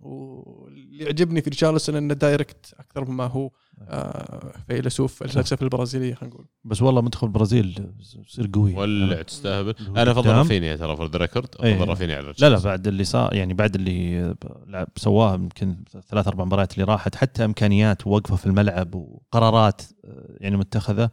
واللي 0.00 1.04
يعجبني 1.04 1.40
في 1.42 1.50
ريتشارلسون 1.50 1.96
إنه 1.96 2.14
direct 2.14 2.74
أكثر 2.78 3.10
مما 3.10 3.24
هو 3.26 3.50
آه، 3.80 4.52
فيلسوف 4.66 5.22
الفلسفة 5.22 5.64
البرازيلية 5.64 6.14
خلينا 6.14 6.34
نقول. 6.34 6.46
بس 6.64 6.82
والله 6.82 7.02
منتخب 7.02 7.26
البرازيل 7.26 7.92
يصير 8.26 8.50
قوي. 8.52 8.74
ولع 8.74 9.22
تستهبل 9.22 9.74
اللي 9.80 9.90
هو 9.90 9.96
أنا 9.96 10.10
أفضل. 10.10 10.30
رافينيا 10.30 10.76
ترى 10.76 10.96
for 10.96 11.10
the 11.10 11.18
record 11.18 11.48
إيه. 11.62 11.74
افضل 11.74 11.88
رافينيا 11.88 12.16
على 12.16 12.34
لا 12.38 12.48
لا. 12.48 12.58
بعد 12.58 12.86
اللي 12.86 13.04
صار 13.04 13.34
يعني 13.34 13.54
بعد 13.54 13.74
اللي 13.74 14.34
لعب 14.66 14.88
سواه 14.96 15.34
يمكن 15.34 15.84
ثلاث 16.08 16.28
أربع 16.28 16.44
مباريات 16.44 16.74
اللي 16.74 16.84
راحت 16.84 17.14
حتى 17.14 17.44
إمكانيات 17.44 18.06
ووقفة 18.06 18.36
في 18.36 18.46
الملعب 18.46 18.94
وقرارات 18.94 19.82
آه، 20.04 20.36
يعني 20.40 20.56
متخذة 20.56 21.10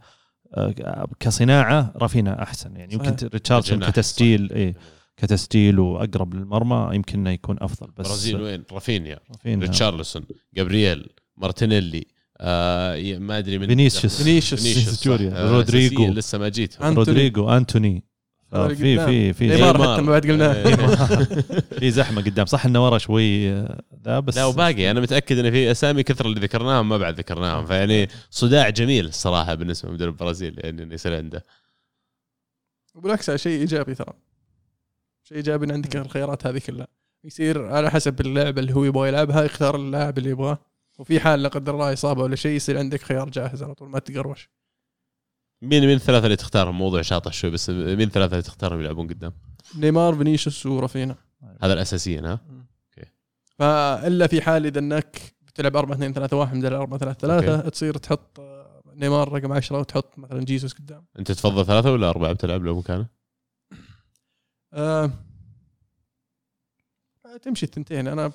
كصناعة 1.20 1.92
رافينيا 1.96 2.42
أحسن 2.42 2.76
يعني 2.76 2.94
يمكن. 2.94 3.28
ريتشاردسون 3.28 3.84
كتسجيل. 3.84 4.52
إيه 4.52 4.74
كتسجيل 5.16 5.78
وأقرب 5.78 6.34
للمرمى 6.34 6.94
يمكن 6.94 7.18
إنه 7.18 7.30
يكون 7.30 7.56
أفضل 7.60 7.90
بس 7.96 8.06
برازيل 8.06 8.40
وين؟ 8.42 8.64
رافينيا 8.72 9.18
ريتشارلسون 9.46 10.22
جابرييل 10.54 11.08
مارتينيلي 11.36 12.06
آه 12.40 13.18
ما 13.18 13.38
أدري 13.38 13.58
من 13.58 13.66
فينيسيوس. 13.66 14.22
فينيسيوس. 14.22 15.06
آه، 15.06 15.50
رودريجو. 15.50 16.06
لسه 16.12 16.38
ما 16.38 16.48
جيت. 16.48 16.82
رودريجو 16.82 17.48
أنتوني 17.48 18.04
آه، 18.56 18.68
في. 18.68 19.06
في 19.06 19.32
في 19.32 19.48
نيمار 19.48 19.74
حتى 19.94 20.02
ما 20.02 20.10
بعد 20.10 20.26
قلناه 20.26 20.52
إيه. 20.66 20.76
في 21.78 21.90
زحمة 21.90 22.22
قدام. 22.22 22.46
صح 22.46 22.66
إنه 22.66 22.84
ورا 22.86 22.98
شوي 22.98 23.50
آه، 23.52 23.82
ذا 24.04 24.20
بس 24.20 24.36
لا 24.36 24.44
وباقي. 24.44 24.90
أنا 24.90 25.00
متأكد 25.00 25.38
إن 25.38 25.50
في 25.50 25.70
أسامي 25.70 26.02
كثر 26.02 26.26
اللي 26.26 26.40
ذكرناهم 26.40 26.88
ما 26.88 26.98
بعد 26.98 27.18
ذكرناهم. 27.18 27.66
فيعني 27.66 28.08
صداع 28.30 28.68
جميل 28.68 29.06
الصراحة 29.06 29.54
بالنسبة 29.54 29.88
لمدرب 29.88 30.12
البرازيل 30.12 30.54
يعني 30.58 30.82
انه 30.82 30.94
يصير 30.94 31.16
عنده 31.16 31.44
وبالعكس 32.94 33.30
هذا 33.30 33.36
شيء 33.36 33.60
إيجابي 33.60 33.94
ترى. 33.94 34.12
شيء 35.24 35.36
إيجابي 35.36 35.66
إن 35.66 35.70
عندك 35.70 35.96
الخيارات 35.96 36.46
هذه 36.46 36.58
كلها. 36.66 36.86
يصير 37.24 37.66
على 37.66 37.90
حسب 37.90 38.20
اللعبة 38.20 38.60
اللي 38.60 38.74
هو 38.74 38.84
يبغى 38.84 39.08
يلعبها 39.08 39.44
يختار 39.44 39.76
اللاعب 39.76 40.18
اللي 40.18 40.30
يبغاه. 40.30 40.58
وفي 40.98 41.20
حال 41.20 41.42
لا 41.42 41.48
قدر 41.48 41.74
الله 41.74 41.92
إصابة 41.92 42.22
ولا 42.22 42.36
شيء 42.36 42.52
يصير 42.56 42.78
عندك 42.78 43.02
خيار 43.02 43.30
جاهز 43.30 43.62
على 43.62 43.74
طول 43.74 43.88
ما 43.88 43.98
تقروشك. 43.98 44.50
مين 45.62 45.86
مين 45.86 45.96
الثلاثة 45.96 46.24
اللي 46.24 46.36
تختارهم؟ 46.36 46.78
موضوع 46.78 47.02
شاطح 47.02 47.32
شوي 47.32 47.50
بس 47.50 47.70
مين 47.70 48.02
الثلاثة 48.02 48.32
اللي 48.32 48.42
تختارهم 48.42 48.80
يلعبون 48.80 49.08
قدام؟ 49.08 49.32
نيمار 49.76 50.14
فينيسيوس 50.14 50.66
ورافينيا 50.66 51.16
هذا 51.62 51.72
الأساسيين 51.72 52.24
ها؟ 52.26 52.40
فإلا 53.58 54.26
في 54.26 54.42
حال 54.42 54.66
إذا 54.66 54.78
إنك 54.78 55.34
بتلعب 55.42 55.76
4 55.76 55.94
2 55.94 56.12
3 56.12 56.36
1 56.36 56.58
بدل 56.58 56.72
4 56.74 56.98
3 56.98 57.18
3 57.20 57.56
okay. 57.56 57.70
تصير 57.70 57.96
تحط 57.96 58.40
نيمار 58.94 59.32
رقم 59.32 59.52
10 59.52 59.78
وتحط 59.78 60.18
مثلا 60.18 60.44
جيسوس 60.44 60.72
قدام. 60.72 61.04
أنت 61.18 61.32
تفضل 61.32 61.66
ثلاثة 61.66 61.92
ولا 61.92 62.10
أربعة 62.10 62.32
بتلعب 62.32 62.64
لو 62.64 62.78
مكانه؟ 62.78 63.06
آه 64.72 65.10
تمشي 67.42 67.66
الثنتين. 67.66 68.08
أنا 68.08 68.32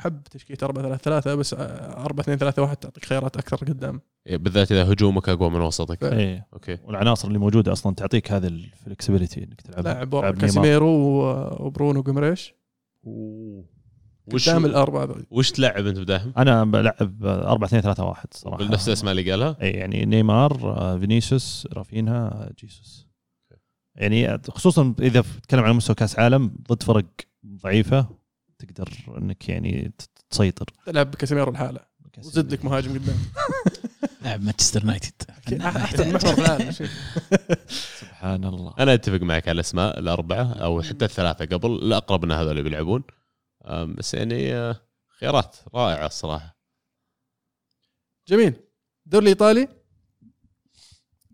أحب 0.00 0.22
تشكيلة 0.22 0.58
4 0.62 0.82
3 0.82 1.20
3 1.20 1.34
بس 1.34 1.54
4 1.54 2.20
2 2.20 2.38
3 2.38 2.62
1 2.62 2.76
تعطيك 2.76 3.04
خيارات 3.04 3.36
أكثر 3.36 3.56
قدام. 3.56 4.00
إيه، 4.26 4.36
بالذات 4.36 4.72
إذا 4.72 4.92
هجومك 4.92 5.28
أقوى 5.28 5.50
من 5.50 5.60
وسطك. 5.60 6.04
إيه. 6.04 6.46
okay. 6.52 6.78
والعناصر 6.84 7.28
اللي 7.28 7.38
موجودة 7.38 7.72
أصلا 7.72 7.94
تعطيك 7.94 8.32
هذا 8.32 8.48
ال 8.48 8.56
flexibility 8.56 9.44
إنك 9.44 9.60
تلعب 9.60 9.84
لاعب. 9.84 10.38
كاسيميرو 10.38 10.88
وبرونو 11.66 12.02
جيمارايش 12.02 12.54
وش 13.04 14.48
قدام 14.48 14.64
الأربعة 14.64 15.04
ذول 15.04 15.26
وش 15.30 15.50
تلعب 15.50 15.86
أنت 15.86 15.98
بداهم؟ 15.98 16.32
أنا 16.36 16.64
بلعب 16.64 17.24
4 17.24 17.66
2 17.66 17.82
3 17.82 18.04
1 18.04 18.34
صراحة. 18.34 18.64
بنفس 18.64 18.88
الأسماء 18.88 19.12
اللي 19.12 19.30
قالها؟ 19.30 19.56
اي 19.62 19.70
يعني 19.70 20.04
نيمار 20.04 20.52
فينيسيوس 21.00 21.68
رافينيا 21.72 22.50
جيسوس. 22.58 23.06
يعني 23.94 24.38
خصوصا 24.38 24.94
إذا 25.00 25.20
تتكلم 25.20 25.64
عن 25.64 25.74
مستوى 25.74 25.94
كأس 25.94 26.18
عالم 26.18 26.56
ضد 26.72 26.82
فرق 26.82 27.04
ضعيفة 27.46 28.06
تقدر 28.58 28.88
انك 29.18 29.48
يعني 29.48 29.92
تسيطر. 30.30 30.66
تلعب 30.86 31.10
بكاسيميرو 31.10 31.50
الحالة. 31.50 31.80
وزد 32.18 32.52
لك 32.52 32.64
مهاجم 32.64 32.98
قدام. 32.98 33.16
لاعب 34.22 34.42
مانشستر 34.42 34.80
يونايتد. 34.80 35.12
أحسن 35.60 36.08
محور 36.14 36.34
في 36.34 36.40
العالم 36.40 36.70
شوف. 36.70 36.90
سبحان 38.00 38.44
الله. 38.44 38.74
أنا 38.78 38.94
أتفق 38.94 39.20
معك 39.20 39.48
على 39.48 39.54
الأسماء 39.54 39.98
الأربعة 39.98 40.52
أو 40.52 40.82
حتى 40.82 41.04
الثلاثة 41.04 41.44
قبل 41.44 41.70
الأقرب 41.70 42.24
إن 42.24 42.32
هذول 42.32 42.50
اللي 42.50 42.62
بيلعبون 42.62 43.04
بس 43.70 44.14
يعني 44.14 44.54
آه، 44.54 44.80
خيارات 45.20 45.56
رائعة 45.74 46.06
الصراحة. 46.06 46.56
جميل. 48.28 48.54
الدوري 49.06 49.22
الإيطالي. 49.24 49.68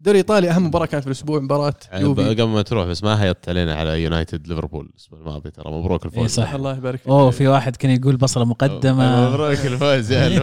الدوري 0.02 0.20
الايطالي 0.20 0.50
أهم 0.50 0.66
مباراة 0.66 0.86
كانت 0.86 1.02
في 1.04 1.06
الأسبوع 1.06 1.40
مباراة 1.40 1.74
يعني 1.92 2.04
يوفي. 2.04 2.28
قبل 2.28 2.42
ما 2.44 2.62
تروح 2.62 2.86
بس 2.86 3.04
ما 3.04 3.22
هيطت 3.22 3.48
علينا 3.48 3.74
على 3.74 4.02
يونايتد 4.02 4.48
ليفربول 4.48 4.86
الأسبوع 4.86 5.18
الماضي 5.18 5.50
ترى 5.50 5.72
مبروك 5.72 6.06
الفوز. 6.06 6.20
إيه 6.20 6.26
صح. 6.46 6.52
الله 6.54 6.76
يبارك 6.76 6.98
فيك. 6.98 7.08
أوه 7.08 7.30
في 7.30 7.48
واحد 7.48 7.76
كان 7.76 7.90
يقول 7.90 8.16
بصلة 8.16 8.44
مقدمة. 8.44 9.28
مبروك 9.30 9.66
الفوز 9.66 10.12
يا. 10.12 10.28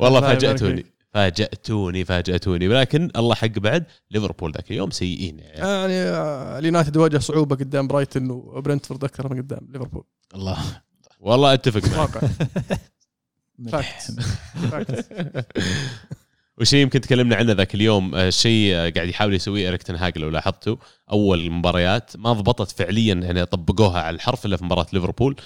والله 0.00 0.20
فاجأتوني. 0.20 0.76
فيك. 0.76 0.92
فاجأتوني 1.14 2.04
فاجأتوني. 2.04 2.68
ولكن 2.68 3.10
الله 3.16 3.34
حق 3.34 3.46
بعد 3.58 3.84
ليفربول 4.10 4.52
ذاك 4.52 4.70
اليوم 4.70 4.90
سيئين 4.90 5.38
يعني 5.38 5.58
يعني 5.60 5.94
اليونايتد 6.58 6.96
واجه 6.96 7.18
صعوبة 7.18 7.56
قدام 7.56 7.86
برايتون 7.86 8.30
وبرنتفورد 8.30 9.04
أكثر 9.04 9.34
من 9.34 9.42
قدام 9.42 9.68
ليفربول. 9.72 10.04
الله. 10.34 10.58
والله 11.20 11.54
أتفق 11.54 11.98
معك. 11.98 12.30
وشيء 16.58 16.82
يمكن 16.82 17.00
تكلمنا 17.00 17.36
عنه 17.36 17.52
ذاك 17.52 17.74
اليوم 17.74 18.14
آه، 18.14 18.30
شيء 18.30 18.74
آه، 18.74 18.90
قاعد 18.90 19.08
يحاول 19.08 19.34
يسويه 19.34 19.68
اريك 19.68 19.82
تنهاج 19.82 20.18
لو 20.18 20.28
لاحظتوا. 20.28 20.76
أول 21.12 21.40
المباريات 21.40 22.10
ما 22.16 22.32
ضبطت 22.32 22.70
فعليا 22.70 23.14
يعني 23.14 23.46
طبقوها 23.46 24.00
على 24.00 24.14
الحرف 24.14 24.46
إلا 24.46 24.56
في 24.56 24.64
مباراة 24.64 24.86
ليفربول. 24.92 25.36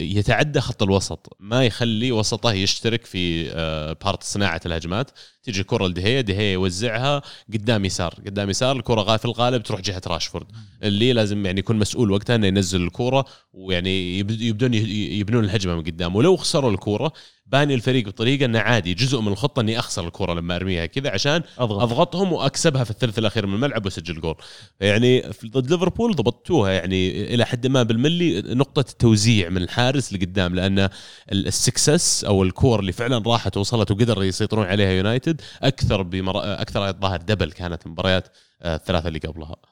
يتعدى 0.00 0.60
خط 0.60 0.82
الوسط. 0.82 1.36
ما 1.40 1.64
يخلي 1.64 2.12
وسطه 2.12 2.52
يشترك 2.52 3.04
في 3.04 3.50
آه، 3.50 3.96
part 4.04 4.22
صناعة 4.22 4.60
الهجمات. 4.66 5.10
تيجي 5.42 5.60
الكره 5.60 5.86
لدي 5.86 6.20
خيا 6.20 6.32
دي 6.32 6.40
خيا 6.40 6.52
يوزعها 6.52 7.22
قدام 7.52 7.84
يسار. 7.84 8.14
قدام 8.26 8.50
يسار 8.50 8.76
الكرة 8.76 9.16
في 9.16 9.24
الغالب 9.24 9.62
تروح 9.62 9.80
جهة 9.80 10.02
راشفورد. 10.06 10.46
اللي 10.82 11.12
لازم 11.12 11.46
يعني 11.46 11.60
يكون 11.60 11.76
مسؤول 11.78 12.10
وقتها 12.10 12.36
إنه 12.36 12.46
ينزل 12.46 12.82
الكرة 12.82 13.24
ويعني 13.52 14.18
يبد- 14.18 14.40
يبدون 14.40 14.74
يبنون 14.74 15.44
الهجمة 15.44 15.74
من 15.74 15.82
قدام 15.82 16.16
ولو 16.16 16.36
خسروا 16.36 16.70
الكرة 16.70 17.12
باني 17.46 17.74
الفريق 17.74 18.06
بطريقة 18.06 18.44
إنه 18.44 18.58
عادي. 18.58 18.94
جزء 18.94 19.20
من 19.20 19.28
الخطة 19.28 19.60
إني 19.60 19.78
أخسر 19.78 20.06
الكرة 20.06 20.34
لما 20.34 20.56
أرميها 20.56 20.86
كذا 20.86 21.10
عشان 21.10 21.42
أضغط. 21.58 21.82
أضغطهم 21.82 22.32
وأكسبها 22.32 22.84
في 22.84 22.90
الثلث 22.90 23.18
الأخير 23.18 23.46
من 23.46 23.54
الملعب 23.54 23.84
وأسجل 23.84 24.20
جول. 24.20 24.34
يعني 24.80 25.24
ضد 25.46 25.70
ليفربول 25.70 26.14
ضبطوها 26.16 26.70
يعني 26.72 27.34
إلى 27.34 27.44
حد 27.46 27.66
ما 27.66 27.82
بالملي 27.82 28.42
نقطة 28.42 28.90
التوزيع 28.90 29.48
من 29.48 29.62
الحارس 29.62 30.12
لقدام 30.12 30.54
لأن 30.54 30.78
ال- 30.78 31.46
ال 31.46 31.56
success 31.56 32.24
أو 32.24 32.42
الكور 32.42 32.80
اللي 32.80 32.92
فعلا 32.92 33.18
راحت 33.26 33.56
ووصلت 33.56 33.90
وقدر 33.90 34.22
يسيطرون 34.24 34.66
عليها 34.66 34.90
يونايتد 34.90 35.40
أكثر 35.62 36.02
بمر... 36.02 36.32
أكثر 36.60 36.88
الظاهر 36.88 37.16
دبل 37.22 37.52
كانت 37.52 37.86
المباريات 37.86 38.28
آه، 38.62 38.76
الثلاثة 38.76 39.08
اللي 39.08 39.18
قبلها. 39.18 39.71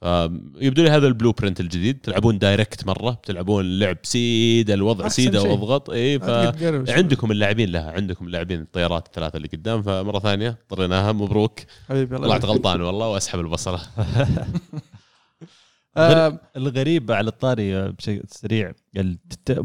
فيبدو 0.00 0.82
لي 0.82 0.90
هذا 0.90 1.06
البلو 1.06 1.32
برنت 1.32 1.60
الجديد 1.60 2.00
تلعبون 2.00 2.38
دايركت 2.38 2.86
مرة 2.86 3.10
بتلعبون 3.10 3.78
لعب 3.78 3.96
سيده 4.02 4.74
الوضع 4.74 5.08
سيده. 5.08 5.42
واضغط 5.42 5.90
اي 5.90 6.18
ف 6.18 6.24
ما 6.24 6.50
تقدر 6.50 6.84
تقرب. 6.84 6.90
عندكم 6.90 7.30
اللاعبين 7.30 7.68
لها 7.68 7.92
عندكم 7.92 8.26
اللاعبين 8.26 8.60
الطيارات 8.60 9.06
الثلاثة 9.06 9.36
اللي 9.36 9.48
قدام 9.48 9.82
فمرة 9.82 10.18
ثانية 10.18 10.48
اضطريناها 10.48 11.12
مبروك 11.12 11.60
حبيبي 11.88 12.16
الله 12.16 12.28
طلعت. 12.28 12.44
غلطان 12.44 12.80
والله 12.80 13.08
وأسحب 13.08 13.40
البصرة 13.40 13.80
آه، 15.96 16.40
الغريب 16.56 17.12
على 17.12 17.28
الطاري 17.28 17.88
بشيء 17.92 18.22
سريع 18.28 18.72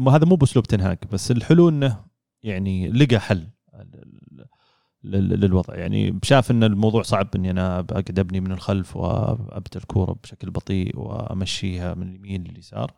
هذا 0.08 0.24
مو 0.24 0.36
بأسلوب 0.36 0.66
تنهاك 0.66 1.06
بس 1.12 1.30
الحلو 1.30 1.68
إنه 1.68 2.04
يعني 2.42 2.88
لقى 2.88 3.20
حل 3.20 3.46
للوضع 5.04 5.74
يعني 5.74 6.18
شاف 6.22 6.50
إن 6.50 6.64
الموضوع 6.64 7.02
صعب 7.02 7.28
إني 7.36 7.50
أنا 7.50 7.78
أقعد 7.78 8.18
أبني 8.18 8.40
من 8.40 8.52
الخلف 8.52 8.96
وابدا 8.96 9.76
الكوره 9.80 10.16
بشكل 10.22 10.50
بطيء 10.50 10.98
وأمشيها 10.98 11.94
من 11.94 12.08
اليمين 12.08 12.44
لليسار 12.44 12.92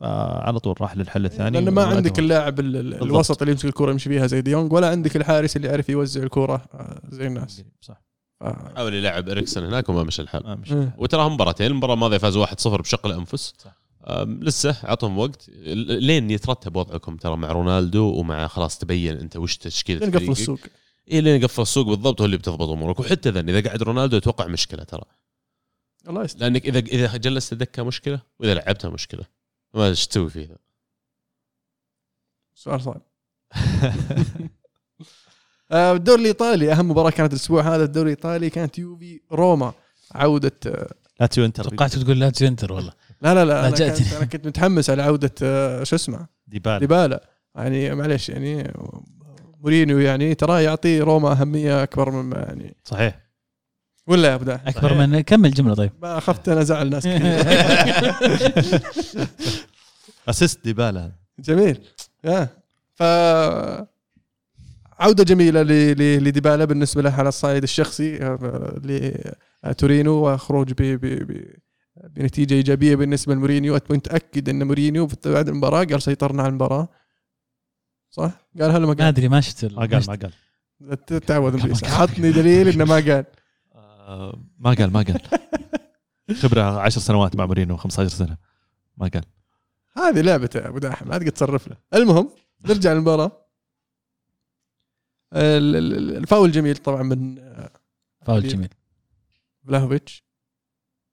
فعلى 0.00 0.58
طول 0.60 0.74
راح 0.80 0.96
للحل 0.96 1.24
الثاني 1.24 1.60
لأن 1.60 1.74
ما. 1.74 1.84
عندك 1.84 2.18
اللاعب. 2.18 2.60
الوسط 2.60 3.42
اللي 3.42 3.52
يمسك 3.52 3.64
الكره 3.64 3.90
يمشي 3.90 4.08
فيها 4.08 4.26
زي 4.26 4.40
ديونج 4.40 4.72
ولا 4.72 4.88
عندك 4.90 5.16
الحارس 5.16 5.56
اللي 5.56 5.68
يعرف 5.68 5.88
يوزع 5.88 6.22
الكره 6.22 6.64
آه، 6.74 7.00
زي 7.08 7.26
الناس 7.26 7.62
صح 7.80 8.02
حاول 8.76 8.94
يلعب 8.94 9.28
إريكسون 9.28 9.64
هناك 9.64 9.88
وما 9.88 10.02
مشى 10.02 10.22
الحال 10.22 10.42
ما 10.44 10.54
مش 10.54 10.72
مم. 10.72 10.90
وتراهم 10.98 11.32
مباراتين 11.34 11.66
المباراة 11.66 11.94
الماضية 11.94 12.18
فاز 12.18 12.38
1-0 12.38 12.68
بشق 12.68 13.06
الانفس 13.06 13.54
صح. 13.58 13.78
لسه 14.24 14.70
اعطهم 14.84 15.18
وقت 15.18 15.50
لين 15.86 16.30
يترتب 16.30 16.76
وضعكم 16.76 17.16
ترى 17.16 17.36
مع 17.36 17.52
رونالدو 17.52 18.04
ومع 18.04 18.46
خلاص 18.46 18.78
تبين 18.78 19.16
أنت 19.16 19.36
وش 19.36 19.56
تشكيلة 19.56 20.10
فريقك. 20.10 20.30
السوق 20.30 20.58
اي 21.12 21.20
لين 21.20 21.40
يقفل 21.40 21.62
السوق 21.62 21.86
بالضبط 21.86 22.20
هو 22.20 22.24
اللي 22.24 22.36
بتضبط 22.36 22.68
أمورك. 22.68 23.00
وحتى 23.00 23.30
ذا 23.30 23.40
إذا 23.40 23.68
قعد 23.68 23.82
رونالدو 23.82 24.16
يتوقع 24.16 24.46
مشكلة 24.46 24.84
ترى. 24.84 25.04
الله 26.08 26.24
يستر. 26.24 26.40
لأنك 26.40 26.66
إذا 26.66 26.78
إذا 26.78 27.16
جلست 27.16 27.54
دكه 27.54 27.82
مشكلة 27.82 28.20
وإذا 28.40 28.54
لعبتها 28.54 28.90
مشكلة. 28.90 29.24
ما 29.74 29.88
إيش 29.88 30.06
تسوي 30.06 30.30
فيه 30.30 30.46
ذا 30.46 30.56
سؤال 32.54 32.80
صعب. 32.80 33.02
آه، 35.70 35.92
الدوري 35.92 36.20
الإيطالي 36.20 36.72
أهم 36.72 36.90
مباراة 36.90 37.10
كانت 37.10 37.32
الأسبوع 37.32 37.62
هذا 37.62 37.84
الدوري 37.84 38.12
الإيطالي 38.12 38.50
كانت 38.50 38.78
يوفي 38.78 39.20
روما. 39.32 39.72
عودة 40.14 40.52
آه، 40.66 40.94
لاتسيو 41.20 41.44
انتر. 41.44 41.64
توقعت 41.64 41.96
تقول 41.98 42.20
لا 42.20 42.32
انتر 42.42 42.72
والله. 42.72 42.92
لا 43.22 43.34
لا 43.34 43.44
لا 43.44 43.68
أنا. 43.68 43.70
كنت, 43.70 44.12
أنا 44.12 44.24
كنت 44.24 44.46
متحمس 44.46 44.90
على 44.90 45.02
عودة 45.02 45.34
آه، 45.42 45.84
شو 45.84 45.96
اسمه؟ 45.96 46.26
ديبالا. 46.46 46.78
ديبالا. 46.78 47.28
يعني 47.54 47.94
معلش 47.94 48.28
يعني 48.28 48.72
مورينيو 49.60 49.98
يعني 49.98 50.34
ترى 50.34 50.64
يعطي 50.64 51.00
روما 51.00 51.32
أهمية 51.32 51.82
أكبر 51.82 52.10
مما 52.10 52.36
يعني. 52.36 52.76
صحيح. 52.84 53.20
ولا 54.06 54.28
يا 54.28 54.34
ابدا 54.34 54.60
أكبر 54.66 54.94
من 54.94 55.20
كمل 55.20 55.50
جملة 55.50 55.74
طيب. 55.74 55.90
ما 56.02 56.18
اخفت 56.18 56.48
أنا 56.48 56.62
زعل 56.64 56.90
ناس 56.90 57.06
كثير. 57.06 57.44
assist 60.28 60.64
ديبالا 60.64 61.12
جميل. 61.38 61.78
يا. 62.24 62.48
ف 62.94 63.02
عودة 65.00 65.24
جميلة 65.24 65.62
ل- 65.62 65.68
ل- 65.98 66.24
لديبالا 66.24 66.64
بالنسبة 66.64 67.02
له 67.02 67.10
على 67.14 67.28
الصعيد 67.28 67.62
الشخصي 67.62 68.16
آه، 68.22 68.80
لتورينو 69.64 70.12
وخروج 70.12 70.72
ب- 70.72 70.76
ب- 70.82 71.32
ب- 71.32 71.54
بنتيجة 72.16 72.54
إيجابية 72.54 72.96
بالنسبة 72.96 73.34
لمورينيو. 73.34 73.74
متأكد 73.90 74.48
إن 74.48 74.66
مورينيو 74.66 75.06
في- 75.06 75.16
بعد 75.32 75.48
المباراة 75.48 75.84
قال 75.84 76.02
سيطرنا 76.02 76.42
على 76.42 76.50
المباراة. 76.50 76.88
صح؟ 78.18 78.30
قال 78.60 78.70
هلا 78.70 78.78
ما 78.78 78.86
ما 78.86 78.92
قال 78.94 79.02
أدري 79.02 79.28
ما 79.28 79.40
شفت 79.40 79.64
ما 79.64 79.80
قال 79.80 80.02
ما 80.08 80.14
قال. 80.14 81.20
تعود. 81.26 81.84
عطني 81.84 82.32
دليل 82.32 82.68
إنه 82.68 82.84
ما 82.84 82.94
قال. 82.94 83.24
آه، 83.74 84.38
ما 84.58 84.72
قال 84.74 84.92
ما 84.92 85.02
قال. 85.02 85.20
خبرة 86.36 86.80
10 86.80 87.00
سنوات 87.00 87.36
مع 87.36 87.46
مورينو 87.46 87.76
15 87.76 88.08
سنة. 88.08 88.36
ما 88.96 89.10
قال. 89.14 89.24
هذه 89.96 90.20
لعبته 90.20 90.58
يا 90.60 90.68
أبو 90.68 90.78
داحم 90.78 91.08
ما 91.08 91.18
تقدر 91.18 91.30
تصرف 91.30 91.68
له. 91.68 91.76
المهم 91.94 92.30
نرجع 92.64 92.92
للمباراة. 92.92 93.32
ال- 95.32 95.76
ال- 95.76 95.94
ال- 95.94 96.16
الفاول 96.16 96.52
جميل 96.52 96.76
طبعا 96.76 97.02
من 97.02 97.38
آه، 97.38 97.70
فاول. 98.26 98.48
جميل. 98.48 98.68
فلاهوفيتش. 99.66 100.27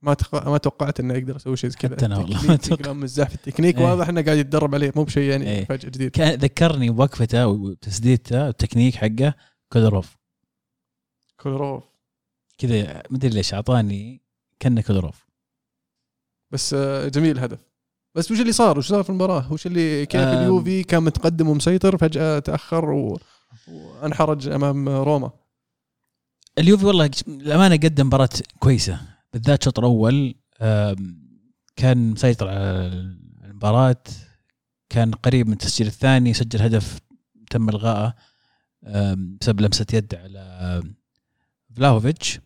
ما 0.06 0.14
تق... 0.14 0.48
ما 0.48 0.58
توقعت 0.58 1.00
إنه 1.00 1.14
يقدر 1.14 1.36
يسوي 1.36 1.58
شيء 1.58 1.70
زي 1.70 1.78
كذا. 1.78 1.96
حتى 1.96 2.06
أنا 2.06 2.18
والله 2.18 2.48
ما 2.48 2.54
التكنيك 2.54 2.62
توقع- 2.70 2.82
يقرأ 2.82 2.94
مزاح 2.94 3.30
في 3.30 3.36
التكنيك 3.36 3.78
إيه. 3.78 3.84
واضح 3.86 4.10
انه 4.10 4.22
قاعد 4.22 4.38
يتدرب 4.38 4.76
عليه 4.76 4.92
مو 4.96 5.04
بشيء 5.04 5.30
يعني 5.30 5.46
إيه. 5.50 5.66
فجأة 5.66 5.90
جديد. 5.90 6.12
كان 6.12 6.40
ذكرني 6.40 6.90
بوقفته 6.90 7.48
وتسديدته 7.48 8.46
والتكنيك 8.46 8.96
حقه 8.96 9.34
كولاروف 9.74 10.18
كولاروف. 11.40 11.84
كذا 12.58 13.04
مدري 13.10 13.30
ليش 13.30 13.54
أعطاني 13.54 14.22
كأنه 14.60 14.82
كولاروف 14.82 15.26
بس 16.52 16.74
آه، 16.74 17.08
جميل 17.08 17.32
الهدف 17.38 17.60
بس 18.16 18.32
وش 18.32 18.40
اللي 18.42 18.52
صار؟ 18.52 18.78
وش 18.78 18.88
صار 18.88 19.04
في 19.04 19.10
المباراة؟ 19.10 19.54
وش 19.54 19.66
اللي 19.68 20.06
كيف 20.06 20.22
آم. 20.22 20.38
اليوفي؟ 20.38 20.84
كان 20.84 21.04
متقدم 21.04 21.50
ومسيطر 21.50 21.98
فجأة 21.98 22.40
تأخر 22.40 22.90
و... 22.90 23.20
وانحرج 23.68 24.48
أمام 24.48 24.90
روما. 24.90 25.32
اليوفي 26.58 26.86
والله 26.86 27.10
الامانه 27.28 27.76
قدم 27.76 28.08
مباراة 28.08 28.30
كويسة. 28.60 29.00
بالذات 29.36 29.60
الشوط 29.60 29.80
آم، 30.62 31.20
كان 31.76 32.12
مسيطر 32.12 32.48
على 32.48 32.88
المباراة 33.46 34.04
كان 34.90 35.12
قريب 35.12 35.48
من 35.48 35.54
التسجيل 35.54 35.88
الثاني 35.88 36.34
سجل 36.34 36.62
هدف 36.62 37.00
تم 37.50 37.70
الغائه 37.70 38.16
بسبب 39.42 39.62
لمسة 39.62 39.86
يد 39.94 40.16
على 40.16 40.84
فلاهوفيتش 41.76 42.40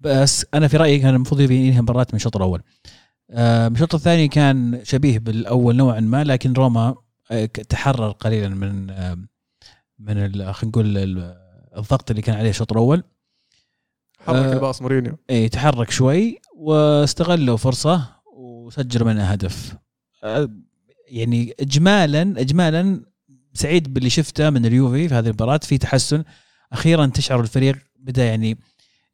بس 0.00 0.46
أنا 0.54 0.68
في 0.68 0.76
رأيي 0.76 0.98
كان 0.98 1.14
المفروض 1.14 1.40
ينهي 1.40 1.78
المباراة 1.78 2.06
من 2.12 2.16
الشوط 2.16 2.36
الأول. 2.36 2.62
الشوط 3.30 3.94
الثاني 3.94 4.28
كان 4.28 4.80
شبيه 4.84 5.18
بالأول 5.18 5.76
نوعا 5.76 6.00
ما 6.00 6.24
لكن 6.24 6.52
روما 6.52 6.94
آه، 7.30 7.44
تحرر 7.44 8.10
قليلا 8.10 8.48
من 8.48 8.86
من 9.98 10.18
خلينا 10.52 10.70
نقول 10.70 10.98
ال- 10.98 11.36
الضغط 11.76 12.10
اللي 12.10 12.22
كان 12.22 12.36
عليه 12.36 12.50
الشوط 12.50 12.72
الأول. 12.72 13.02
حرك 14.26 14.36
آه. 14.36 14.52
الباص 14.52 14.82
مورينيو. 14.82 15.18
اي 15.30 15.48
تحرك 15.48 15.90
شوي 15.90 16.38
واستغلوا 16.56 17.56
فرصة 17.56 18.08
وسجلوا 18.36 19.06
منها 19.06 19.34
هدف. 19.34 19.76
أه، 20.24 20.50
يعني 21.08 21.54
اجمالا 21.60 22.40
اجمالا 22.40 23.02
سعيد 23.52 23.94
باللي 23.94 24.10
شفته 24.10 24.50
من 24.50 24.66
اليوفي 24.66 25.08
في 25.08 25.14
هذه 25.14 25.26
المباراة. 25.26 25.60
في 25.62 25.78
تحسن. 25.78 26.24
أخيرا 26.72 27.06
تشعر 27.06 27.40
الفريق 27.40 27.76
بدا 27.98 28.24
يعني 28.24 28.58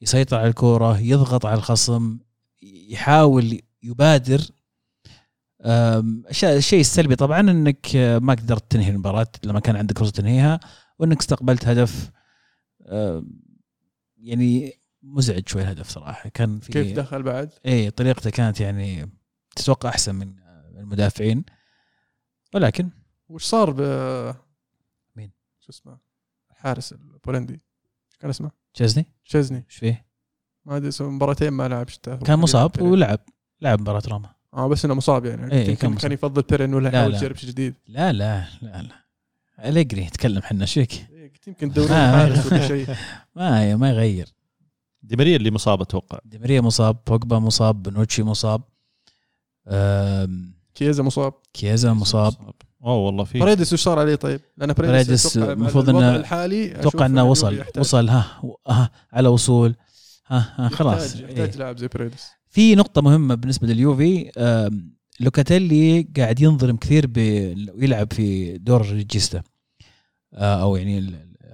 يسيطر 0.00 0.36
على 0.36 0.48
الكورة 0.48 0.98
يضغط 1.00 1.46
على 1.46 1.58
الخصم 1.58 2.18
يحاول 2.62 3.60
يبادر. 3.82 4.40
الشيء 6.40 6.80
السلبي 6.80 7.16
طبعا 7.16 7.40
إنك 7.40 7.96
آه، 7.96 8.18
ما 8.18 8.34
قدرت 8.34 8.70
تنهي 8.70 8.90
المباراة 8.90 9.26
لما 9.44 9.60
كان 9.60 9.76
عندك 9.76 9.98
فرصة 9.98 10.12
تنهيها 10.12 10.60
وإنك 10.98 11.20
استقبلت 11.20 11.68
هدف. 11.68 12.10
يعني 14.22 14.81
مزعج 15.02 15.48
شوي 15.48 15.62
الهدف 15.62 15.88
صراحة. 15.88 16.28
كان 16.28 16.60
في 16.60 16.72
كيف 16.72 16.96
دخل 16.96 17.22
بعد؟ 17.22 17.50
اي 17.66 17.90
طريقته 17.90 18.30
كانت 18.30 18.60
يعني 18.60 19.10
تتوقع 19.56 19.88
أحسن 19.88 20.14
من 20.14 20.34
المدافعين. 20.76 21.44
ولكن 22.54 22.90
وش 23.28 23.44
صار 23.44 23.70
ب 23.70 23.80
مين؟ 25.16 25.32
شو 25.60 25.70
اسمه؟ 25.70 25.98
الحارس 26.50 26.92
البولندي. 26.92 27.60
كان 28.20 28.30
اسمه؟ 28.30 28.50
تشيزني؟ 28.74 29.06
تشيزني. 29.24 29.64
إيش 29.70 29.76
فيه؟ 29.76 30.06
ما 30.64 30.76
أدري 30.76 30.90
مباراتين 31.00 31.50
ما 31.50 31.68
لعب 31.68 31.86
كان 32.24 32.38
مصاب 32.38 32.82
ولعب 32.82 33.20
لعب 33.60 33.80
مباراة 33.80 34.02
روما. 34.08 34.34
آه 34.54 34.68
بس 34.68 34.84
إنه 34.84 34.94
مصاب 34.94 35.24
يعني. 35.24 35.52
إيه، 35.52 35.76
كان 35.76 35.90
مصاب. 35.90 36.02
كان 36.02 36.12
يفضل 36.12 36.42
بيرين 36.42 36.74
ولا 36.74 36.88
لا، 36.88 36.98
يحاول. 36.98 37.14
يجرب 37.14 37.36
شيء 37.36 37.50
جديد. 37.50 37.74
لا 37.86 38.12
لا 38.12 38.44
لا 38.62 38.82
لا. 38.82 39.02
أليجري 39.68 40.02
يتكلم 40.02 40.42
حنا 40.42 40.62
إيش 40.62 40.74
فيك؟ 40.74 40.92
إيه، 41.10 41.32
يمكن 41.46 41.68
دوري 41.70 41.92
آه. 41.92 42.96
ما 43.36 43.76
ما 43.76 43.90
يغير. 43.90 44.28
دي 45.02 45.16
ماريا 45.16 45.36
اللي 45.36 45.50
مصاب 45.50 45.80
أتوقع. 45.80 46.18
ديماريا 46.24 46.60
مصاب 46.60 46.96
بوجبا 47.06 47.38
مصاب 47.38 47.82
بنوتشي 47.82 48.22
مصاب 48.22 48.62
أم، 49.68 50.54
كيزا 50.74 51.02
مصاب. 51.02 51.32
كيزا 51.52 51.92
مصاب. 51.92 52.34
أوه 52.84 52.96
والله 52.96 53.24
في 53.24 53.38
باريديس 53.38 53.72
وش 53.72 53.82
صار 53.82 53.98
عليه 53.98 54.14
طيب؟ 54.14 54.40
لأن 54.56 54.72
باريديس 54.72 55.36
المفروض 55.36 55.90
إنه- 55.90 55.94
الحالي 56.02 56.76
أتوقع 56.80 57.06
إنه 57.06 57.24
وصل 57.24 57.58
يحتاج. 57.58 57.80
وصل 57.80 58.08
ها 58.08 58.42
ها 58.68 58.90
على 59.12 59.28
وصول 59.28 59.74
ها, 60.26 60.52
ها 60.56 60.68
خلاص. 60.68 61.14
يحتاج, 61.14 61.22
إيه. 61.22 61.30
يحتاج 61.44 61.58
لاعب 61.58 61.78
زي 61.78 61.88
باريديس. 61.88 62.30
في 62.48 62.74
نقطة 62.74 63.02
مهمة 63.02 63.34
بالنسبة 63.34 63.66
لليوفي 63.68 64.30
لوكاتيلي 65.20 66.08
قاعد 66.16 66.40
ينظلم 66.40 66.76
كثير 66.76 67.06
ب... 67.06 67.16
ويلعب 67.74 68.12
في 68.12 68.58
دور 68.58 68.82
regista 68.90 69.42
آه، 70.34 70.62
أو 70.62 70.76
يعني 70.76 71.00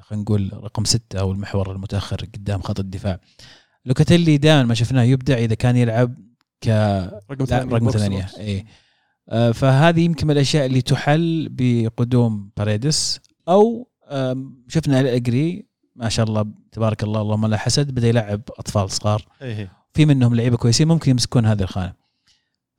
خلينا 0.09 0.23
نقول 0.23 0.51
رقم 0.55 0.85
ستة 0.85 1.21
أو 1.21 1.33
المحور 1.33 1.73
المتأخر 1.73 2.17
قدام 2.35 2.63
خط 2.63 2.81
الدفاع. 2.81 3.21
لوكاتيلي 3.85 4.37
دائما 4.37 4.63
ما 4.63 4.75
شفناه 4.75 5.03
يبدع 5.03 5.35
إذا 5.35 5.55
كان 5.55 5.77
يلعب 5.77 6.15
ك 6.61 6.69
رقم 7.31 7.45
ثمانية 7.45 7.75
رقم 7.77 7.91
ثمانية. 7.91 8.27
اي 8.39 8.67
آه، 9.29 9.51
فهذه 9.53 10.01
يمكن 10.01 10.27
من 10.27 10.33
الأشياء 10.33 10.67
اللي 10.67 10.83
تحل 10.83 11.49
بقدوم 11.51 12.51
باريديس 12.57 13.21
أو 13.49 13.89
شفنا 14.69 15.01
أليجري 15.01 15.67
ما 15.97 16.09
شاء 16.09 16.27
الله 16.27 16.47
تبارك 16.73 17.03
الله 17.03 17.21
اللهم 17.21 17.47
لا 17.47 17.57
حسد 17.57 17.91
بدأ 17.91 18.09
يلعب 18.09 18.41
أطفال 18.59 18.91
صغار. 18.91 19.27
إيه. 19.43 19.73
في 19.95 20.07
منهم 20.07 20.35
لعيبة 20.35 20.57
كويسين 20.57 20.89
ممكن 20.89 21.11
يمسكون 21.11 21.47
هذه 21.47 21.63
الخانة. 21.63 21.93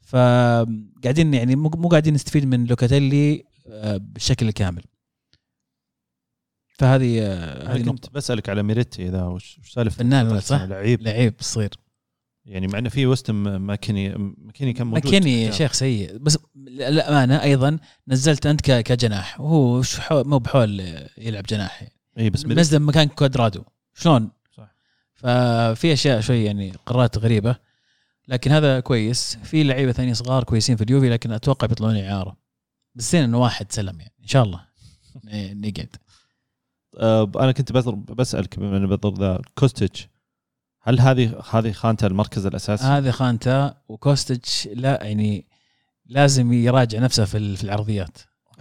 فقاعدين 0.02 1.34
يعني 1.34 1.56
مو 1.56 1.70
مو 1.76 1.88
قاعدين 1.88 2.14
نستفيد 2.14 2.46
من 2.46 2.66
لوكاتيلي 2.66 3.44
آه، 3.68 3.98
بالشكل 3.98 4.48
الكامل. 4.48 4.84
فهذه 6.80 7.22
آه، 7.22 7.76
هذه 7.76 7.82
كنت 7.82 8.10
بسألك 8.14 8.50
على 8.50 8.64
ميريتي 8.64 9.10
ذا 9.10 9.24
وش 9.24 9.60
سالفته 9.64 10.04
فنان 10.04 10.40
صح؟ 10.40 10.62
لعيب. 10.62 11.02
لعيب 11.02 11.34
صغير. 11.40 11.70
يعني 12.46 12.68
مع 12.68 12.80
إنه 12.80 12.90
في 12.90 13.06
وستون 13.06 13.62
ماكيني 13.62 14.10
ماكيني 14.38 14.74
كان 14.74 14.88
موجود 14.88 15.06
ماكيني 15.06 15.44
يا 15.44 15.52
شيخ 15.52 15.74
سيء. 15.74 16.18
بس 16.18 16.38
للأمانة 16.56 17.44
أيضا 17.44 17.80
نزلت 18.08 18.46
أنت 18.46 18.72
كجناح. 18.72 19.42
وهو 19.42 19.84
مو 20.12 20.40
بحول 20.40 20.80
يلعب 21.18 21.44
جناح. 21.44 21.84
إي 22.18 22.30
بس 22.30 22.46
نزل 22.46 22.80
مكان 22.80 23.08
كوادرادو. 23.08 23.64
شلون؟ 23.96 24.32
صح. 24.58 24.76
ففي 25.14 25.94
أشياء 25.94 26.22
شوي 26.22 26.46
يعني 26.46 26.74
قرارات 26.86 27.18
غريبة. 27.18 27.56
لكن 28.28 28.52
هذا 28.52 28.80
كويس. 28.80 29.38
في 29.44 29.64
لعيبة 29.64 29.92
ثانيين 29.92 30.14
صغار 30.14 30.44
كويسين 30.44 30.76
في 30.76 30.84
اليوفي 30.84 31.10
لكن 31.10 31.32
أتوقع 31.32 31.68
بيطلعون 31.68 31.98
إعارة. 31.98 32.38
بس 32.96 33.12
زين 33.12 33.24
إنه 33.24 33.38
واحد 33.38 33.72
سلم 33.72 34.00
يعني. 34.00 34.14
إن 34.22 34.28
شاء 34.28 34.44
الله. 34.44 34.66
نقعد 35.64 35.96
أنا 37.40 37.52
كنت 37.52 37.72
بضرب 37.72 38.06
بسألك 38.06 38.60
بما 38.60 38.78
إنه 38.78 38.88
بضرب 38.88 39.20
ذا 39.20 39.42
كوستيتش. 39.56 40.08
هل 40.82 41.00
هذه 41.00 41.42
هذه 41.52 41.72
خانته 41.72 42.08
المركز 42.08 42.46
الأساسي؟ 42.46 42.84
هذه 42.84 43.12
خانته 43.12 43.74
وكوستيتش 43.90 44.70
لا 44.74 45.04
يعني 45.04 45.46
لازم 46.06 46.54
يراجع 46.54 47.00
نفسه 47.00 47.26
في 47.26 47.56
في 47.56 47.64
العرضيات. 47.64 48.18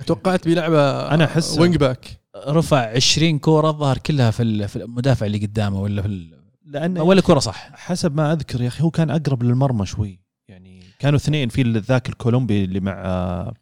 توقعت 0.06 0.48
بلعبة 0.48 1.09
أنا 1.15 1.27
أحس- 1.27 1.59
wing 1.59 1.77
back 1.77 2.20
رفع 2.47 2.90
20 2.97 3.39
كورة 3.39 3.70
الظاهر 3.70 3.98
كلها 3.98 4.31
في 4.31 4.43
ال- 4.43 4.69
في 4.69 4.77
المدافع 4.77 5.27
اللي 5.27 5.39
قدامه 5.39 5.81
ولا 5.81 6.02
في 6.02 6.31
لأن 6.65 6.98
ولا 6.98 7.20
كورة 7.20 7.39
صح. 7.39 7.70
حسب 7.74 8.16
ما 8.16 8.32
أذكر 8.32 8.62
يا 8.62 8.69
أخي 8.69 8.82
هو 8.85 8.90
كان 8.90 9.10
أقرب 9.10 9.43
للمرمى 9.43 9.86
شوي. 9.86 10.20
يعني 10.48 10.82
كانوا 10.98 11.19
اثنين 11.19 11.48
في 11.48 11.62
ذاك 11.62 12.09
الكولومبي 12.09 12.65
اللي 12.65 12.81
مع 12.81 12.93
آه، 13.05 13.55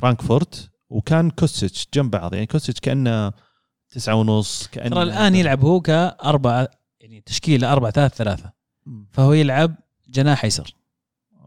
فرانكفورت 0.00 0.70
وكان 0.90 1.30
كوستيتش 1.30 1.88
جنب 1.94 2.10
بعض. 2.10 2.34
يعني 2.34 2.46
كوستيتش 2.46 2.80
كأنه 2.80 3.32
تسعة 3.90 4.14
ونص 4.14 4.66
كأنه 4.66 4.90
ترى 4.94 5.02
الآن 5.02 5.34
يلعب 5.34 5.64
هو 5.64 5.80
كأربعة 5.80 6.68
يعني 7.00 7.20
تشكيلة 7.20 7.72
4 7.72 7.90
3 7.90 8.14
3 8.16 8.52
مم. 8.86 9.06
فهو 9.12 9.32
يلعب 9.32 9.74
جناح 10.08 10.44
ايسر 10.44 10.74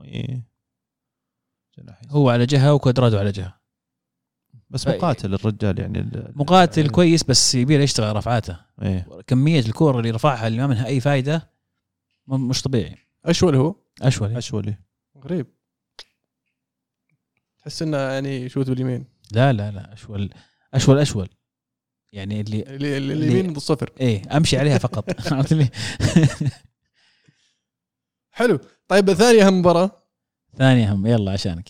إيه. 0.03 0.44
جناح 1.80 2.02
يسار. 2.03 2.11
هو 2.18 2.30
على 2.30 2.45
جهة 2.45 2.74
وكوادرادو 2.74 3.18
على 3.18 3.32
جهة. 3.32 3.60
بس 4.70 4.86
ف- 4.86 4.88
مقاتل 4.90 5.34
الرجال 5.34 5.80
يعني 5.80 5.99
ال- 5.99 6.32
مقاتل 6.36 6.90
كويس 6.90 7.24
بس 7.24 7.56
يبي 7.56 7.76
يشتغل 7.84 8.15
رفعاته. 8.15 8.57
إيه. 8.82 9.07
كمية 9.28 9.60
الكور 9.60 9.99
اللي 9.99 10.11
رفعها 10.11 10.48
اللي 10.48 10.57
ما 10.61 10.68
منها 10.68 10.86
أي 10.86 10.99
فائده 10.99 11.49
م- 12.28 12.48
مش 12.49 12.61
طبيعي. 12.61 12.98
أشول 13.26 13.56
هو؟ 13.56 13.76
أشول. 14.02 14.38
اشولي 14.38 14.76
غريب. 15.24 15.48
تحس 17.60 17.82
إنه 17.82 17.98
يعني 17.98 18.41
يشوت 18.41 18.70
باليمين. 18.70 19.06
لا 19.32 19.53
لا 19.53 19.72
لا 19.72 19.94
أشول. 19.94 20.30
أشول 20.74 20.99
أشول. 20.99 21.30
يعني 22.14 22.41
اللي 22.41 22.61
اللي 22.61 22.98
اللي- 22.98 23.14
اليمين 23.14 23.53
ضد 23.53 23.60
صفر 23.60 23.90
إيه 23.99 24.38
أمشي 24.38 24.57
عليها 24.57 24.77
فقط. 24.77 25.06
عرفت 25.34 25.53
لي؟ 25.53 25.69
حلو. 28.31 28.60
طيب 28.88 29.14
ثاني 29.14 29.44
أهم 29.44 29.60
مباراة. 29.60 29.91
ثاني 30.57 30.88
أهم. 30.88 31.07
يلا 31.07 31.31
عشانك. 31.31 31.69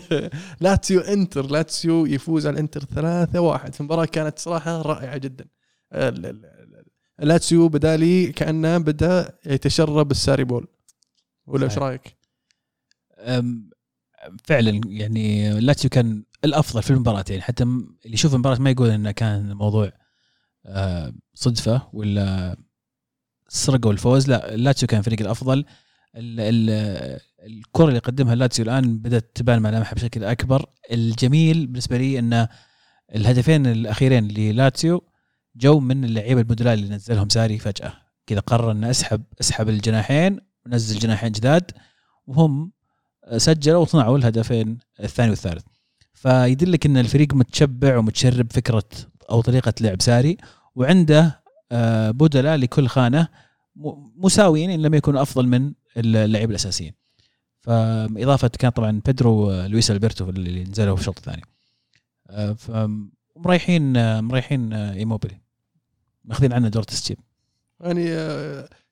لاتسيو 0.60 1.00
إنتر. 1.00 1.46
لاتسيو 1.46 2.06
يفوز 2.06 2.46
على 2.46 2.54
الإنتر 2.54 2.80
3-1 2.80 3.70
في 3.72 3.82
مباراة 3.82 4.04
كانت 4.04 4.38
صراحة 4.38 4.82
رائعة 4.82 5.16
جدا. 5.16 5.46
لاتسيو 7.18 7.68
بدأ 7.68 7.96
لي 7.96 8.32
كأنه 8.32 8.78
بدأ 8.78 9.38
يتشرب 9.46 10.10
ال 10.10 10.16
Sarri 10.16 10.44
ball. 10.44 10.66
ولا 11.46 11.64
إيش. 11.64 11.78
رأيك؟ 11.78 12.16
فعلا 14.44 14.80
يعني 14.86 15.52
لاتسيو 15.60 15.90
كان 15.90 16.24
الأفضل 16.46 16.82
في 16.82 16.90
المباراه 16.90 17.24
يعني 17.28 17.42
حتى 17.42 17.62
اللي 17.62 17.88
يشوف 18.04 18.34
المباراة 18.34 18.58
ما 18.58 18.70
يقول 18.70 18.90
إنه 18.90 19.10
كان 19.10 19.50
الموضوع 19.50 19.92
آه، 20.66 21.12
صدفة 21.34 21.88
ولا 21.92 22.56
سرقوا 23.48 23.92
الفوز. 23.92 24.28
لا 24.30 24.56
لاتسيو 24.56 24.88
كان 24.88 24.98
الفريق 24.98 25.20
الأفضل. 25.20 25.58
ال- 26.16 26.40
ال- 26.40 27.20
الكرة 27.46 27.88
اللي 27.88 27.98
قدمها 27.98 28.34
لاتسيو 28.34 28.64
الآن 28.64 28.98
بدأت 28.98 29.30
تبان 29.34 29.62
ملامحها 29.62 29.94
بشكل 29.94 30.24
أكبر. 30.24 30.66
الجميل 30.92 31.66
بالنسبة 31.66 31.98
لي 31.98 32.18
إن 32.18 32.48
الهدفين 33.14 33.66
الأخيرين 33.66 34.28
للاتسيو 34.28 35.04
جو 35.56 35.80
من 35.80 36.04
اللعيبة 36.04 36.40
البدلاء 36.40 36.74
اللي 36.74 36.88
نزلهم 36.88 37.28
ساري 37.28 37.58
فجأة. 37.58 37.92
كذا 38.26 38.40
قرر 38.40 38.72
إنه 38.72 38.90
أسحب 38.90 39.22
أسحب 39.40 39.68
الجناحين 39.68 40.40
ونزل 40.66 40.98
جناحين 40.98 41.32
جداد 41.32 41.70
وهم 42.26 42.72
سجلوا 43.36 43.82
وصنعوا 43.82 44.18
الهدفين 44.18 44.78
الثاني 45.00 45.30
والثالث. 45.30 45.64
فيدلك 46.26 46.86
إن 46.86 46.96
الفريق 46.96 47.34
متشبع 47.34 47.96
ومتشرب 47.96 48.52
فكرة 48.52 48.88
أو 49.30 49.40
طريقة 49.40 49.72
لعب 49.80 50.02
ساري 50.02 50.36
وعنده 50.74 51.42
آه، 51.72 52.10
بدلاء 52.10 52.56
لكل 52.56 52.88
خانة 52.88 53.28
مساويين 54.16 54.70
إن 54.70 54.82
لم 54.82 54.94
يكونوا 54.94 55.22
أفضل 55.22 55.46
من 55.46 55.72
اللعيبه 55.96 56.50
الأساسيين. 56.50 56.92
فإضافة 57.60 58.48
كان 58.48 58.70
طبعا 58.70 59.00
بيدرو 59.06 59.52
لويس 59.52 59.90
ألبرتو 59.90 60.30
اللي 60.30 60.64
نزلوا 60.64 60.96
في 60.96 61.00
الشوط 61.00 61.18
الثاني. 61.18 61.42
آه، 62.30 62.52
فمريحين 62.52 63.96
آه، 63.96 64.20
مريحين 64.20 64.72
إيموبيلي. 64.72 65.40
ماخذين 66.24 66.52
عنه 66.52 66.68
دور 66.68 66.82
تسجيل. 66.82 67.16
يعني 67.80 68.08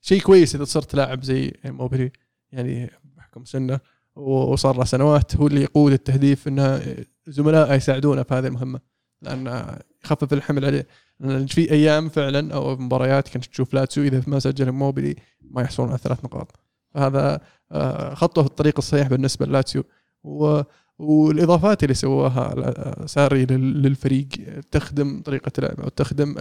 شيء 0.01 0.21
كويس 0.21 0.55
إذا 0.55 0.63
صرت 0.63 0.95
لاعب 0.95 1.23
زي 1.23 1.53
إيموبيلي 1.65 2.11
يعني 2.51 2.91
بحكم 3.03 3.45
سنه 3.45 3.79
وصار 4.15 4.77
له 4.77 4.83
سنوات 4.83 5.35
هو 5.35 5.47
اللي 5.47 5.61
يقود 5.61 5.91
التهديف 5.91 6.47
إنه 6.47 6.81
زملائه 7.27 7.73
يساعدونه 7.73 8.23
في 8.23 8.33
هذه 8.33 8.47
المهمة 8.47 8.79
لأن 9.21 9.65
يخفف 10.05 10.33
الحمل 10.33 10.65
عليه. 10.65 10.87
لأن 11.19 11.45
في 11.45 11.71
أيام 11.71 12.09
فعلا 12.09 12.53
أو 12.53 12.75
مباريات 12.77 13.27
كنت 13.29 13.45
تشوف 13.45 13.73
لاتسيو 13.73 14.03
إذا 14.03 14.21
ما 14.27 14.39
سجل 14.39 14.71
إيموبيلي 14.71 15.15
ما 15.41 15.61
يحصلون 15.61 15.89
على 15.89 15.97
ثلاث 15.97 16.25
نقاط. 16.25 16.51
فهذا 16.93 17.41
آه، 17.71 18.13
خطوة 18.13 18.43
في 18.43 18.49
الطريق 18.49 18.73
الصحيح 18.77 19.07
بالنسبة 19.07 19.45
للاتسيو. 19.45 19.83
و 20.23 20.61
والإضافات 20.99 21.83
اللي 21.83 21.93
سواها 21.93 23.05
ساري 23.05 23.45
لل- 23.45 23.81
للفريق 23.81 24.27
تخدم 24.71 25.21
طريقة 25.21 25.51
لعبه 25.59 25.85
وتخدم 25.85 26.35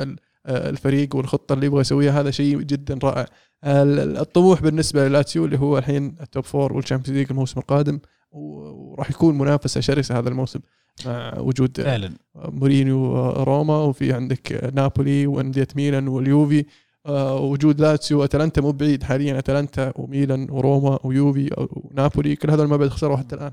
آه، 0.46 0.70
الفريق 0.70 1.16
والخطة 1.16 1.52
اللي 1.52 1.66
يبغى 1.66 1.80
يسويها. 1.80 2.20
هذا 2.20 2.30
شيء 2.30 2.58
جدا 2.60 2.98
رائع. 3.04 3.26
ال- 3.64 4.16
الطموح 4.18 4.62
بالنسبة 4.62 5.08
للاتسيو 5.08 5.44
اللي 5.44 5.58
هو 5.58 5.78
الحين 5.78 6.16
ال 6.20 6.26
top 6.26 6.44
four 6.44 6.72
وال 6.72 6.81
Champions 6.81 7.18
League 7.18 7.26
الموسم 7.30 7.60
القادم 7.60 7.98
وراح 8.34 9.10
يكون 9.10 9.38
منافسة 9.38 9.80
شرسة 9.80 10.18
هذا 10.18 10.28
الموسم 10.28 10.60
مع 11.06 11.38
وجود 11.38 11.80
فعلا. 11.80 12.12
مورينيو 12.34 13.30
روما 13.30 13.76
وفي 13.76 14.12
عندك 14.12 14.70
نابولي 14.74 15.26
وأندية 15.26 15.68
ميلان 15.76 16.08
واليوفي. 16.08 16.64
آه، 17.06 17.36
وجود 17.36 17.80
لاتسيو 17.80 18.20
واتلانتا 18.20 18.60
مو 18.60 18.72
بعيد 18.72 19.02
حاليا. 19.02 19.38
أتلانتا 19.38 19.92
وميلان 19.96 20.50
وروما 20.50 20.98
ويوفي 21.04 21.68
ونابولي 21.70 22.36
كل 22.36 22.50
هذول 22.50 22.68
ما 22.68 22.76
بعد 22.76 22.88
خسروا 22.88 23.16
حتى 23.16 23.34
الآن. 23.34 23.52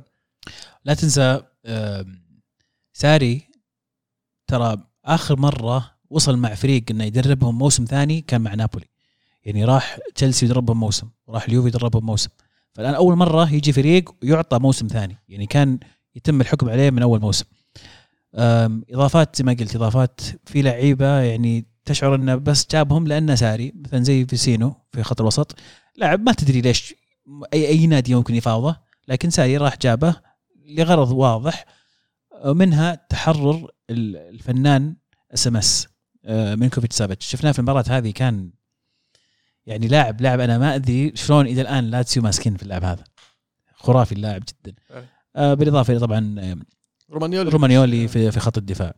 لا 0.85 0.93
تنسى 0.93 1.41
آم، 1.65 2.21
ساري 2.93 3.41
ترى 4.47 4.77
آخر 5.05 5.39
مرة 5.39 5.91
وصل 6.09 6.37
مع 6.37 6.53
فريق 6.53 6.83
إنه 6.91 7.03
يدربهم 7.03 7.57
موسم 7.57 7.85
ثاني 7.85 8.21
كان 8.21 8.41
مع 8.41 8.53
نابولي. 8.53 8.85
يعني 9.43 9.65
راح 9.65 9.99
تشيلسي 10.15 10.45
يدربهم 10.45 10.79
موسم 10.79 11.07
راح 11.29 11.43
اليوفي 11.43 11.67
يدربهم 11.67 12.05
موسم. 12.05 12.29
فالآن 12.73 12.93
أول 12.93 13.15
مرة 13.15 13.53
يجي 13.53 13.71
فريق 13.73 14.15
ويعطى 14.23 14.59
موسم 14.59 14.87
ثاني. 14.87 15.17
يعني 15.29 15.45
كان 15.45 15.79
يتم 16.15 16.41
الحكم 16.41 16.69
عليه 16.69 16.89
من 16.89 17.01
أول 17.01 17.19
موسم. 17.21 17.45
إضافات 18.93 19.35
زي 19.35 19.43
ما 19.43 19.53
قلت 19.53 19.75
إضافات 19.75 20.21
في 20.45 20.61
لعيبة 20.61 21.19
يعني 21.19 21.65
تشعر 21.85 22.15
إنه 22.15 22.35
بس 22.35 22.67
جابهم 22.71 23.07
لأنه 23.07 23.35
ساري 23.35 23.73
مثلا 23.75 24.03
زي 24.03 24.25
فيسينو 24.25 24.75
في 24.91 25.03
خط 25.03 25.21
الوسط. 25.21 25.55
لاعب 25.97 26.21
ما 26.21 26.31
تدري 26.33 26.61
ليش 26.61 26.93
اي 27.53 27.67
أي 27.67 27.87
نادي 27.87 28.15
ممكن 28.15 28.35
يفاوضه 28.35 28.77
لكن 29.07 29.29
ساري 29.29 29.57
راح 29.57 29.77
جابه 29.77 30.15
لغرض 30.67 31.11
واضح 31.11 31.65
منها 32.45 32.95
تحرر 33.09 33.71
ال- 33.89 34.17
الفنان 34.17 34.95
SMS 35.33 35.87
ميلينكوفيتش 36.29 36.95
سافيتش. 36.95 37.25
شفناه 37.25 37.51
في 37.51 37.59
المباراة 37.59 37.83
هذه 37.87 38.11
كان 38.11 38.51
يعني 39.65 39.87
لاعب 39.87 40.21
لاعب 40.21 40.39
أنا 40.39 40.57
ما 40.57 40.75
أدري 40.75 41.11
شلون 41.15 41.47
إلى 41.47 41.61
الآن 41.61 41.89
لاتسيو 41.91 42.23
ماسكين 42.23 42.57
في 42.57 42.63
اللاعب 42.63 42.83
هذا. 42.83 43.03
خرافي 43.73 44.11
اللاعب 44.11 44.43
جدا. 44.49 44.75
أي. 44.91 45.05
آه، 45.35 45.53
بالإضافة 45.53 45.91
إلى 45.91 45.99
طبعا 45.99 46.35
آه، 46.39 46.57
رومانيولي. 47.13 47.49
رومانيولي 47.49 48.07
في 48.07 48.31
في 48.31 48.39
خط 48.39 48.57
الدفاع. 48.57 48.93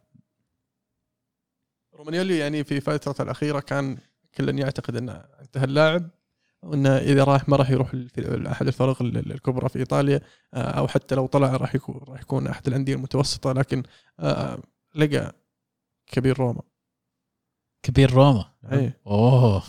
رومانيولي 1.95 2.38
يعني 2.38 2.64
في 2.64 2.80
فترته 2.81 3.22
الأخيرة 3.23 3.60
كان 3.60 3.98
كل 4.38 4.60
يعتقد 4.60 4.95
أنه 4.95 5.11
انتهى 5.41 5.64
اللاعب 5.64 6.10
وأنه 6.64 6.98
إذا 6.98 7.23
راح 7.23 7.49
ما 7.49 7.57
راح 7.57 7.69
يروح 7.69 7.91
أحد 8.48 8.68
الفرق 8.68 9.02
ال- 9.02 9.31
الكبرى 9.31 9.69
في 9.69 9.80
إيطاليا 9.80 10.22
آه، 10.53 10.57
أو 10.57 10.88
حتى 10.88 11.15
لو 11.15 11.26
طلع 11.27 11.56
راح 11.56 11.76
يكون 11.76 12.02
راح 12.07 12.22
يكون 12.22 12.48
أحد 12.48 12.68
الأندية 12.68 12.95
المتوسطة 12.95 13.52
لكن 13.52 13.84
آه، 14.19 14.60
لقى 14.95 15.35
كبير 16.07 16.40
روما. 16.40 16.61
كبير 17.84 18.11
روما. 18.11 18.52
اي 18.72 18.94
أوه. 19.07 19.64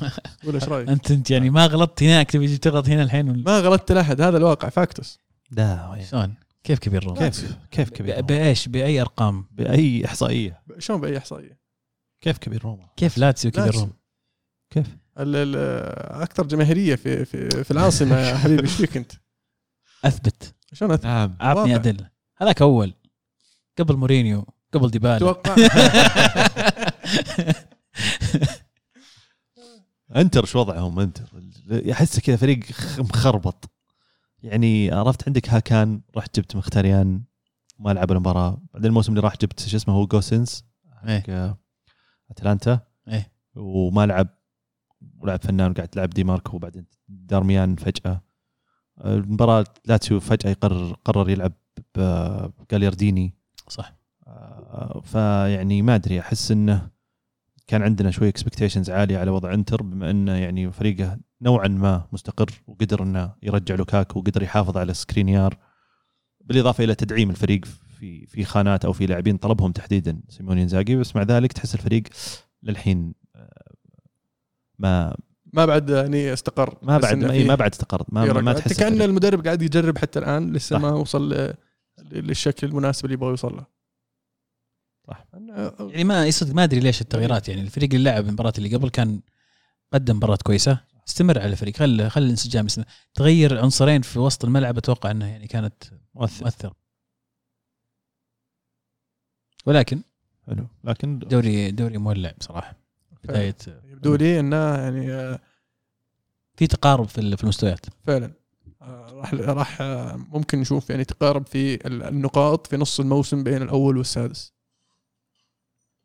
قول 0.45 0.55
إيش 0.55 0.65
رأيك؟ 0.65 0.89
أنت 0.89 1.11
أنت 1.11 1.31
يعني 1.31 1.51
ما 1.51 1.67
غلطت 1.67 2.03
هناك 2.03 2.31
تبي 2.31 2.57
تغلط 2.59 2.89
هنا 2.89 3.03
الحين 3.03 3.31
ولا- 3.31 3.43
ما 3.47 3.61
غلطت 3.61 3.93
لأحد 3.93 4.21
هذا 4.21 4.37
الواقع 4.37 4.69
فاكتوس. 4.69 5.19
لا 5.51 5.99
شلون؟ 6.11 6.35
كيف 6.65 6.79
كبير 6.79 7.05
روما 7.05 7.19
كيف؟ 7.29 7.57
كيف 7.71 7.91
كبير 7.91 8.15
روما؟ 8.15 8.27
بأيش؟ 8.27 8.69
بأي 8.69 9.01
أرقام؟ 9.01 9.47
بأي 9.51 10.05
إحصائية؟ 10.05 10.63
شلون 10.79 11.01
بأي 11.01 11.19
إحصائية؟ 11.19 11.59
كيف 12.21 12.39
كبير 12.39 12.63
روما 12.65 12.89
كيف 12.97 13.19
لاتسيو 13.19 13.51
كبير. 13.51 13.75
روما 13.75 13.93
كيف؟ 14.71 14.87
ال- 15.19 15.37
ال- 15.37 16.23
أكثر 16.23 16.47
جماهيرية 16.47 16.95
في 16.95 17.25
في, 17.25 17.65
في 17.65 17.71
العاصمة 17.71 18.17
يا 18.19 18.37
حبيبي 18.37 18.63
إيش 18.63 18.75
فيك 18.75 18.97
أنت؟ 18.97 19.13
أثبت. 20.05 20.55
شلون 20.73 20.97
أت- 20.99 21.05
نعم. 21.05 21.37
أعطني. 21.41 21.75
أدلة. 21.75 22.11
هذاك 22.37 22.63
أول. 22.63 22.95
قبل 23.79 23.97
مورينيو 23.97 24.47
قبل 24.73 24.91
ديبالا. 24.91 25.19
توقع. 25.19 25.55
انتر 30.17 30.45
شو 30.45 30.59
وضعهم 30.59 31.01
انتر. 31.01 31.33
احسه 31.93 32.23
كذا 32.23 32.37
فريق 32.37 32.61
مخربط. 32.99 33.71
يعني 34.43 34.91
عرفت 34.91 35.29
عندك 35.29 35.51
هاكان 35.51 36.01
رحت 36.17 36.37
جبت 36.37 36.57
مخيتاريان 36.57 37.23
ما 37.79 37.91
لعب 37.91 38.13
المباراة. 38.13 38.63
بعدين 38.75 38.89
الموسم 38.89 39.13
اللي 39.13 39.23
راح 39.23 39.37
جبت 39.37 39.61
شو 39.61 39.77
اسمه 39.77 39.95
هو 39.95 40.07
جوزينس. 40.07 40.65
حق 41.07 41.31
آه، 41.31 41.59
أتلانتا. 42.31 42.81
إيه. 43.09 43.33
وما 43.57 44.07
لعب 44.07 44.29
ولعب 45.19 45.43
فنان 45.43 45.71
وقاعد 45.71 45.89
تلعب 45.89 46.11
دي 46.11 46.25
ماركو 46.25 46.57
وبعدين 46.57 46.87
دارميان 47.09 47.77
فجأة. 47.77 48.21
المباراة 49.05 49.65
لاتسيو 49.85 50.21
فجأة 50.21 50.51
يقرر 50.51 50.97
قرر 51.05 51.31
يلعب 51.31 51.53
بجاليارديني 51.95 53.35
صح. 53.69 53.93
آه، 54.27 55.01
فيعني 55.05 55.83
ما 55.83 55.95
أدري 55.95 56.21
أحس 56.21 56.51
إنه 56.51 56.91
كان 57.67 57.83
عندنا 57.83 58.11
شوي 58.11 58.29
expectations 58.29 58.91
عالية 58.91 59.19
على 59.19 59.31
وضع 59.31 59.55
انتر 59.55 59.83
بما 59.83 60.11
إنه 60.11 60.33
يعني 60.33 60.73
فريقه 60.73 61.19
نوعا 61.43 61.69
ما 61.69 62.09
مستقر 62.13 62.51
وقدر 62.67 63.03
إنه 63.03 63.33
يرجع 63.43 63.75
لوكاكو 63.75 64.19
وقدر 64.19 64.43
يحافظ 64.43 64.77
على 64.77 64.95
سكرينيار 64.95 65.59
بالإضافة 66.41 66.85
إلى 66.85 66.95
تدعيم 66.95 67.31
الفريق 67.31 67.65
في 67.99 68.27
في 68.27 68.45
خانات 68.45 68.85
أو 68.85 68.93
في 68.93 69.07
لاعبين 69.07 69.37
طلبهم 69.37 69.73
تحديدا 69.73 70.21
سيموني 70.29 70.63
إنزاجي 70.63 70.97
بس 70.97 71.17
مع 71.17 71.23
ذلك 71.23 71.53
تحس 71.53 71.75
الفريق 71.75 72.03
للحين 72.63 73.15
آه، 73.37 73.75
ما 74.79 75.17
ما 75.53 75.67
بعد 75.67 75.91
يعني 75.91 76.33
استقر 76.33 76.79
ما 76.83 76.99
بعد 76.99 77.17
ما, 77.17 77.45
ما 77.45 77.55
بعد 77.55 77.71
استقر 77.71 78.05
ما, 78.09 78.41
ما. 78.41 78.53
تحس 78.53 78.79
كأن 78.79 78.93
الفريق. 78.93 79.09
المدرب 79.09 79.45
قاعد 79.45 79.63
يجرب 79.63 79.99
حتى 79.99 80.19
الآن 80.19 80.53
لسه 80.53 80.77
صح. 80.77 80.83
ما 80.83 80.91
وصل 80.93 81.55
للشكل 82.13 82.67
المناسب 82.67 83.05
اللي 83.05 83.15
يبغى 83.15 83.31
يوصل 83.31 83.57
له 83.57 83.67
صح. 85.09 85.27
يعني 85.81 86.05
ما 86.05 86.27
يصدق 86.27 86.55
ما 86.55 86.65
أدري 86.65 86.81
ليش 86.81 87.01
التغييرات 87.01 87.49
يعني 87.49 87.61
الفريق 87.61 87.95
اللي 87.95 88.11
لعب 88.11 88.27
المباراة 88.29 88.53
اللي 88.59 88.77
قبل 88.77 88.89
كان 88.89 89.21
قدم 89.93 90.17
مباراة 90.17 90.39
كويسة. 90.45 90.81
استمر 91.09 91.39
على 91.39 91.53
الفريق. 91.53 91.77
خل 91.77 92.09
خل 92.11 92.23
الانسجام 92.23 92.67
يستمر. 92.67 92.85
تغير 93.15 93.59
عنصرين 93.61 94.03
في 94.03 94.19
وسط 94.19 94.45
الملعب 94.45 94.79
أتوقع 94.79 95.11
إنه 95.11 95.27
يعني 95.27 95.47
كانت 95.47 95.85
مؤثر. 96.15 96.45
مؤثره 96.45 96.75
ولكن 99.67 100.03
حلو. 100.47 100.67
لكن 100.85 101.19
دوري 101.19 101.71
دوري 101.71 101.99
مولع 101.99 102.33
بصراحة. 102.39 102.77
بداية 103.25 103.57
يبدو 103.85 104.15
لي 104.15 104.41
إنه 104.41 104.57
يعني 104.57 105.13
آه، 105.13 105.41
في 106.57 106.67
تقارب 106.67 107.09
في 107.09 107.19
ال- 107.21 107.37
في 107.37 107.43
المستويات. 107.45 107.87
فعلا. 108.03 108.33
آه، 108.83 109.11
راح 109.13 109.35
راح 109.35 109.81
آه، 109.81 110.17
ممكن 110.17 110.61
نشوف 110.61 110.91
يعني 110.91 111.05
تقارب 111.05 111.47
في 111.47 111.87
ال- 111.87 112.03
النقاط 112.03 112.67
في 112.67 112.77
نص 112.77 113.01
الموسم 113.01 113.45
بين 113.45 113.63
الأول 113.63 113.97
والسادس. 113.97 114.54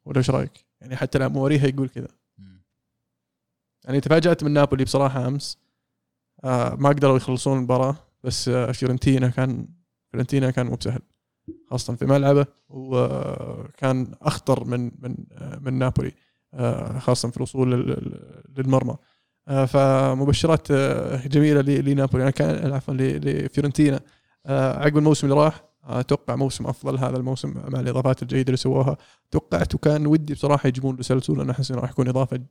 ولا 0.10 0.18
إيش 0.18 0.30
رأيك؟ 0.30 0.66
يعني 0.82 0.96
حتى 0.96 1.20
لا 1.20 1.28
موريها 1.28 1.68
يقول 1.68 1.90
كذا. 1.90 2.08
يعني 3.86 4.00
تفاجأت 4.02 4.44
من 4.44 4.52
نابولي 4.52 4.84
بصراحة 4.84 5.28
أمس. 5.28 5.58
آه 6.44 6.76
ما 6.76 6.90
قدروا 6.90 7.18
يخلصون 7.18 7.58
المباراة 7.58 7.96
بس 8.24 8.50
آه 8.50 8.72
فيورنتينا 8.72 9.28
كان 9.30 9.68
فيورنتينا 10.12 10.52
كان 10.52 10.66
مو 10.68 10.76
بسهل 10.76 11.00
خاصة 11.70 11.96
في 11.96 12.06
ملعبه 12.06 12.46
وكان 12.70 14.14
أخطر 14.22 14.64
من 14.64 14.92
من 15.00 15.16
آه 15.32 15.60
من 15.60 15.74
نابولي 15.74 16.12
آه 16.54 17.00
خاصة 17.00 17.30
في 17.30 17.38
الوصول 17.38 17.72
لل- 17.72 17.88
لل- 17.90 18.44
للمرمى. 18.58 18.96
آه 19.48 19.66
فمبشرات 19.66 20.72
آه 20.72 21.28
جميلة 21.28 21.62
لنابولي. 21.62 22.24
أنا 22.24 22.32
كان 22.32 22.74
عفوا 22.74 22.94
لفيورنتينا. 22.94 24.00
آه 24.46 24.80
عقب 24.84 24.98
الموسم 24.98 25.28
اللي 25.28 25.40
راح 25.46 25.64
أتوقع 25.90 26.36
موسم 26.36 26.68
أفضل 26.68 26.98
هذا 26.98 27.18
الموسم 27.18 27.54
مع 27.68 27.80
الإضافات 27.80 28.24
الجيدة 28.24 28.48
اللي 28.48 28.58
سووها. 28.58 28.98
توقعت 29.32 29.76
وكان 29.76 30.08
ودي 30.08 30.34
بصراحة 30.34 30.68
يجيبون 30.68 30.96
له 30.96 31.02
سلسول 31.02 31.38
لأن 31.38 31.50
أحس 31.50 31.72
إنه 31.72 31.82
راح 31.82 31.90
يكون 31.90 32.08
إضافة 32.08 32.42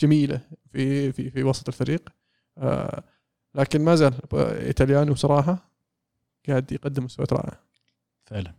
جميلة 0.00 0.40
في 0.72 1.12
في 1.12 1.30
في 1.30 1.42
وسط 1.42 1.68
الفريق. 1.68 2.08
آه 2.58 3.04
لكن 3.54 3.84
ما 3.84 3.94
زال 3.94 4.14
إيطاليانو 4.34 5.12
بصراحة 5.12 5.70
قاعد 6.48 6.72
يقدم 6.72 7.04
مستويات 7.04 7.32
رائعة. 7.32 7.60
فعلا. 8.24 8.54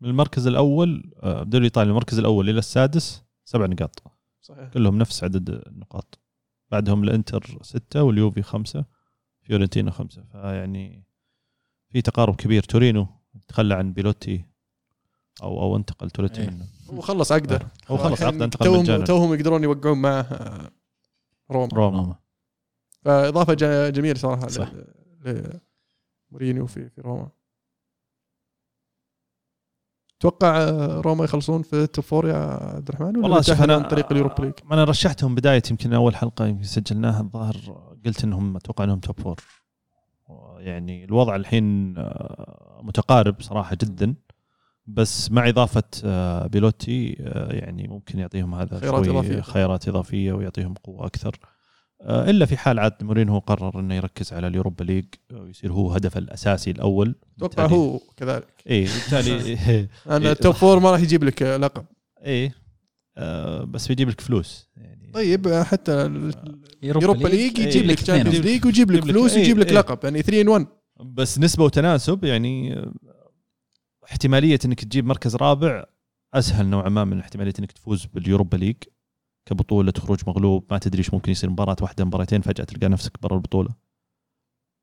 من 0.00 0.08
المركز 0.08 0.46
الأول 0.46 1.12
آه، 1.22 1.42
بدوري 1.42 1.64
ايطاليا 1.64 1.90
المركز 1.90 2.18
الأول 2.18 2.48
إلى 2.48 2.58
السادس 2.58 3.22
سبع 3.44 3.66
نقاط. 3.66 4.02
صحيح. 4.40 4.68
كلهم 4.68 4.98
نفس 4.98 5.24
عدد 5.24 5.50
النقاط. 5.50 6.18
بعدهم 6.70 7.04
الإنتر 7.04 7.58
ستة 7.62 8.02
واليوفي 8.02 8.42
خمسة 8.42 8.84
فيورنتينا 9.42 9.90
خمسة. 9.90 10.24
فيعني 10.32 11.04
في 11.88 12.02
تقارب 12.02 12.36
كبير. 12.36 12.62
تورينو 12.62 13.06
تخلى 13.48 13.74
عن 13.74 13.92
بيلوتي 13.92 14.44
أو 15.42 15.62
أو 15.62 15.76
انتقل 15.76 16.10
توريتي 16.10 16.42
إيه. 16.42 16.50
منه 16.50 16.66
هو 16.90 17.00
خلص 17.00 17.32
عقده 17.32 17.58
هو 17.88 17.96
خلص 17.96 18.22
عقده 18.22 18.44
انتقل 18.44 18.64
توهم 18.66 18.80
مجانا 18.80 19.04
توهم 19.04 19.34
يقدرون 19.34 19.62
يوقعون 19.64 19.98
معه 20.02 20.20
آه، 20.20 20.70
روما. 21.50 21.68
روما. 21.74 22.14
فإضافة 23.02 23.54
جميلة 23.90 24.14
صراحة 24.18 24.48
صح. 24.48 24.72
ل- 25.24 25.60
لمورينيو 26.30 26.66
في 26.66 26.88
في 26.88 27.00
روما. 27.00 27.28
توقع 30.20 30.56
آه، 30.62 31.00
روما 31.00 31.24
يخلصون 31.24 31.62
في 31.62 31.72
ال 31.76 31.83
top 31.83 32.04
four 32.04 32.28
يا 32.28 32.36
عبد 32.36 32.88
الرحمن؟ 32.88 33.08
ولا 33.16 33.22
والله 33.22 33.40
شوف 33.40 33.62
أنا 33.62 33.74
عن 33.74 33.82
طريق 33.88 34.12
ال 34.12 34.16
Europa 34.16 34.42
League؟ 34.42 34.52
أنا 34.72 34.84
رشحتهم 34.84 35.34
بداية 35.34 35.62
يمكن 35.70 35.92
أول 35.92 36.16
حلقة 36.16 36.46
يمكن 36.46 36.62
سجلناها 36.64 37.20
الظاهر 37.20 37.56
قلت 38.06 38.24
إنهم 38.24 38.56
أتوقع 38.56 38.84
إنهم 38.84 39.00
top 39.00 39.20
four. 39.20 39.40
يعني 40.58 41.04
الوضع 41.04 41.36
الحين 41.36 41.94
آه، 41.98 42.71
متقارب 42.82 43.34
صراحة 43.40 43.76
جدا 43.82 44.14
بس 44.86 45.30
مع 45.30 45.48
إضافة 45.48 45.82
آه، 46.04 46.46
بيلوتي 46.46 47.16
آه، 47.20 47.52
يعني 47.52 47.88
ممكن 47.88 48.18
يعطيهم 48.18 48.54
هذا 48.54 48.78
خيارات 48.80 49.04
شوي 49.04 49.12
إضافية. 49.18 49.40
خيارات 49.40 49.88
إضافية 49.88 50.32
ويعطيهم 50.32 50.74
قوة 50.74 51.06
أكثر 51.06 51.36
آه، 52.00 52.30
إلا 52.30 52.46
في 52.46 52.56
حال 52.56 52.78
عاد 52.78 52.92
مورينيو 53.02 53.38
قرر 53.38 53.80
إنه 53.80 53.94
يركز 53.94 54.32
على 54.32 54.46
ال 54.46 54.51
Europa 54.51 54.84
League 54.84 55.04
ويصير 55.32 55.72
هو 55.72 55.92
هدفه 55.92 56.18
الأساسي 56.18 56.70
الأول 56.70 57.14
أتوقع 57.36 57.66
هو 57.66 57.98
كذلك 58.16 58.46
إيه 58.66 58.86
بالتالي 58.86 59.36
إيه. 59.68 59.88
التوب 60.10 60.54
four 60.54 60.80
ما 60.80 60.90
راح 60.90 61.00
يجيب 61.00 61.24
لك 61.24 61.42
لقب 61.42 61.84
إيه 62.24 62.54
آه، 63.16 63.64
بس 63.64 63.88
بيجيب 63.88 64.08
لك 64.08 64.20
فلوس 64.20 64.68
يعني 64.76 65.10
طيب 65.14 65.48
حتى 65.62 65.92
ال 66.82 66.89
Europa 66.89 67.28
League 67.28 67.58
يجيب 67.58 67.82
إيه. 67.82 67.88
لك 67.88 68.00
Champions. 68.00 68.36
League 68.40 68.66
ويجيب 68.66 68.90
لك 68.90 68.96
يجيب 68.98 69.08
لك- 69.08 69.12
فلوس 69.14 69.34
ويجيب 69.36 69.58
لك 69.58 69.66
إيه. 69.68 69.74
لقب 69.78 69.98
يعني 70.04 70.22
3 70.22 70.40
ان 70.40 70.48
1 70.48 70.66
بس 71.00 71.38
نسبة 71.38 71.64
وتناسب 71.64 72.24
يعني 72.24 72.82
احتمالية 74.04 74.58
إنك 74.64 74.84
تجيب 74.84 75.04
مركز 75.04 75.36
رابع 75.36 75.84
أسهل 76.34 76.66
نوعا 76.66 76.88
ما 76.88 77.04
من 77.04 77.20
احتمالية 77.20 77.52
إنك 77.58 77.72
تفوز 77.72 78.04
بال 78.06 78.19
Europa 78.19 78.56
League 78.56 78.76
كبطولة 79.46 79.92
خروج 79.98 80.20
مغلوب. 80.26 80.66
ما 80.70 80.78
تدري 80.78 80.98
إيش 80.98 81.14
ممكن 81.14 81.32
يصير 81.32 81.50
مباراة 81.50 81.76
واحدة 81.82 82.04
مباراتين 82.04 82.40
فجأة 82.40 82.64
تلقى 82.64 82.88
نفسك 82.88 83.22
برا 83.22 83.36
البطولة. 83.36 83.70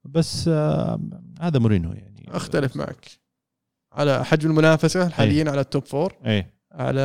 بس 0.04 0.48
آه 0.48 1.00
هذا 1.42 1.60
مورينو 1.60 1.94
يعني. 1.94 2.26
أختلف 2.28 2.76
معك. 2.76 3.08
على 3.94 4.26
حجم 4.26 4.50
المنافسة 4.50 5.10
حاليا 5.10 5.52
على 5.52 5.62
ال 5.62 5.68
top 5.68 5.86
four 5.86 6.14
إيه. 6.26 6.54
على 6.72 7.02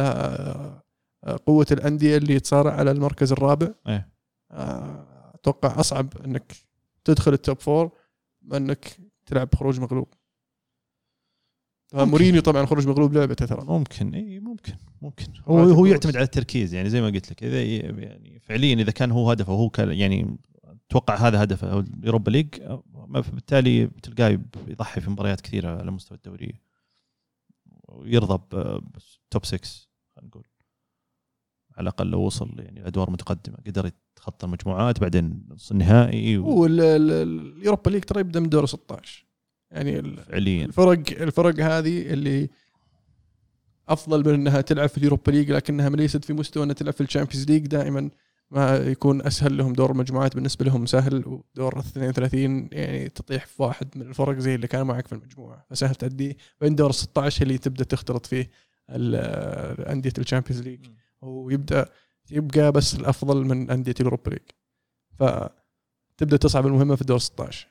آه، 1.24 1.39
قوة 1.47 1.66
الأندية 1.70 2.16
اللي 2.16 2.40
تصارع 2.40 2.72
على 2.72 2.90
المركز 2.90 3.32
الرابع. 3.32 3.68
إيه. 3.89 4.09
آه، 4.51 5.32
أتوقع 5.35 5.81
أصعب 5.81 6.09
إنك 6.24 6.52
تدخل 7.05 7.32
ال 7.32 7.40
top 7.40 7.61
four 7.61 7.90
انك 8.53 8.97
تلعب 9.27 9.55
خروج 9.55 9.81
مغلوب. 9.81 10.09
مورينيو 11.95 12.41
طبعا 12.43 12.66
خروج 12.66 12.87
مغلوب 12.89 13.12
لعبته 13.12 13.47
ترى 13.47 13.65
ممكن 13.65 14.15
إي 14.15 14.41
ممكن 14.41 14.73
ممكن 15.03 15.27
هو 15.49 15.59
هو. 15.59 15.87
يعتمد 15.87 16.16
على 16.16 16.25
التركيز 16.25 16.75
يعني 16.75 16.91
زي 16.91 17.01
ما 17.01 17.07
قلت 17.07 17.31
لك 17.31 17.45
إذا 17.45 17.62
يعني 17.62 18.41
فعليا 18.41 18.75
إذا 18.75 18.91
كان 18.91 19.11
هو 19.11 19.31
هدفه 19.31 19.53
هو 19.53 19.71
يعني 19.79 20.37
أتوقع 20.91 21.15
هذا 21.16 21.43
هدفه 21.43 21.79
ال 21.81 21.88
Europa 21.88 22.31
League 22.31 22.62
ما- 22.95 23.21
بالتالي 23.21 23.87
تلقاه 23.87 24.39
يضحي 24.69 25.01
في 25.01 25.11
مباريات 25.11 25.41
كثيرة 25.41 25.79
على 25.81 25.91
مستوى 25.91 26.16
الدوري 26.16 26.55
ويرضى 27.89 28.39
ب 29.28 29.32
top 29.32 29.44
6 29.45 29.59
خلينا 30.16 30.29
نقول 30.29 30.45
على 31.77 31.83
الأقل 31.83 32.07
لو 32.07 32.21
وصل 32.21 32.55
يعني 32.61 32.81
الادوار 32.81 33.11
متقدمة 33.11 33.57
قدر 33.66 33.91
يتخطى 34.24 34.46
المجموعات 34.46 35.01
بعدين 35.01 35.42
نص 35.51 35.70
النهائي 35.70 36.36
هو 36.36 36.66
ال- 36.66 36.80
ال- 36.80 37.10
ال- 37.10 37.56
ال 37.59 37.63
Europa 37.63 37.90
League 37.90 38.02
ترى 38.05 38.20
يبدأ 38.20 38.40
من 38.40 38.48
دور 38.48 38.66
16 38.66 39.26
يعني 39.70 40.16
فعليا. 40.16 40.64
الفرق 40.64 41.02
الفرق 41.22 41.60
هذه 41.60 42.12
اللي 42.12 42.48
أفضل 43.88 44.28
من 44.28 44.34
إنها 44.34 44.60
تلعب 44.60 44.88
في 44.88 44.98
ال 44.98 45.03
Europa 45.03 45.31
League 45.31 45.51
لكنها 45.52 45.88
ليست 45.90 46.24
في 46.24 46.32
مستوى 46.32 46.64
إنها 46.64 46.74
تلعب 46.74 46.92
في 46.94 47.01
ال 47.01 47.06
Champions 47.06 47.51
League. 47.51 47.66
دائما 47.66 48.10
ما 48.51 48.76
يكون 48.76 49.26
أسهل 49.26 49.56
لهم 49.56 49.72
دور 49.72 49.90
المجموعات 49.90 50.34
بالنسبة 50.34 50.64
لهم 50.64 50.86
سهل 50.86 51.14
ودور 51.26 51.74
ال 51.76 51.78
32 51.78 52.68
يعني 52.72 53.09
تطيح 53.09 53.46
في 53.46 53.62
واحد 53.62 53.88
من 53.96 54.02
الفرق 54.02 54.38
زي 54.38 54.55
اللي 54.55 54.66
كان 54.66 54.86
معك 54.86 55.06
في 55.06 55.12
المجموعة. 55.14 55.66
فسهل 55.70 55.94
تعديه. 55.94 56.36
بين 56.60 56.74
دور 56.74 56.92
16 56.92 57.42
اللي 57.42 57.59
تبدأ 57.59 57.84
تختلط 57.84 58.26
فيه 58.26 58.51
ال- 58.90 59.84
أندية 59.88 60.12
ال 60.19 60.23
Champions 60.23 60.62
League. 60.62 60.86
ويبدأ 61.22 61.88
يبقى 62.30 62.72
بس 62.72 62.94
الأفضل 62.94 63.44
من 63.44 63.70
أندية 63.70 63.94
ال 64.01 64.05
Europa 64.05 64.31
League. 64.31 64.43
فتبدأ 65.18 66.36
تصعب 66.36 66.66
المهمة 66.66 66.94
في 66.94 67.01
الدور 67.01 67.18
16 67.18 67.68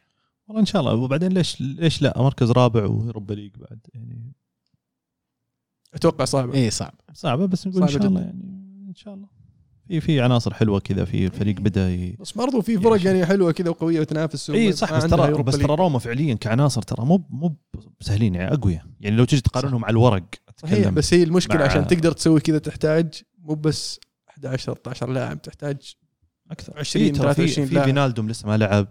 والله 0.47 0.61
إن 0.61 0.65
شاء 0.65 0.81
الله. 0.81 0.93
وبعدين 0.93 1.31
ليش 1.31 1.61
ليش 1.61 2.01
لا؟ 2.01 2.13
مركز 2.21 2.51
رابع 2.51 2.85
و 2.85 2.92
Europa 2.92 3.33
League 3.33 3.51
بعد 3.57 3.79
يعني. 3.93 4.33
أتوقع 5.93 6.25
صعبة. 6.25 6.53
اي 6.53 6.69
صعب. 6.69 6.93
صعبة 7.13 7.45
بس 7.45 7.67
نقول 7.67 7.81
إن 7.81 7.87
شاء 7.87 8.05
الله. 8.05 8.21
يعني 8.21 8.85
إن 8.89 8.95
شاء 8.95 9.13
الله. 9.13 9.27
في 9.87 10.01
في 10.01 10.21
عناصر 10.21 10.53
حلوة 10.53 10.79
كذا 10.79 11.05
في 11.05 11.25
الفريق 11.25 11.59
بدأ 11.59 11.89
ي... 11.89 12.17
بس 12.19 12.31
برضو 12.31 12.61
في 12.61 12.77
فرق 12.79 13.05
يعني 13.05 13.25
حلوة 13.25 13.51
كذا 13.51 13.69
وقوية 13.69 13.99
وتنافس 13.99 14.49
اي 14.49 14.71
صح 14.71 14.93
بس 14.93 15.03
ترى 15.03 15.43
بس. 15.43 15.57
ترى 15.57 15.75
روما 15.75 15.99
فعليا 15.99 16.33
كعناصر 16.33 16.81
ترى 16.81 17.05
مو 17.05 17.23
مو 17.29 17.55
سهلين 18.01 18.35
يعني 18.35 18.53
أقوياء. 18.53 18.85
يعني 18.99 19.15
لو 19.15 19.25
تجي 19.25 19.41
تقارنهم 19.41 19.85
على 19.85 19.91
الورق 19.91 20.23
صحيح 20.57 20.89
بس 20.89 21.13
هي 21.13 21.23
المشكلة 21.23 21.63
عشان 21.63 21.87
تقدر 21.87 22.11
تسوي 22.11 22.39
كذا 22.39 22.57
تحتاج 22.57 23.21
مو 23.37 23.55
بس 23.55 23.99
11 24.45 24.73
13 24.73 25.09
لاعب 25.09 25.41
تحتاج 25.41 25.93
أكثر. 26.51 26.79
20 26.79 27.05
في 27.05 27.11
ترى 27.11 27.33
في 27.33 27.47
23 27.47 27.67
في. 27.67 27.83
فاينالدوم 27.83 28.29
لسه 28.29 28.47
ما 28.47 28.57
لعب. 28.57 28.87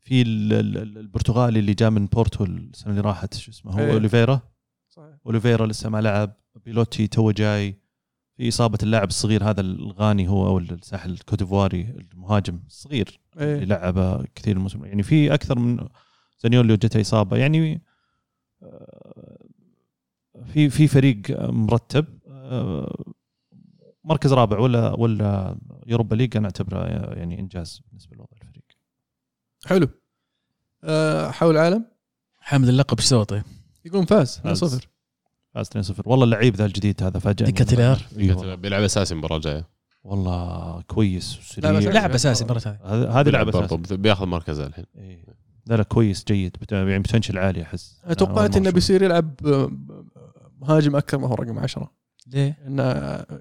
في 0.00 0.22
ال- 0.22 0.52
ال- 0.52 0.78
ال- 0.78 0.98
البرتغالي 0.98 1.58
اللي 1.58 1.74
جاء 1.74 1.90
من 1.90 2.06
بورتو 2.06 2.44
السنة 2.44 2.90
اللي 2.90 3.00
راحت 3.00 3.34
شو 3.34 3.50
اسمه 3.50 3.72
هو 3.72 3.78
إيه. 3.78 3.92
أوليفيرا. 3.92 4.40
صحيح. 4.88 5.14
أوليفيرا 5.26 5.66
لسه 5.66 5.88
ما 5.90 6.00
لعب. 6.00 6.32
بيلوتي 6.64 7.06
تو 7.06 7.30
جاي. 7.30 7.78
في 8.36 8.48
إصابة 8.48 8.78
اللاعب 8.82 9.08
الصغير 9.08 9.44
هذا 9.50 9.60
الغاني 9.60 10.28
هو 10.28 10.46
أو 10.46 10.58
الساحل 10.58 11.10
الكوت 11.10 11.38
ديفواري 11.38 11.80
المهاجم 12.12 12.60
الصغير 12.66 13.20
اللي 13.36 13.58
إيه. 13.58 13.64
لعبه 13.64 14.24
كثير 14.34 14.56
الموسم. 14.56 14.84
يعني 14.84 15.02
في 15.02 15.34
أكثر 15.34 15.58
من 15.58 15.88
زانيولي 16.40 16.76
جته 16.76 17.00
إصابة. 17.00 17.36
يعني 17.36 17.82
آه، 18.62 19.38
في 20.46 20.70
في 20.70 20.86
فريق 20.88 21.20
مرتب. 21.50 22.06
آه، 22.28 23.04
مركز 24.08 24.32
رابع 24.32 24.58
ولا 24.58 24.92
ولا 25.00 25.56
يوروبا 25.86 26.14
ليج 26.14 26.36
أنا 26.36 26.46
أعتبره 26.46 26.84
يعني 27.14 27.40
إنجاز 27.40 27.80
بالنسبة 27.88 28.16
لوضع 28.16 28.30
الفريق. 28.42 28.64
حلو. 29.66 29.88
آه، 30.84 31.30
حول 31.30 31.54
العالم؟ 31.56 31.84
حامد 32.38 32.68
اللقب 32.68 32.98
إيش 32.98 33.06
سوى 33.08 33.24
طيب؟ 33.24 33.42
يقولون 33.84 34.06
فاز 34.06 34.38
فاز. 34.38 34.64
0 34.64 34.88
فاز 35.54 35.68
2-0 35.68 36.06
والله 36.06 36.24
اللعيب 36.24 36.54
ذا 36.56 36.64
الجديد 36.66 37.02
هذا 37.02 37.18
فاجأني. 37.18 37.50
ديكاتيلار. 37.52 37.98
بيلعب 38.56 38.82
أساسي 38.82 39.14
المباراه 39.14 39.36
الجايه 39.36 39.68
والله 40.04 40.82
كويس 40.82 41.58
لعب 41.58 42.10
أساسي 42.10 42.44
المره 42.44 42.58
هذه 42.58 42.78
هذا- 42.84 43.10
هذه 43.10 43.42
برضه 43.44 43.64
أساسي. 43.84 43.96
بياخذ 43.96 44.26
مركزه 44.26 44.66
الحين. 44.66 44.84
إيه. 44.96 45.24
لا 45.66 45.74
لا 45.74 45.82
كويس 45.82 46.24
جيد. 46.24 46.56
يعني 46.72 46.98
بوتنشل 46.98 47.38
عالي 47.38 47.62
أحس. 47.62 48.00
توقعت 48.18 48.56
إنه 48.56 48.70
بيصير 48.70 49.02
يلعب 49.02 49.34
آه، 49.46 49.70
مهاجم 50.60 50.96
أكثر 50.96 51.18
ما 51.18 51.28
هو 51.28 51.34
رقم 51.34 51.58
10 51.58 51.90
ليه؟ 52.32 52.58
انه 52.66 52.82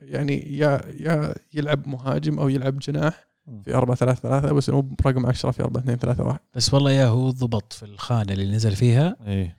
يعني 0.01 0.57
يا 0.57 0.81
يا 0.99 1.35
يلعب 1.53 1.87
مهاجم 1.87 2.39
أو 2.39 2.49
يلعب 2.49 2.79
جناح 2.79 3.27
في 3.65 3.75
4 3.75 3.95
3 3.95 4.21
3 4.21 4.53
بس 4.53 4.69
إنه 4.69 4.81
برقم 4.81 5.25
10 5.25 5.51
في 5.51 5.63
4 5.63 5.81
2 5.81 5.97
3 5.97 6.23
1 6.23 6.39
بس 6.55 6.73
والله 6.73 6.91
يا 6.91 7.05
هو 7.05 7.29
ضبط 7.29 7.73
في 7.73 7.83
الخانة 7.83 8.33
اللي 8.33 8.55
نزل 8.55 8.75
فيها 8.75 9.15
إيه 9.27 9.57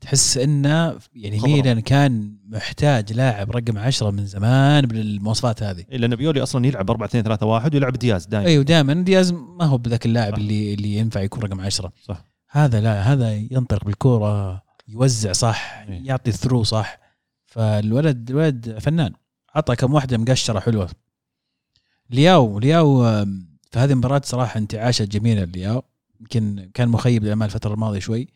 تحس 0.00 0.38
إنه 0.38 0.98
يعني. 1.14 1.40
ميلان 1.40 1.80
كان 1.80 2.36
محتاج 2.48 3.12
لاعب 3.12 3.50
رقم 3.50 3.78
عشرة 3.78 4.10
من 4.10 4.26
زمان 4.26 4.86
بالمواصفات 4.86 5.62
هذه 5.62 5.84
إيه 5.92 5.98
لأن 5.98 6.16
بيولي 6.16 6.42
أصلا 6.42 6.66
يلعب 6.66 6.90
4 6.90 7.06
2 7.06 7.24
3 7.24 7.46
1 7.46 7.74
ويلعب 7.74 7.92
دياز 7.92 8.26
دائما 8.26 8.46
أيوه 8.46 8.64
دائما 8.64 8.94
دياز 8.94 9.32
ما 9.32 9.64
هو 9.64 9.78
بذاك 9.78 10.06
اللاعب 10.06 10.32
صح. 10.32 10.38
اللي 10.38 10.74
اللي 10.74 10.96
ينفع 10.96 11.20
يكون 11.20 11.42
رقم 11.42 11.60
عشرة 11.60 11.92
صح. 12.04 12.24
هذا 12.50 12.80
لا 12.80 13.02
هذا 13.02 13.32
ينطلق 13.34 13.84
بالكورة 13.84 14.62
يوزع 14.88 15.32
صح 15.32 15.84
إيه. 15.88 16.06
يعطي 16.06 16.30
ال 16.30 16.34
through 16.34 16.62
صح 16.62 16.99
فالولد 17.50 18.30
الولد 18.30 18.78
فنان. 18.78 19.12
عطى 19.54 19.76
كم 19.76 19.94
واحدة 19.94 20.18
مقشره 20.18 20.60
حلوة. 20.60 20.90
لياو 22.10 22.58
لياو 22.58 23.02
في 23.70 23.78
هذه 23.78 23.92
المباراة 23.92 24.20
صراحة 24.24 24.58
انتعاشة 24.58 25.04
جميلة 25.04 25.44
لياو. 25.44 25.82
يمكن 26.20 26.70
كان 26.74 26.88
مخيب 26.88 27.24
الآمال 27.24 27.46
الفترة 27.46 27.74
الماضية 27.74 27.98
شوي. 27.98 28.28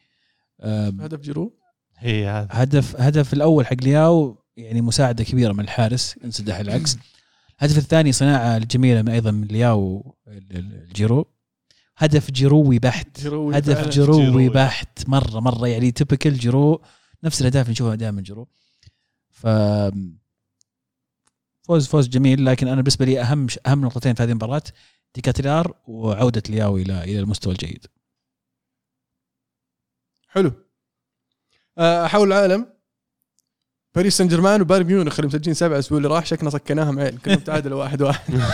هدف 0.60 1.20
جيرو؟ 1.20 1.52
هي 1.96 2.28
هذا 2.28 2.48
هدف 2.50 3.00
هدف 3.00 3.32
الأول 3.32 3.66
حق 3.66 3.76
لياو 3.82 4.38
يعني 4.56 4.80
مساعدة 4.80 5.24
كبيرة 5.24 5.52
من 5.52 5.60
الحارس 5.60 6.14
انسدح 6.24 6.56
العكس. 6.58 6.96
الهدف 7.62 7.78
الثاني 7.78 8.12
صناعة 8.12 8.58
جميلة 8.58 9.02
من 9.02 9.08
أيضا 9.08 9.30
من 9.30 9.44
لياو 9.46 10.14
ال- 10.28 10.56
ال- 10.56 10.82
الجيرو. 10.88 11.26
هدف 11.96 12.30
جيروي 12.30 12.78
بحت. 12.78 13.20
جيروي 13.20 13.58
هدف. 13.58 13.88
جيروي 13.88 14.24
جيروي. 14.24 14.48
بحت. 14.48 15.08
مرة 15.08 15.40
مرة 15.40 15.66
يعني 15.68 15.90
تبكل 15.90 16.32
جيرو. 16.32 16.82
نفس 17.24 17.40
الأهداف 17.40 17.62
اللي 17.62 17.72
نشوفها 17.72 17.94
دائما 17.94 18.20
جيرو. 18.20 18.48
ف 19.44 19.46
فوز 21.62 21.86
فوز 21.88 22.08
جميل. 22.08 22.44
لكن 22.44 22.68
أنا 22.68 22.76
بالنسبة 22.76 23.04
لي 23.04 23.20
أهم 23.20 23.46
أهم 23.66 23.84
نقطتين 23.84 24.14
في 24.14 24.22
هذه 24.22 24.30
المباراة 24.30 24.62
ديكاتيلار 25.14 25.74
وعودة 25.86 26.42
لياو 26.48 26.76
إلى 26.76 27.04
إلى 27.04 27.20
المستوى 27.20 27.52
الجيد. 27.52 27.86
حلو. 30.28 30.52
آه، 31.78 32.06
حول 32.06 32.28
العالم 32.28 32.66
باريس 33.94 34.16
سان 34.16 34.28
جيرمان 34.28 34.60
وبايرن 34.60 34.86
ميونخ 34.86 35.14
اللي 35.18 35.26
مسجلين 35.28 35.54
سبعه 35.54 35.74
الأسبوع 35.74 35.98
اللي 35.98 36.08
راح 36.08 36.26
شكلنا 36.26 36.50
صكناهم 36.50 36.98
عيل 36.98 37.18
كلهم 37.18 37.38
تعادلوا 37.38 37.78
واحد 37.82 38.02
واحد. 38.02 38.34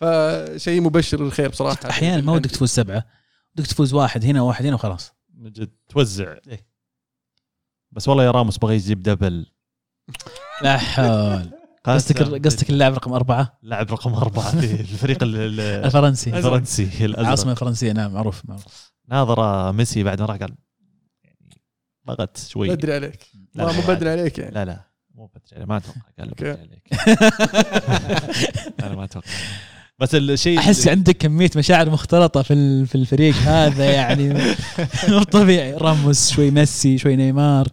فشيء 0.00 0.80
مبشر 0.80 1.24
للخير 1.24 1.48
بصراحة. 1.48 1.90
أحيانا 1.90 2.22
ما 2.22 2.32
ودك 2.32 2.50
تفوز 2.50 2.70
سبعة 2.70 3.06
ودك 3.56 3.66
تفوز 3.66 3.94
واحد 3.94 4.24
هنا 4.24 4.42
واحد 4.42 4.66
هنا 4.66 4.74
وخلاص. 4.74 5.12
من 5.34 5.52
جد 5.52 5.70
توزع. 5.88 6.36
إيه. 6.48 6.69
بس 7.92 8.08
والله 8.08 8.24
يا 8.24 8.30
راموس 8.30 8.58
بغى 8.58 8.74
يجيب 8.74 9.02
دبل. 9.02 9.46
لا 10.64 10.78
حول. 10.78 11.50
قصدك 11.84 12.46
قصدك 12.46 12.70
اللاعب 12.70 12.94
رقم 12.94 13.12
أربعة؟ 13.12 13.58
لاعب 13.62 13.90
رقم 13.92 14.14
أربعة 14.14 14.60
في 14.60 14.80
الفريق 14.80 15.22
ال- 15.22 15.36
ال- 15.36 15.60
الفرنسي. 15.60 16.30
الفرنسي 16.36 16.82
الأزرق. 16.82 17.18
العاصمة 17.18 17.52
الفرنسية 17.52 17.92
نعم 17.92 18.12
معروف 18.12 18.42
معروف. 18.44 18.92
ناظر 19.08 19.72
ميسي 19.72 20.02
بعد 20.02 20.20
ما 20.20 20.26
راح 20.26 20.36
قال 20.36 20.54
يعني 21.24 21.60
ضغط 22.06 22.36
شوي. 22.36 22.68
بدري 22.68 22.94
عليك. 22.94 23.26
لا، 23.54 23.72
مو. 23.72 23.80
بدري 23.88 24.10
عليك 24.10 24.38
يعني. 24.38 24.54
لا 24.54 24.64
لا 24.64 24.80
مو 25.14 25.26
بدري 25.26 25.66
ما 25.66 25.76
أتوقع 25.76 26.00
قال. 26.18 26.30
بدري 26.30 26.50
عليك. 26.50 26.88
أنا 28.84 28.94
ما 28.94 29.04
أتوقع. 29.04 29.28
بس 30.00 30.14
الشيء 30.14 30.58
أحس 30.58 30.88
عندك 30.88 31.16
كمية 31.16 31.50
مشاعر 31.56 31.90
مختلطة 31.90 32.42
في 32.42 32.52
ال- 32.54 32.86
في 32.86 32.94
الفريق 32.94 33.34
هذا 33.34 33.84
يعني. 33.90 34.34
مو 35.08 35.22
طبيعي. 35.22 35.72
راموس 35.74 36.30
شوي 36.32 36.50
ميسي 36.50 36.98
شوي 36.98 37.16
نيمار. 37.16 37.68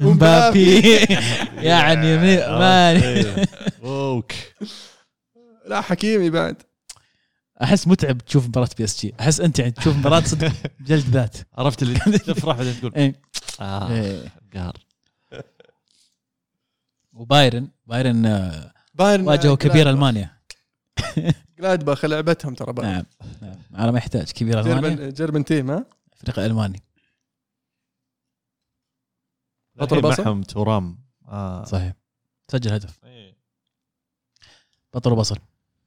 مبابي. 0.00 0.80
يعني 1.70 2.16
من- 2.18 2.36
ما 2.58 2.90
إيه. 2.90 3.34
اوك 3.84 4.32
لا 5.68 5.80
حكيمي 5.80 6.30
بعد. 6.30 6.56
أحس 7.62 7.88
متعب 7.88 8.18
تشوف 8.18 8.46
مباراة 8.48 8.68
بي 8.78 8.84
إس 8.84 9.00
جي. 9.00 9.14
أحس 9.20 9.40
أنت 9.40 9.58
يعني 9.58 9.70
تشوف 9.70 9.96
مباراة 9.96 10.20
صدق 10.20 10.52
جلد 10.80 11.04
ذات. 11.10 11.36
عرفت 11.58 11.82
اللي 11.82 11.98
تفرح 12.28 12.56
بعدين 12.56 12.74
تقول؟ 12.80 12.92
إيه. 12.96 13.20
آه 13.60 13.90
إيه. 13.92 14.32
قهر. 14.54 14.76
وبايرن. 17.12 17.68
بايرن 17.86 18.26
آه، 18.26 18.72
بايرن 18.94 19.26
واجهوا 19.28 19.54
كبير 19.56 19.72
جلادباخ. 19.74 19.94
ألمانيا. 19.94 20.33
جلادباخ 21.58 22.04
لعبتهم 22.04 22.54
ترى 22.54 22.72
نعم 22.82 23.04
نعم. 23.42 23.56
على 23.74 23.92
ما 23.92 23.98
يحتاج. 23.98 24.30
كبير 24.30 24.60
المانيا 24.60 24.88
German 24.90 25.12
German 25.12 25.44
team 25.44 25.70
ها؟ 25.70 25.86
فريق 26.16 26.38
ألماني. 26.38 26.82
بطل 29.74 30.00
بصل؟ 30.00 30.22
معهم 30.24 30.42
تورام. 30.42 30.98
آه. 31.28 31.64
صحيح. 31.64 31.92
سجل 32.52 32.72
هدف. 32.72 33.04
إيه. 33.04 33.36
بطل 34.94 35.12
وبصل 35.12 35.38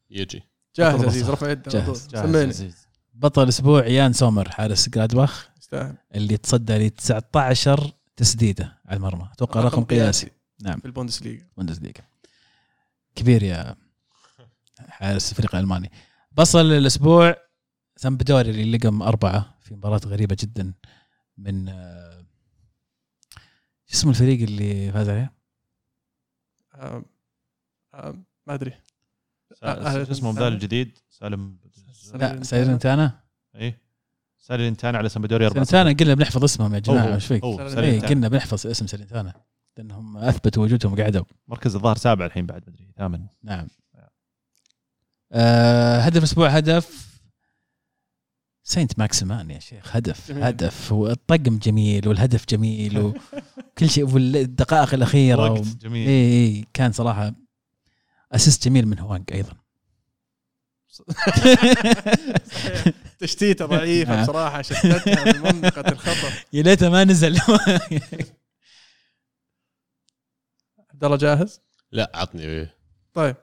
يجي. 0.10 0.44
جاهز 0.76 0.95
بطل 0.95 1.06
عزيز 1.06 1.24
بصل. 1.24 1.32
رفع 1.34 1.49
يده 1.52 1.64
على 1.68 1.86
جاهز، 1.86 2.08
طول. 2.08 2.32
جاهز. 2.32 2.88
بطل 3.14 3.44
الأسبوع 3.44 3.86
يان 3.88 4.14
سومر 4.14 4.49
حارس 4.49 4.90
جلادباخ. 4.90 5.49
يستاهل. 5.58 5.95
اللي 6.16 6.38
تصدى 6.38 6.88
ل 6.88 6.90
19 6.90 7.91
تسديدة 8.16 8.78
على 8.86 8.98
المرمى. 8.98 9.30
أتوقع 9.34 9.62
رقم 9.62 9.84
قياسي. 9.84 10.32
نعم. 10.62 10.80
في 10.80 10.86
البوندسليغا. 10.86 11.44
بوندسليغا. 11.58 12.02
كبير 13.16 13.44
يا 13.44 13.76
حارس 14.90 15.32
الفريق 15.32 15.56
الألماني. 15.56 15.91
بصل 16.32 16.60
الأسبوع 16.72 17.36
سامبدوري 17.95 18.49
اللي 18.49 18.78
لقم 18.78 19.02
أربعة 19.02 19.58
في 19.60 19.74
مباراة 19.76 20.02
غريبة 20.06 20.38
جدا 20.40 20.74
من 21.38 21.70
آه، 21.70 22.26
شو 23.86 23.94
اسمه 23.98 24.10
الفريق 24.12 24.41
اللي 24.41 24.91
فاز 24.91 25.10
عليه؟ 25.10 25.34
آم، 26.76 27.06
آم، 27.95 28.26
ما 28.48 28.54
أدري. 28.54 28.72
شو 29.62 30.12
اسمه 30.12 30.34
بدال 30.34 30.54
الجديد؟ 30.54 30.98
سالم 31.10 31.58
لا 32.14 32.44
سايرنتانا 32.44 33.20
إيه. 33.56 33.82
سالنتانا 34.38 34.98
على 34.98 35.10
سامبدوري 35.10 35.45
4 35.48 35.64
سايرنتانا 35.64 35.98
قلنا 35.99 36.14
بنحفظ 36.14 36.44
اسمهم 36.44 36.74
يا 36.74 36.80
جماعة 36.80 37.16
إيش 37.16 37.26
فيك؟ 37.26 37.44
اي 37.44 37.58
سالنتانا. 37.70 38.08
قلنا 38.10 38.28
بنحفظ 38.28 38.68
اسم 38.68 38.88
سايرنتانا 38.88 39.34
لأنهم 39.78 40.18
أثبتوا 40.18 40.64
وجودهم 40.64 40.95
قعدوا 41.02 41.24
مركز 41.48 41.76
الظاهر 41.76 41.95
سابع 41.98 42.26
الحين 42.26 42.45
بعد 42.45 42.64
مدري 42.70 42.91
ثامن. 42.98 43.28
نعم. 43.44 43.68
آه 45.32 45.99
هدف 45.99 46.18
الأسبوع 46.18 46.49
هدف 46.49 47.08
سينت 48.64 48.99
ماكسيمان 48.99 49.52
يا 49.52 49.60
شيخ. 49.60 49.95
هدف. 49.95 50.32
هدف. 50.32 50.91
والطقم 50.91 51.58
جميل 51.58 52.08
والهدف 52.08 52.45
جميل 52.49 52.99
وكل 52.99 53.90
شيء 53.95 54.04
والدقائق 54.14 54.94
الأخيرة 54.94 55.49
و... 55.52 55.54
وقت 55.54 55.64
جميل. 55.82 56.08
إي 56.08 56.45
إي. 56.48 56.66
كان 56.74 56.91
صراحة 56.91 57.34
assist 58.32 58.66
جميل 58.66 58.88
من 58.88 58.99
هوانج 58.99 59.34
أيضا. 59.34 59.54
تشتيته 63.20 63.66
ضعيفة 63.66 64.16
نعم. 64.16 64.24
بصراحة 64.24 64.62
شتتها 64.62 65.32
في 65.32 65.40
منطقة 65.40 65.91
الخطر 65.91 66.45
يا 66.54 66.64
ليته 66.64 66.90
ما 66.90 67.04
نزل. 67.04 67.40
عبد 70.94 71.04
الله 71.04 71.18
جاهز؟ 71.18 71.62
لا 71.91 72.12
عطني. 72.16 72.68
طيب 73.14 73.36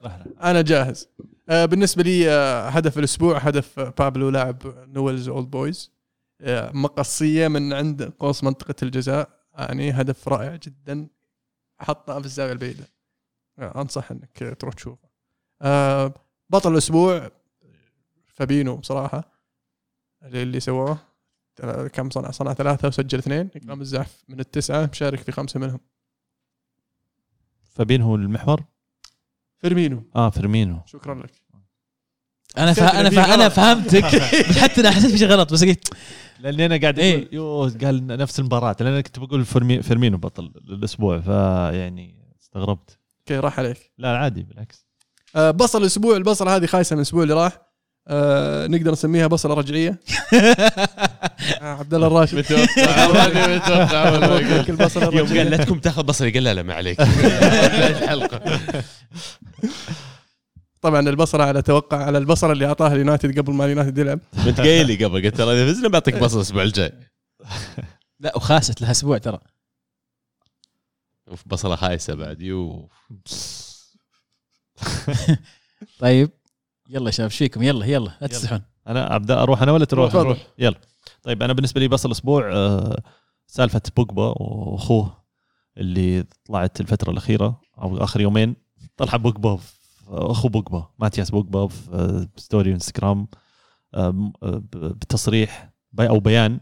أنا 0.43 0.63
جاهز. 0.63 1.09
بالنسبة 1.49 2.03
لي 2.03 2.31
آه، 2.31 2.69
هدف 2.69 2.99
الأسبوع 2.99 3.39
هدف 3.39 3.79
آه، 3.79 3.95
بابلو 3.99 4.31
لاعب 4.31 4.63
نويلز 4.67 5.29
أولد 5.29 5.51
بويز. 5.51 5.93
آه، 6.41 6.73
مقصية 6.73 7.49
من 7.49 7.73
عند 7.73 8.03
قوس 8.03 8.45
منطقة 8.45 8.75
الجزاء. 8.83 9.29
يعني 9.59 9.91
هدف 9.91 10.29
رائع 10.29 10.57
جدا. 10.57 11.09
حطها 11.79 12.21
في 12.21 12.27
الزاوية 12.27 12.53
البعيدة. 12.53 12.85
آه، 13.59 13.81
أنصح 13.81 14.11
إنك 14.11 14.43
آه، 14.43 14.53
تروح 14.53 14.75
تشوفه. 14.75 15.09
آه، 15.63 16.15
بطل 16.51 16.73
الأسبوع 16.73 17.31
فابينو 18.27 18.77
بصراحة. 18.77 19.31
اللي 20.23 20.61
آه، 21.61 21.87
كم 21.87 22.11
صنع؟ 22.11 22.31
صنع 22.31 22.55
ثلاثة 22.55 22.89
وسجل 22.89 23.19
اثنين. 23.19 23.51
اكرام 23.57 23.81
الزعف 23.81 24.25
من 24.29 24.41
التسعة 24.41 24.87
مشارك 24.93 25.19
في 25.19 25.33
خمسة 25.33 25.61
منهم. 25.61 25.81
فابين 27.63 28.03
هو 28.03 28.15
المحور؟ 28.15 28.65
فيرمينو. 29.69 30.03
آه 30.17 30.31
فيرمينو. 30.31 30.81
شكرا 30.87 31.15
لك. 31.15 31.31
أنا 32.59 32.73
فا... 32.73 33.01
أنا 33.01 33.11
فا... 33.11 33.35
أنا 33.35 33.49
فهمتك. 33.49 34.05
بس 34.05 34.59
حتى 34.63 34.81
أنا 34.81 34.91
حسيت 34.91 35.11
في 35.11 35.19
شيء 35.19 35.29
غلط 35.29 35.53
بس 35.53 35.65
قلت 35.65 35.89
لاني 36.41 36.67
أنا 36.67 36.77
قاعد 36.77 36.99
إيه. 36.99 37.15
أقول 37.17 37.29
يوه 37.33 37.79
قال 37.85 38.07
نفس 38.07 38.39
المباراة. 38.41 38.77
لأن 38.81 38.89
أنا 38.89 39.01
كنت 39.01 39.19
بقول 39.19 39.45
فيرمي- 39.45 39.83
فيرمينو 39.83 40.19
بطل 40.19 40.45
الأسبوع 40.69 41.21
فيعني 41.21 42.17
استغربت. 42.43 42.99
okay 43.21 43.39
راح 43.41 43.59
عليك. 43.59 43.93
لا 43.99 44.17
عادي 44.19 44.43
بالعكس. 44.43 44.87
آه، 45.37 45.51
بصل 45.51 45.81
الأسبوع 45.81 46.17
البصلة 46.17 46.57
هذه 46.57 46.67
خايسة 46.67 46.95
من 46.95 47.01
الأسبوع 47.01 47.23
اللي 47.23 47.35
راح. 47.35 47.59
آه 48.09 48.67
نقدر 48.67 48.93
نسميها 48.93 49.27
بصلة 49.27 49.55
رجعية. 49.55 50.01
عبد 51.61 51.95
الله 51.95 52.07
الراشد. 52.07 52.39
متوقع. 52.39 54.09
يوم 55.15 55.29
قال 55.29 55.51
لا 55.51 55.57
تكون 55.57 55.81
تاخذ 55.81 56.03
بصلي 56.03 56.31
قال 56.31 56.43
لا 56.45 56.55
لا 56.55 56.63
ما 56.63 56.75
عليك. 56.75 57.01
الحلقة. 57.91 58.41
طبعا 60.81 61.01
البصله 61.01 61.45
على 61.45 61.63
توقع 61.63 62.05
على 62.05 62.19
البصله 62.19 62.53
اللي 62.53 62.67
أعطاها 62.67 62.93
اليونايتد 62.93 63.39
قبل 63.39 63.53
ما 63.53 63.65
اليونايتد 63.65 63.99
يلعب. 63.99 64.21
انت 64.47 64.61
قايل 64.61 64.87
لي 64.87 65.05
قبل 65.05 65.25
قلت 65.25 65.37
ترى 65.37 65.53
إذا 65.63 65.73
فزنا 65.73 65.89
بعطيك 65.89 66.19
بصل 66.19 66.37
الأسبوع 66.37 66.63
الجاي. 66.63 66.93
لا 68.21 68.37
وخاست 68.37 68.81
لها 68.83 68.91
أسبوع 68.91 69.19
ترى. 69.19 69.39
وفي 71.29 71.43
بصله 71.47 71.77
خايسة 71.77 72.15
بعد. 72.15 72.43
يو 72.43 72.89
طيب 76.01 76.31
يلا 76.91 77.07
يا 77.07 77.11
شباب 77.11 77.31
إيش 77.31 77.39
فيكم؟ 77.39 77.63
يلا 77.63 77.87
يلا 77.87 78.11
لا 78.21 78.27
تستحون 78.27 78.63
أنا 78.89 79.17
أبدأ 79.17 79.43
أروح 79.43 79.63
أنا 79.63 79.73
ولا 79.73 79.85
تروح. 79.85 80.15
نروح 80.15 80.39
يلا. 80.59 80.77
طيب 81.25 81.43
أنا 81.43 81.53
بالنسبة 81.53 81.81
لي 81.81 81.89
بصل 81.89 82.07
الأسبوع 82.07 82.53
آه، 82.53 83.03
سالفة 83.47 83.83
بوجبا 83.97 84.43
وأخوه 84.43 85.25
اللي 85.77 86.25
طلعت 86.45 86.81
الفترة 86.81 87.11
الأخيرة 87.11 87.61
أو 87.79 87.97
آخر 87.97 88.21
يومين 88.21 88.57
طلع 88.97 89.17
بوجبا 89.17 89.59
أخو 90.09 90.49
بوجبا 90.49 90.91
ماتياس 90.99 91.31
بوجبا 91.31 91.67
في 91.67 92.29
story 92.37 92.73
انستغرام 92.73 93.29
آه، 93.95 94.33
آه، 94.43 94.63
بتصريح 94.73 95.73
أو 96.01 96.21
بيان 96.21 96.61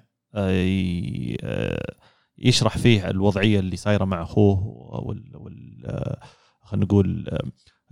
يشرح 2.38 2.78
فيه 2.78 3.10
الوضعية 3.10 3.58
اللي 3.58 3.76
صايرة 3.76 4.04
مع 4.04 4.22
أخوه 4.22 4.58
وال, 5.06 5.36
وال 5.36 6.16
خلينا 6.60 6.84
نقول 6.84 7.28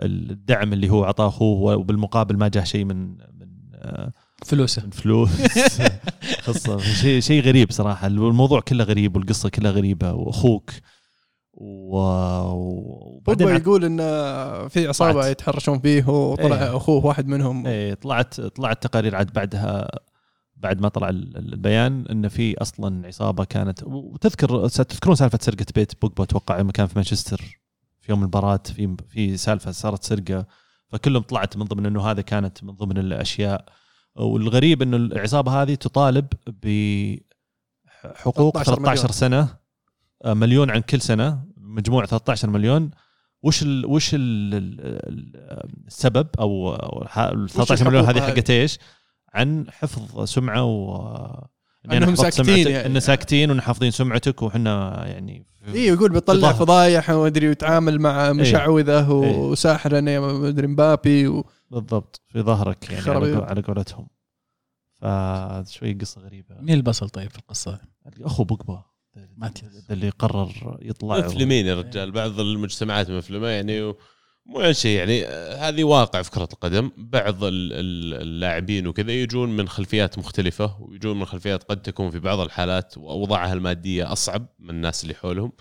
الدعم 0.02 0.72
اللي 0.72 0.90
هو 0.90 1.04
أعطاه 1.04 1.28
أخوه 1.28 1.76
وبالمقابل 1.76 2.36
ما 2.36 2.48
جاه 2.48 2.64
شيء 2.64 2.84
من 2.84 3.16
من 3.16 3.50
فلوسه. 4.44 4.82
من 4.84 4.90
فلوس. 4.90 5.30
قصه 6.46 6.78
شيء 6.78 7.20
شيء 7.20 7.42
غريب 7.42 7.72
صراحة. 7.72 8.06
الموضوع 8.06 8.60
كله 8.60 8.84
غريب 8.84 9.16
والقصة 9.16 9.48
كلها 9.48 9.70
غريبة 9.70 10.12
وأخوك 10.12 10.70
و... 11.52 11.96
وبعدين 11.96 13.46
بوجبا 13.46 13.54
عط- 13.54 13.60
يقول 13.60 13.84
إن 13.84 13.98
في 14.68 14.88
عصابة 14.88 15.12
طلعت. 15.12 15.30
يتحرشون 15.30 15.78
فيه 15.78 16.08
وطلع 16.08 16.56
إيه. 16.56 16.76
أخوه 16.76 17.06
واحد 17.06 17.26
منهم. 17.26 17.66
إيه 17.66 17.94
طلعت 17.94 18.40
طلعت 18.40 18.82
تقارير 18.86 19.16
عاد 19.16 19.32
بعدها 19.32 19.88
بعد 20.56 20.80
ما 20.80 20.88
طلع 20.88 21.08
ال- 21.08 21.36
ال- 21.36 21.52
البيان 21.52 22.06
إن 22.10 22.28
في 22.28 22.58
أصلا 22.62 23.06
عصابة 23.06 23.44
كانت 23.44 23.82
وتذكر 23.84 24.68
تذكرون 24.68 25.16
سالفة 25.16 25.38
سرقة 25.42 25.66
بيت 25.74 25.92
بوجبا 26.02 26.24
أتوقع 26.24 26.58
يوم 26.58 26.70
كان 26.70 26.86
في 26.86 26.92
مانشستر 26.96 27.60
في 28.00 28.12
يوم 28.12 28.20
المباراة 28.22 28.60
في 28.74 28.96
في 29.08 29.36
سالفة 29.36 29.70
صارت 29.70 30.04
سرقة. 30.04 30.46
فكلهم 30.88 31.22
طلعت 31.22 31.56
من 31.56 31.64
ضمن 31.64 31.86
إنه 31.86 32.02
هذا 32.10 32.20
كانت 32.22 32.64
من 32.64 32.70
ضمن 32.70 32.98
الأشياء 32.98 33.64
والغريب 34.16 34.82
إنه 34.82 34.96
العصابة 34.96 35.62
هذه 35.62 35.74
تطالب 35.74 36.26
بحقوق 36.46 37.22
13 38.62 38.74
13 38.74 39.10
سنة 39.10 39.56
آه، 40.24 40.34
مليون 40.34 40.70
عن 40.70 40.80
كل 40.80 41.00
سنة 41.00 41.44
مجموع 41.56 42.06
13 42.06 42.50
مليون 42.50 42.90
وش 43.42 43.62
ال 43.62 43.86
وش 43.86 44.14
ال 44.14 44.54
ال- 44.54 45.86
السبب 45.86 46.26
أو 46.38 46.74
أو 46.74 47.02
الح- 47.02 47.18
ال 47.18 47.50
13 47.50 47.90
مليون 47.90 48.04
هذه؟ 48.04 48.20
حقت 48.20 48.50
إيش؟ 48.50 48.78
عن 49.34 49.66
حفظ 49.70 50.24
سمعة 50.24 50.64
و 50.64 51.44
حفظت 51.90 52.20
ساكتين 52.22 52.44
سمعتك- 52.64 52.70
يعني. 52.70 52.86
إن 52.86 53.00
ساكتين 53.00 53.50
وان 53.50 53.60
حافظين 53.60 53.90
سمعتك 53.90 54.42
وحنا 54.42 55.02
يعني 55.06 55.46
اي 55.74 55.86
يقول 55.86 56.12
بيطلع. 56.12 56.52
فضايح 56.52 57.10
ومدري 57.10 57.48
ويتعامل 57.48 58.00
مع 58.00 58.32
مشعوذة 58.32 59.10
وساحر 59.10 59.94
يعني 59.94 60.20
مدري 60.20 60.66
مبابي 60.66 61.26
و... 61.28 61.46
بالضبط 61.70 62.20
في 62.28 62.42
ظهرك 62.42 62.90
يعني. 62.90 63.10
على, 63.10 63.34
قو- 63.40 63.42
على 63.42 63.60
قولتهم 63.62 64.06
فشوي 64.94 65.92
قصة 65.94 66.20
غريبة 66.20 66.54
مين 66.60 66.74
البصل 66.74 67.08
طيب 67.08 67.30
في 67.30 67.38
القصة؟ 67.38 67.80
أخو 68.20 68.44
بوجبا 68.44 68.84
ماتياس. 69.36 69.90
اللي 69.90 70.08
قرر 70.10 70.78
يطلع 70.82 71.18
مفلمين 71.18 71.66
يا 71.66 71.74
رجال 71.74 72.10
بعض 72.12 72.40
المجتمعات 72.40 73.10
مفلمه 73.10 73.48
يعني 73.48 73.82
و... 73.82 73.96
مو 74.46 74.60
يعني 74.60 74.74
شيء 74.74 74.98
يعني 74.98 75.26
آه، 75.26 75.68
هذه 75.68 75.84
واقع 75.84 76.22
في 76.22 76.30
كرة 76.30 76.48
القدم. 76.52 76.90
بعض 76.96 77.44
ال- 77.44 77.72
ال- 77.72 78.22
اللاعبين 78.22 78.86
وكذا 78.86 79.12
يجون 79.12 79.56
من 79.56 79.68
خلفيات 79.68 80.18
مختلفة 80.18 80.76
ويجون 80.80 81.18
من 81.18 81.24
خلفيات 81.24 81.62
قد 81.62 81.82
تكون 81.82 82.10
في 82.10 82.18
بعض 82.18 82.40
الحالات 82.40 82.98
وأوضاعها 82.98 83.52
المادية 83.52 84.12
أصعب 84.12 84.46
من 84.58 84.70
الناس 84.70 85.02
اللي 85.02 85.14
حولهم. 85.14 85.52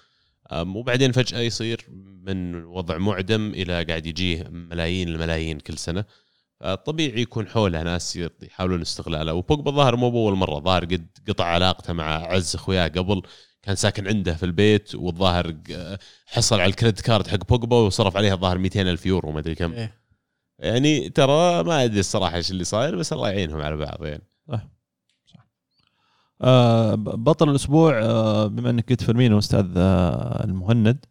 وبعدين 0.54 1.12
فجأة 1.12 1.40
يصير 1.40 1.86
من 2.24 2.64
وضع 2.66 2.98
معدم 2.98 3.50
إلى 3.50 3.84
قاعد 3.84 4.06
يجيه 4.06 4.44
ملايين 4.50 5.08
الملايين 5.10 5.60
كل 5.60 5.78
سنة. 5.78 6.06
طبيعي 6.86 7.22
يكون 7.22 7.48
حوله 7.48 7.84
ناس 7.84 8.20
يحاولون 8.44 8.82
استغلاله. 8.82 9.34
وبوجبا 9.34 9.72
ظاهر 9.72 9.96
مو 9.96 10.10
بأول 10.12 10.34
مرة 10.36 10.60
ظاهر 10.60 10.86
قد 10.86 11.08
قطع 11.28 11.46
علاقته 11.46 11.94
مع 11.94 12.06
عز 12.06 12.56
أخوياه 12.56 12.88
قبل. 12.88 13.22
كان 13.62 13.76
ساكن 13.76 14.08
عنده 14.08 14.34
في 14.34 14.44
البيت 14.46 14.96
والظاهر 14.96 15.52
ق- 15.52 15.98
حصل 16.26 16.60
على 16.60 16.70
الكريدت 16.70 17.02
كارد 17.02 17.28
حق 17.28 17.46
بوجبا 17.50 17.76
وصرف 17.76 18.18
عليها 18.18 18.34
الظاهر 18.34 18.58
200 18.58 18.82
ألف 18.82 19.06
يورو 19.06 19.32
ما 19.32 19.40
أدري 19.40 19.56
كم. 19.56 19.72
إيه. 19.74 19.94
يعني 20.60 21.10
ترى 21.10 21.64
ما 21.64 21.84
أدري 21.84 22.00
الصراحة 22.00 22.36
إيش 22.36 22.52
اللي 22.52 22.64
صاير 22.64 22.96
بس 22.96 23.14
الله 23.14 23.30
يعينهم 23.30 23.62
على 23.62 23.78
بعض 23.78 24.06
يعني. 24.06 24.24
آه، 26.42 26.96
بطل 26.96 27.50
الأسبوع 27.50 28.00
آه، 28.04 28.48
بما 28.48 28.70
إنك 28.70 28.90
قلت 28.90 29.04
فيرمينو 29.04 29.40
أستاذ 29.40 29.68
آه، 29.78 30.44
المهند 30.46 31.06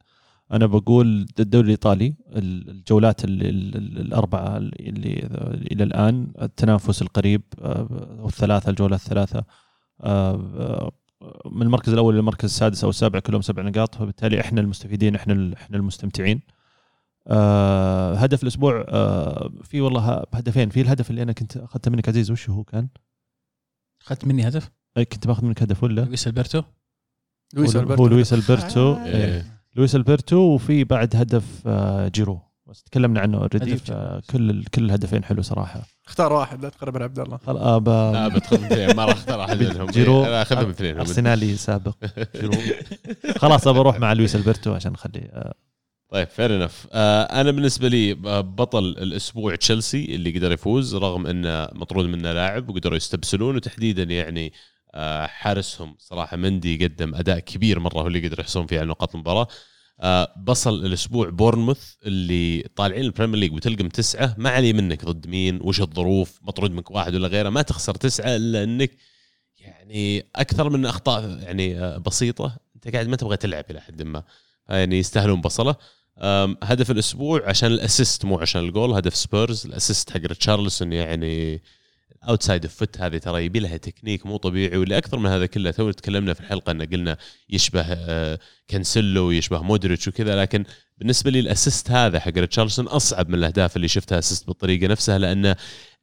أنا 0.52 0.66
بقول 0.66 1.26
الدوري 1.40 1.64
الإيطالي 1.64 2.14
ال- 2.36 2.70
الجولات 2.70 3.24
ال- 3.24 3.42
ال- 3.46 3.76
ال- 3.76 3.98
الأربعة 4.00 4.56
اللي 4.56 5.28
إلى 5.72 5.84
الآن 5.84 6.32
التنافس 6.42 7.02
القريب 7.02 7.42
آه، 7.60 7.88
والثلاثة 8.20 8.70
الجولات 8.70 9.00
الثلاثة 9.00 9.38
آه، 10.00 10.34
آه، 10.58 10.92
من 11.50 11.62
المركز 11.62 11.92
الأول 11.92 12.14
للمركز 12.14 12.44
السادس 12.44 12.84
أو 12.84 12.90
السابع 12.90 13.18
كلهم 13.18 13.42
سبع 13.42 13.62
نقاط 13.62 13.94
فبالتالي 13.94 14.40
إحنا 14.40 14.60
المستفيدين 14.60 15.14
إحنا 15.14 15.32
ال- 15.32 15.54
إحنا 15.54 15.76
المستمتعين 15.76 16.40
آه، 17.26 18.14
هدف 18.14 18.42
الأسبوع 18.42 18.84
آه، 18.88 19.50
في 19.64 19.80
والله 19.80 20.24
هدفين 20.34 20.68
في 20.70 20.80
الهدف 20.80 21.10
اللي 21.10 21.22
أنا 21.22 21.32
كنت 21.32 21.56
أخذته 21.56 21.90
منك 21.90 22.08
عزيز 22.08 22.30
وش 22.30 22.50
هو 22.50 22.64
كان؟ 22.64 22.88
أخذت 24.02 24.24
مني 24.24 24.48
هدف 24.48 24.70
أي 24.96 25.04
كنت 25.04 25.26
باخذ 25.26 25.44
منك 25.44 25.62
هدف 25.62 25.82
ولا؟ 25.84 26.00
لويس 26.00 26.26
ألبرتو 26.26 26.62
لويس 27.54 27.76
ألبرتو 27.76 28.02
هو 28.02 28.08
لويس 28.08 28.32
ألبرتو 28.32 28.92
آه. 28.92 29.04
إيه. 29.06 29.60
لويس 29.76 29.94
ألبرتو 29.96 30.36
وفي 30.36 30.84
بعد 30.84 31.16
هدف 31.16 31.62
آه، 31.66 32.08
جيرو 32.08 32.40
بس 32.66 32.82
تكلمنا 32.82 33.20
عنه 33.20 33.38
already. 33.38 33.76
كل 34.30 34.50
ال- 34.50 34.64
كل 34.64 34.84
الهدفين 34.84 35.24
حلو 35.24 35.42
صراحة 35.42 35.82
اختار 36.08 36.32
واحد 36.32 36.62
لا 36.62 36.68
تقرب 36.68 37.02
عبد 37.02 37.18
الله. 37.18 37.36
خل- 37.46 37.56
آه، 37.56 37.78
ب- 37.78 37.88
لا 37.88 38.28
بدخل 38.28 38.56
اثنين. 38.56 38.96
ما 38.96 39.04
راح 39.04 39.14
اختار 39.16 39.44
أحد 39.44 39.62
منهم. 39.62 39.86
جيرو 39.96 40.24
أنا 40.24 40.42
اخذهم 40.42 40.70
اثنين. 40.70 40.98
أرسنالي 40.98 41.56
سابق. 41.56 41.94
جيرو. 42.40 42.52
خلاص 43.42 43.66
أبى 43.68 43.78
أروح 43.78 43.98
مع 44.00 44.12
لويس 44.12 44.36
ألبرتو 44.36 44.74
عشان 44.74 44.92
نخلي 44.92 45.20
آه، 45.32 45.54
طيب 46.10 46.28
fair 46.28 46.56
enough 46.56 46.86
أنا 46.92 47.50
بالنسبة 47.50 47.88
لي 47.88 48.12
آه، 48.26 48.40
بطل 48.40 48.84
الأسبوع 48.84 49.54
تشيلسي 49.54 50.04
اللي 50.14 50.38
قدر 50.38 50.52
يفوز 50.52 50.94
رغم 50.96 51.26
إنه 51.26 51.68
مطرود 51.72 52.06
منه 52.06 52.32
لاعب 52.32 52.68
وقدروا 52.70 52.96
يستبسلون 52.96 53.56
وتحديدا 53.56 54.02
يعني 54.02 54.52
آه، 54.94 55.26
حارسهم 55.26 55.96
صراحة 55.98 56.36
مندي 56.36 56.84
قدم 56.86 57.14
أداء 57.14 57.38
كبير 57.38 57.78
مرة 57.80 58.00
هو 58.02 58.06
اللي 58.06 58.28
قدر 58.28 58.40
يحصلون 58.40 58.66
فيه 58.66 58.78
على 58.78 58.88
نقاط 58.88 59.14
المباراة. 59.14 59.42
آه، 59.42 59.48
بصل 60.36 60.86
الأسبوع 60.86 61.28
بورنموث 61.28 61.94
اللي 62.06 62.68
طالعين 62.76 63.04
البريمير 63.04 63.38
ليج 63.38 63.52
وتلقم 63.52 63.88
تسعة. 63.88 64.34
ما 64.38 64.50
علي 64.50 64.72
منك 64.72 65.04
ضد 65.04 65.26
مين؟ 65.26 65.58
وش 65.62 65.80
الظروف؟ 65.80 66.38
مطرود 66.42 66.70
منك 66.70 66.90
واحد 66.90 67.14
ولا 67.14 67.28
غيره؟ 67.28 67.48
ما 67.48 67.62
تخسر 67.62 67.94
تسعة 67.94 68.36
إلا 68.36 68.64
إنك 68.64 68.90
يعني 69.58 70.26
أكثر 70.36 70.70
من 70.70 70.86
أخطاء 70.86 71.38
يعني 71.42 71.78
آه، 71.78 71.98
بسيطة. 71.98 72.56
أنت 72.76 72.88
قاعد 72.94 73.08
ما 73.08 73.16
تبغى 73.16 73.36
تلعب 73.36 73.64
إلى 73.70 73.80
حد 73.80 74.02
ما. 74.02 74.22
يعني 74.68 74.98
يستاهلون 74.98 75.40
بصلة. 75.40 75.76
هدف 76.62 76.90
الأسبوع 76.90 77.48
عشان 77.48 77.72
ال 77.72 77.80
assist 77.80 78.24
مو 78.24 78.38
عشان 78.38 78.60
الجول 78.64 78.92
هدف 78.92 79.16
سبيرز. 79.16 79.66
ال 79.66 79.73
assist 79.73 80.10
حق 80.10 80.20
ريتشارلسون 80.20 80.92
يعني 80.92 81.62
outside 82.28 82.64
of 82.64 82.74
foot 82.74 82.98
هذه 83.00 83.18
ترى 83.18 83.44
يبي 83.44 83.60
لها 83.60 83.76
تكنيك 83.76 84.26
مو 84.26 84.36
طبيعي 84.36 84.76
واللي 84.76 84.98
أكثر 84.98 85.18
من 85.18 85.30
هذا 85.30 85.46
كله 85.46 85.70
تو 85.70 85.90
تكلمنا 85.90 86.34
في 86.34 86.40
الحلقة 86.40 86.70
إن 86.70 86.82
قلنا 86.82 87.16
يشبه 87.50 87.84
آه، 87.88 88.38
كانسيلو 88.68 89.26
ويشبه 89.26 89.62
مودريتش 89.62 90.08
وكذا 90.08 90.40
لكن 90.42 90.64
بالنسبة 90.98 91.30
لي 91.30 91.40
ال 91.40 91.47
assist 91.47 91.90
هذا 91.90 92.20
حق 92.20 92.32
ريتشارلسون 92.38 92.86
أصعب 92.86 93.28
من 93.28 93.34
الأهداف 93.34 93.76
اللي 93.76 93.88
شفتها 93.88 94.18
assist 94.18 94.46
بالطريقة 94.46 94.86
نفسها 94.86 95.18
لأن 95.18 95.54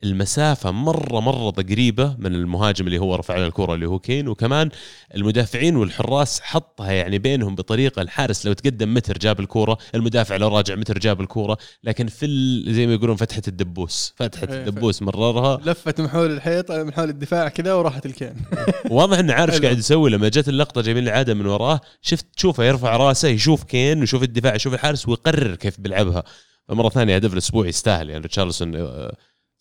المسافة 0.06 0.72
مرة 0.72 1.20
مرة 1.20 1.52
قريبة 1.52 2.16
من 2.20 2.36
المهاجم 2.36 2.88
اللي 2.88 2.98
هو 2.98 3.16
رفع 3.16 3.38
له 3.38 3.48
الكره 3.48 3.74
اللي 3.74 3.86
هو 3.86 4.00
كين 4.00 4.28
وكمان 4.28 4.70
المدافعين 5.16 5.76
والحراس 5.76 6.42
حطها 6.42 6.92
يعني 6.92 7.18
بينهم 7.20 7.56
بطريقة 7.56 8.02
الحارس 8.02 8.46
لو 8.46 8.54
تقدم 8.54 8.94
متر 8.94 9.18
جاب 9.18 9.40
الكورة 9.40 9.78
المدافع 9.96 10.36
لو 10.36 10.48
راجع 10.48 10.76
متر 10.76 11.00
جاب 11.00 11.22
الكورة 11.22 11.58
لكن 11.84 12.08
في 12.08 12.26
زي 12.68 12.88
ما 12.88 12.94
يقولون 12.94 13.16
فتحة 13.16 13.42
الدبوس 13.48 14.14
فتحة 14.16 14.48
إيه، 14.54 14.60
الدبوس 14.60 15.02
مررها. 15.02 15.60
لفت 15.66 16.02
من 16.02 16.08
حول 16.10 16.32
الحيط 16.32 16.72
من 16.72 16.94
حول 16.94 17.10
الدفاع 17.10 17.48
كذا 17.50 17.74
وراحت 17.74 18.06
الكين. 18.06 18.36
واضح 18.92 19.18
انه 19.20 19.34
عارف 19.34 19.54
إيش. 19.54 19.62
قاعد 19.62 19.78
يسوي 19.78 20.10
لما 20.10 20.30
جت 20.30 20.50
اللقطة 20.50 20.82
جايبين 20.82 21.04
الإعادة 21.04 21.34
من 21.34 21.46
وراه 21.46 21.82
شفت 22.02 22.26
تشوفه 22.36 22.64
يرفع 22.64 22.98
رأسه 22.98 23.28
يشوف 23.28 23.64
كين 23.64 24.00
ويشوف 24.00 24.24
الدفاع 24.24 24.56
يشوف 24.56 24.74
الحارس 24.74 25.08
ويقرر 25.08 25.56
كيف 25.56 25.80
بيلعبها. 25.80 26.24
فمرة 26.68 26.90
ثانية 26.90 27.16
هدف 27.16 27.34
الأسبوع 27.34 27.68
يستاهل 27.68 28.10
يعني 28.10 28.22
ريتشارلسون 28.22 28.76
آه، 28.76 29.16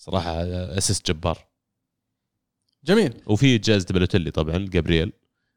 صراحة 0.04 0.30
آه، 0.30 0.78
assist 0.78 1.10
جبار. 1.10 1.38
جميل. 2.84 3.14
وفي 3.26 3.58
جائزه 3.58 3.86
بلوتيلي 3.90 4.30
طبعا 4.30 4.58
جابرييل 4.58 5.12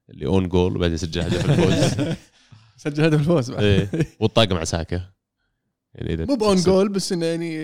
اللي 0.09 0.25
own 0.25 0.47
goal 0.49 0.75
وبعدين 0.77 0.97
سجل 0.97 1.21
هدف 1.21 1.49
الفوز. 1.49 2.05
سجل 2.83 3.03
هدف 3.03 3.19
الفوز 3.19 3.51
بعد. 3.51 3.63
إيه. 3.63 3.89
والطاقه 4.19 4.55
مع 4.55 4.63
ساكا. 4.63 5.01
يعني 5.93 6.13
إذا 6.13 6.25
مو 6.25 6.35
ب 6.35 6.40
own 6.40 6.55
goal 6.55 6.89
بس 6.89 7.11
إنه 7.11 7.25
يعني 7.25 7.55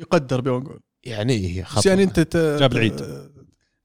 يقدر 0.00 0.40
بأون 0.40 0.62
جول. 0.64 0.80
يعني 1.04 1.46
هي 1.56 1.62
بس 1.62 1.68
خطأ 1.68 1.88
يعني 1.88 2.02
أنت 2.02 2.20
ت- 2.20 2.36
جاب 2.60 2.72
العيد. 2.72 3.02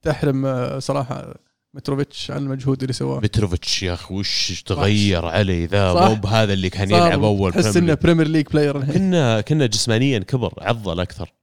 تحرم 0.02 0.46
آه، 0.46 0.80
صراحة 0.80 1.34
متروفيتش 1.74 2.32
عن 2.32 2.38
المجهود 2.44 2.82
اللي 2.82 2.94
سواه. 2.94 3.20
متروفيتش 3.20 3.84
يا 3.84 3.94
أخي 3.94 4.14
وش 4.14 4.64
تغير 4.64 5.26
عليه 5.26 5.68
ذا. 5.68 5.94
مو 6.10 6.16
بهذا 6.16 6.54
اللي 6.54 6.70
كان 6.70 6.90
يلعب 6.92 7.24
أول 7.24 7.54
تحس 7.54 7.78
إنه. 7.78 7.94
Premier 7.94 8.28
League 8.28 8.46
player 8.48 8.86
كنا 8.86 9.42
كنا 9.42 9.66
جسمانيا 9.66 10.20
كبر 10.20 10.54
عضل 10.58 11.00
أكثر. 11.00 11.34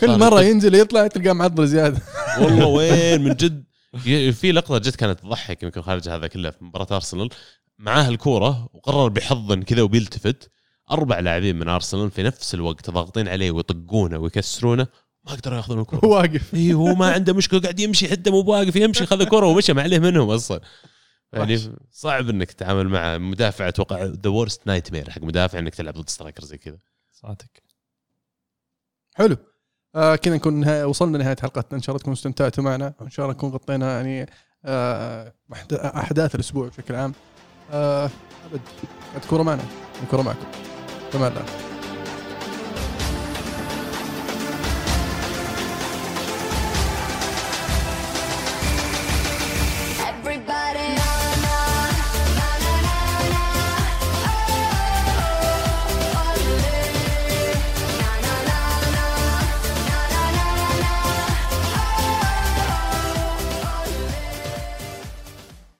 كل 0.00 0.18
مرة. 0.18 0.42
ينزل 0.42 0.74
يطلع 0.74 1.06
تلقاه 1.06 1.32
معضل 1.32 1.66
زيادة. 1.66 2.02
والله 2.40 2.66
وين 2.66 3.22
من 3.22 3.34
جد. 3.34 3.64
في 4.32 4.52
لقطة 4.52 4.78
جت 4.78 4.96
كانت 4.96 5.20
تضحك 5.20 5.62
يمكن 5.62 5.82
خارج 5.82 6.08
هذا 6.08 6.26
كله 6.26 6.50
في 6.50 6.64
مباراة 6.64 6.86
أرسنال. 6.92 7.28
معاه 7.78 8.08
الكورة 8.08 8.68
وقرر 8.72 9.08
بيحضن 9.08 9.62
كذا 9.62 9.82
وبيلتفت. 9.82 10.50
أربع 10.90 11.18
لاعبين 11.18 11.58
من 11.58 11.68
أرسنال 11.68 12.10
في 12.10 12.22
نفس 12.22 12.54
الوقت 12.54 12.90
ضاغطين 12.90 13.28
عليه 13.28 13.50
ويطقونه 13.50 14.18
ويكسرونه. 14.18 14.86
ما 15.24 15.32
قدروا 15.32 15.56
يأخذون 15.56 15.80
الكورة. 15.80 16.06
واقف. 16.14 16.54
إي 16.54 16.74
هو 16.74 16.94
ما 16.94 17.12
عنده 17.12 17.32
مشكلة 17.32 17.60
قاعد 17.60 17.80
يمشي 17.80 18.08
حتى 18.08 18.30
مو 18.30 18.40
واقف 18.40 18.76
يمشي 18.76 19.06
خذ 19.06 19.20
الكره 19.20 19.46
ومشى 19.46 19.72
ما 19.72 19.82
عليه 19.82 19.98
منهم 19.98 20.30
أصلا. 20.30 20.60
يعني. 21.32 21.58
صعب 21.90 22.28
إنك 22.28 22.52
تتعامل 22.52 22.88
مع 22.88 23.18
مدافع 23.18 23.68
أتوقع 23.68 24.04
ذا 24.04 24.30
worst 24.30 24.66
nightmare 24.66 25.10
حق 25.10 25.22
مدافع 25.22 25.58
إنك 25.58 25.74
تلعب 25.74 25.94
ضد 25.94 26.08
striker 26.08 26.44
زي 26.44 26.58
كذا. 26.58 26.78
صادق. 27.12 27.46
حلو. 29.14 29.36
آه 29.96 30.16
كذا 30.16 30.34
نكون 30.34 30.54
نهاية 30.60 30.84
وصلنا 30.84 31.16
لنهاية 31.16 31.36
حلقتنا. 31.42 31.76
إن 31.76 31.82
شاء 31.82 31.90
الله 31.90 32.00
تكونوا 32.00 32.16
استمتعتوا 32.16 32.64
معنا. 32.64 32.92
وان 33.00 33.10
شاء 33.10 33.26
الله 33.26 33.36
نكون 33.36 33.50
غطينا 33.50 33.96
يعني 33.96 34.30
آه 34.64 35.32
أحداث 35.74 36.34
الأسبوع 36.34 36.68
بشكل 36.68 36.94
عام. 36.94 37.12
آه 37.72 38.10
أبد. 38.50 38.60
الكوره 39.16 39.42
معنا. 39.42 39.62
الكوره 40.02 40.22
معكم. 40.22 40.46
تمام. 41.12 41.32